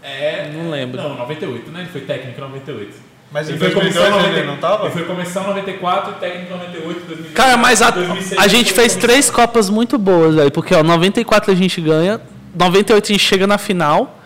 É, 0.03 0.49
Não 0.53 0.69
lembro. 0.69 1.01
Não, 1.01 1.15
98, 1.15 1.71
né? 1.71 1.79
Ele 1.79 1.89
foi 1.89 2.01
técnico 2.01 2.37
em 2.37 2.43
98. 2.43 3.10
Mas 3.31 3.47
em 3.47 3.51
ele 3.53 3.59
foi 3.59 3.69
2002 3.71 3.93
comissão 4.09 4.19
ele 4.19 4.29
90 4.29 4.45
não 4.51 4.57
tava? 4.57 4.83
Ele 4.85 4.91
foi 4.93 5.03
comissão 5.05 5.43
em 5.43 5.47
94, 5.47 6.13
técnico 6.15 6.47
em 6.47 6.57
98, 6.57 6.99
2002. 7.07 7.33
Cara, 7.33 7.55
mas 7.57 7.81
a, 7.81 7.89
2006 7.89 8.39
a 8.41 8.47
gente 8.47 8.73
fez 8.73 8.95
três 8.95 9.29
Copas 9.29 9.69
muito 9.69 9.97
boas, 9.97 10.35
velho. 10.35 10.51
Porque, 10.51 10.75
ó, 10.75 10.83
94 10.83 11.51
a 11.51 11.55
gente 11.55 11.79
ganha, 11.79 12.19
98 12.53 13.05
a 13.05 13.07
gente 13.13 13.23
chega 13.25 13.47
na 13.47 13.57
final 13.57 14.19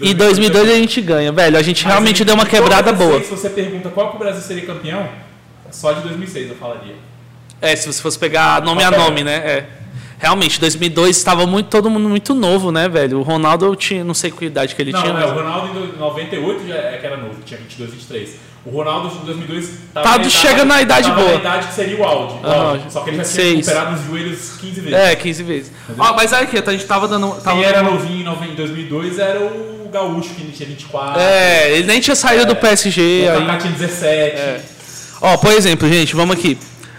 e 0.00 0.14
2002 0.14 0.70
a 0.70 0.74
gente 0.74 1.00
ganha, 1.00 1.32
velho. 1.32 1.58
A 1.58 1.62
gente 1.62 1.82
Mas 1.84 1.92
realmente 1.92 2.22
em- 2.22 2.26
deu 2.26 2.34
uma 2.36 2.44
em 2.44 2.46
quebrada 2.46 2.92
boa. 2.92 3.20
Se 3.22 3.30
você 3.30 3.50
pergunta 3.50 3.88
qual 3.88 4.10
que 4.10 4.16
o 4.16 4.18
Brasil 4.20 4.40
seria 4.40 4.64
campeão, 4.64 5.08
só 5.70 5.92
de 5.92 6.02
2006 6.02 6.50
eu 6.50 6.54
falaria. 6.56 6.94
É, 7.60 7.74
se 7.74 7.92
você 7.92 8.00
fosse 8.00 8.18
pegar 8.18 8.62
nome 8.62 8.82
a 8.84 8.90
nome, 8.92 9.24
né? 9.24 9.34
É. 9.36 9.66
Realmente, 10.20 10.60
2002 10.60 11.16
estava 11.16 11.46
muito, 11.48 11.66
todo 11.68 11.90
mundo 11.90 12.08
muito 12.08 12.32
novo, 12.32 12.70
né, 12.70 12.88
velho? 12.88 13.18
O 13.18 13.22
Ronaldo, 13.22 13.64
eu 13.66 13.74
tinha, 13.74 14.04
não 14.04 14.14
sei 14.14 14.30
qual 14.30 14.44
idade 14.44 14.72
que 14.76 14.80
ele 14.82 14.92
não, 14.92 15.00
tinha. 15.02 15.12
é, 15.12 15.16
mas- 15.16 15.30
o 15.32 15.34
Ronaldo 15.34 15.78
em 15.84 15.98
98 15.98 16.68
já 16.68 16.74
é 16.76 16.96
que 16.98 17.06
era 17.06 17.16
novo, 17.16 17.40
tinha 17.44 17.58
22, 17.58 17.90
23. 17.90 18.36
O 18.64 18.70
Ronaldo 18.70 19.08
em 19.22 19.24
2002 19.26 19.66
tava 19.92 20.04
Tá 20.04 20.10
na 20.10 20.16
idade- 20.18 20.30
chegando 20.30 20.68
na 20.68 20.80
idade 20.82 21.10
boa. 21.10 21.28
na 21.32 21.34
idade 21.34 21.66
que 21.66 21.74
seria 21.74 21.98
o 21.98 22.04
Aham, 22.04 22.52
auge. 22.70 22.84
Só 22.90 23.00
que 23.00 23.10
ele 23.10 23.16
já 23.16 23.24
tinha 23.24 23.34
26. 23.44 23.66
recuperado 23.66 23.96
os 24.00 24.06
joelhos 24.06 24.50
15 24.60 24.80
vezes. 24.80 24.92
É, 24.98 25.16
15 25.16 25.42
vezes. 25.42 25.72
Ó, 25.98 26.12
mas 26.14 26.32
aí 26.32 26.44
aqui, 26.44 26.58
a 26.64 26.70
gente 26.72 26.84
tava 26.86 27.08
dando. 27.08 27.32
Tava 27.42 27.56
Quem 27.56 27.64
era 27.64 27.82
novinho 27.82 28.20
em 28.20 28.24
nove- 28.24 28.46
em 28.48 28.54
2002 28.54 29.18
era 29.18 29.40
o 29.40 29.88
Gaúcho, 29.92 30.30
que 30.34 30.52
tinha 30.52 30.68
24. 30.68 31.20
É, 31.20 31.72
ele 31.72 31.86
nem 31.88 32.00
tinha 32.00 32.14
saído 32.14 32.46
do 32.46 32.54
PSG 32.56 33.28
o. 33.36 33.40
Kaká 33.46 33.58
tinha 33.58 33.72
17. 33.72 34.36
É. 34.36 34.60
Ó, 35.20 35.36
por 35.36 35.52
exemplo, 35.52 35.88
gente, 35.88 36.14
vamos 36.14 36.36
aqui. 36.36 36.56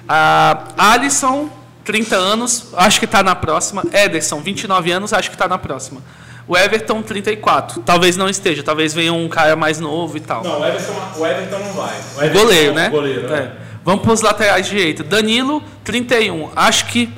A 0.07 0.65
Alisson, 0.77 1.49
30 1.85 2.15
anos, 2.17 2.67
acho 2.75 2.99
que 2.99 3.07
tá 3.07 3.23
na 3.23 3.35
próxima. 3.35 3.83
Ederson, 3.93 4.41
29 4.41 4.91
anos, 4.91 5.13
acho 5.13 5.31
que 5.31 5.37
tá 5.37 5.47
na 5.47 5.57
próxima. 5.57 6.01
O 6.47 6.57
Everton, 6.57 7.01
34. 7.01 7.81
Talvez 7.83 8.17
não 8.17 8.27
esteja, 8.29 8.61
talvez 8.63 8.93
venha 8.93 9.13
um 9.13 9.29
cara 9.29 9.55
mais 9.55 9.79
novo 9.79 10.17
e 10.17 10.19
tal. 10.19 10.43
Não, 10.43 10.59
o 10.59 10.65
Everton, 10.65 10.93
o 11.17 11.25
Everton 11.25 11.59
não 11.59 11.73
vai. 11.73 11.95
O 12.17 12.21
Everton 12.21 12.39
goleiro, 12.39 12.71
é 12.71 12.75
né? 12.75 12.89
Goleiro, 12.89 13.33
É. 13.33 13.37
é. 13.39 13.51
Vamos 13.85 14.01
para 14.03 14.13
os 14.13 14.21
laterais 14.21 14.65
direito. 14.65 15.03
Danilo, 15.03 15.61
31. 15.83 16.49
Acho 16.55 16.85
que. 16.87 17.09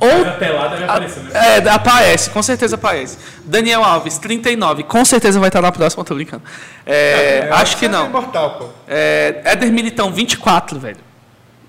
Mas 0.00 0.12
a 0.12 0.16
Ou. 0.16 0.24
pelada 0.38 0.76
vai 0.76 0.84
aparecer, 0.84 1.22
né? 1.22 1.30
É, 1.64 1.68
aparece, 1.70 2.30
com 2.30 2.42
certeza 2.42 2.74
aparece. 2.74 3.16
Daniel 3.44 3.82
Alves, 3.84 4.18
39. 4.18 4.82
Com 4.82 5.04
certeza 5.04 5.38
vai 5.38 5.48
estar 5.48 5.62
na 5.62 5.70
próxima, 5.70 6.04
tô 6.04 6.14
brincando. 6.14 6.42
É, 6.84 7.46
Eu 7.48 7.54
acho 7.54 7.76
que 7.76 7.86
é 7.86 7.88
não. 7.88 8.06
imortal, 8.06 8.58
pô. 8.58 8.68
É, 8.88 9.40
Éder 9.44 9.72
Militão, 9.72 10.12
24, 10.12 10.78
velho. 10.80 10.96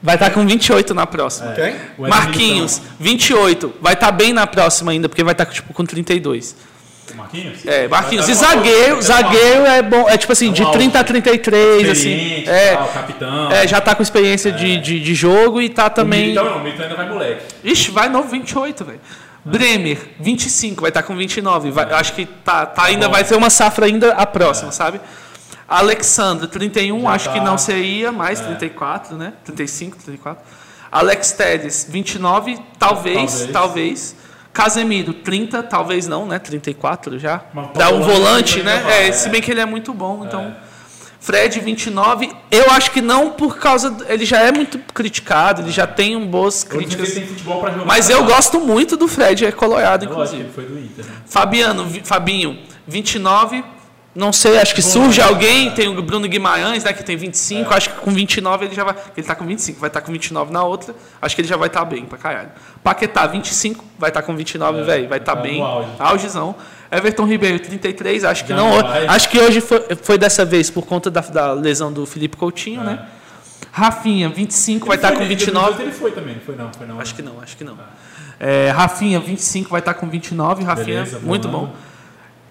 Vai 0.01 0.15
estar 0.15 0.29
com 0.31 0.45
28 0.45 0.93
na 0.93 1.05
próxima. 1.05 1.51
Éder 1.51 1.75
Marquinhos, 1.97 2.81
28. 2.99 3.75
Vai 3.81 3.93
estar 3.93 4.11
bem 4.11 4.33
na 4.33 4.45
próxima 4.47 4.91
ainda, 4.91 5.07
porque 5.07 5.23
vai 5.23 5.33
estar 5.33 5.45
tipo, 5.45 5.71
com 5.73 5.85
32. 5.85 6.55
Marquinhos? 7.13 7.65
É, 7.65 7.87
Marquinhos. 7.87 8.27
E 8.27 8.33
zagueiro, 8.33 9.01
zagueiro 9.01 9.65
é 9.65 9.81
bom. 9.81 10.09
É 10.09 10.17
tipo 10.17 10.31
assim, 10.33 10.49
É 10.49 10.53
de 10.53 10.63
auge. 10.63 10.77
30 10.77 10.99
a 10.99 11.03
33, 11.03 11.89
assim. 11.89 12.43
É, 12.47 12.75
tal, 12.75 12.87
capitão. 12.87 13.51
é, 13.51 13.67
já 13.67 13.79
tá 13.79 13.93
com 13.95 14.01
experiência 14.01 14.51
de, 14.51 14.77
de, 14.79 14.99
de 14.99 15.13
jogo 15.15 15.61
e 15.61 15.69
tá 15.69 15.89
também. 15.89 16.21
Militão 16.27 16.45
não, 16.45 16.57
o 16.57 16.63
Militão 16.63 16.83
ainda 16.85 16.95
vai 16.95 17.09
moleque. 17.09 17.41
Ixi, 17.63 17.91
vai 17.91 18.09
novo, 18.09 18.27
28, 18.29 18.83
velho. 18.85 18.99
Bremer, 19.43 19.99
25, 20.19 20.81
vai 20.81 20.89
estar 20.89 21.03
com 21.03 21.15
29. 21.15 21.69
Vai, 21.71 21.91
acho 21.93 22.13
que 22.13 22.25
tá, 22.25 22.65
tá 22.65 22.85
ainda 22.85 23.07
bom. 23.07 23.13
vai 23.13 23.23
ser 23.23 23.35
uma 23.35 23.49
safra 23.51 23.85
ainda 23.85 24.11
a 24.13 24.25
próxima, 24.25 24.71
sabe? 24.71 24.99
Alexandre, 25.67 26.47
31, 26.47 27.01
Já 27.03 27.09
acho 27.11 27.31
que 27.31 27.39
tá. 27.39 27.43
não 27.45 27.57
seria, 27.57 28.11
mais 28.11 28.39
É. 28.39 28.43
34, 28.43 29.15
né? 29.15 29.33
35, 29.43 29.97
34. 29.97 30.43
Alex 30.91 31.31
Telles, 31.33 31.85
29, 31.89 32.57
talvez, 32.79 33.31
Talvez. 33.31 33.51
talvez. 33.51 34.15
Casemiro, 34.55 35.13
30, 35.13 35.61
talvez 35.63 36.07
não, 36.07 36.25
né? 36.25 36.39
34 36.39 37.19
já. 37.19 37.41
Dá 37.75 37.89
um 37.89 38.01
volante, 38.01 38.63
né? 38.63 38.81
É, 38.87 39.07
é. 39.09 39.11
se 39.11 39.27
bem 39.27 39.41
que 39.41 39.51
ele 39.51 39.59
é 39.59 39.65
muito 39.65 39.93
bom, 39.93 40.23
então. 40.25 40.55
Fred, 41.19 41.59
29. 41.59 42.31
Eu 42.49 42.69
acho 42.71 42.91
que 42.91 43.01
não 43.01 43.31
por 43.31 43.57
causa. 43.57 43.89
do- 43.91 44.05
Ele 44.07 44.23
já 44.25 44.39
é 44.41 44.51
muito 44.53 44.77
criticado, 44.93 45.61
ele 45.63 45.71
já 45.71 45.85
tem 45.85 46.15
um 46.15 46.25
boas 46.25 46.63
Eu 46.63 46.69
críticas. 46.69 47.13
tem 47.13 47.25
futebol 47.27 47.59
pra 47.59 47.71
jogar. 47.71 47.85
Mas 47.85 48.09
eu 48.09 48.23
gosto 48.23 48.61
muito 48.61 48.95
do 48.95 49.07
Fred, 49.09 49.43
é 49.43 49.49
É 49.49 49.51
lógico, 49.51 50.05
inclusive. 50.05 50.41
ele 50.43 50.51
foi 50.53 50.63
do 50.65 50.79
Inter, 50.79 51.03
né? 51.05 51.11
Fabiano, 51.25 51.89
Fabinho, 52.03 52.57
29. 52.87 53.61
Não 54.15 54.31
sei, 54.31 54.57
acho 54.57 54.73
que 54.73 54.81
surge 54.81 55.21
alguém. 55.21 55.71
Tem 55.71 55.89
o 55.89 56.01
Bruno 56.01 56.25
Guimarães, 56.27 56.85
né, 56.85 56.93
que 56.93 57.03
tem 57.03 57.17
25. 57.17 57.73
É. 57.73 57.75
Acho 57.77 57.89
que 57.89 57.95
com 57.99 58.11
29 58.11 58.65
ele 58.65 58.73
já 58.73 58.85
vai. 58.85 58.95
Ele 59.17 59.27
tá 59.27 59.35
com 59.35 59.45
25, 59.45 59.77
vai 59.79 59.89
estar 59.89 59.99
com 59.99 60.11
29 60.11 60.53
na 60.53 60.63
outra. 60.63 60.95
Acho 61.21 61.35
que 61.35 61.41
ele 61.41 61.47
já 61.49 61.57
vai 61.57 61.67
estar 61.67 61.83
bem 61.83 62.05
pra 62.05 62.17
caralho. 62.17 62.49
Paquetá, 62.81 63.27
25, 63.27 63.83
vai 63.99 64.09
estar 64.09 64.21
com 64.21 64.33
29, 64.33 64.79
É, 64.79 64.83
velho. 64.83 65.09
Vai 65.09 65.17
estar 65.19 65.35
tá 65.35 65.41
bem. 65.41 65.61
auge. 65.61 65.89
Augezão. 65.99 66.55
Everton 66.89 67.25
Ribeiro, 67.25 67.59
33. 67.59 68.23
Acho 68.23 68.43
que 68.45 68.49
Já 68.51 68.55
não. 68.55 68.81
vai. 68.81 69.05
Acho 69.07 69.27
que 69.27 69.37
hoje 69.37 69.59
foi, 69.59 69.83
foi 70.01 70.17
dessa 70.17 70.45
vez 70.45 70.69
por 70.69 70.85
conta 70.85 71.11
da, 71.11 71.19
da 71.21 71.51
lesão 71.51 71.91
do 71.91 72.05
Felipe 72.05 72.37
Coutinho, 72.37 72.81
É. 72.81 72.85
né? 72.85 73.05
Rafinha, 73.71 74.29
25, 74.29 74.87
vai 74.87 74.95
Ele 74.95 74.97
estar 74.99 75.09
foi, 75.09 75.17
com 75.17 75.23
em 75.23 75.27
29. 75.27 75.65
2018 75.73 75.81
Ele 75.81 75.99
foi 75.99 76.11
também, 76.11 76.39
foi 76.45 76.55
não, 76.55 76.71
foi 76.71 76.87
não. 76.87 77.01
Acho 77.01 77.13
que 77.13 77.21
não, 77.21 77.41
acho 77.41 77.57
que 77.57 77.63
não. 77.65 77.77
É, 78.39 78.69
Rafinha, 78.69 79.19
25, 79.19 79.69
vai 79.69 79.79
estar 79.79 79.93
com 79.95 80.07
29. 80.07 80.63
Rafinha, 80.63 80.85
Beleza, 81.03 81.19
bom 81.19 81.27
muito 81.27 81.47
ano. 81.49 81.57
bom. 81.59 81.73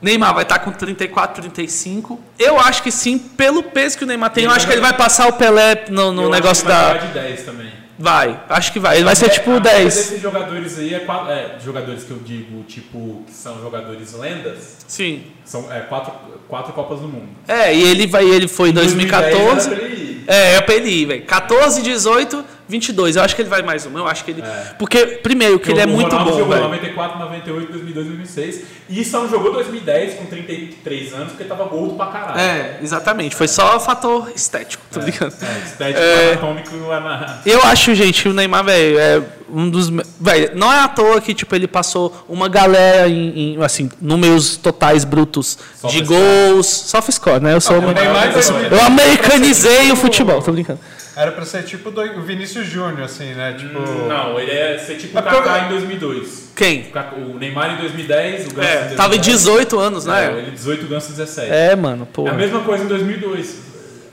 Neymar 0.03 0.35
vai 0.35 0.43
estar 0.43 0.59
com 0.59 0.71
34, 0.71 1.43
35. 1.43 2.21
Eu 2.39 2.59
acho 2.61 2.83
que 2.83 2.91
sim, 2.91 3.19
pelo 3.19 3.63
peso 3.63 3.97
que 3.97 4.05
o 4.05 4.07
Neymar 4.07 4.31
tem, 4.31 4.45
eu 4.45 4.51
Ele 4.51 4.57
acho 4.57 4.67
que 4.67 4.73
vai- 4.73 4.77
ele 4.77 4.83
vai 4.87 4.93
passar 4.97 5.29
o 5.29 5.33
Pelé 5.35 5.87
no, 5.89 6.13
no 6.13 6.23
Eu 6.25 6.31
negócio 6.31 6.65
vai 6.67 6.75
da. 6.75 6.89
jogar 6.95 7.07
de 7.07 7.13
10 7.15 7.43
também. 7.43 7.73
Vai, 7.97 8.41
acho 8.49 8.73
que 8.73 8.81
vai. 8.81 8.97
Ele 8.97 9.05
vai 9.05 9.15
ser 9.15 9.29
tipo 9.31 9.51
a 9.51 9.61
maioria 9.61 9.73
10. 9.73 9.95
desses 9.95 10.21
jogadores 10.21 10.79
aí 10.81 10.95
é, 10.95 10.99
quatro, 11.01 11.31
é, 11.31 11.57
jogadores 11.65 12.03
que 12.03 12.11
eu 12.11 12.19
digo, 12.19 12.65
tipo, 12.65 13.23
que 13.25 13.33
são 13.33 13.61
jogadores 13.63 14.13
lendas, 14.15 14.79
Sim. 14.89 15.23
são 15.45 15.73
é, 15.73 15.79
quatro, 15.83 16.13
quatro 16.49 16.73
Copas 16.73 16.99
do 16.99 17.07
Mundo. 17.07 17.29
É, 17.47 17.73
e 17.73 17.83
ele 17.85 18.09
vai, 18.09 18.25
ele 18.25 18.49
foi 18.49 18.71
em 18.71 18.73
2014. 18.73 19.69
2010 19.69 19.69
era 19.69 19.77
pra 19.77 19.87
ele 19.87 20.11
ir. 20.11 20.25
É, 20.27 20.55
é 20.57 20.61
pra 20.61 20.75
ele 20.75 20.91
ir, 20.91 21.05
velho. 21.07 21.23
14, 21.25 21.83
18, 21.83 22.45
22. 22.69 23.17
Eu 23.17 23.23
acho 23.23 23.37
que 23.37 23.43
ele 23.43 23.49
vai 23.49 23.63
mais 23.63 23.85
uma. 23.87 24.01
Eu 24.01 24.07
acho 24.07 24.25
que 24.25 24.31
ele. 24.31 24.43
É. 24.43 24.75
Porque, 24.79 25.07
primeiro, 25.07 25.59
que 25.59 25.71
ele 25.71 25.81
é 25.81 25.87
muito 25.87 26.11
Ronaldo 26.11 26.31
bom, 26.33 26.39
jogou 26.39 26.55
velho. 26.55 26.65
94, 26.65 27.19
98, 27.19 27.73
2002, 27.73 28.07
2006. 28.07 28.63
E 28.89 29.05
só 29.05 29.21
não 29.23 29.29
jogou 29.31 29.53
2010 29.53 30.15
com 30.15 30.27
33 30.27 31.15
anos 31.15 31.29
porque 31.33 31.45
tava 31.45 31.65
gordo 31.65 31.95
pra 31.95 32.07
caralho. 32.07 32.41
É, 32.41 32.79
exatamente. 32.83 33.35
Foi 33.37 33.49
só 33.49 33.79
fator 33.81 34.31
estético, 34.35 34.83
tô 34.91 35.01
brincando. 35.01 35.35
É, 35.43 35.67
estético 35.67 36.01
É. 36.01 36.29
anatômico 36.33 36.71
é 36.93 37.01
na... 37.01 37.39
Eu 37.47 37.63
acho, 37.65 37.95
gente, 37.95 38.29
o 38.29 38.33
Neymar, 38.33 38.65
velho, 38.65 38.99
é 38.99 39.23
um 39.51 39.69
dos. 39.69 39.91
Velho, 40.21 40.51
não 40.55 40.73
é 40.73 40.81
à 40.81 40.89
toa 40.89 41.21
que, 41.21 41.35
tipo, 41.35 41.55
ele 41.55 41.67
passou 41.67 42.25
uma 42.29 42.49
galera 42.49 43.09
em, 43.09 43.55
em, 43.55 43.63
assim, 43.63 43.91
números 44.01 44.57
totais 44.57 45.05
brutos 45.05 45.59
Só 45.81 45.89
de 45.89 46.05
score. 46.05 46.19
gols. 46.19 46.67
Soft 46.67 47.11
score, 47.13 47.41
né? 47.41 47.55
Eu 47.55 47.61
sou. 47.61 47.79
o 47.79 47.93
Neymar 47.93 48.33
eu, 48.35 48.79
eu 48.79 48.85
americanizei 48.85 49.93
o 49.93 49.97
futebol, 49.97 50.43
tô 50.43 50.53
brincando. 50.53 50.81
Era 51.17 51.31
pra 51.33 51.45
ser 51.45 51.63
tipo 51.63 51.91
do- 51.91 52.01
o 52.01 52.23
Vinícius 52.23 52.67
Júnior, 52.67 53.03
assim, 53.03 53.35
né? 53.35 53.55
Tipo. 53.57 53.79
Não, 53.79 54.39
ele 54.41 54.51
é 54.51 54.77
ser 54.79 54.97
tipo 54.97 55.15
o 55.17 55.19
É 55.19 55.23
porque 55.23 55.37
Kaká 55.39 55.59
eu- 55.61 55.65
em 55.67 55.69
2002. 55.69 56.53
Quem? 56.57 56.91
O 57.17 57.31
O 57.35 57.39
Neymar 57.39 57.75
em 57.75 57.77
2010, 57.77 58.47
o 58.47 58.55
Ganso 58.55 58.61
em 58.61 58.71
É, 58.71 58.75
2010. 58.75 58.97
tava 58.97 59.17
em 59.17 59.21
18 59.21 59.79
anos, 59.79 60.07
É, 60.07 60.11
né? 60.11 60.39
ele 60.39 60.51
18, 60.51 60.85
o 60.87 60.89
Ganso 60.89 61.11
17. 61.11 61.51
É, 61.53 61.77
mano, 61.77 62.07
pô. 62.07 62.27
É 62.27 62.31
a 62.31 62.35
mesma 62.35 62.61
coisa 62.61 62.85
em 62.85 62.89
2002. 62.89 63.63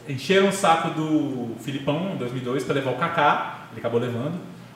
Encheram 0.08 0.50
o 0.50 0.52
saco 0.52 0.90
do 0.90 1.56
Filipão 1.64 2.12
em 2.14 2.18
2002 2.18 2.64
para 2.64 2.76
levar 2.76 2.92
o 2.92 2.96
Kaká, 2.96 3.62
ele 3.72 3.80
acabou 3.80 4.00
levando. 4.00 4.34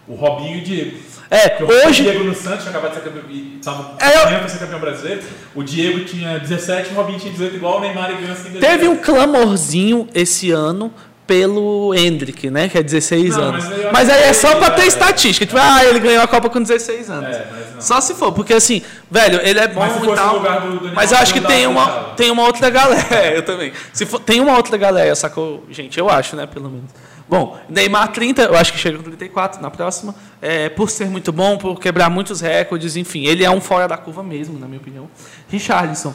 O 0.08 0.14
Robinho 0.14 0.58
e 0.58 0.62
o 0.62 0.64
Diego. 0.64 0.98
É, 1.32 1.50
Porque 1.50 1.64
o 1.74 1.88
hoje. 1.88 2.04
Diego 2.04 2.24
no 2.24 2.36
Santos 2.36 2.60
tinha 2.64 2.70
acabado 2.70 2.92
de 2.92 2.98
ser 2.98 3.04
campeão, 3.04 3.24
e 3.30 3.60
tava 3.64 3.96
É, 4.00 4.36
eu- 4.36 4.40
pra 4.40 4.48
ser 4.48 4.60
campeão 4.60 4.80
brasileiro. 4.80 5.22
O 5.56 5.64
Diego 5.64 6.06
tinha 6.06 6.38
17, 6.40 6.92
o 6.92 6.94
Robinho 6.96 7.18
tinha 7.20 7.32
18, 7.32 7.56
igual 7.56 7.78
o 7.80 7.82
Neymar 7.82 8.12
e 8.12 8.14
Ganso 8.26 8.48
em 8.48 8.52
2010. 8.52 8.72
Teve 8.72 8.88
um 8.88 8.98
clamorzinho 8.98 10.08
esse 10.14 10.52
ano 10.52 10.94
pelo 11.26 11.94
Hendrick, 11.94 12.50
né? 12.50 12.70
Que 12.70 12.78
é 12.78 12.84
16 12.84 13.36
Não, 13.36 13.44
anos. 13.46 13.66
mas 13.66 13.92
Mas 13.92 14.10
aí 14.10 14.24
é 14.24 14.34
só 14.34 14.56
pra 14.56 14.70
ter 14.72 14.84
é- 14.84 14.88
estatística. 14.88 15.46
Tipo, 15.46 15.60
ah, 15.60 15.84
ele 15.84 16.00
ganhou 16.00 16.24
a 16.24 16.28
Copa 16.28 16.50
com 16.50 16.62
16 16.62 17.10
anos. 17.10 17.36
É. 17.36 17.48
Só 17.80 18.00
se 18.00 18.14
for, 18.14 18.32
porque 18.32 18.54
assim, 18.54 18.82
velho, 19.10 19.40
ele 19.44 19.60
é 19.60 19.68
bom 19.68 19.86
e 19.86 20.16
tal. 20.16 20.40
do 20.40 20.94
mas 20.94 21.12
eu 21.12 21.18
acho 21.18 21.34
que 21.34 21.42
tem 21.42 21.68
uma, 21.68 21.88
tem 22.16 22.32
uma 22.32 22.44
outra 22.44 22.70
galera. 22.70 23.26
eu 23.36 23.44
também. 23.44 23.74
Se 23.92 24.06
for, 24.06 24.20
tem 24.20 24.40
uma 24.40 24.56
outra 24.56 24.78
galera, 24.78 25.14
sacou? 25.16 25.64
Gente, 25.70 25.98
eu 26.00 26.10
acho, 26.10 26.36
né? 26.36 26.46
Pelo 26.46 26.70
menos. 26.70 26.90
Bom, 27.28 27.58
Neymar 27.68 28.10
30, 28.12 28.44
eu 28.44 28.56
acho 28.56 28.72
que 28.72 28.78
chega 28.78 28.98
com 28.98 29.04
34 29.04 29.60
na 29.62 29.72
próxima. 29.72 30.14
É, 30.42 30.70
por 30.70 30.92
ser 30.92 31.08
muito 31.10 31.32
bom, 31.32 31.58
por 31.58 31.80
quebrar 31.80 32.08
muitos 32.10 32.40
recordes, 32.40 32.96
enfim. 32.96 33.26
Ele 33.26 33.44
é 33.44 33.50
um 33.50 33.60
fora 33.60 33.88
da 33.88 33.98
curva 33.98 34.22
mesmo, 34.22 34.60
na 34.60 34.68
minha 34.68 34.80
opinião. 34.80 35.10
Richarlison, 35.50 36.14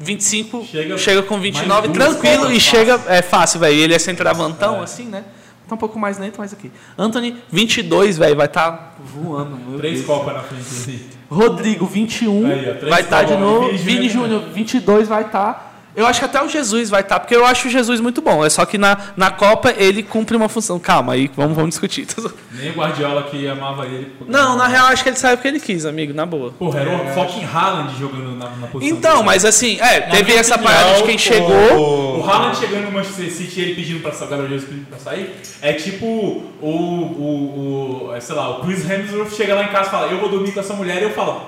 25, 0.00 0.64
chega, 0.64 0.98
Chega 0.98 1.22
com 1.22 1.34
mais 1.34 1.44
29, 1.54 1.88
duas 1.88 1.96
tranquilo 2.16 2.44
e 2.50 2.54
fácil. 2.54 2.60
chega. 2.60 3.00
É 3.06 3.22
fácil, 3.22 3.60
velho. 3.60 3.76
Ele 3.78 3.94
é 3.94 3.98
centroavantão, 3.98 4.80
É. 4.80 4.84
assim, 4.84 5.04
né? 5.04 5.24
tá 5.68 5.74
um 5.76 5.78
pouco 5.78 5.96
mais 6.00 6.18
lento, 6.18 6.34
mas 6.38 6.52
aqui. 6.52 6.68
Anthony, 6.98 7.36
22, 7.48 8.18
velho, 8.18 8.34
vai 8.34 8.46
estar 8.46 8.96
voando. 8.98 9.56
meu 9.56 9.78
Três 9.78 10.04
copas 10.04 10.34
na 10.34 10.40
frente 10.40 10.64
ali. 10.84 11.06
Rodrigo, 11.30 11.86
21, 11.86 12.44
Aí, 12.50 12.88
vai 12.90 13.02
estar 13.02 13.22
de 13.22 13.34
Copas. 13.34 13.40
novo. 13.48 13.76
Vini 13.78 14.08
Júnior 14.08 14.40
Júnior, 14.40 14.42
22 14.52 15.06
vai 15.06 15.22
estar. 15.22 15.69
Eu 15.96 16.06
acho 16.06 16.20
que 16.20 16.24
até 16.24 16.40
o 16.42 16.48
Jesus 16.48 16.88
vai 16.88 17.00
estar, 17.00 17.18
porque 17.18 17.34
eu 17.34 17.44
acho 17.44 17.66
o 17.66 17.70
Jesus 17.70 18.00
muito 18.00 18.22
bom. 18.22 18.44
É 18.44 18.48
só 18.50 18.64
que 18.64 18.78
na, 18.78 18.96
na 19.16 19.30
Copa 19.30 19.74
ele 19.76 20.02
cumpre 20.02 20.36
uma 20.36 20.48
função. 20.48 20.78
Calma, 20.78 21.14
aí 21.14 21.30
vamos, 21.36 21.54
vamos 21.56 21.70
discutir. 21.70 22.06
Nem 22.52 22.70
o 22.70 22.74
Guardiola 22.74 23.24
que 23.24 23.46
amava 23.48 23.86
ele. 23.86 24.12
Não, 24.28 24.56
na 24.56 24.66
real, 24.68 24.86
acho 24.86 25.02
que 25.02 25.08
ele 25.08 25.16
saiu 25.16 25.36
porque 25.36 25.48
ele 25.48 25.58
quis, 25.60 25.84
amigo, 25.84 26.14
na 26.14 26.24
boa. 26.24 26.52
Porra, 26.52 26.80
era 26.80 26.90
o 26.96 27.06
fucking 27.14 27.44
Haaland 27.44 27.98
jogando 27.98 28.36
na, 28.36 28.50
na 28.50 28.66
posição 28.68 28.96
Então, 28.96 29.12
dele. 29.14 29.24
mas 29.26 29.44
assim, 29.44 29.78
é, 29.80 30.00
teve 30.02 30.24
minha 30.24 30.38
essa 30.40 30.54
opinião, 30.54 30.74
parada 30.76 30.96
de 30.98 31.02
quem 31.04 31.18
chegou. 31.18 32.18
O 32.20 32.24
Haaland 32.28 32.56
chegando 32.56 32.84
no 32.84 32.92
Manchester 32.92 33.30
City 33.32 33.60
e 33.60 33.62
ele 33.64 33.74
pedindo 33.74 34.00
pra 34.00 34.12
sair, 34.12 34.26
o 34.26 34.30
Gabriel 34.30 34.50
Jesus 34.52 34.68
pedindo 34.70 34.86
pra 34.86 34.98
sair, 34.98 35.34
é 35.60 35.72
tipo 35.72 36.06
o, 36.06 36.50
o, 36.62 38.06
o, 38.08 38.14
é, 38.14 38.20
sei 38.20 38.34
lá, 38.34 38.50
o 38.58 38.60
Chris 38.60 38.88
Hemsworth 38.88 39.32
chega 39.34 39.54
lá 39.54 39.64
em 39.64 39.68
casa 39.68 39.88
e 39.88 39.90
fala, 39.90 40.06
eu 40.06 40.20
vou 40.20 40.28
dormir 40.28 40.52
com 40.52 40.60
essa 40.60 40.74
mulher, 40.74 41.00
e 41.00 41.04
eu 41.04 41.10
falo, 41.10 41.42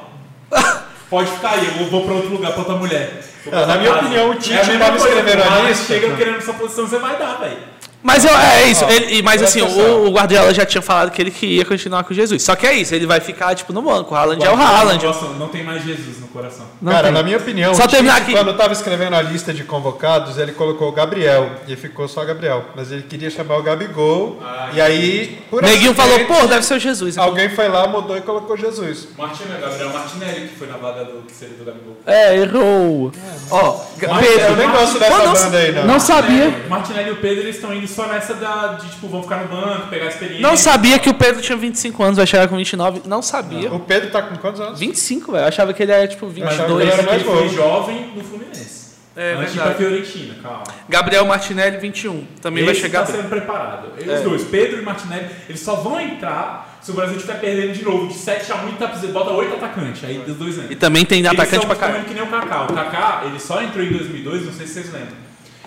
pode 1.12 1.30
ficar 1.30 1.50
aí, 1.50 1.78
eu 1.78 1.90
vou 1.90 2.04
pra 2.06 2.14
outro 2.14 2.30
lugar, 2.30 2.52
pra 2.52 2.60
outra 2.60 2.76
mulher. 2.76 3.22
É, 3.46 3.66
na 3.66 3.76
minha 3.76 3.92
casa. 3.92 4.06
opinião, 4.06 4.30
o 4.30 4.34
Tite 4.34 4.54
É 4.54 4.78
tava 4.78 4.96
escrevendo 4.96 5.42
a 5.42 5.58
lista. 5.68 5.84
chega 5.84 6.16
querendo 6.16 6.38
essa 6.38 6.54
posição, 6.54 6.86
você 6.86 6.98
vai 6.98 7.18
dar, 7.18 7.34
velho. 7.34 7.58
Mas 8.02 8.24
eu, 8.24 8.36
é 8.36 8.64
isso, 8.68 8.84
ele- 8.84 9.22
mas 9.22 9.40
assim, 9.42 9.60
o, 9.62 10.06
o 10.06 10.10
Guardiola 10.10 10.52
já 10.52 10.66
tinha 10.66 10.82
falado 10.82 11.10
que 11.12 11.22
ele 11.22 11.30
queria 11.30 11.64
continuar 11.64 12.02
com 12.04 12.12
Jesus. 12.12 12.42
Só 12.42 12.56
que 12.56 12.66
é 12.66 12.74
isso, 12.74 12.94
ele 12.94 13.06
vai 13.06 13.20
ficar 13.20 13.54
tipo 13.54 13.72
no 13.72 13.80
banco. 13.80 14.12
O 14.12 14.16
Haaland 14.16 14.44
é 14.44 14.50
o 14.50 14.56
Haaland. 14.56 15.04
Nossa, 15.04 15.26
não 15.38 15.48
tem 15.48 15.62
mais 15.62 15.84
Jesus 15.84 16.18
no 16.20 16.26
coração. 16.28 16.66
Não 16.80 16.90
Cara, 16.90 17.04
tem. 17.04 17.12
na 17.12 17.22
minha 17.22 17.36
opinião, 17.36 17.74
Só 17.74 17.82
o 17.82 17.86
Tite, 17.86 17.94
terminar 17.96 18.16
aqui. 18.16 18.32
quando 18.32 18.50
estava 18.50 18.72
escrevendo 18.72 19.14
a 19.14 19.22
lista 19.22 19.52
de 19.54 19.62
convocados, 19.64 20.36
ele 20.38 20.52
colocou 20.52 20.88
o 20.88 20.92
Gabriel 20.92 21.48
e 21.68 21.76
ficou 21.76 22.08
só 22.08 22.24
Gabriel. 22.24 22.64
Mas 22.74 22.90
ele 22.90 23.02
queria 23.02 23.30
chamar 23.30 23.56
o 23.58 23.62
Gabigol. 23.62 24.40
Ah, 24.44 24.70
e 24.72 24.80
aí, 24.80 25.38
por 25.48 25.62
Neguinho 25.62 25.94
falou, 25.94 26.18
pô, 26.26 26.46
deve 26.48 26.64
ser 26.64 26.74
o 26.74 26.78
Jesus. 26.80 27.16
Alguém 27.16 27.50
foi 27.50 27.68
lá, 27.68 27.86
mudou 27.86 28.16
e 28.16 28.20
colocou 28.22 28.56
Jesus. 28.56 29.08
Martinelli, 29.16 29.60
Gabriel 29.60 29.90
Martinelli, 29.90 30.48
que 30.48 30.56
foi 30.56 30.66
na 30.66 30.76
vaga 30.76 31.04
do 31.04 31.22
que 31.22 31.32
seria 31.32 31.56
do 31.56 31.64
Gabigol. 31.64 31.96
É, 32.06 32.34
errou. 32.36 33.12
Ó, 33.50 33.80
Mas 34.10 34.26
Eu 34.26 34.32
Pedro, 34.38 34.56
nem 34.56 34.70
gosto 34.70 34.98
dessa 34.98 35.12
Pô, 35.16 35.24
não- 35.26 35.32
banda 35.34 35.56
aí, 35.58 35.72
não. 35.72 35.84
não 35.86 36.00
sabia. 36.00 36.50
Martinelli 36.68 37.08
e 37.10 37.12
o 37.12 37.16
Pedro 37.16 37.40
eles 37.44 37.56
estão 37.56 37.72
indo 37.72 37.86
só 37.92 38.06
nessa 38.06 38.34
da, 38.34 38.68
de 38.74 38.88
tipo, 38.90 39.06
vão 39.08 39.22
ficar 39.22 39.36
no 39.38 39.48
banco, 39.48 39.88
pegar 39.88 40.06
experiência. 40.06 40.42
Não 40.42 40.56
sabia 40.56 40.98
que 40.98 41.08
o 41.10 41.14
Pedro 41.14 41.40
tinha 41.42 41.56
25 41.56 42.02
anos, 42.02 42.16
vai 42.16 42.26
chegar 42.26 42.48
com 42.48 42.56
29. 42.56 43.02
Não 43.06 43.22
sabia. 43.22 43.72
O 43.72 43.80
Pedro 43.80 44.10
tá 44.10 44.22
com 44.22 44.36
quantos 44.36 44.60
anos? 44.60 44.78
25, 44.80 45.32
velho. 45.32 45.44
Eu 45.44 45.48
achava 45.48 45.72
que 45.72 45.82
ele 45.82 45.92
era 45.92 46.06
tipo 46.08 46.26
achava 46.26 46.34
que 46.34 46.50
22. 46.56 46.80
ele 46.82 46.90
era 46.92 47.02
mais 47.02 47.20
Ele 47.22 47.30
foi 47.30 47.48
jovem 47.48 48.12
no 48.16 48.24
Fluminense. 48.24 48.82
É 49.14 49.34
Antes 49.34 49.52
de 49.52 49.58
ir 49.58 49.60
pra 49.62 49.72
verdade. 49.72 50.04
Fiorentina, 50.06 50.34
calma. 50.42 50.62
Gabriel 50.88 51.26
Martinelli, 51.26 51.76
21. 51.76 52.24
Também 52.40 52.64
vai 52.64 52.72
Esse 52.72 52.80
chegar. 52.80 53.04
tá 53.04 53.12
bem. 53.12 53.20
sendo 53.20 53.28
preparado. 53.28 53.88
E 54.02 54.08
É. 54.10 54.14
Os 54.14 54.22
dois, 54.22 54.42
Pedro 54.44 54.78
e 54.80 54.82
Martinelli, 54.82 55.26
eles 55.50 55.60
só 55.60 55.74
vão 55.76 56.00
entrar 56.00 56.78
se 56.80 56.90
o 56.92 56.94
Brasil 56.94 57.16
estiver 57.16 57.38
perdendo 57.38 57.74
de 57.74 57.84
novo. 57.84 58.08
De 58.08 58.14
7 58.14 58.50
a 58.50 58.56
1 58.64 58.68
e 58.70 58.72
tá, 58.72 58.86
bota 58.86 59.30
8 59.32 59.54
atacantes. 59.54 60.02
Aí 60.02 60.16
dos 60.20 60.36
dois 60.36 60.56
E 60.56 60.60
entram. 60.62 60.76
também 60.78 61.04
tem 61.04 61.18
Eles 61.18 61.30
atacante 61.30 61.56
são 61.56 61.66
pra 61.66 61.76
caralho. 61.76 62.04
praticamente 62.04 62.28
que 62.30 62.34
nem 62.34 62.40
o 62.40 62.48
Kaká. 62.48 62.64
O 62.64 62.74
Kaká, 62.74 63.22
ele 63.26 63.38
só 63.38 63.62
entrou 63.62 63.84
em 63.84 63.90
2002, 63.92 64.46
não 64.46 64.52
sei 64.54 64.66
se 64.66 64.72
vocês 64.74 64.90
lembram. 64.92 65.21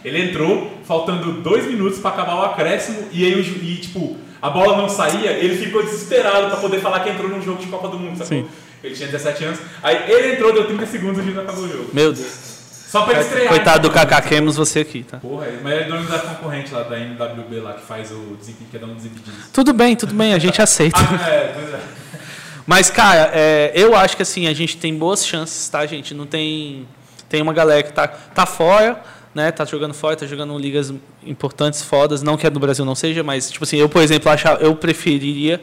Ele 0.05 0.21
entrou, 0.29 0.71
faltando 0.85 1.33
dois 1.41 1.65
minutos 1.65 1.99
pra 1.99 2.11
acabar 2.11 2.35
o 2.35 2.41
acréscimo, 2.43 3.07
e 3.11 3.25
aí, 3.25 3.33
o 3.39 3.43
ju- 3.43 3.59
e, 3.61 3.75
tipo, 3.77 4.15
a 4.41 4.49
bola 4.49 4.77
não 4.77 4.87
saía, 4.87 5.31
ele 5.31 5.57
ficou 5.57 5.83
desesperado 5.83 6.47
pra 6.47 6.57
poder 6.57 6.79
falar 6.79 6.99
que 7.01 7.09
entrou 7.09 7.27
num 7.29 7.41
jogo 7.41 7.59
de 7.59 7.67
Copa 7.67 7.87
do 7.87 7.97
Mundo? 7.97 8.23
Sim. 8.23 8.47
Ele 8.83 8.93
tinha 8.95 9.07
17 9.07 9.43
anos. 9.45 9.59
Aí 9.81 10.11
ele 10.11 10.33
entrou, 10.33 10.53
deu 10.53 10.65
30 10.67 10.85
segundos 10.85 11.19
e 11.19 11.23
juiz 11.23 11.37
acabou 11.37 11.63
o 11.63 11.67
jogo. 11.67 11.89
Meu 11.91 12.13
Deus. 12.13 12.53
Só 12.87 13.01
pra 13.01 13.13
ele 13.15 13.23
estrear. 13.23 13.47
Coitado 13.49 13.79
do 13.79 13.87
então. 13.91 14.05
Kaká, 14.05 14.21
queremos 14.21 14.55
você 14.57 14.81
aqui, 14.81 15.03
tá? 15.03 15.17
Porra, 15.17 15.47
mas 15.63 15.73
ele 15.73 15.83
é 15.83 15.87
dono 15.87 16.07
da 16.07 16.19
concorrente 16.19 16.71
lá, 16.71 16.83
da 16.83 16.97
NWB 16.99 17.59
lá, 17.61 17.73
que 17.73 17.81
faz 17.81 18.11
o 18.11 18.37
Desimpedido, 18.39 18.69
que 18.69 18.77
é 18.77 18.79
dono 18.79 18.93
do. 18.93 19.09
Tudo 19.51 19.73
bem, 19.73 19.95
tudo 19.95 20.13
bem, 20.13 20.33
a 20.35 20.39
gente 20.39 20.61
aceita. 20.61 20.99
Ah, 20.99 21.27
é, 21.29 21.51
pois 21.53 21.73
é. 21.73 21.79
Mas, 22.67 22.89
cara, 22.91 23.31
é, 23.33 23.71
eu 23.75 23.95
acho 23.95 24.15
que 24.15 24.21
assim, 24.21 24.47
a 24.47 24.53
gente 24.53 24.77
tem 24.77 24.95
boas 24.95 25.25
chances, 25.25 25.67
tá, 25.67 25.83
gente? 25.87 26.13
Não 26.13 26.27
tem. 26.27 26.87
Tem 27.27 27.41
uma 27.41 27.53
galera 27.53 27.81
que 27.81 27.91
tá, 27.91 28.07
tá 28.07 28.45
fora, 28.45 29.01
né? 29.35 29.51
Tá 29.51 29.65
jogando 29.65 29.93
fora, 29.93 30.15
tá 30.15 30.25
jogando 30.25 30.57
ligas 30.57 30.93
importantes, 31.23 31.83
fodas. 31.83 32.23
Não 32.23 32.37
que 32.37 32.49
do 32.49 32.59
Brasil 32.59 32.85
não 32.85 32.95
seja, 32.95 33.21
mas, 33.21 33.51
tipo 33.51 33.65
assim, 33.65 33.77
eu, 33.77 33.89
por 33.89 34.01
exemplo, 34.01 34.31
achava, 34.31 34.63
eu 34.63 34.75
preferiria 34.75 35.61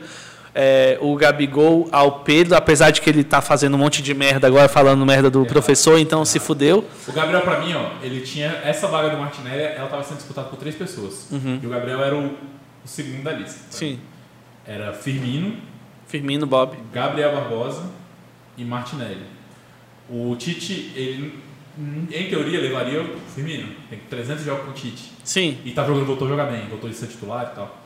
é, 0.55 0.99
o 1.01 1.17
Gabigol 1.17 1.89
ao 1.91 2.21
Pedro, 2.21 2.55
apesar 2.55 2.91
de 2.91 3.01
que 3.01 3.09
ele 3.09 3.25
tá 3.25 3.41
fazendo 3.41 3.75
um 3.75 3.79
monte 3.79 4.03
de 4.03 4.13
merda 4.13 4.47
agora, 4.47 4.69
falando 4.69 5.05
merda 5.07 5.31
do 5.31 5.47
professor, 5.47 5.99
então 5.99 6.25
se 6.25 6.39
fudeu. 6.39 6.85
O 7.09 7.13
Gabriel, 7.13 7.41
pra 7.41 7.61
mim, 7.61 7.73
ó, 7.73 7.93
ele 8.03 8.21
tinha 8.21 8.61
essa 8.63 8.87
vaga 8.87 9.09
do 9.09 9.17
Martinelli, 9.17 9.63
ela 9.63 9.89
tava 9.89 10.05
sendo 10.05 10.19
disputada 10.19 10.49
por 10.49 10.59
três 10.59 10.75
pessoas. 10.75 11.29
E 11.63 11.67
o 11.67 11.71
Gabriel 11.71 12.03
era 12.03 12.15
o, 12.15 12.27
o 12.27 12.87
segundo 12.87 13.23
da 13.23 13.33
lista. 13.33 13.61
Uhum. 13.61 13.71
Sim. 13.71 14.01
Era 14.67 14.93
Firmino, 14.93 15.57
Firmino, 16.07 16.47
Bob. 16.47 16.77
Gabriel 16.93 17.33
Barbosa 17.33 17.85
e 18.59 18.65
Martinelli. 18.65 19.25
O 20.11 20.37
Tite, 20.37 20.93
ele, 20.95 21.43
em 21.79 22.29
teoria, 22.29 22.61
levaria 22.61 23.01
o 23.03 23.17
Firmino. 23.35 23.69
Tem 23.89 23.99
300 24.11 24.45
jogos 24.45 24.65
com 24.65 24.71
o 24.71 24.75
Tite. 24.75 25.13
Sim. 25.25 25.59
E 25.65 25.71
tá 25.73 25.85
jogando, 25.87 26.05
voltou 26.07 26.27
a 26.27 26.31
jogar 26.31 26.47
bem, 26.47 26.67
voltou 26.69 26.89
a 26.89 26.93
ser 26.93 27.07
titular 27.07 27.51
e 27.53 27.55
tal. 27.57 27.79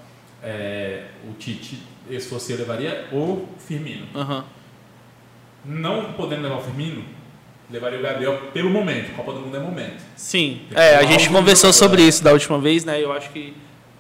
É, 0.43 1.05
o 1.28 1.32
Tite, 1.34 1.78
se 2.11 2.20
fosse 2.28 2.53
eu, 2.53 2.59
levaria 2.59 3.07
o 3.12 3.47
Firmino. 3.59 4.07
Aham. 4.14 4.45
Não 5.64 6.12
podendo 6.12 6.43
levar 6.43 6.57
o 6.57 6.62
Firmino, 6.62 7.05
levaria 7.70 7.99
o 7.99 8.03
Gabriel 8.03 8.39
pelo 8.53 8.70
momento. 8.70 9.12
Copa 9.16 9.32
do 9.32 9.41
Mundo 9.41 9.57
é 9.57 9.61
momento. 9.61 10.01
Sim. 10.14 10.61
É, 10.74 10.97
a 10.97 11.03
gente 11.05 11.28
conversou 11.28 11.72
sobre 11.72 12.03
isso 12.03 12.22
da 12.22 12.32
última 12.32 12.59
vez, 12.61 12.84
né? 12.84 13.03
Eu 13.03 13.12
acho 13.12 13.30
que 13.30 13.55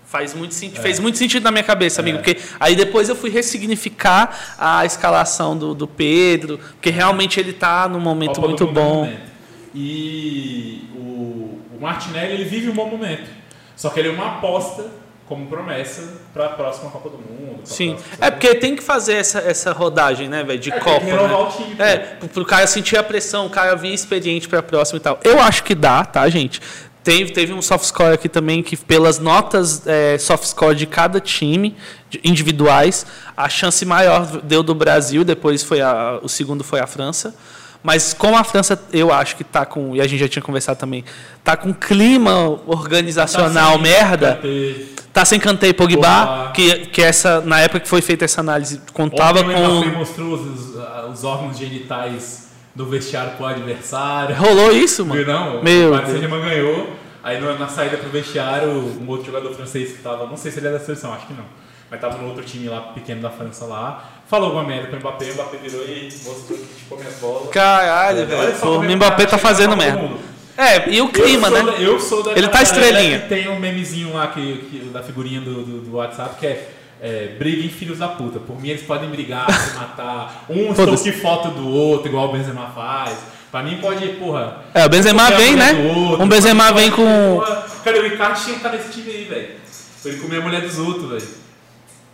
faz 0.04 0.32
muito 0.34 0.54
sentido, 0.54 0.78
É. 0.78 0.82
fez 0.82 1.00
muito 1.00 1.18
sentido 1.18 1.42
na 1.42 1.50
minha 1.50 1.64
cabeça, 1.64 2.00
amigo, 2.00 2.18
É. 2.18 2.22
porque 2.22 2.40
aí 2.60 2.76
depois 2.76 3.08
eu 3.08 3.16
fui 3.16 3.28
ressignificar 3.28 4.54
a 4.56 4.86
escalação 4.86 5.58
do, 5.58 5.74
do 5.74 5.88
Pedro, 5.88 6.58
porque 6.58 6.90
realmente 6.90 7.40
ele 7.40 7.52
tá 7.52 7.88
num 7.88 7.98
momento 7.98 8.36
Copa 8.36 8.46
muito 8.46 8.62
é 8.62 8.66
bom. 8.68 8.94
momento. 9.06 9.25
E 9.74 10.88
o, 10.94 11.60
o 11.76 11.78
Martinelli, 11.80 12.32
ele 12.34 12.44
vive 12.44 12.68
um 12.70 12.74
bom 12.74 12.88
momento. 12.88 13.28
Só 13.76 13.90
que 13.90 14.00
ele 14.00 14.08
é 14.08 14.12
uma 14.12 14.36
aposta 14.36 14.86
como 15.26 15.46
promessa 15.46 16.20
para 16.32 16.46
a 16.46 16.48
próxima 16.50 16.88
Copa 16.90 17.08
do 17.10 17.18
Mundo. 17.18 17.60
Sim. 17.64 17.96
É 18.20 18.30
porque 18.30 18.54
tem 18.54 18.76
que 18.76 18.82
fazer 18.82 19.14
essa, 19.14 19.40
essa 19.40 19.72
rodagem, 19.72 20.28
né, 20.28 20.44
velho, 20.44 20.58
de 20.58 20.70
É, 20.70 20.74
tem 20.74 20.82
Copa, 20.82 21.00
que 21.00 21.06
renovar 21.06 21.30
né? 21.30 21.36
o 21.36 21.46
time. 21.50 21.76
É, 21.78 21.96
pro, 21.96 22.28
pro 22.28 22.44
cara 22.46 22.66
sentir 22.66 22.96
a 22.96 23.02
pressão, 23.02 23.46
o 23.46 23.50
cara 23.50 23.74
vir 23.74 23.92
experiente 23.92 24.48
pra 24.48 24.62
próxima 24.62 24.98
e 24.98 25.00
tal. 25.00 25.18
Eu 25.24 25.40
acho 25.40 25.64
que 25.64 25.74
dá, 25.74 26.04
tá, 26.04 26.28
gente? 26.28 26.60
Teve, 27.02 27.32
teve 27.32 27.52
um 27.52 27.60
soft 27.62 27.84
score 27.86 28.14
aqui 28.14 28.28
também 28.28 28.62
que, 28.62 28.76
pelas 28.76 29.18
notas 29.18 29.86
é, 29.86 30.16
soft 30.18 30.44
score 30.44 30.74
de 30.74 30.86
cada 30.86 31.20
time, 31.20 31.76
de- 32.08 32.20
individuais, 32.24 33.04
a 33.36 33.48
chance 33.48 33.84
maior 33.84 34.26
deu 34.42 34.62
do 34.62 34.74
Brasil, 34.74 35.22
depois 35.24 35.62
foi 35.62 35.80
a, 35.80 36.18
o 36.22 36.28
segundo 36.28 36.62
foi 36.64 36.80
a 36.80 36.86
França. 36.86 37.34
Mas 37.82 38.12
como 38.12 38.36
a 38.36 38.44
França, 38.44 38.80
eu 38.92 39.12
acho 39.12 39.36
que 39.36 39.44
tá 39.44 39.64
com, 39.64 39.94
e 39.94 40.00
a 40.00 40.06
gente 40.06 40.18
já 40.20 40.28
tinha 40.28 40.42
conversado 40.42 40.78
também, 40.78 41.04
tá 41.44 41.56
com 41.56 41.72
clima 41.72 42.58
organizacional 42.66 43.72
Tá 43.72 43.78
merda. 43.78 44.34
Kanté. 44.36 44.96
Tá 45.12 45.24
sem 45.24 45.40
Kanté 45.40 45.68
e 45.68 45.72
Pogba, 45.72 46.26
Pogba. 46.26 46.52
que, 46.52 46.86
que 46.86 47.02
essa, 47.02 47.40
na 47.40 47.60
época 47.60 47.80
que 47.80 47.88
foi 47.88 48.02
feita 48.02 48.24
essa 48.24 48.40
análise, 48.40 48.82
contava 48.92 49.40
Ontem 49.40 49.88
o 49.88 49.92
com. 49.92 49.98
mostrou 49.98 50.34
os, 50.34 50.76
os 51.10 51.24
órgãos 51.24 51.56
genitais 51.56 52.50
do 52.74 52.84
vestiário 52.84 53.32
pro 53.32 53.46
adversário. 53.46 54.36
Rolou 54.36 54.70
isso, 54.72 55.06
mano? 55.06 55.24
Não? 55.24 55.62
Meu 55.62 55.94
o 55.94 55.98
Paris 55.98 56.20
ganhou. 56.20 56.96
Aí 57.22 57.40
na 57.40 57.66
saída 57.66 57.96
pro 57.96 58.10
vestiário, 58.10 58.68
um 58.68 59.08
outro 59.08 59.26
jogador 59.26 59.52
francês 59.54 59.92
que 59.92 60.02
tava, 60.02 60.26
não 60.26 60.36
sei 60.36 60.52
se 60.52 60.60
ele 60.60 60.68
é 60.68 60.72
da 60.72 60.78
seleção, 60.78 61.12
acho 61.12 61.26
que 61.26 61.32
não. 61.32 61.44
Mas 61.90 62.00
tava 62.00 62.18
no 62.18 62.28
outro 62.28 62.44
time 62.44 62.68
lá, 62.68 62.80
pequeno 62.80 63.22
da 63.22 63.30
França 63.30 63.64
lá. 63.64 64.04
Falou 64.28 64.46
alguma 64.46 64.64
merda 64.64 64.88
pro 64.88 64.98
Mbappé, 64.98 65.30
o 65.30 65.34
Mbappé 65.34 65.56
virou 65.58 65.84
e 65.86 66.08
mostrou 66.24 66.58
que 66.58 66.64
tipo 66.78 66.96
minhas 66.96 67.14
bolas. 67.14 67.48
Caralho, 67.50 68.26
velho. 68.26 68.68
O 68.68 68.84
ele 68.84 68.96
Mbappé 68.96 69.24
tá 69.24 69.38
chegando 69.38 69.40
fazendo 69.40 69.76
merda. 69.76 70.10
É, 70.58 70.88
e 70.90 71.00
o 71.02 71.08
clima, 71.10 71.48
eu 71.48 71.52
sou 71.54 71.64
né? 71.64 71.72
Da, 71.72 71.78
eu 71.78 72.00
sou 72.00 72.18
daquela 72.18 72.38
Ele 72.38 72.48
tá 72.48 72.62
estrelinha. 72.62 73.20
que 73.20 73.28
Tem 73.28 73.48
um 73.48 73.60
memezinho 73.60 74.14
lá 74.14 74.26
que, 74.28 74.56
que- 74.70 74.88
da 74.92 75.02
figurinha 75.02 75.40
do, 75.40 75.62
do, 75.62 75.80
do 75.82 75.96
WhatsApp 75.96 76.36
que 76.40 76.46
é, 76.46 76.68
é 77.00 77.36
briguem 77.38 77.68
filhos 77.68 77.98
da 77.98 78.08
puta. 78.08 78.38
Por 78.40 78.60
mim 78.60 78.70
eles 78.70 78.82
podem 78.82 79.08
brigar, 79.10 79.46
se 79.52 79.74
matar. 79.76 80.46
Um 80.48 80.72
que 80.96 81.12
foto 81.12 81.48
do 81.50 81.68
outro, 81.68 82.08
igual 82.08 82.28
o 82.30 82.32
Benzema 82.32 82.72
faz. 82.74 83.18
Pra 83.52 83.62
mim 83.62 83.78
pode, 83.80 84.06
porra. 84.14 84.64
É, 84.74 84.84
o 84.84 84.88
Benzema 84.88 85.30
vem, 85.30 85.54
né? 85.54 85.72
outro, 85.94 86.24
Um 86.24 86.28
Benzema 86.28 86.72
vem 86.72 86.90
com. 86.90 87.36
porra, 87.38 87.66
Cara, 87.84 88.00
o 88.00 88.02
Ricardo 88.02 88.34
tinha 88.42 88.54
que 88.58 88.66
estar 88.66 88.70
nesse 88.70 88.90
time 88.90 89.10
aí, 89.10 89.24
velho. 89.24 89.48
Ele 90.04 90.16
comer 90.18 90.38
a 90.38 90.40
mulher 90.40 90.62
dos 90.62 90.78
outros, 90.78 91.10
velho. 91.10 91.45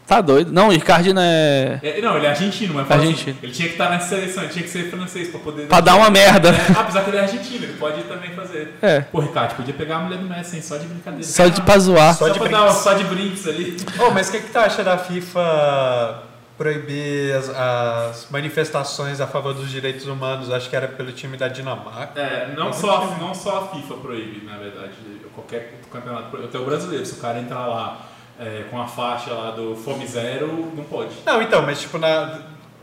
Tá 0.07 0.21
doido. 0.21 0.53
Não, 0.53 0.69
o 0.69 0.71
Ricardo 0.71 1.15
não 1.15 1.23
é. 1.23 1.81
É, 1.83 2.01
não, 2.03 2.17
ele 2.17 2.27
é 2.27 2.31
argentino, 2.31 2.75
mas 2.75 2.87
fala 2.87 3.01
assim, 3.03 3.11
Argentino. 3.13 3.39
ele 3.43 3.53
tinha 3.53 3.69
que 3.69 3.75
estar 3.75 3.89
nessa 3.91 4.09
seleção, 4.09 4.43
ele 4.43 4.53
tinha 4.53 4.63
que 4.65 4.69
ser 4.71 4.91
francês 4.91 5.29
pra 5.29 5.41
poder. 5.41 5.67
Pra 5.69 5.81
dar 5.81 5.95
uma 5.95 6.11
merda. 6.11 6.51
É, 6.51 6.79
apesar 6.79 7.03
que 7.03 7.11
ele 7.11 7.17
é 7.17 7.21
argentino, 7.21 7.65
ele 7.65 7.75
pode 7.75 8.03
também 8.05 8.31
fazer. 8.33 8.75
É. 8.83 9.01
Pô, 9.01 9.21
Ricardo, 9.21 9.55
podia 9.57 9.73
pegar 9.75 9.97
a 9.97 10.01
mulher 10.01 10.19
do 10.19 10.29
Messi, 10.29 10.57
hein? 10.57 10.63
Só 10.63 10.77
de 10.77 10.87
brincadeira. 10.87 11.25
Só 11.25 11.47
de 11.49 11.63
pra 11.63 11.79
zoar. 11.79 12.15
Só, 12.15 12.27
Só 12.27 12.33
de 12.33 12.39
pra 12.39 12.49
dar 12.49 12.63
uma, 12.63 12.73
só 12.73 12.93
de 12.95 13.05
brinks 13.05 13.47
ali. 13.47 13.77
Oh, 13.99 14.11
mas 14.11 14.29
o 14.29 14.33
que, 14.33 14.41
que 14.41 14.51
tu 14.51 14.59
acha 14.59 14.83
da 14.85 14.99
FIFA 14.99 16.23
proibir 16.59 17.35
as, 17.35 17.49
as 17.49 18.27
manifestações 18.31 19.21
a 19.21 19.27
favor 19.27 19.55
dos 19.55 19.71
direitos 19.71 20.07
humanos? 20.07 20.51
Acho 20.51 20.69
que 20.69 20.77
era 20.77 20.89
pelo 20.89 21.13
time 21.13 21.37
da 21.37 21.49
Dinamarca. 21.49 22.21
É, 22.21 22.53
não 22.57 22.73
só, 22.73 23.15
a, 23.15 23.19
não 23.19 23.35
só 23.35 23.59
a 23.59 23.77
FIFA 23.77 23.95
proíbe, 23.95 24.45
na 24.45 24.59
verdade. 24.59 24.93
Qualquer 25.35 25.81
campeonato 25.91 26.29
proíbe. 26.31 26.49
Até 26.49 26.59
o 26.59 26.65
brasileiro, 26.65 27.07
se 27.07 27.15
o 27.15 27.19
cara 27.19 27.39
entrar 27.39 27.67
lá 27.67 28.09
é, 28.41 28.65
com 28.71 28.81
a 28.81 28.87
faixa 28.87 29.33
lá 29.33 29.51
do 29.53 29.75
Fome 29.77 30.07
Zero, 30.07 30.73
não 30.75 30.85
pode. 30.85 31.11
Não, 31.25 31.41
então, 31.43 31.63
mas 31.63 31.81
tipo, 31.81 31.99
na, 31.99 32.41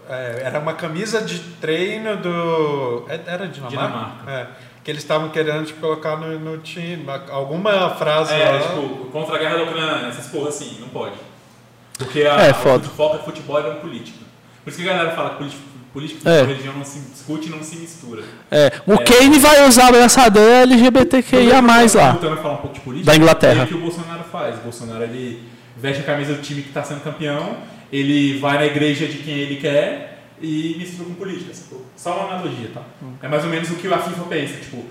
é, 0.10 0.42
era 0.46 0.60
uma 0.60 0.74
camisa 0.74 1.22
de 1.22 1.40
treino 1.60 2.18
do. 2.18 3.06
é- 3.10 3.20
Era 3.26 3.48
Dinamarca? 3.48 3.70
Dinamarca. 3.88 4.32
É, 4.32 4.48
que 4.84 4.90
eles 4.92 5.02
estavam 5.04 5.30
querendo 5.30 5.66
tipo, 5.66 5.82
colocar 5.82 6.16
no, 6.18 6.40
no 6.40 6.58
time. 6.60 7.06
Alguma 7.30 7.90
frase 7.92 8.34
É, 8.34 8.50
lá. 8.52 8.60
tipo, 8.60 9.06
contra 9.12 9.36
a 9.36 9.40
guerra 9.40 9.58
da 9.58 9.64
Ucrânia, 9.64 10.08
essas 10.08 10.28
porra 10.28 10.50
assim, 10.50 10.78
não 10.80 10.90
pode. 10.90 11.16
Porque 11.98 12.22
a, 12.22 12.36
É, 12.42 12.50
a- 12.52 12.54
foda. 12.54 12.88
o 12.88 12.90
foco 12.90 13.18
é 13.18 13.20
futebol 13.20 13.60
e 13.60 13.64
não 13.64 13.76
política. 13.76 14.20
Por 14.64 14.70
isso 14.70 14.82
que 14.82 14.88
a 14.90 14.94
galera 14.94 15.16
fala 15.16 15.32
que 15.32 15.36
política, 15.38 15.62
política 16.00 16.30
É. 16.30 16.44
e 16.44 16.46
religião 16.46 16.74
não 16.74 16.84
se 16.86 17.00
discute 17.00 17.48
e 17.48 17.52
não 17.52 17.64
se 17.64 17.76
mistura. 17.78 18.24
É, 18.50 18.72
o 18.88 18.98
Kane 18.98 19.38
vai 19.40 19.68
usar 19.68 19.86
a 19.86 19.88
abraçadeira 19.90 20.62
LGBTQIA+, 20.64 21.62
lá. 21.62 22.12
Voltando 22.12 22.34
a 22.34 22.38
falar 22.38 22.54
um 22.54 22.58
pouco 22.58 22.74
de 22.76 22.80
política, 22.82 23.12
Da 23.12 23.18
Inglaterra. 23.18 23.62
é 23.62 23.64
o 23.64 23.68
que 23.68 23.74
o 23.76 23.80
Bolsonaro 23.82 24.24
faz. 24.32 24.56
O 24.56 24.62
Bolsonaro, 24.62 25.04
ele 25.04 25.44
veste 25.78 26.02
a 26.02 26.06
camisa 26.06 26.34
do 26.34 26.42
time 26.42 26.62
que 26.62 26.70
está 26.70 26.84
sendo 26.84 27.02
campeão, 27.04 27.58
ele 27.92 28.40
vai 28.40 28.58
na 28.58 28.66
igreja 28.66 29.08
de 29.08 29.18
quem 29.20 29.34
ele 29.36 29.58
quer 29.58 30.24
e 30.42 30.76
mistura 30.78 31.06
com 31.10 31.16
política. 31.16 31.52
Só 31.96 32.16
uma 32.16 32.34
analogia, 32.34 32.70
tá? 32.74 32.82
Hum. 33.04 33.14
É 33.22 33.28
mais 33.28 33.44
ou 33.44 33.50
menos 33.50 33.70
o 33.70 33.76
que 33.76 33.92
a 33.94 33.98
FIFA 33.98 34.24
pensa, 34.24 34.54
tipo... 34.58 34.86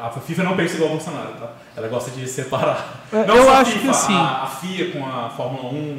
A 0.00 0.10
FIFA 0.10 0.44
não 0.44 0.56
pensa 0.56 0.74
igual 0.76 0.90
o 0.90 0.92
Bolsonaro, 0.92 1.32
tá? 1.40 1.52
Ela 1.76 1.88
gosta 1.88 2.10
de 2.12 2.24
separar. 2.28 3.04
É, 3.12 3.24
não 3.26 3.36
eu 3.36 3.44
só 3.44 3.50
a 3.50 3.58
acho 3.60 3.72
FIFA, 3.72 3.88
que 3.88 3.94
sim. 3.96 4.14
A, 4.14 4.42
a 4.44 4.46
FIA 4.46 4.90
com 4.92 5.04
a 5.04 5.28
Fórmula 5.30 5.72
1, 5.72 5.98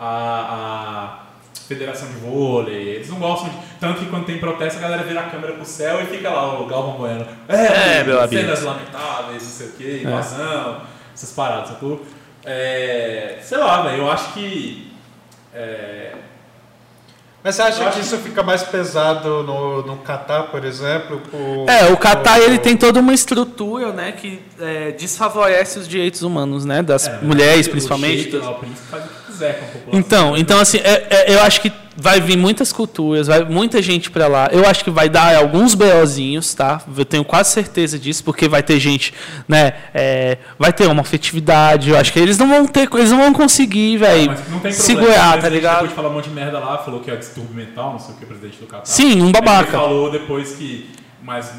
a, 0.00 0.06
a 0.08 1.25
Federação 1.66 2.08
de 2.08 2.14
Vôlei, 2.14 2.88
eles 2.96 3.08
não 3.08 3.18
gostam 3.18 3.48
de... 3.48 3.56
Tanto 3.80 3.98
que 4.00 4.06
quando 4.06 4.24
tem 4.26 4.38
protesto, 4.38 4.78
a 4.78 4.82
galera 4.82 5.02
vira 5.02 5.20
a 5.20 5.24
câmera 5.24 5.52
pro 5.54 5.64
céu 5.64 6.00
e 6.02 6.06
fica 6.06 6.30
lá 6.30 6.60
o 6.60 6.66
Galvão 6.66 6.92
Bueno. 6.96 7.26
É, 7.48 8.02
meu 8.04 8.20
amigo. 8.20 8.40
cenas 8.40 8.62
lamentáveis, 8.62 9.42
não 9.42 9.50
sei 9.50 9.66
o 9.68 9.72
que, 9.72 10.02
invasão, 10.04 10.80
essas 11.14 11.32
paradas, 11.32 11.68
sacou? 11.70 12.04
É, 12.44 13.38
sei 13.42 13.58
lá, 13.58 13.82
velho, 13.82 13.98
eu 14.02 14.10
acho 14.10 14.32
que... 14.32 14.92
é, 15.52 16.12
Mas 17.42 17.56
você 17.56 17.62
acha 17.62 17.90
que 17.90 18.00
isso 18.00 18.16
fica 18.18 18.42
mais 18.42 18.62
pesado 18.62 19.42
no, 19.42 19.82
no 19.82 19.96
Catar, 19.98 20.44
por 20.44 20.64
exemplo? 20.64 21.20
por- 21.30 21.68
É, 21.68 21.92
o 21.92 21.96
Qatar 21.96 22.38
por- 22.38 22.42
ele 22.44 22.58
tem 22.58 22.76
toda 22.76 23.00
uma 23.00 23.12
estrutura, 23.12 23.92
né, 23.92 24.12
que 24.12 24.40
é, 24.60 24.92
desfavorece 24.92 25.78
os 25.80 25.88
direitos 25.88 26.22
humanos, 26.22 26.64
né, 26.64 26.82
das 26.82 27.08
é, 27.08 27.18
mulheres 27.20 27.66
principalmente. 27.68 28.22
sheik 28.30 28.36
lá, 28.38 28.50
o 28.50 28.54
príncipe 28.56 28.86
faz 28.88 29.04
o 29.04 29.08
que 29.08 29.25
quiser 29.36 29.58
com 29.58 29.64
a 29.64 29.68
população. 29.68 29.98
Então, 30.00 30.36
então 30.36 30.60
assim, 30.60 30.78
é- 30.78 31.06
é- 31.10 31.34
eu 31.34 31.42
acho 31.42 31.60
que 31.60 31.72
vai 31.98 32.20
vir 32.20 32.36
muitas 32.36 32.72
culturas, 32.72 33.26
vai 33.26 33.42
muita 33.44 33.80
gente 33.80 34.10
pra 34.10 34.26
lá. 34.26 34.48
Eu 34.52 34.66
acho 34.66 34.84
que 34.84 34.90
vai 34.90 35.08
dar 35.08 35.34
alguns 35.36 35.74
BOzinhos, 35.74 36.52
tá? 36.54 36.82
Eu 36.96 37.04
tenho 37.06 37.24
quase 37.24 37.52
certeza 37.52 37.98
disso, 37.98 38.22
porque 38.22 38.46
vai 38.48 38.62
ter 38.62 38.78
gente, 38.78 39.14
né? 39.48 39.72
é, 39.94 40.36
vai 40.58 40.72
ter 40.72 40.86
uma 40.88 41.00
afetividade. 41.00 41.88
Eu 41.90 41.96
acho 41.96 42.12
que 42.12 42.18
eles 42.18 42.36
não 42.36 42.48
vão 42.48 42.66
ter, 42.66 42.86
eles 42.92 43.10
não 43.10 43.18
vão 43.18 43.32
conseguir, 43.32 43.96
velho, 43.96 44.34
problema. 44.34 44.72
segurar, 44.72 45.40
tá 45.40 45.48
ligado? 45.48 45.72
Depois 45.74 45.90
de 45.90 45.96
falar 45.96 46.08
um 46.10 46.12
monte 46.12 46.28
de 46.28 46.34
merda 46.34 46.58
lá, 46.58 46.76
falou 46.78 47.00
que 47.00 47.10
é 47.10 47.16
distúrbio 47.16 47.54
mental, 47.54 47.92
não 47.92 47.98
sei 47.98 48.14
o 48.14 48.18
que, 48.18 48.24
o 48.24 48.26
presidente 48.26 48.58
do 48.58 48.66
Catar. 48.66 48.84
Sim, 48.84 49.12
um 49.22 49.24
Aí 49.26 49.30
Ele 49.30 49.32
babaca. 49.32 49.72
falou 49.72 50.10
depois 50.10 50.52
que. 50.54 50.90
Mas 51.22 51.50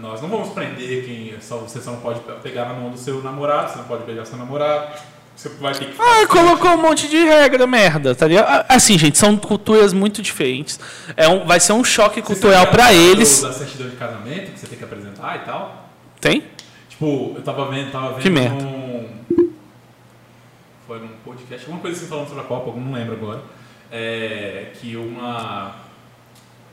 nós 0.00 0.20
não 0.20 0.28
vamos 0.28 0.48
prender 0.48 1.04
quem. 1.04 1.34
Só, 1.40 1.58
você 1.58 1.80
só 1.80 1.92
não 1.92 2.00
pode 2.00 2.20
pegar 2.42 2.64
na 2.64 2.74
mão 2.74 2.90
do 2.90 2.98
seu 2.98 3.22
namorado, 3.22 3.70
você 3.70 3.76
não 3.78 3.84
pode 3.84 4.04
beijar 4.04 4.24
seu 4.26 4.36
namorado. 4.38 4.94
Você 5.42 5.48
vai 5.60 5.74
ter 5.74 5.86
que. 5.86 6.00
Ah, 6.00 6.24
colocou 6.28 6.70
um 6.70 6.76
monte 6.80 7.08
de 7.08 7.16
regra, 7.16 7.66
merda, 7.66 8.14
tá 8.14 8.28
ligado? 8.28 8.46
Ah, 8.46 8.64
Assim, 8.68 8.96
gente, 8.96 9.18
são 9.18 9.36
culturas 9.36 9.92
muito 9.92 10.22
diferentes. 10.22 10.78
É 11.16 11.26
um, 11.28 11.44
vai 11.44 11.58
ser 11.58 11.72
um 11.72 11.82
choque 11.82 12.22
cultural 12.22 12.62
aquela 12.62 12.92
eles. 12.92 13.42
Da 13.42 13.52
certidão 13.52 13.88
de 13.88 13.96
casamento 13.96 14.52
que 14.52 14.60
você 14.60 14.68
tem 14.68 14.78
que 14.78 14.84
apresentar 14.84 15.36
e 15.36 15.40
tal. 15.40 15.90
Tem? 16.20 16.44
Tipo, 16.88 17.32
eu 17.34 17.42
tava 17.42 17.68
vendo, 17.72 17.90
tava 17.90 18.10
vendo 18.10 18.22
Que 18.22 18.30
merda. 18.30 18.54
num. 18.62 19.08
Foi 20.86 21.00
num 21.00 21.08
podcast, 21.24 21.64
alguma 21.66 21.80
coisa 21.80 21.96
assim 21.96 22.06
falando 22.06 22.28
sobre 22.28 22.44
a 22.44 22.46
Copa, 22.46 22.78
não 22.78 22.92
lembro 22.92 23.14
agora. 23.14 23.42
É, 23.90 24.70
que 24.74 24.96
uma. 24.96 25.74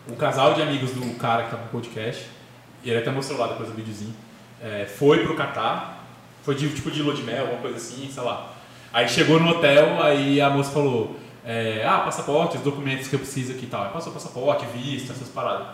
Um 0.07 0.15
casal 0.15 0.53
de 0.53 0.61
amigos 0.61 0.91
do 0.91 1.17
cara 1.17 1.43
que 1.43 1.49
tava 1.49 1.63
no 1.63 1.69
podcast, 1.69 2.23
e 2.83 2.89
ele 2.91 2.99
até 2.99 3.09
mostrou 3.09 3.39
lá 3.39 3.47
depois 3.47 3.69
do 3.69 3.75
videozinho, 3.75 4.13
é, 4.61 4.85
foi 4.85 5.23
pro 5.23 5.35
Catar, 5.35 6.03
foi 6.43 6.53
de, 6.53 6.69
tipo 6.69 6.91
de 6.91 7.01
lua 7.01 7.15
de 7.15 7.23
mel, 7.23 7.41
alguma 7.41 7.61
coisa 7.61 7.77
assim, 7.77 8.07
sei 8.13 8.21
lá. 8.23 8.58
Aí 8.91 9.07
chegou 9.07 9.39
no 9.39 9.49
hotel, 9.51 10.01
aí 10.01 10.41
a 10.41 10.49
moça 10.49 10.71
falou. 10.71 11.15
é, 11.45 11.83
ah, 11.85 11.99
passaporte, 11.99 12.57
os 12.57 12.63
documentos 12.63 13.07
que 13.07 13.15
eu 13.15 13.19
preciso 13.19 13.53
aqui 13.53 13.65
e 13.65 13.67
tal. 13.67 13.83
Aí 13.83 13.89
passou 13.91 14.11
passaporte, 14.13 14.65
visto, 14.73 15.11
essas 15.11 15.29
paradas. 15.29 15.67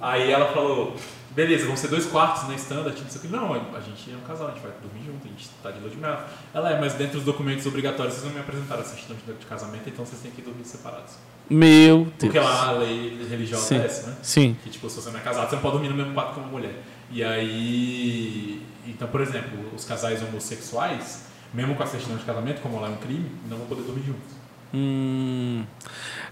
Aí 0.00 0.30
ela 0.30 0.52
falou, 0.52 0.94
beleza, 1.30 1.66
vão 1.66 1.76
ser 1.76 1.88
dois 1.88 2.04
quartos 2.06 2.48
na 2.48 2.54
standard, 2.56 3.00
não 3.00 3.08
sei 3.08 3.18
o 3.18 3.22
que. 3.22 3.28
Não, 3.28 3.52
a 3.54 3.80
gente 3.80 4.12
é 4.12 4.16
um 4.16 4.26
casal, 4.26 4.48
a 4.48 4.50
gente 4.50 4.62
vai 4.62 4.72
dormir 4.82 5.06
junto, 5.06 5.24
a 5.26 5.28
gente 5.28 5.48
tá 5.62 5.70
de 5.70 5.80
lua 5.80 5.88
de 5.88 5.96
mel. 5.96 6.18
Ela 6.52 6.72
é, 6.72 6.80
mas 6.80 6.94
dentro 6.94 7.14
dos 7.14 7.24
documentos 7.24 7.64
obrigatórios 7.66 8.14
vocês 8.14 8.26
não 8.26 8.34
me 8.34 8.40
apresentaram 8.40 8.82
a 8.82 8.84
certidão 8.84 9.16
de 9.26 9.32
de 9.32 9.46
casamento, 9.46 9.88
então 9.88 10.04
vocês 10.04 10.20
têm 10.20 10.30
que 10.32 10.42
dormir 10.42 10.64
separados. 10.64 11.14
Meu 11.48 12.06
Porque 12.18 12.38
Deus. 12.38 12.44
lá 12.44 12.68
a 12.68 12.72
lei 12.72 13.26
religiosa 13.28 13.62
Sim. 13.64 13.78
é 13.78 13.84
essa, 13.86 14.10
né? 14.10 14.16
Sim. 14.22 14.56
Que 14.62 14.70
tipo, 14.70 14.88
se 14.90 14.96
você 15.00 15.10
não 15.10 15.18
é 15.18 15.22
casado, 15.22 15.48
você 15.48 15.54
não 15.56 15.62
pode 15.62 15.74
dormir 15.74 15.88
no 15.88 15.96
mesmo 15.96 16.12
quarto 16.14 16.34
com 16.34 16.40
uma 16.40 16.48
mulher. 16.50 16.74
E 17.10 17.22
aí. 17.22 18.62
Então, 18.86 19.08
por 19.08 19.20
exemplo, 19.20 19.58
os 19.74 19.84
casais 19.84 20.22
homossexuais, 20.22 21.24
mesmo 21.54 21.74
com 21.74 21.82
a 21.82 21.86
certidão 21.86 22.16
de 22.16 22.24
casamento, 22.24 22.60
como 22.60 22.80
lá 22.80 22.88
é 22.88 22.90
um 22.90 22.96
crime, 22.96 23.30
não 23.48 23.58
vão 23.58 23.66
poder 23.66 23.82
dormir 23.82 24.02
juntos. 24.06 24.32
Hum. 24.74 25.64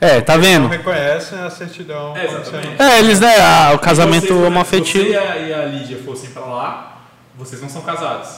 É, 0.00 0.20
tá 0.22 0.34
Não 0.36 0.42
vendo? 0.42 0.66
reconhecem 0.68 1.38
a 1.38 1.50
certidão. 1.50 2.16
É, 2.16 2.24
exatamente. 2.24 2.80
É, 2.82 2.98
eles, 2.98 3.20
né, 3.20 3.34
ah, 3.38 3.72
o 3.74 3.78
casamento 3.78 4.28
Vocês, 4.28 4.42
homoafetivo. 4.46 5.04
Se 5.04 5.10
você 5.12 5.46
e 5.48 5.52
a, 5.54 5.60
a 5.60 5.64
Lídia 5.66 5.98
fossem 6.04 6.30
pra 6.30 6.42
lá, 6.46 7.00
vocês 7.36 7.60
não 7.60 7.68
são 7.68 7.82
casados. 7.82 8.30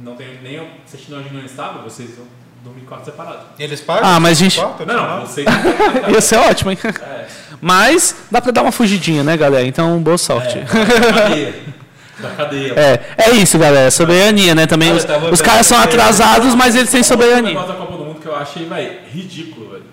Não 0.00 0.14
tem 0.14 0.38
nem 0.42 0.58
a 0.60 0.64
certidão 0.86 1.20
de 1.22 1.28
união 1.30 1.44
estável, 1.44 1.82
vocês 1.82 2.10
vão 2.16 2.26
dormir 2.62 2.82
em 2.82 2.84
quarto 2.84 3.04
separado. 3.06 3.40
Eles 3.58 3.80
pagam? 3.80 4.08
Ah, 4.08 4.20
mas 4.20 4.38
gente- 4.38 4.60
quarto 4.60 4.86
Não, 4.86 5.16
não, 5.18 5.26
vocês 5.26 5.44
não. 5.46 6.10
Ia 6.10 6.20
ser 6.22 6.36
ótimo, 6.36 6.70
hein? 6.70 6.78
É, 6.84 7.26
Mas 7.60 8.14
dá 8.30 8.40
pra 8.40 8.52
dar 8.52 8.62
uma 8.62 8.70
fugidinha, 8.72 9.24
né, 9.24 9.36
galera? 9.36 9.66
Então, 9.66 9.98
boa 10.00 10.18
sorte. 10.18 10.56
é, 10.58 11.52
da 12.20 12.30
cadeia. 12.30 12.72
É, 12.76 13.00
é 13.16 13.30
isso, 13.32 13.58
galera. 13.58 13.90
Soberania, 13.90 14.54
né? 14.54 14.66
Também 14.66 14.92
os, 14.92 15.04
tava 15.04 15.30
os 15.30 15.40
caras 15.40 15.66
são 15.66 15.78
atrasados, 15.78 16.54
mas 16.54 16.74
eles 16.74 16.90
têm 16.90 17.02
soberania. 17.02 17.42
negócio 17.42 17.68
da 17.68 17.74
Copa 17.74 17.96
do 17.96 18.04
Mundo 18.04 18.20
que 18.20 18.26
eu 18.26 18.36
achei, 18.36 18.66
velho, 18.66 18.98
ridículo, 19.12 19.70
velho. 19.70 19.84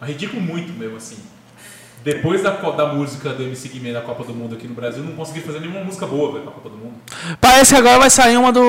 Mas 0.00 0.10
ridículo 0.10 0.40
muito 0.42 0.72
mesmo, 0.72 0.96
assim. 0.96 1.16
Depois 2.02 2.40
da, 2.40 2.50
da 2.50 2.86
música 2.86 3.30
do 3.30 3.42
MC 3.42 3.68
Guimê 3.68 3.92
da 3.92 4.00
Copa 4.00 4.22
do 4.22 4.32
Mundo 4.32 4.54
aqui 4.54 4.68
no 4.68 4.74
Brasil, 4.74 5.02
eu 5.02 5.08
não 5.08 5.16
consegui 5.16 5.40
fazer 5.40 5.58
nenhuma 5.58 5.80
música 5.80 6.06
boa, 6.06 6.30
velho, 6.30 6.44
pra 6.44 6.52
Copa 6.52 6.68
do 6.68 6.76
Mundo. 6.76 6.94
Parece 7.40 7.74
que 7.74 7.80
agora 7.80 7.98
vai 7.98 8.10
sair 8.10 8.36
uma 8.36 8.52
do 8.52 8.62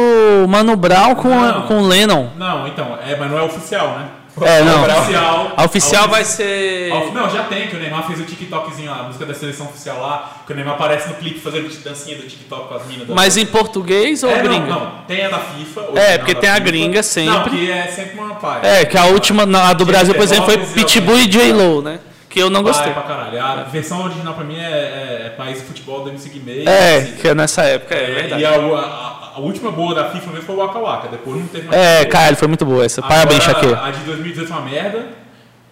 Mano 0.49 0.75
Brown 0.75 1.13
com, 1.13 1.29
Não. 1.29 1.61
com 1.67 1.77
o 1.77 1.87
Lennon. 1.87 2.29
Não, 2.35 2.67
então, 2.67 2.97
é, 3.05 3.15
mas 3.15 3.29
não 3.29 3.37
é 3.37 3.43
oficial, 3.43 3.99
né? 3.99 4.07
É, 4.41 4.61
não. 4.63 4.83
A 4.85 4.97
oficial, 4.99 5.53
A 5.57 5.63
oficial 5.65 6.03
a 6.03 6.07
vai 6.07 6.23
ser. 6.25 6.91
a 6.91 7.11
Não, 7.11 7.29
já 7.29 7.43
tem, 7.45 7.67
que 7.67 7.75
o 7.75 7.79
Neymar 7.79 8.05
fez 8.07 8.19
o 8.19 8.23
TikTokzinho 8.23 8.89
lá, 8.91 8.99
a 8.99 9.03
música 9.03 9.25
da 9.25 9.33
seleção 9.33 9.65
oficial 9.67 9.99
lá, 10.01 10.31
que 10.45 10.53
o 10.53 10.55
Neymar 10.55 10.75
aparece 10.75 11.07
no 11.09 11.15
clipe 11.15 11.39
fazendo 11.39 11.67
dancinha 11.83 12.17
do 12.17 12.23
TikTok 12.27 12.67
com 12.67 12.75
as 12.75 12.85
minas. 12.85 13.07
da- 13.07 13.15
Mas 13.15 13.37
em 13.37 13.45
português 13.45 14.23
ou 14.23 14.29
é, 14.31 14.35
não, 14.35 14.43
gringa? 14.43 14.65
não, 14.67 14.91
tem 15.07 15.25
a 15.25 15.29
da 15.29 15.39
FIFA. 15.39 15.81
É, 15.95 16.17
porque 16.17 16.35
tem 16.35 16.49
a 16.49 16.53
FIFA. 16.55 16.65
gringa 16.65 17.03
sempre. 17.03 17.31
Não, 17.33 17.43
que 17.43 17.71
é 17.71 17.87
sempre 17.87 18.19
uma 18.19 18.35
pai. 18.35 18.59
É, 18.63 18.85
que 18.85 18.97
a 18.97 19.05
última, 19.05 19.45
na- 19.45 19.69
a 19.69 19.73
do 19.73 19.85
Brasil, 19.85 20.13
por 20.13 20.23
exemplo, 20.23 20.45
foi 20.45 20.57
Pitbull 20.57 21.19
e. 21.19 21.27
J-Lo, 21.27 21.81
né? 21.81 21.99
Que 22.29 22.41
eu 22.43 22.49
não 22.49 22.61
gostei. 22.61 22.91
pra 22.91 23.01
caralho. 23.03 23.41
A 23.41 23.63
versão 23.63 24.03
original 24.03 24.33
pra 24.33 24.43
mim 24.43 24.57
é, 24.57 24.61
é, 24.61 25.23
é 25.27 25.29
País 25.29 25.59
de 25.59 25.65
Futebol 25.65 26.03
do 26.03 26.09
MC 26.09 26.29
Guimê. 26.29 26.63
É, 26.65 26.97
assim, 26.97 27.11
que 27.15 27.27
é 27.27 27.33
nessa 27.33 27.63
época, 27.63 27.95
é 27.95 28.03
é, 28.03 28.13
verdade. 28.13 28.41
E 28.41 28.45
a, 28.45 28.49
a- 28.51 29.26
a 29.37 29.39
última 29.39 29.71
boa 29.71 29.93
da 29.93 30.09
FIFA 30.09 30.31
mesmo 30.31 30.45
foi 30.47 30.55
o 30.55 30.57
Waka 30.57 30.79
Waka, 30.79 31.07
depois 31.09 31.39
não 31.39 31.47
teve 31.47 31.67
mais. 31.67 31.79
É, 31.79 32.05
caralho, 32.05 32.35
foi 32.35 32.47
muito 32.47 32.65
boa 32.65 32.83
essa. 32.83 33.03
Parabéns, 33.03 33.43
Shakira. 33.43 33.85
A 33.85 33.91
de 33.91 33.99
2018 33.99 34.47
foi 34.47 34.57
uma 34.57 34.67
merda. 34.67 35.09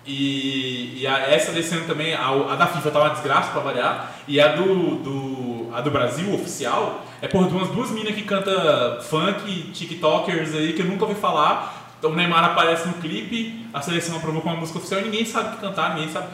E, 0.06 1.02
e 1.02 1.08
a, 1.08 1.18
essa 1.32 1.52
desse 1.52 1.74
ano 1.74 1.86
também, 1.88 2.14
a, 2.14 2.28
a 2.28 2.56
da 2.56 2.68
FIFA 2.68 2.92
tá 2.92 3.00
uma 3.00 3.10
desgraça 3.10 3.50
pra 3.50 3.62
variar. 3.62 4.12
E 4.28 4.40
a 4.40 4.50
do, 4.50 4.98
do, 4.98 5.70
a 5.74 5.82
do 5.82 5.90
Brasil, 5.90 6.32
oficial, 6.36 7.04
é 7.24 7.28
por 7.28 7.42
umas 7.42 7.70
duas 7.70 7.90
minas 7.90 8.14
que 8.14 8.22
canta 8.22 9.00
funk, 9.10 9.72
tiktokers 9.74 10.54
aí, 10.54 10.74
que 10.74 10.84
eu 10.84 10.86
nunca 10.86 11.06
ouvi 11.06 11.20
falar. 11.20 11.96
Então, 11.98 12.12
o 12.12 12.16
Neymar 12.16 12.44
aparece 12.44 12.88
no 12.88 12.94
clipe, 12.94 13.66
a 13.74 13.82
seleção 13.82 14.18
aprovou 14.18 14.44
com 14.44 14.50
uma 14.50 14.60
música 14.60 14.78
oficial 14.78 15.02
e 15.02 15.06
ninguém 15.06 15.26
sabe 15.26 15.50
o 15.50 15.52
que 15.54 15.62
cantar, 15.62 15.96
ninguém 15.96 16.12
sabe. 16.12 16.28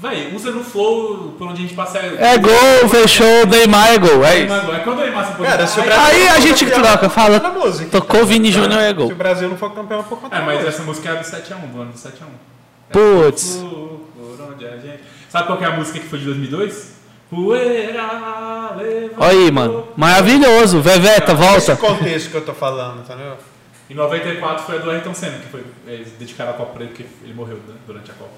Véi, 0.00 0.32
usa 0.32 0.52
no 0.52 0.62
flow 0.62 1.34
por 1.38 1.48
onde 1.48 1.60
a 1.60 1.62
gente 1.62 1.74
passa. 1.74 1.98
É 1.98 2.38
gol, 2.38 2.88
fechou, 2.88 3.46
Neymar 3.46 3.94
é 3.94 3.98
gol, 3.98 4.24
é 4.24 4.44
isso. 4.44 4.54
É 4.54 4.78
se 5.44 5.50
Cara, 5.50 5.66
se 5.66 5.78
o 5.78 5.82
Aí- 5.82 5.88
Brasil 5.88 6.06
Aí 6.14 6.28
a 6.28 6.40
gente 6.40 6.64
campeão, 6.66 6.82
troca, 6.82 7.08
fala. 7.08 7.38
na 7.40 7.50
música. 7.50 7.90
Tocou 7.90 8.24
Vini 8.26 8.50
Júnior 8.52 8.80
é 8.80 8.88
Se 8.88 8.94
gol. 8.94 9.10
o 9.10 9.14
Brasil 9.14 9.48
não 9.48 9.56
for 9.56 9.72
campeão 9.74 10.02
por 10.04 10.18
conta 10.20 10.36
É, 10.36 10.40
mas 10.40 10.66
essa 10.66 10.82
música 10.82 11.08
é 11.10 11.14
do 11.16 11.24
7x1, 11.24 11.70
do 11.72 11.80
ano 11.82 11.92
do 11.92 11.98
7x1. 11.98 12.26
Putz. 12.92 13.56
Por 13.56 14.40
onde 14.52 14.66
a 14.66 14.76
gente... 14.76 15.00
Sabe 15.28 15.46
qual 15.46 15.58
que 15.58 15.64
é 15.64 15.66
a 15.68 15.72
música 15.72 15.98
que 15.98 16.06
foi 16.06 16.18
de 16.18 16.24
2002? 16.26 16.98
Poeira 17.30 18.74
levantou. 18.76 19.16
Olha 19.24 19.38
aí, 19.38 19.50
mano. 19.50 19.88
Maravilhoso. 19.96 20.80
Veveta, 20.80 21.32
Esse 21.32 21.42
volta. 21.42 21.76
contexto 21.76 22.30
que 22.30 22.36
eu 22.36 22.44
tô 22.44 22.54
falando, 22.54 23.00
entendeu? 23.00 23.34
Em 23.90 23.94
94 23.94 24.64
foi 24.64 24.76
a 24.76 24.78
do 24.80 24.90
Ayrton 24.90 25.14
Senna, 25.14 25.38
que 25.38 25.46
foi 25.48 25.64
eles 25.86 26.12
dedicaram 26.18 26.50
a 26.50 26.54
Copa 26.54 26.72
pra 26.74 26.82
ele 26.84 26.90
porque 26.92 27.06
ele 27.24 27.34
morreu 27.34 27.56
né, 27.68 27.74
durante 27.86 28.10
a 28.10 28.14
Copa. 28.14 28.30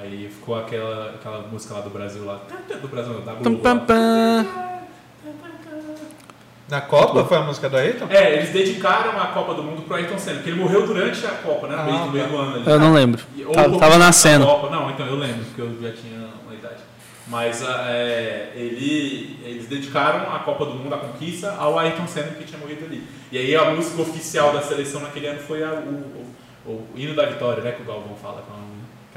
Aí 0.00 0.28
ficou 0.30 0.58
aquela, 0.58 1.10
aquela 1.14 1.40
música 1.50 1.74
lá 1.74 1.80
do 1.80 1.90
Brasil 1.90 2.24
lá. 2.24 2.40
Do 2.80 2.88
Brasil, 2.88 3.12
não, 3.14 3.20
da 3.22 3.32
Globo. 3.34 3.58
pam, 3.58 3.74
lá. 3.88 4.77
Na 6.68 6.80
Copa 6.82 7.24
foi 7.24 7.36
a 7.38 7.42
música 7.42 7.68
do 7.68 7.76
Ayrton? 7.78 8.06
É, 8.10 8.34
eles 8.36 8.50
dedicaram 8.50 9.18
a 9.18 9.28
Copa 9.28 9.54
do 9.54 9.62
Mundo 9.62 9.82
pro 9.82 9.94
Ayrton 9.96 10.18
Senna, 10.18 10.36
porque 10.36 10.50
ele 10.50 10.60
morreu 10.60 10.86
durante 10.86 11.24
a 11.24 11.30
Copa, 11.30 11.66
né? 11.66 11.76
No 11.76 11.84
meio, 11.84 11.96
Ah, 11.96 12.06
meio 12.08 12.24
tá. 12.24 12.30
do 12.30 12.36
ano 12.36 12.54
ali. 12.56 12.70
Eu 12.70 12.78
não 12.78 12.92
lembro. 12.92 13.22
Ou 13.46 13.54
Tava, 13.54 13.78
tava 13.78 13.98
nascendo. 13.98 14.44
Copa. 14.44 14.68
Não, 14.68 14.90
então 14.90 15.06
eu 15.06 15.16
lembro, 15.16 15.44
porque 15.46 15.62
eu 15.62 15.80
já 15.80 15.92
tinha 15.96 16.28
uma 16.44 16.54
idade. 16.54 16.82
Mas 17.26 17.62
ah, 17.66 17.86
é, 17.88 18.52
ele, 18.54 19.40
eles 19.44 19.66
dedicaram 19.66 20.30
a 20.34 20.40
Copa 20.40 20.66
do 20.66 20.74
Mundo, 20.74 20.94
a 20.94 20.98
conquista, 20.98 21.54
ao 21.58 21.78
Ayrton 21.78 22.06
Senna 22.06 22.28
que 22.32 22.44
tinha 22.44 22.58
morrido 22.60 22.84
ali. 22.84 23.02
E 23.32 23.38
aí 23.38 23.56
a 23.56 23.70
música 23.70 24.02
oficial 24.02 24.52
da 24.52 24.60
seleção 24.60 25.00
naquele 25.00 25.26
ano 25.26 25.40
foi 25.40 25.62
a- 25.64 25.72
o, 25.72 26.26
o, 26.66 26.70
o 26.70 26.88
hino 26.94 27.14
da 27.14 27.24
vitória, 27.24 27.62
né? 27.62 27.72
Que 27.72 27.80
o 27.82 27.86
Galvão 27.86 28.14
fala, 28.20 28.42
que 28.42 28.50
é 28.50 28.54
um- 28.54 28.67
que 28.67 28.67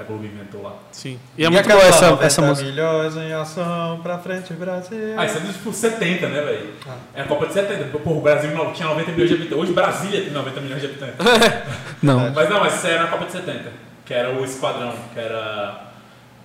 a 0.02 0.04
Globo 0.04 0.26
inventou 0.26 0.62
lá. 0.64 0.74
Sim. 0.92 1.20
E 1.38 1.46
é 1.46 1.50
muito 1.50 1.64
aquela 1.66 1.80
boa 1.82 1.90
essa, 1.90 2.06
90 2.12 2.26
essa 2.26 2.42
música. 2.42 2.70
milhões 2.70 3.16
em 3.16 3.34
ação 3.34 4.00
pra 4.04 4.18
frente, 4.20 4.54
Brasil. 4.54 4.98
Ah, 5.18 5.26
isso 5.26 5.38
é 5.38 5.42
tipo 5.42 5.72
70, 5.74 6.28
né, 6.28 6.42
velho? 6.42 6.74
Ah. 6.88 6.96
É 7.16 7.22
a 7.22 7.26
Copa 7.26 7.48
de 7.48 7.54
70. 7.54 7.98
Porra, 8.00 8.16
o 8.18 8.22
Brasil 8.22 8.52
não- 8.52 8.74
tinha 8.74 8.88
90 8.90 9.12
milhões 9.12 9.30
de 9.30 9.36
habitantes. 9.36 9.58
Hoje 9.64 9.74
Brasília 9.74 10.22
tem 10.22 10.32
90 10.32 10.62
milhões 10.62 10.82
de 10.82 10.88
habitantes. 10.88 11.16
Não. 12.04 12.32
Mas 12.32 12.50
não, 12.50 12.60
mas 12.60 12.76
isso 12.76 12.88
era 12.88 13.04
na 13.04 13.08
Copa 13.10 13.26
de 13.26 13.32
70, 13.34 13.72
que 14.06 14.14
era 14.14 14.32
o 14.32 14.44
esquadrão, 14.44 14.92
que 15.14 15.20
era 15.20 15.84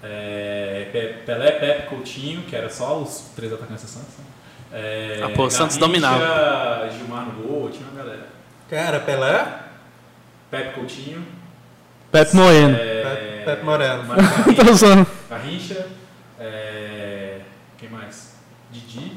é, 0.02 0.88
Pe- 0.92 1.22
Pelé, 1.24 1.52
Pepe, 1.52 1.88
Coutinho, 1.88 2.42
que 2.42 2.54
era 2.54 2.68
só 2.68 2.98
os 2.98 3.30
três 3.34 3.50
atacantes 3.52 3.84
da 3.84 3.88
Santos. 3.88 4.18
né? 4.18 4.24
É, 4.72 5.20
Ah, 5.24 5.30
pô, 5.30 5.44
o 5.46 5.50
Santos 5.50 5.76
Garrincha, 5.78 6.00
dominava. 6.02 6.90
Gilmar 6.90 7.24
no 7.24 7.42
gol, 7.42 7.70
tinha 7.70 7.88
uma 7.88 8.02
galera. 8.02 8.26
Era? 8.70 9.00
Pelé? 9.00 9.46
Pepe 10.50 10.74
Coutinho. 10.74 11.24
Pepe 12.24 12.36
Moeno. 12.36 12.76
é, 12.76 13.42
Pepe- 13.44 13.64
Moreno. 13.64 14.02
Tô 14.56 14.72
usando. 14.72 15.06
Garrincha 15.28 15.86
é, 16.40 17.38
quem 17.78 17.88
mais? 17.90 18.34
Didi. 18.70 19.12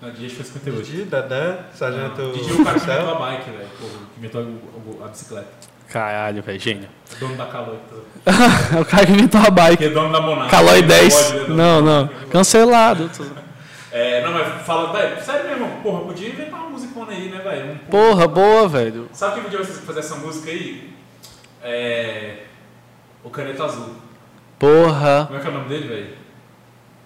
Não, 0.00 0.10
Didi 0.10 0.26
acho 0.26 0.34
que 0.36 0.42
foi 0.44 0.60
58. 0.60 0.86
Didi, 0.90 1.04
Dedé, 1.04 1.58
Sargento 1.74 2.20
Não, 2.22 2.32
Didi 2.32 2.50
é 2.50 2.54
o 2.54 2.64
cara 2.64 2.78
que 2.80 2.90
inventou 2.90 3.14
a 3.14 3.18
bike, 3.18 3.50
velho. 3.50 3.68
Que 3.78 4.18
inventou 4.18 4.42
o- 4.42 4.98
o- 5.00 5.04
a 5.04 5.08
bicicleta. 5.08 5.48
Caralho, 5.88 6.42
velho, 6.42 6.58
gênio. 6.60 6.88
Dono 7.20 7.36
da 7.36 7.46
Caloi. 7.46 7.78
É 8.26 8.80
o 8.80 8.84
cara 8.84 9.06
que 9.06 9.12
inventou 9.12 9.40
a 9.40 9.50
bike. 9.50 9.76
Que 9.78 9.84
é 9.84 9.90
dono 9.90 10.12
da 10.12 10.20
Monarca. 10.20 10.50
Calói 10.50 10.80
Não 10.80 10.88
10. 10.88 11.14
pode, 11.22 11.34
né, 11.34 11.44
dono 11.44 11.54
Não, 11.56 11.80
não. 11.82 12.08
Cancelado. 12.30 13.10
É, 13.90 14.22
não, 14.24 14.32
mas 14.32 14.62
fala, 14.66 14.90
velho, 14.92 15.22
sério 15.22 15.50
mesmo, 15.50 15.82
porra, 15.82 16.00
podia 16.06 16.28
inventar 16.30 16.60
uma 16.60 16.70
musicona 16.70 17.12
aí, 17.12 17.28
né, 17.28 17.38
velho? 17.40 17.72
Um- 17.72 17.78
Porra, 17.90 18.26
boa, 18.26 18.66
velho. 18.66 19.08
Sabe 19.12 19.34
quem 19.34 19.42
podia 19.42 19.62
fazer 19.64 19.98
essa 20.00 20.14
música 20.16 20.50
aí? 20.50 20.91
É. 21.62 22.38
O 23.24 23.30
Caneta 23.30 23.64
Azul. 23.64 23.94
Porra. 24.58 25.24
Como 25.26 25.38
é 25.38 25.42
que 25.42 25.46
é 25.46 25.50
o 25.50 25.54
nome 25.54 25.68
dele, 25.68 25.88
velho? 25.88 26.22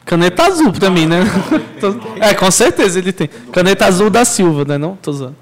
Caneta 0.05 0.45
azul 0.47 0.73
pra 0.73 0.89
mim, 0.89 1.05
né? 1.07 1.21
É, 2.21 2.33
com 2.33 2.51
certeza 2.51 2.99
ele 2.99 3.13
tem. 3.13 3.29
Caneta 3.53 3.87
azul 3.87 4.09
da 4.09 4.25
Silva, 4.25 4.65
né? 4.65 4.79
Não? 4.79 4.95
Tô 4.97 5.11
usando. 5.11 5.37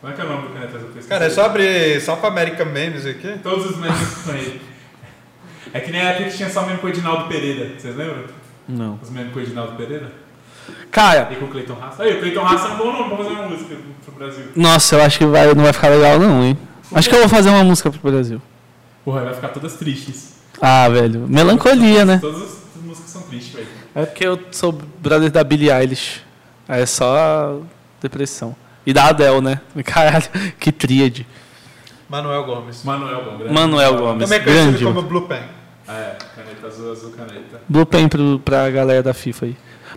Como 0.00 0.12
é 0.12 0.16
que 0.16 0.20
é 0.20 0.24
o 0.24 0.28
nome 0.28 0.48
do 0.48 0.54
Caneta 0.54 0.76
Azul? 0.76 0.80
que 0.90 0.96
eu 0.96 1.00
esqueci? 1.00 1.08
Cara, 1.08 1.24
é 1.24 1.30
só 1.30 1.46
abrir 1.46 2.00
só 2.00 2.14
pra 2.16 2.28
American 2.28 2.66
Memes 2.66 3.06
aqui. 3.06 3.38
Todos 3.42 3.70
os 3.70 3.76
memes 3.78 4.14
com 4.24 4.32
ele. 4.32 4.60
É 5.72 5.80
que 5.80 5.90
nem 5.90 6.00
a 6.00 6.10
época 6.10 6.30
que 6.30 6.36
tinha 6.36 6.50
só 6.50 6.62
meme 6.66 6.78
com 6.78 6.86
o 6.86 6.90
Edinaldo 6.90 7.26
Pereira. 7.26 7.72
Vocês 7.78 7.96
lembram? 7.96 8.24
Não. 8.68 8.98
Os 9.02 9.10
memes 9.10 9.32
com 9.32 9.38
o 9.38 9.42
Edinaldo 9.42 9.72
Pereira? 9.76 10.12
Cara, 10.90 11.28
E 11.32 11.36
com 11.36 11.46
o 11.46 11.48
Cleiton 11.48 11.74
Raça. 11.74 12.02
Aí, 12.02 12.16
o 12.16 12.20
Cleiton 12.20 12.42
Raça 12.42 12.68
é 12.68 12.70
um 12.72 12.76
bom 12.76 12.92
nome 12.92 13.08
pra 13.08 13.16
fazer 13.16 13.30
uma 13.30 13.48
música 13.48 13.74
pro 14.04 14.14
Brasil. 14.14 14.44
nossa, 14.54 14.96
eu 14.96 15.02
acho 15.02 15.18
que 15.18 15.26
vai, 15.26 15.52
não 15.54 15.64
vai 15.64 15.72
ficar 15.72 15.88
legal, 15.88 16.18
não, 16.18 16.44
hein? 16.44 16.58
Acho 16.94 17.08
que 17.08 17.14
eu 17.14 17.20
vou 17.20 17.28
fazer 17.28 17.50
uma 17.50 17.64
música 17.64 17.90
pro 17.90 18.10
Brasil. 18.10 18.40
Porra, 19.04 19.24
vai 19.24 19.34
ficar 19.34 19.48
todas 19.48 19.74
tristes. 19.74 20.34
Ah, 20.60 20.88
velho. 20.88 21.26
Melancolia, 21.28 22.04
né? 22.04 22.18
Todas 22.18 22.42
as 22.42 22.64
as 22.76 22.82
músicas 22.82 23.10
são 23.10 23.22
tristes, 23.22 23.54
velho. 23.54 23.68
É 23.94 24.04
porque 24.04 24.26
eu 24.26 24.38
sou 24.50 24.72
brother 24.72 25.30
da 25.30 25.44
Billie 25.44 25.70
Eilish. 25.70 26.22
Aí 26.68 26.82
é 26.82 26.86
só 26.86 27.60
depressão. 28.00 28.56
E 28.86 28.92
da 28.92 29.08
Adele, 29.08 29.40
né? 29.40 29.60
Caralho, 29.84 30.26
que 30.58 30.72
tríade. 30.72 31.26
Manuel 32.08 32.44
Gomes. 32.44 32.84
Manuel 32.84 33.38
grande. 33.38 33.52
Manuel 33.54 33.96
Gomes. 33.96 34.28
Também 34.28 34.44
conhecido 34.44 34.70
grande. 34.70 34.84
como 34.84 35.02
Blue 35.02 35.22
Pen. 35.22 35.42
É, 35.86 36.16
caneta 36.34 36.66
azul, 36.66 36.92
azul, 36.92 37.10
caneta. 37.10 37.60
Blue 37.68 37.86
Pen 37.86 38.08
pro, 38.08 38.38
pra 38.40 38.70
galera 38.70 39.02
da 39.02 39.14
FIFA 39.14 39.46
aí. 39.46 39.56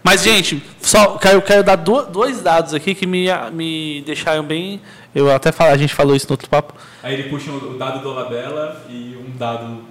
Mas, 0.09 0.23
gente, 0.23 0.63
só 0.81 1.17
quero, 1.17 1.41
quero 1.41 1.63
dar 1.63 1.75
do- 1.75 2.05
dois 2.05 2.41
dados 2.41 2.73
aqui 2.73 2.95
que 2.95 3.05
me, 3.05 3.27
me 3.51 4.01
deixaram 4.05 4.43
bem. 4.43 4.81
Eu 5.13 5.33
até 5.33 5.51
falo, 5.51 5.71
a 5.71 5.77
gente 5.77 5.93
falou 5.93 6.15
isso 6.15 6.27
no 6.27 6.33
outro 6.33 6.49
papo. 6.49 6.73
Aí 7.03 7.13
ele 7.13 7.23
puxa 7.29 7.51
o 7.51 7.71
o 7.75 7.77
dado 7.77 7.99
do 8.01 8.09
Olabella 8.09 8.83
e 8.89 9.17
um 9.17 9.37
dado 9.37 9.81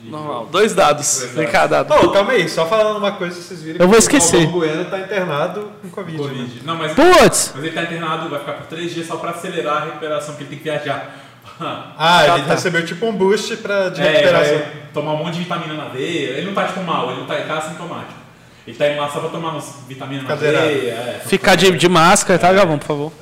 de. 0.00 0.08
Normal. 0.10 0.46
Dois 0.50 0.74
dados. 0.74 1.18
Dois 1.18 1.34
dados. 1.34 1.50
cá, 1.50 1.66
dado. 1.66 2.10
Calma 2.12 2.32
aí, 2.32 2.48
só 2.48 2.66
falando 2.66 2.96
uma 2.98 3.12
coisa, 3.12 3.40
vocês 3.40 3.60
viram 3.62 3.78
Eu 3.80 3.86
vou 3.88 3.96
que 3.96 4.02
esquecer. 4.02 4.46
o 4.46 4.52
Bueno 4.52 4.84
tá 4.86 4.98
internado 5.00 5.72
com 5.82 5.88
Covid. 5.90 6.16
né? 6.22 6.28
Covid. 6.28 6.60
Não, 6.64 6.76
mas, 6.76 6.92
Putz! 6.92 7.52
mas 7.54 7.64
ele 7.64 7.72
tá 7.74 7.82
internado, 7.82 8.28
vai 8.28 8.38
ficar 8.40 8.52
por 8.52 8.66
três 8.66 8.94
dias 8.94 9.06
só 9.06 9.16
pra 9.16 9.30
acelerar 9.30 9.82
a 9.82 9.84
recuperação, 9.86 10.34
porque 10.34 10.44
ele 10.44 10.50
tem 10.50 10.58
que 10.58 10.64
viajar. 10.64 11.14
Ah, 11.58 11.94
Ah, 11.96 12.34
ele 12.36 12.44
tá. 12.44 12.54
recebeu 12.54 12.84
tipo 12.84 13.06
um 13.06 13.12
boost 13.12 13.56
pra, 13.58 13.88
de 13.88 14.02
É, 14.02 14.04
recuperação. 14.10 14.60
tomar 14.92 15.12
um 15.14 15.16
monte 15.18 15.34
de 15.34 15.38
vitamina 15.40 15.72
na 15.74 15.84
veia. 15.88 16.30
Ele 16.32 16.46
não 16.46 16.52
tá 16.54 16.64
tipo 16.66 16.82
mal, 16.82 17.10
ele 17.10 17.20
não 17.20 17.26
tá, 17.26 17.34
ele 17.36 17.44
tá 17.48 17.56
assintomático. 17.58 18.12
Ele 18.66 18.76
tá 18.76 18.84
lá 19.00 19.08
só 19.08 19.20
pra 19.20 19.28
tomar 19.28 19.50
umas 19.50 19.76
vitaminas 19.86 20.24
na 20.24 20.28
Cadeirada. 20.30 20.66
veia. 20.66 20.90
É, 20.90 21.20
Ficar 21.24 21.54
de, 21.54 21.70
de 21.70 21.88
máscara, 21.88 22.36
tá, 22.38 22.52
Galvão, 22.52 22.78
por 22.78 22.86
favor? 22.86 23.12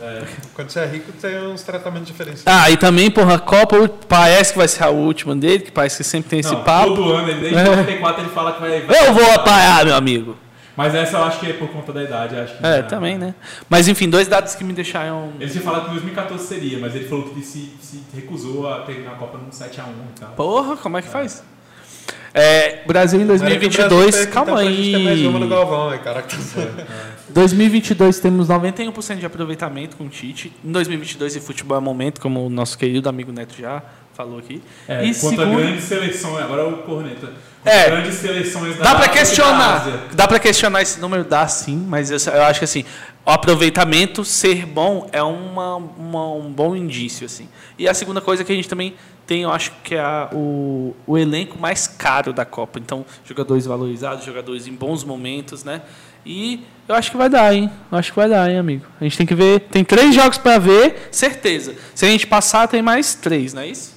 Quando 0.54 0.70
você 0.70 0.80
é 0.80 0.86
rico, 0.86 1.12
tem 1.12 1.36
uns 1.48 1.62
tratamentos 1.62 2.08
diferentes. 2.08 2.42
Ah, 2.46 2.70
e 2.70 2.76
também, 2.78 3.10
porra, 3.10 3.34
a 3.34 3.38
Copa 3.38 3.76
parece 4.08 4.52
que 4.52 4.58
vai 4.58 4.68
ser 4.68 4.84
a 4.84 4.88
última 4.88 5.36
dele, 5.36 5.58
que 5.64 5.70
parece 5.70 5.98
que 5.98 6.04
sempre 6.04 6.30
tem 6.30 6.38
esse 6.40 6.52
não, 6.52 6.62
papo. 6.64 6.94
todo 6.94 7.12
ano, 7.12 7.28
ele 7.28 7.40
desde 7.40 7.58
É. 7.58 7.64
94 7.64 8.22
ele 8.22 8.30
fala 8.30 8.52
que 8.54 8.60
vai. 8.60 8.80
vai- 8.82 9.06
Eu 9.08 9.12
vou 9.12 9.30
apagar, 9.32 9.84
meu 9.84 9.94
amigo. 9.94 10.36
Mas 10.76 10.92
essa 10.94 11.18
eu 11.18 11.24
acho 11.24 11.38
que 11.38 11.50
é 11.50 11.52
por 11.52 11.68
conta 11.68 11.92
da 11.92 12.02
idade, 12.02 12.34
acho 12.36 12.56
que 12.56 12.66
É, 12.66 12.76
já- 12.78 12.82
também, 12.84 13.16
né? 13.16 13.32
Mas 13.68 13.86
enfim, 13.86 14.08
dois 14.08 14.26
dados 14.26 14.54
que 14.56 14.64
me 14.64 14.72
deixaram. 14.72 15.30
Ele 15.38 15.48
tinha 15.50 15.62
falado 15.62 15.82
que 15.84 15.90
em 15.90 15.92
2014 15.92 16.46
seria, 16.46 16.78
mas 16.80 16.94
ele 16.96 17.06
falou 17.06 17.24
que 17.26 17.30
ele 17.32 17.44
se, 17.44 17.70
se 17.80 18.02
recusou 18.14 18.66
a 18.72 18.80
terminar 18.80 19.12
a 19.12 19.14
Copa 19.16 19.38
num 19.38 19.50
7x1 19.52 19.82
e 20.16 20.20
tal. 20.20 20.30
Porra, 20.30 20.76
como 20.76 20.96
é 20.98 21.02
que 21.02 21.08
faz? 21.08 21.44
É, 22.32 22.82
Brasil 22.86 23.20
em 23.20 23.24
Agora 23.24 23.38
que 23.38 23.44
o 23.44 23.70
Brasil 23.70 23.88
2022, 23.88 24.16
perca, 24.16 24.32
calma 24.32 24.58
ter 24.58 24.98
mais 24.98 25.20
uma 25.20 25.38
no 25.38 25.44
aí. 25.44 25.50
Galvão, 25.50 25.88
aí, 25.90 25.98
cara. 26.00 26.24
2022 27.30 28.18
temos 28.20 28.48
91% 28.48 29.16
de 29.18 29.26
aproveitamento 29.26 29.96
com 29.96 30.04
o 30.04 30.08
Tite. 30.08 30.52
Em 30.64 30.72
2022 30.72 31.36
e 31.36 31.40
futebol 31.40 31.76
é 31.76 31.80
momento, 31.80 32.20
como 32.20 32.44
o 32.46 32.50
nosso 32.50 32.76
querido 32.76 33.08
amigo 33.08 33.32
Neto 33.32 33.54
já 33.58 33.82
falou 34.14 34.38
aqui. 34.38 34.62
É, 34.88 35.04
e 35.04 35.14
segundo, 35.14 35.56
grandes 35.56 35.84
seleções, 35.84 36.44
agora 36.44 36.62
é 36.62 36.66
o 36.66 36.78
corneta. 36.78 37.32
É. 37.64 37.88
grandes 37.90 38.14
seleções 38.16 38.76
da 38.76 38.84
Dá 38.84 38.94
da 38.94 39.08
questionar. 39.08 39.88
Dá 40.12 40.28
pra 40.28 40.38
questionar 40.38 40.82
esse 40.82 41.00
número? 41.00 41.24
Dá 41.24 41.46
sim, 41.48 41.84
mas 41.88 42.10
eu, 42.10 42.32
eu 42.32 42.42
acho 42.42 42.58
que 42.60 42.64
assim, 42.64 42.84
o 43.24 43.30
aproveitamento 43.30 44.24
ser 44.24 44.66
bom 44.66 45.08
é 45.12 45.22
uma, 45.22 45.76
uma- 45.76 46.32
um 46.34 46.52
bom 46.52 46.76
indício. 46.76 47.24
assim. 47.26 47.48
E 47.78 47.88
a 47.88 47.94
segunda 47.94 48.20
coisa 48.20 48.44
que 48.44 48.52
a 48.52 48.54
gente 48.54 48.68
também 48.68 48.94
tem, 49.26 49.42
eu 49.42 49.50
acho 49.52 49.72
que 49.82 49.94
é 49.94 50.00
a- 50.00 50.28
o, 50.32 50.94
o 51.06 51.16
elenco 51.18 51.58
mais 51.58 51.86
caro 51.86 52.32
da 52.32 52.44
Copa. 52.44 52.78
Então, 52.78 53.04
jogadores 53.24 53.66
valorizados, 53.66 54.24
jogadores 54.24 54.66
em 54.66 54.72
bons 54.74 55.02
momentos, 55.04 55.64
né? 55.64 55.82
E 56.26 56.64
eu 56.88 56.94
acho 56.94 57.10
que 57.10 57.16
vai 57.16 57.28
dar, 57.28 57.54
hein? 57.54 57.70
Eu 57.92 57.98
acho 57.98 58.10
que 58.12 58.16
vai 58.16 58.28
dar, 58.28 58.50
hein, 58.50 58.58
amigo? 58.58 58.86
A 59.00 59.04
gente 59.04 59.16
tem 59.16 59.26
que 59.26 59.34
ver. 59.34 59.60
Tem 59.60 59.84
três 59.84 60.14
jogos 60.14 60.38
pra 60.38 60.58
ver, 60.58 61.08
certeza. 61.10 61.74
Se 61.94 62.04
a 62.06 62.08
gente 62.08 62.26
passar, 62.26 62.66
tem 62.68 62.80
mais 62.82 63.14
três, 63.14 63.52
não 63.52 63.62
é 63.62 63.66
isso? 63.68 63.94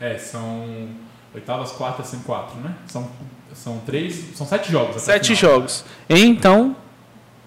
É, 0.00 0.18
são 0.18 0.88
oitavas, 1.34 1.70
quartas, 1.72 2.06
sem 2.08 2.18
quatro, 2.20 2.58
né? 2.60 2.74
São, 2.86 3.08
são 3.54 3.78
três, 3.86 4.36
são 4.36 4.46
sete 4.46 4.70
jogos. 4.70 5.00
Sete 5.02 5.34
final. 5.36 5.54
jogos. 5.54 5.84
Então, 6.08 6.76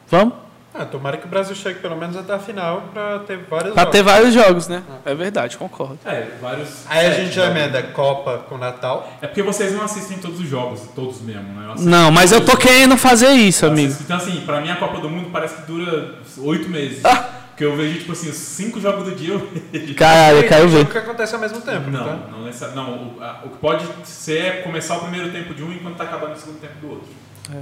vamos? 0.08 0.34
Ah, 0.82 0.86
tomara 0.86 1.18
que 1.18 1.26
o 1.26 1.30
Brasil 1.30 1.56
chegue 1.56 1.80
pelo 1.80 1.96
menos 1.96 2.16
até 2.18 2.34
a 2.34 2.40
final 2.40 2.82
pra 2.94 3.20
ter 3.20 3.38
vários 3.50 3.74
Pra 3.74 3.84
jogos. 3.84 3.92
ter 3.98 4.04
vários 4.04 4.34
jogos, 4.34 4.68
né? 4.68 4.84
É 5.06 5.14
verdade, 5.14 5.58
concordo. 5.58 6.00
É, 6.06 6.28
vários. 6.42 6.86
Aí 6.90 7.06
a 7.06 7.12
gente 7.12 7.32
já 7.34 7.46
jogos. 7.46 7.58
emenda 7.60 7.84
Copa 7.84 8.46
com 8.50 8.58
Natal. 8.58 9.12
É 9.22 9.28
porque 9.28 9.44
vocês 9.44 9.74
não 9.74 9.84
assistem 9.84 10.18
todos 10.18 10.40
os 10.40 10.48
jogos, 10.48 10.82
todos 10.96 11.22
mesmo, 11.22 11.44
né? 11.54 11.66
Eu 11.68 11.72
assisto 11.74 11.90
Não, 11.90 12.12
mas 12.12 12.32
eu 12.32 12.44
tô 12.44 12.54
os 12.54 12.58
querendo 12.60 12.98
fazer 12.98 13.30
isso, 13.32 13.62
jogos. 13.66 13.78
Eu 13.80 13.84
amigo. 13.86 13.88
assisto. 13.94 14.04
Então, 14.04 14.18
assim, 14.18 14.42
pra 14.46 14.62
mim 14.62 14.70
a 14.72 14.76
Copa 14.78 15.00
do 15.00 15.10
Mundo 15.10 15.30
parece 15.32 15.56
que 15.56 15.62
dura 15.64 16.16
oito 16.40 16.70
meses. 16.70 17.04
Ah! 17.06 17.30
Porque 17.52 17.66
eu 17.66 17.76
vejo, 17.76 18.00
tipo 18.00 18.14
assim, 18.14 18.30
os 18.30 18.38
cinco 18.38 18.80
jogos 18.82 19.04
do 19.04 19.12
dia 19.16 19.34
eu 19.36 19.50
vejo. 19.72 19.94
Caralho, 19.94 20.38
eu 20.38 20.48
quero 20.48 20.68
ver. 20.70 20.86
que 20.88 20.98
acontece 20.98 21.36
ao 21.36 21.42
mesmo 21.42 21.62
tempo, 21.62 21.92
Não, 21.92 22.04
tá? 22.06 22.18
não, 22.32 22.46
necessa- 22.46 22.74
não 22.74 22.94
o, 23.18 23.18
a- 23.24 23.42
o 23.46 23.50
que 23.50 23.58
pode 23.58 23.86
ser 24.06 24.38
é 24.42 24.52
começar 24.62 24.98
o 24.98 25.02
primeiro 25.02 25.30
tempo 25.32 25.54
de 25.54 25.62
um 25.62 25.72
enquanto 25.72 25.98
tá 25.98 26.06
acabando 26.06 26.34
o 26.34 26.40
segundo 26.40 26.60
tempo 26.60 26.74
do 26.82 26.90
outro. 26.90 27.08
É. 27.54 27.60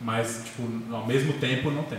Mas, 0.00 0.42
tipo, 0.44 0.62
ao 0.94 1.06
mesmo 1.06 1.32
tempo 1.34 1.70
não 1.70 1.82
tem. 1.84 1.98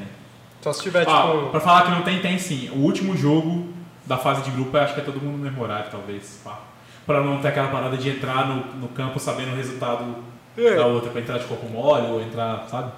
Só 0.61 0.73
se 0.73 0.81
tiver, 0.83 1.07
Ah, 1.07 1.21
tipo... 1.31 1.49
pra 1.51 1.59
falar 1.59 1.83
que 1.83 1.91
não 1.91 2.01
tem, 2.01 2.19
tem 2.21 2.37
sim. 2.37 2.69
O 2.71 2.79
último 2.79 3.15
jogo 3.15 3.67
da 4.05 4.17
fase 4.17 4.41
de 4.41 4.51
grupo, 4.51 4.75
eu 4.75 4.81
acho 4.81 4.93
que 4.93 4.99
é 5.01 5.03
todo 5.03 5.21
mundo 5.21 5.37
no 5.37 5.43
mesmo 5.43 5.61
horário, 5.61 5.89
talvez. 5.91 6.41
Pá. 6.43 6.59
Pra 7.05 7.21
não 7.21 7.39
ter 7.39 7.47
aquela 7.49 7.69
parada 7.69 7.95
de 7.97 8.09
entrar 8.09 8.47
no, 8.47 8.65
no 8.75 8.87
campo 8.89 9.19
sabendo 9.19 9.51
o 9.53 9.55
resultado 9.55 10.17
É. 10.57 10.75
da 10.75 10.85
outra, 10.85 11.09
pra 11.11 11.21
entrar 11.21 11.37
de 11.37 11.45
corpo 11.45 11.67
mole 11.69 12.07
ou 12.07 12.21
entrar, 12.21 12.65
sabe? 12.69 12.91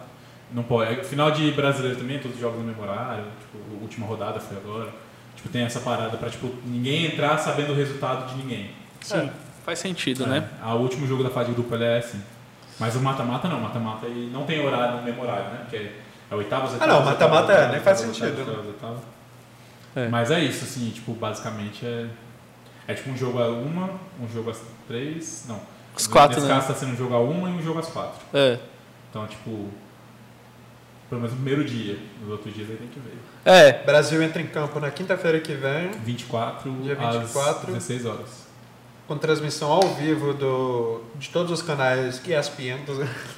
Não 0.51 0.63
pode. 0.63 0.91
É, 0.99 1.03
Final 1.03 1.31
de 1.31 1.51
brasileiro 1.51 1.97
também, 1.97 2.19
todos 2.19 2.35
os 2.35 2.41
jogos 2.41 2.59
no 2.59 2.65
mesmo 2.65 2.81
horário. 2.81 3.23
Tipo, 3.39 3.77
a 3.77 3.81
última 3.81 4.05
rodada 4.07 4.39
foi 4.39 4.57
agora. 4.57 4.89
Tipo, 5.35 5.47
tem 5.49 5.63
essa 5.63 5.79
parada 5.79 6.17
pra 6.17 6.29
tipo, 6.29 6.49
ninguém 6.65 7.05
entrar 7.05 7.38
sabendo 7.38 7.71
o 7.71 7.75
resultado 7.75 8.27
de 8.29 8.35
ninguém. 8.41 8.71
Sim, 8.99 9.29
faz 9.65 9.79
sentido, 9.79 10.27
né? 10.27 10.47
É, 10.61 10.67
o 10.73 10.77
último 10.77 11.07
jogo 11.07 11.23
da 11.23 11.29
fase 11.29 11.49
de 11.49 11.53
grupo 11.55 11.73
ele 11.75 11.85
é 11.85 11.97
assim. 11.99 12.21
Mas 12.79 12.95
o 12.95 12.99
mata-mata 12.99 13.47
não, 13.47 13.59
mata-mata 13.61 14.07
ele 14.07 14.29
não 14.33 14.43
tem 14.43 14.59
horário 14.65 14.97
no 14.97 15.03
mesmo 15.03 15.21
horário, 15.21 15.45
né? 15.45 15.59
Porque 15.69 15.91
É 16.31 16.35
oitavas, 16.35 16.69
Ah, 16.69 16.73
oitavas, 16.73 16.95
não, 16.95 17.05
mata-mata 17.05 17.51
é, 17.51 17.71
nem 17.73 17.81
faz 17.81 17.99
sentido, 17.99 18.39
oitavas, 18.39 18.65
oitavas. 18.65 18.99
É. 19.93 20.07
Mas 20.07 20.31
é 20.31 20.39
isso, 20.39 20.63
assim, 20.63 20.89
tipo, 20.89 21.11
basicamente 21.13 21.85
é. 21.85 22.07
É 22.87 22.93
tipo 22.93 23.09
um 23.09 23.17
jogo 23.17 23.41
a 23.41 23.49
uma, 23.49 23.89
um 24.19 24.27
jogo 24.33 24.49
às 24.49 24.61
três. 24.87 25.45
Não. 25.47 25.59
As 25.95 26.07
quatro, 26.07 26.37
Nesse 26.37 26.47
né? 26.47 26.55
caso 26.55 26.67
tá 26.67 26.73
sendo 26.73 26.93
um 26.93 26.95
jogo 26.95 27.13
a 27.13 27.19
uma 27.19 27.49
e 27.49 27.53
um 27.53 27.61
jogo 27.61 27.79
às 27.79 27.87
quatro. 27.89 28.19
É. 28.33 28.57
Então, 29.09 29.27
tipo. 29.27 29.69
Pelo 31.09 31.21
menos 31.21 31.35
no 31.35 31.43
primeiro 31.43 31.65
dia. 31.65 31.99
Nos 32.21 32.31
outros 32.31 32.53
dias 32.53 32.69
aí 32.69 32.77
tem 32.77 32.87
que 32.87 32.99
ver. 32.99 33.17
É. 33.43 33.83
Brasil 33.83 34.23
entra 34.23 34.41
em 34.41 34.47
campo 34.47 34.79
na 34.79 34.89
quinta-feira 34.89 35.39
que 35.41 35.53
vem, 35.53 35.91
24, 35.91 36.71
Dia 36.81 36.95
24. 36.95 37.67
às 37.67 37.83
16 37.83 38.05
horas. 38.05 38.40
Com 39.11 39.17
transmissão 39.17 39.69
ao 39.69 39.89
vivo 39.95 40.33
do, 40.33 41.01
de 41.15 41.27
todos 41.27 41.51
os 41.51 41.61
canais 41.61 42.21
ESPN. 42.25 42.79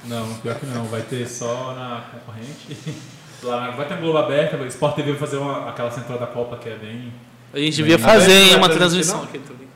Não, 0.04 0.34
pior 0.34 0.54
que 0.54 0.66
não. 0.66 0.84
Vai 0.84 1.02
ter 1.02 1.26
só 1.26 1.74
na 1.74 2.04
concorrente. 2.12 2.78
Lá, 3.42 3.72
vai 3.72 3.86
ter 3.88 3.98
Globo 3.98 4.16
aberta, 4.18 4.56
o 4.56 4.64
Sport 4.66 4.94
TV 4.94 5.10
vai 5.10 5.20
fazer 5.20 5.36
uma, 5.36 5.68
aquela 5.68 5.90
central 5.90 6.18
da 6.18 6.28
Copa 6.28 6.56
que 6.58 6.68
é 6.68 6.76
bem. 6.76 7.12
A 7.52 7.58
gente 7.58 7.76
devia 7.76 7.98
Bem, 7.98 8.06
fazer 8.06 8.32
a 8.32 8.40
hein, 8.40 8.50
Band 8.52 8.56
uma 8.58 8.68
transmissão 8.68 9.16
não? 9.18 9.24
aqui. 9.24 9.38
tô 9.40 9.52
brincando. 9.52 9.74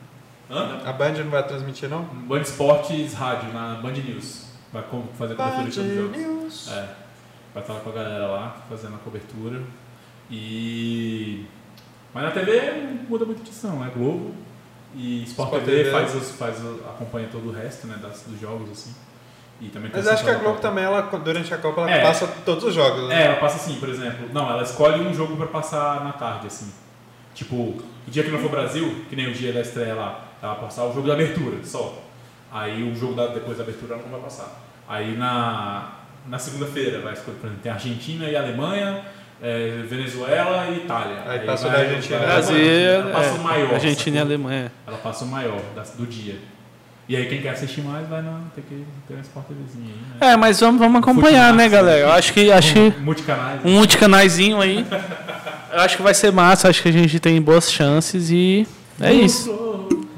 Hã? 0.49 0.81
A 0.85 0.93
Band 0.93 1.11
não 1.11 1.29
vai 1.29 1.45
transmitir, 1.45 1.89
não? 1.89 2.03
Band 2.03 2.41
Esportes 2.41 3.13
Rádio, 3.13 3.53
na 3.53 3.75
Band 3.75 3.91
News. 3.91 4.45
Vai 4.71 4.83
fazer 5.17 5.35
cobertura 5.35 5.69
de 5.69 5.75
todos 5.75 5.91
os 5.91 5.97
jogos. 5.97 6.17
News. 6.17 6.71
É. 6.71 6.89
Vai 7.53 7.63
estar 7.63 7.73
lá 7.73 7.79
com 7.81 7.89
a 7.89 7.93
galera 7.93 8.27
lá, 8.27 8.57
fazendo 8.69 8.95
a 8.95 8.99
cobertura. 8.99 9.61
E. 10.31 11.45
Mas 12.13 12.23
na 12.23 12.31
TV 12.31 12.71
não 12.71 13.03
muda 13.09 13.25
muito 13.25 13.43
de 13.43 13.49
edição, 13.49 13.85
é 13.85 13.89
Globo. 13.89 14.33
E 14.95 15.23
Sport, 15.23 15.47
Sport 15.49 15.65
TV, 15.65 15.77
TV. 15.83 15.91
Faz, 15.91 16.15
os, 16.15 16.31
faz 16.31 16.57
acompanha 16.89 17.27
todo 17.31 17.49
o 17.49 17.51
resto 17.51 17.87
né, 17.87 17.97
das, 18.01 18.23
dos 18.23 18.39
jogos, 18.39 18.69
assim. 18.71 18.93
E 19.61 19.67
também 19.67 19.91
Mas 19.93 20.07
acho 20.07 20.23
que 20.23 20.29
a 20.29 20.35
Globo 20.35 20.55
Copa. 20.55 20.61
também, 20.61 20.83
ela, 20.85 21.01
durante 21.01 21.53
a 21.53 21.57
Copa, 21.57 21.81
ela 21.81 21.91
É. 21.91 22.01
passa 22.01 22.25
todos 22.45 22.63
os 22.63 22.73
jogos. 22.73 23.09
né? 23.09 23.23
É, 23.23 23.25
ela 23.27 23.35
passa 23.35 23.57
assim, 23.57 23.77
por 23.79 23.89
exemplo. 23.89 24.29
Não, 24.33 24.49
ela 24.49 24.63
escolhe 24.63 25.05
um 25.05 25.13
jogo 25.13 25.35
pra 25.35 25.47
passar 25.47 26.03
na 26.03 26.13
tarde, 26.13 26.47
assim. 26.47 26.71
Tipo, 27.35 27.55
o 27.55 27.83
dia 28.07 28.23
que 28.23 28.31
não 28.31 28.39
for 28.39 28.49
Brasil, 28.49 29.03
que 29.09 29.15
nem 29.15 29.27
o 29.27 29.33
dia 29.33 29.51
da 29.53 29.59
estreia 29.61 29.93
lá, 29.95 30.25
ela 30.41 30.53
vai 30.53 30.63
passar 30.63 30.85
o 30.85 30.93
jogo 30.93 31.07
da 31.07 31.13
abertura 31.13 31.57
só. 31.63 32.01
Aí 32.51 32.81
o 32.89 32.95
jogo 32.95 33.13
da, 33.15 33.27
depois 33.27 33.57
da 33.57 33.63
abertura 33.63 33.93
ela 33.95 34.03
não 34.03 34.09
vai 34.11 34.21
passar. 34.21 34.59
Aí 34.87 35.15
na, 35.17 35.91
na 36.25 36.39
segunda-feira 36.39 37.01
vai 37.01 37.13
escolher, 37.13 37.37
por 37.37 37.45
exemplo, 37.47 37.61
tem 37.61 37.71
Argentina 37.71 38.25
e 38.29 38.35
Alemanha, 38.35 39.03
é, 39.41 39.83
Venezuela 39.87 40.67
e 40.69 40.77
Itália. 40.77 41.23
Aí 41.25 41.39
passa 41.39 41.67
o 41.67 41.71
da 41.71 41.77
Argentina 41.79 42.19
Brasil, 42.19 42.57
ela 42.57 43.11
passa 43.11 43.31
o 43.31 43.35
é, 43.35 43.39
maior. 43.39 43.73
Argentina 43.73 44.17
e? 44.17 44.19
Alemanha. 44.21 44.71
Ela 44.87 44.97
passa 44.97 45.25
o 45.25 45.27
maior 45.27 45.61
das- 45.75 45.91
do 45.91 46.05
dia. 46.05 46.37
E 47.07 47.15
aí 47.15 47.25
quem 47.25 47.41
quer 47.41 47.49
assistir 47.49 47.81
mais 47.81 48.07
vai 48.07 48.21
na, 48.21 48.39
ter 48.53 48.61
que 48.61 48.85
ter 49.07 49.15
um 49.15 49.21
Sport 49.21 49.47
TVzinho 49.47 49.85
aí, 49.87 50.27
né? 50.27 50.33
É, 50.33 50.37
mas 50.37 50.59
vamos, 50.59 50.79
vamos 50.79 51.01
acompanhar, 51.01 51.51
né, 51.53 51.67
galera? 51.67 51.99
Eu 52.01 52.11
acho 52.11 52.31
que, 52.31 52.51
acho 52.51 52.73
que 52.73 52.93
Multicanais. 52.99 53.61
um 53.65 53.71
multicanaizinho 53.71 54.61
aí. 54.61 54.85
Eu 55.71 55.81
acho 55.81 55.97
que 55.97 56.01
vai 56.01 56.15
ser 56.15 56.31
massa, 56.31 56.67
acho 56.67 56.81
que 56.81 56.89
a 56.89 56.91
gente 56.91 57.19
tem 57.19 57.39
boas 57.39 57.71
chances 57.71 58.31
e 58.31 58.67
é 58.99 59.13
isso. 59.13 59.51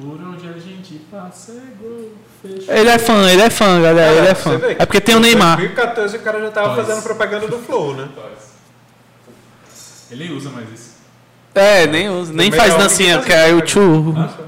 Por 0.01 0.19
onde 0.21 0.47
a 0.47 0.53
gente 0.53 0.95
passa 1.11 1.51
é. 1.51 2.79
Ele 2.79 2.89
é 2.89 2.97
fã, 2.97 3.29
ele 3.29 3.41
é 3.41 3.49
fã, 3.49 3.81
galera, 3.81 4.17
ele 4.17 4.27
é 4.27 4.35
fã. 4.35 4.59
É 4.79 4.85
porque 4.85 4.99
tem 4.99 5.13
o 5.15 5.19
em 5.19 5.21
Neymar. 5.21 5.57
2014 5.57 6.17
o 6.17 6.19
cara 6.21 6.39
já 6.41 6.51
tava 6.51 6.75
fazendo 6.75 7.03
propaganda 7.03 7.47
do 7.47 7.59
Flow, 7.59 7.95
né? 7.95 8.07
Ele 10.11 10.31
usa 10.33 10.49
mais 10.49 10.67
isso. 10.71 10.91
É, 11.55 11.85
nem 11.87 12.09
usa, 12.09 12.31
nem 12.33 12.51
faz 12.51 12.69
meio, 12.73 12.81
dancinha, 12.83 13.15
alguém 13.17 13.29
porque 13.29 13.33
é 13.49 13.53
o 13.53 13.61
tchu. 13.61 13.79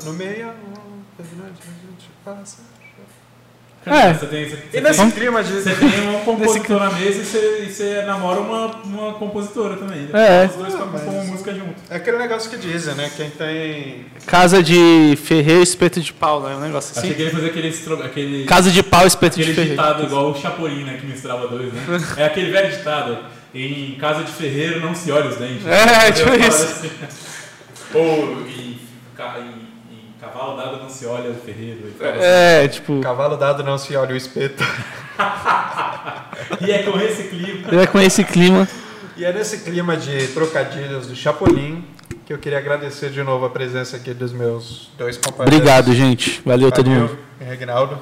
No 0.06 0.14
meio, 0.14 0.52
passa. 2.24 2.58
É. 3.86 4.14
Você 4.14 4.26
tem, 4.28 4.46
você, 4.50 4.56
E 4.56 4.72
você 4.72 4.80
nesse 4.82 5.00
tem, 5.02 5.12
clima 5.12 5.44
de. 5.44 5.52
você 5.62 5.76
tem 5.76 6.08
um 6.08 6.20
compositor 6.24 6.80
na 6.80 6.90
mesa 6.92 7.20
e 7.22 7.26
você, 7.26 7.66
e 7.68 7.70
você 7.74 8.02
namora 8.04 8.40
uma, 8.40 8.68
uma 8.86 9.14
compositora 9.16 9.76
também. 9.76 10.04
né? 10.04 10.10
É. 10.14 10.46
Os 10.46 10.56
dois 10.56 10.74
Ah, 10.76 10.86
mas- 10.86 11.28
música 11.28 11.54
junto. 11.54 11.76
É 11.90 11.98
aquele 11.98 12.18
negócio 12.18 12.50
que 12.50 12.56
dizem, 12.56 12.96
né? 12.96 13.12
Quem 13.14 13.30
tem. 13.32 14.06
Casa 14.26 14.64
de 14.64 15.18
Ferreiro, 15.22 15.62
espeto 15.62 16.00
de 16.00 16.14
pau, 16.14 16.42
né? 16.44 16.56
Um 16.56 16.62
negócio 16.62 16.92
Achei 16.98 17.10
assim. 17.10 17.14
que 17.14 17.22
ele 17.24 17.30
ia 17.30 17.36
fazer 17.36 17.48
aquele, 17.48 17.68
estro- 17.68 18.02
aquele, 18.02 18.46
Casa 18.46 18.72
de 18.72 18.82
pau, 18.82 19.06
espeto 19.06 19.36
de 19.36 19.42
aquele 19.42 19.54
Ferreiro. 19.56 19.76
ditado 19.76 20.04
igual 20.04 20.32
o 20.32 20.36
Chapolin, 20.42 20.86
né? 20.86 20.98
Que 21.02 21.06
misturava 21.06 21.46
dois, 21.50 21.74
né? 21.74 21.82
É 22.16 22.24
aquele 22.28 22.52
velho 22.52 22.70
ditado. 22.78 23.18
Em 23.54 23.96
casa 24.00 24.24
de 24.24 24.32
ferreiro 24.32 24.80
não 24.80 24.96
se 24.96 25.12
olha 25.12 25.30
os 25.30 25.38
dentes. 25.38 25.66
É, 25.68 26.12
tipo 26.12 26.30
isso. 26.34 26.64
assim. 26.64 26.90
Ou 27.94 28.42
em, 28.48 28.80
em- 28.80 29.68
em 29.92 30.14
cavalo 30.20 30.58
dado 30.58 30.78
não 30.78 30.90
se 30.90 31.06
olha 31.06 31.30
o 31.30 31.36
ferreiro. 31.36 31.88
e 31.88 31.92
fala 31.92 32.12
assim. 32.14 32.22
É, 32.24 32.68
tipo. 32.68 33.00
Cavalo 33.02 33.38
dado 33.38 33.64
não 33.64 33.78
se 33.78 33.96
olha 33.96 34.14
o 34.14 34.18
espeto. 34.18 34.64
E 36.62 36.72
é 36.72 36.84
com 36.84 37.00
esse 37.00 37.24
clima. 37.24 37.68
Ele 37.72 37.82
é 37.82 37.88
com 37.88 38.00
esse 38.00 38.24
clima. 38.24 38.68
E 39.16 39.24
é 39.24 39.32
nesse 39.32 39.60
clima 39.60 39.96
de 39.96 40.28
trocadilhos 40.30 41.08
do 41.08 41.16
Chapolin 41.16 41.86
que 42.26 42.34
eu 42.34 42.38
queria 42.38 42.58
agradecer 42.58 43.10
de 43.10 43.22
novo 43.22 43.46
a 43.46 43.50
presença 43.50 43.98
aqui 43.98 44.14
dos 44.14 44.32
meus 44.34 44.90
dois 44.98 45.18
companheiros. 45.18 45.56
Obrigado, 45.56 45.94
gente. 45.94 46.42
Valeu 46.46 46.72
todo 46.72 46.90
Valeu, 46.90 47.02
mundo. 47.10 47.18
Reginaldo. 47.40 48.00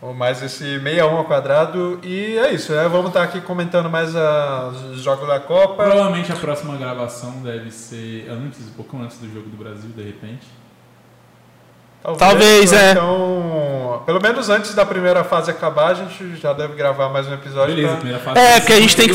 Ou 0.00 0.12
mais 0.12 0.42
esse 0.42 0.78
61 0.78 1.16
ao 1.16 1.24
quadrado. 1.24 1.98
E 2.02 2.36
é 2.38 2.52
isso, 2.52 2.72
né? 2.72 2.86
Vamos 2.88 3.08
estar 3.08 3.22
aqui 3.22 3.40
comentando 3.40 3.88
mais 3.88 4.14
a- 4.14 4.68
os 4.92 5.00
jogos 5.00 5.26
da 5.26 5.40
Copa. 5.40 5.84
Provavelmente 5.84 6.30
a 6.30 6.36
próxima 6.36 6.76
gravação 6.76 7.42
deve 7.42 7.70
ser 7.70 8.28
antes, 8.30 8.60
um 8.68 8.72
pouco 8.72 8.96
antes 8.98 9.18
do 9.18 9.26
jogo 9.32 9.48
do 9.48 9.56
Brasil, 9.56 9.90
de 9.96 10.02
repente. 10.02 10.46
Talvez, 12.14 12.72
ou 12.72 12.78
é. 12.78 12.90
Então, 12.92 14.02
pelo 14.06 14.20
menos 14.22 14.48
antes 14.48 14.74
da 14.74 14.86
primeira 14.86 15.24
fase 15.24 15.50
acabar, 15.50 15.88
a 15.88 15.94
gente 15.94 16.36
já 16.36 16.52
deve 16.52 16.74
gravar 16.74 17.08
mais 17.08 17.26
um 17.26 17.34
episódio. 17.34 17.74
Beleza, 17.74 17.88
pra- 17.88 17.96
primeira 17.96 18.22
fase. 18.22 18.38
É, 18.38 18.60
porque 18.60 18.72
a 18.72 18.80
gente 18.80 18.96
tem 18.96 19.08
que 19.08 19.14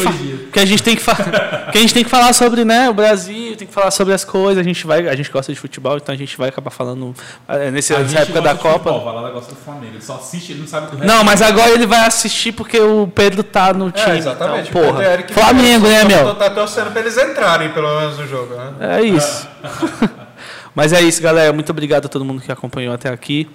porque 0.52 0.60
a 0.60 0.66
gente 0.66 0.84
tem 0.84 0.96
que 0.98 1.02
porque 1.06 1.78
a 1.78 1.82
gente 1.82 1.94
tem 1.94 2.04
que 2.04 2.10
falar 2.10 2.34
sobre, 2.34 2.66
né, 2.66 2.90
o 2.90 2.94
Brasil, 2.94 3.56
tem 3.56 3.66
que 3.66 3.74
falar 3.74 3.92
sobre 3.92 4.14
as 4.14 4.26
coisas, 4.26 4.58
a 4.58 4.64
gente 4.64 4.86
vai, 4.86 5.08
a 5.08 5.16
gente 5.16 5.32
gosta 5.32 5.54
de 5.54 5.58
futebol, 5.60 5.96
então 5.96 6.14
a 6.14 6.18
gente 6.18 6.38
vai 6.38 6.50
acabar 6.50 6.72
falando 6.72 7.14
é, 7.48 7.72
nesse, 7.72 7.94
nessa 7.94 8.06
gente 8.06 8.22
época 8.22 8.42
da 8.42 8.56
Copa. 8.56 8.92
Futebol, 8.92 9.06
Valada 9.06 9.30
gosta 9.30 9.56
do 9.56 9.62
Flamengo. 9.62 9.94
Ele 9.94 10.02
só 10.02 10.16
assiste, 10.16 10.52
ele 10.52 10.62
não 10.62 10.68
sabe 10.68 10.88
do 10.88 10.98
resto. 10.98 11.08
Não, 11.08 11.24
mas 11.24 11.42
agora 11.42 11.72
ele 11.72 11.88
vai 11.88 12.06
assistir 12.06 12.52
porque 12.52 12.80
o 12.80 13.08
Pedro 13.08 13.44
tá 13.44 13.74
no 13.74 13.92
time. 13.92 14.16
É, 14.16 14.18
exatamente. 14.18 14.70
Então, 14.70 14.82
porra. 14.84 15.04
Flamengo, 15.32 15.88
né, 15.88 16.04
meu? 16.04 16.36
Tá 16.36 16.50
torcendo 16.50 16.92
pra 16.92 17.02
eles 17.02 17.18
entrarem, 17.18 17.70
pelo 17.70 17.88
menos, 18.00 18.18
no 18.18 18.28
jogo, 18.28 18.56
né? 18.56 18.98
É 18.98 19.02
isso. 19.02 19.48
Mas 20.74 20.94
é 20.94 21.02
isso, 21.02 21.22
galera. 21.22 21.52
Muito 21.54 21.70
obrigado 21.70 22.06
a 22.06 22.10
todo 22.10 22.24
mundo 22.24 22.42
que 22.42 22.52
acompanhou 22.52 22.94
até 22.94 23.10
aqui. 23.10 23.50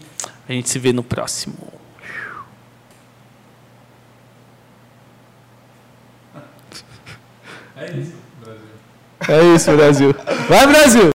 A 0.48 0.52
gente 0.52 0.68
se 0.68 0.78
vê 0.78 0.92
no 0.92 1.02
próximo. 1.02 1.54
É 7.76 7.90
isso, 7.90 8.14
Brasil. 8.40 8.68
É 9.28 9.54
isso, 9.54 9.76
Brasil. 9.76 10.14
Vai, 10.48 10.66
Brasil! 10.66 11.15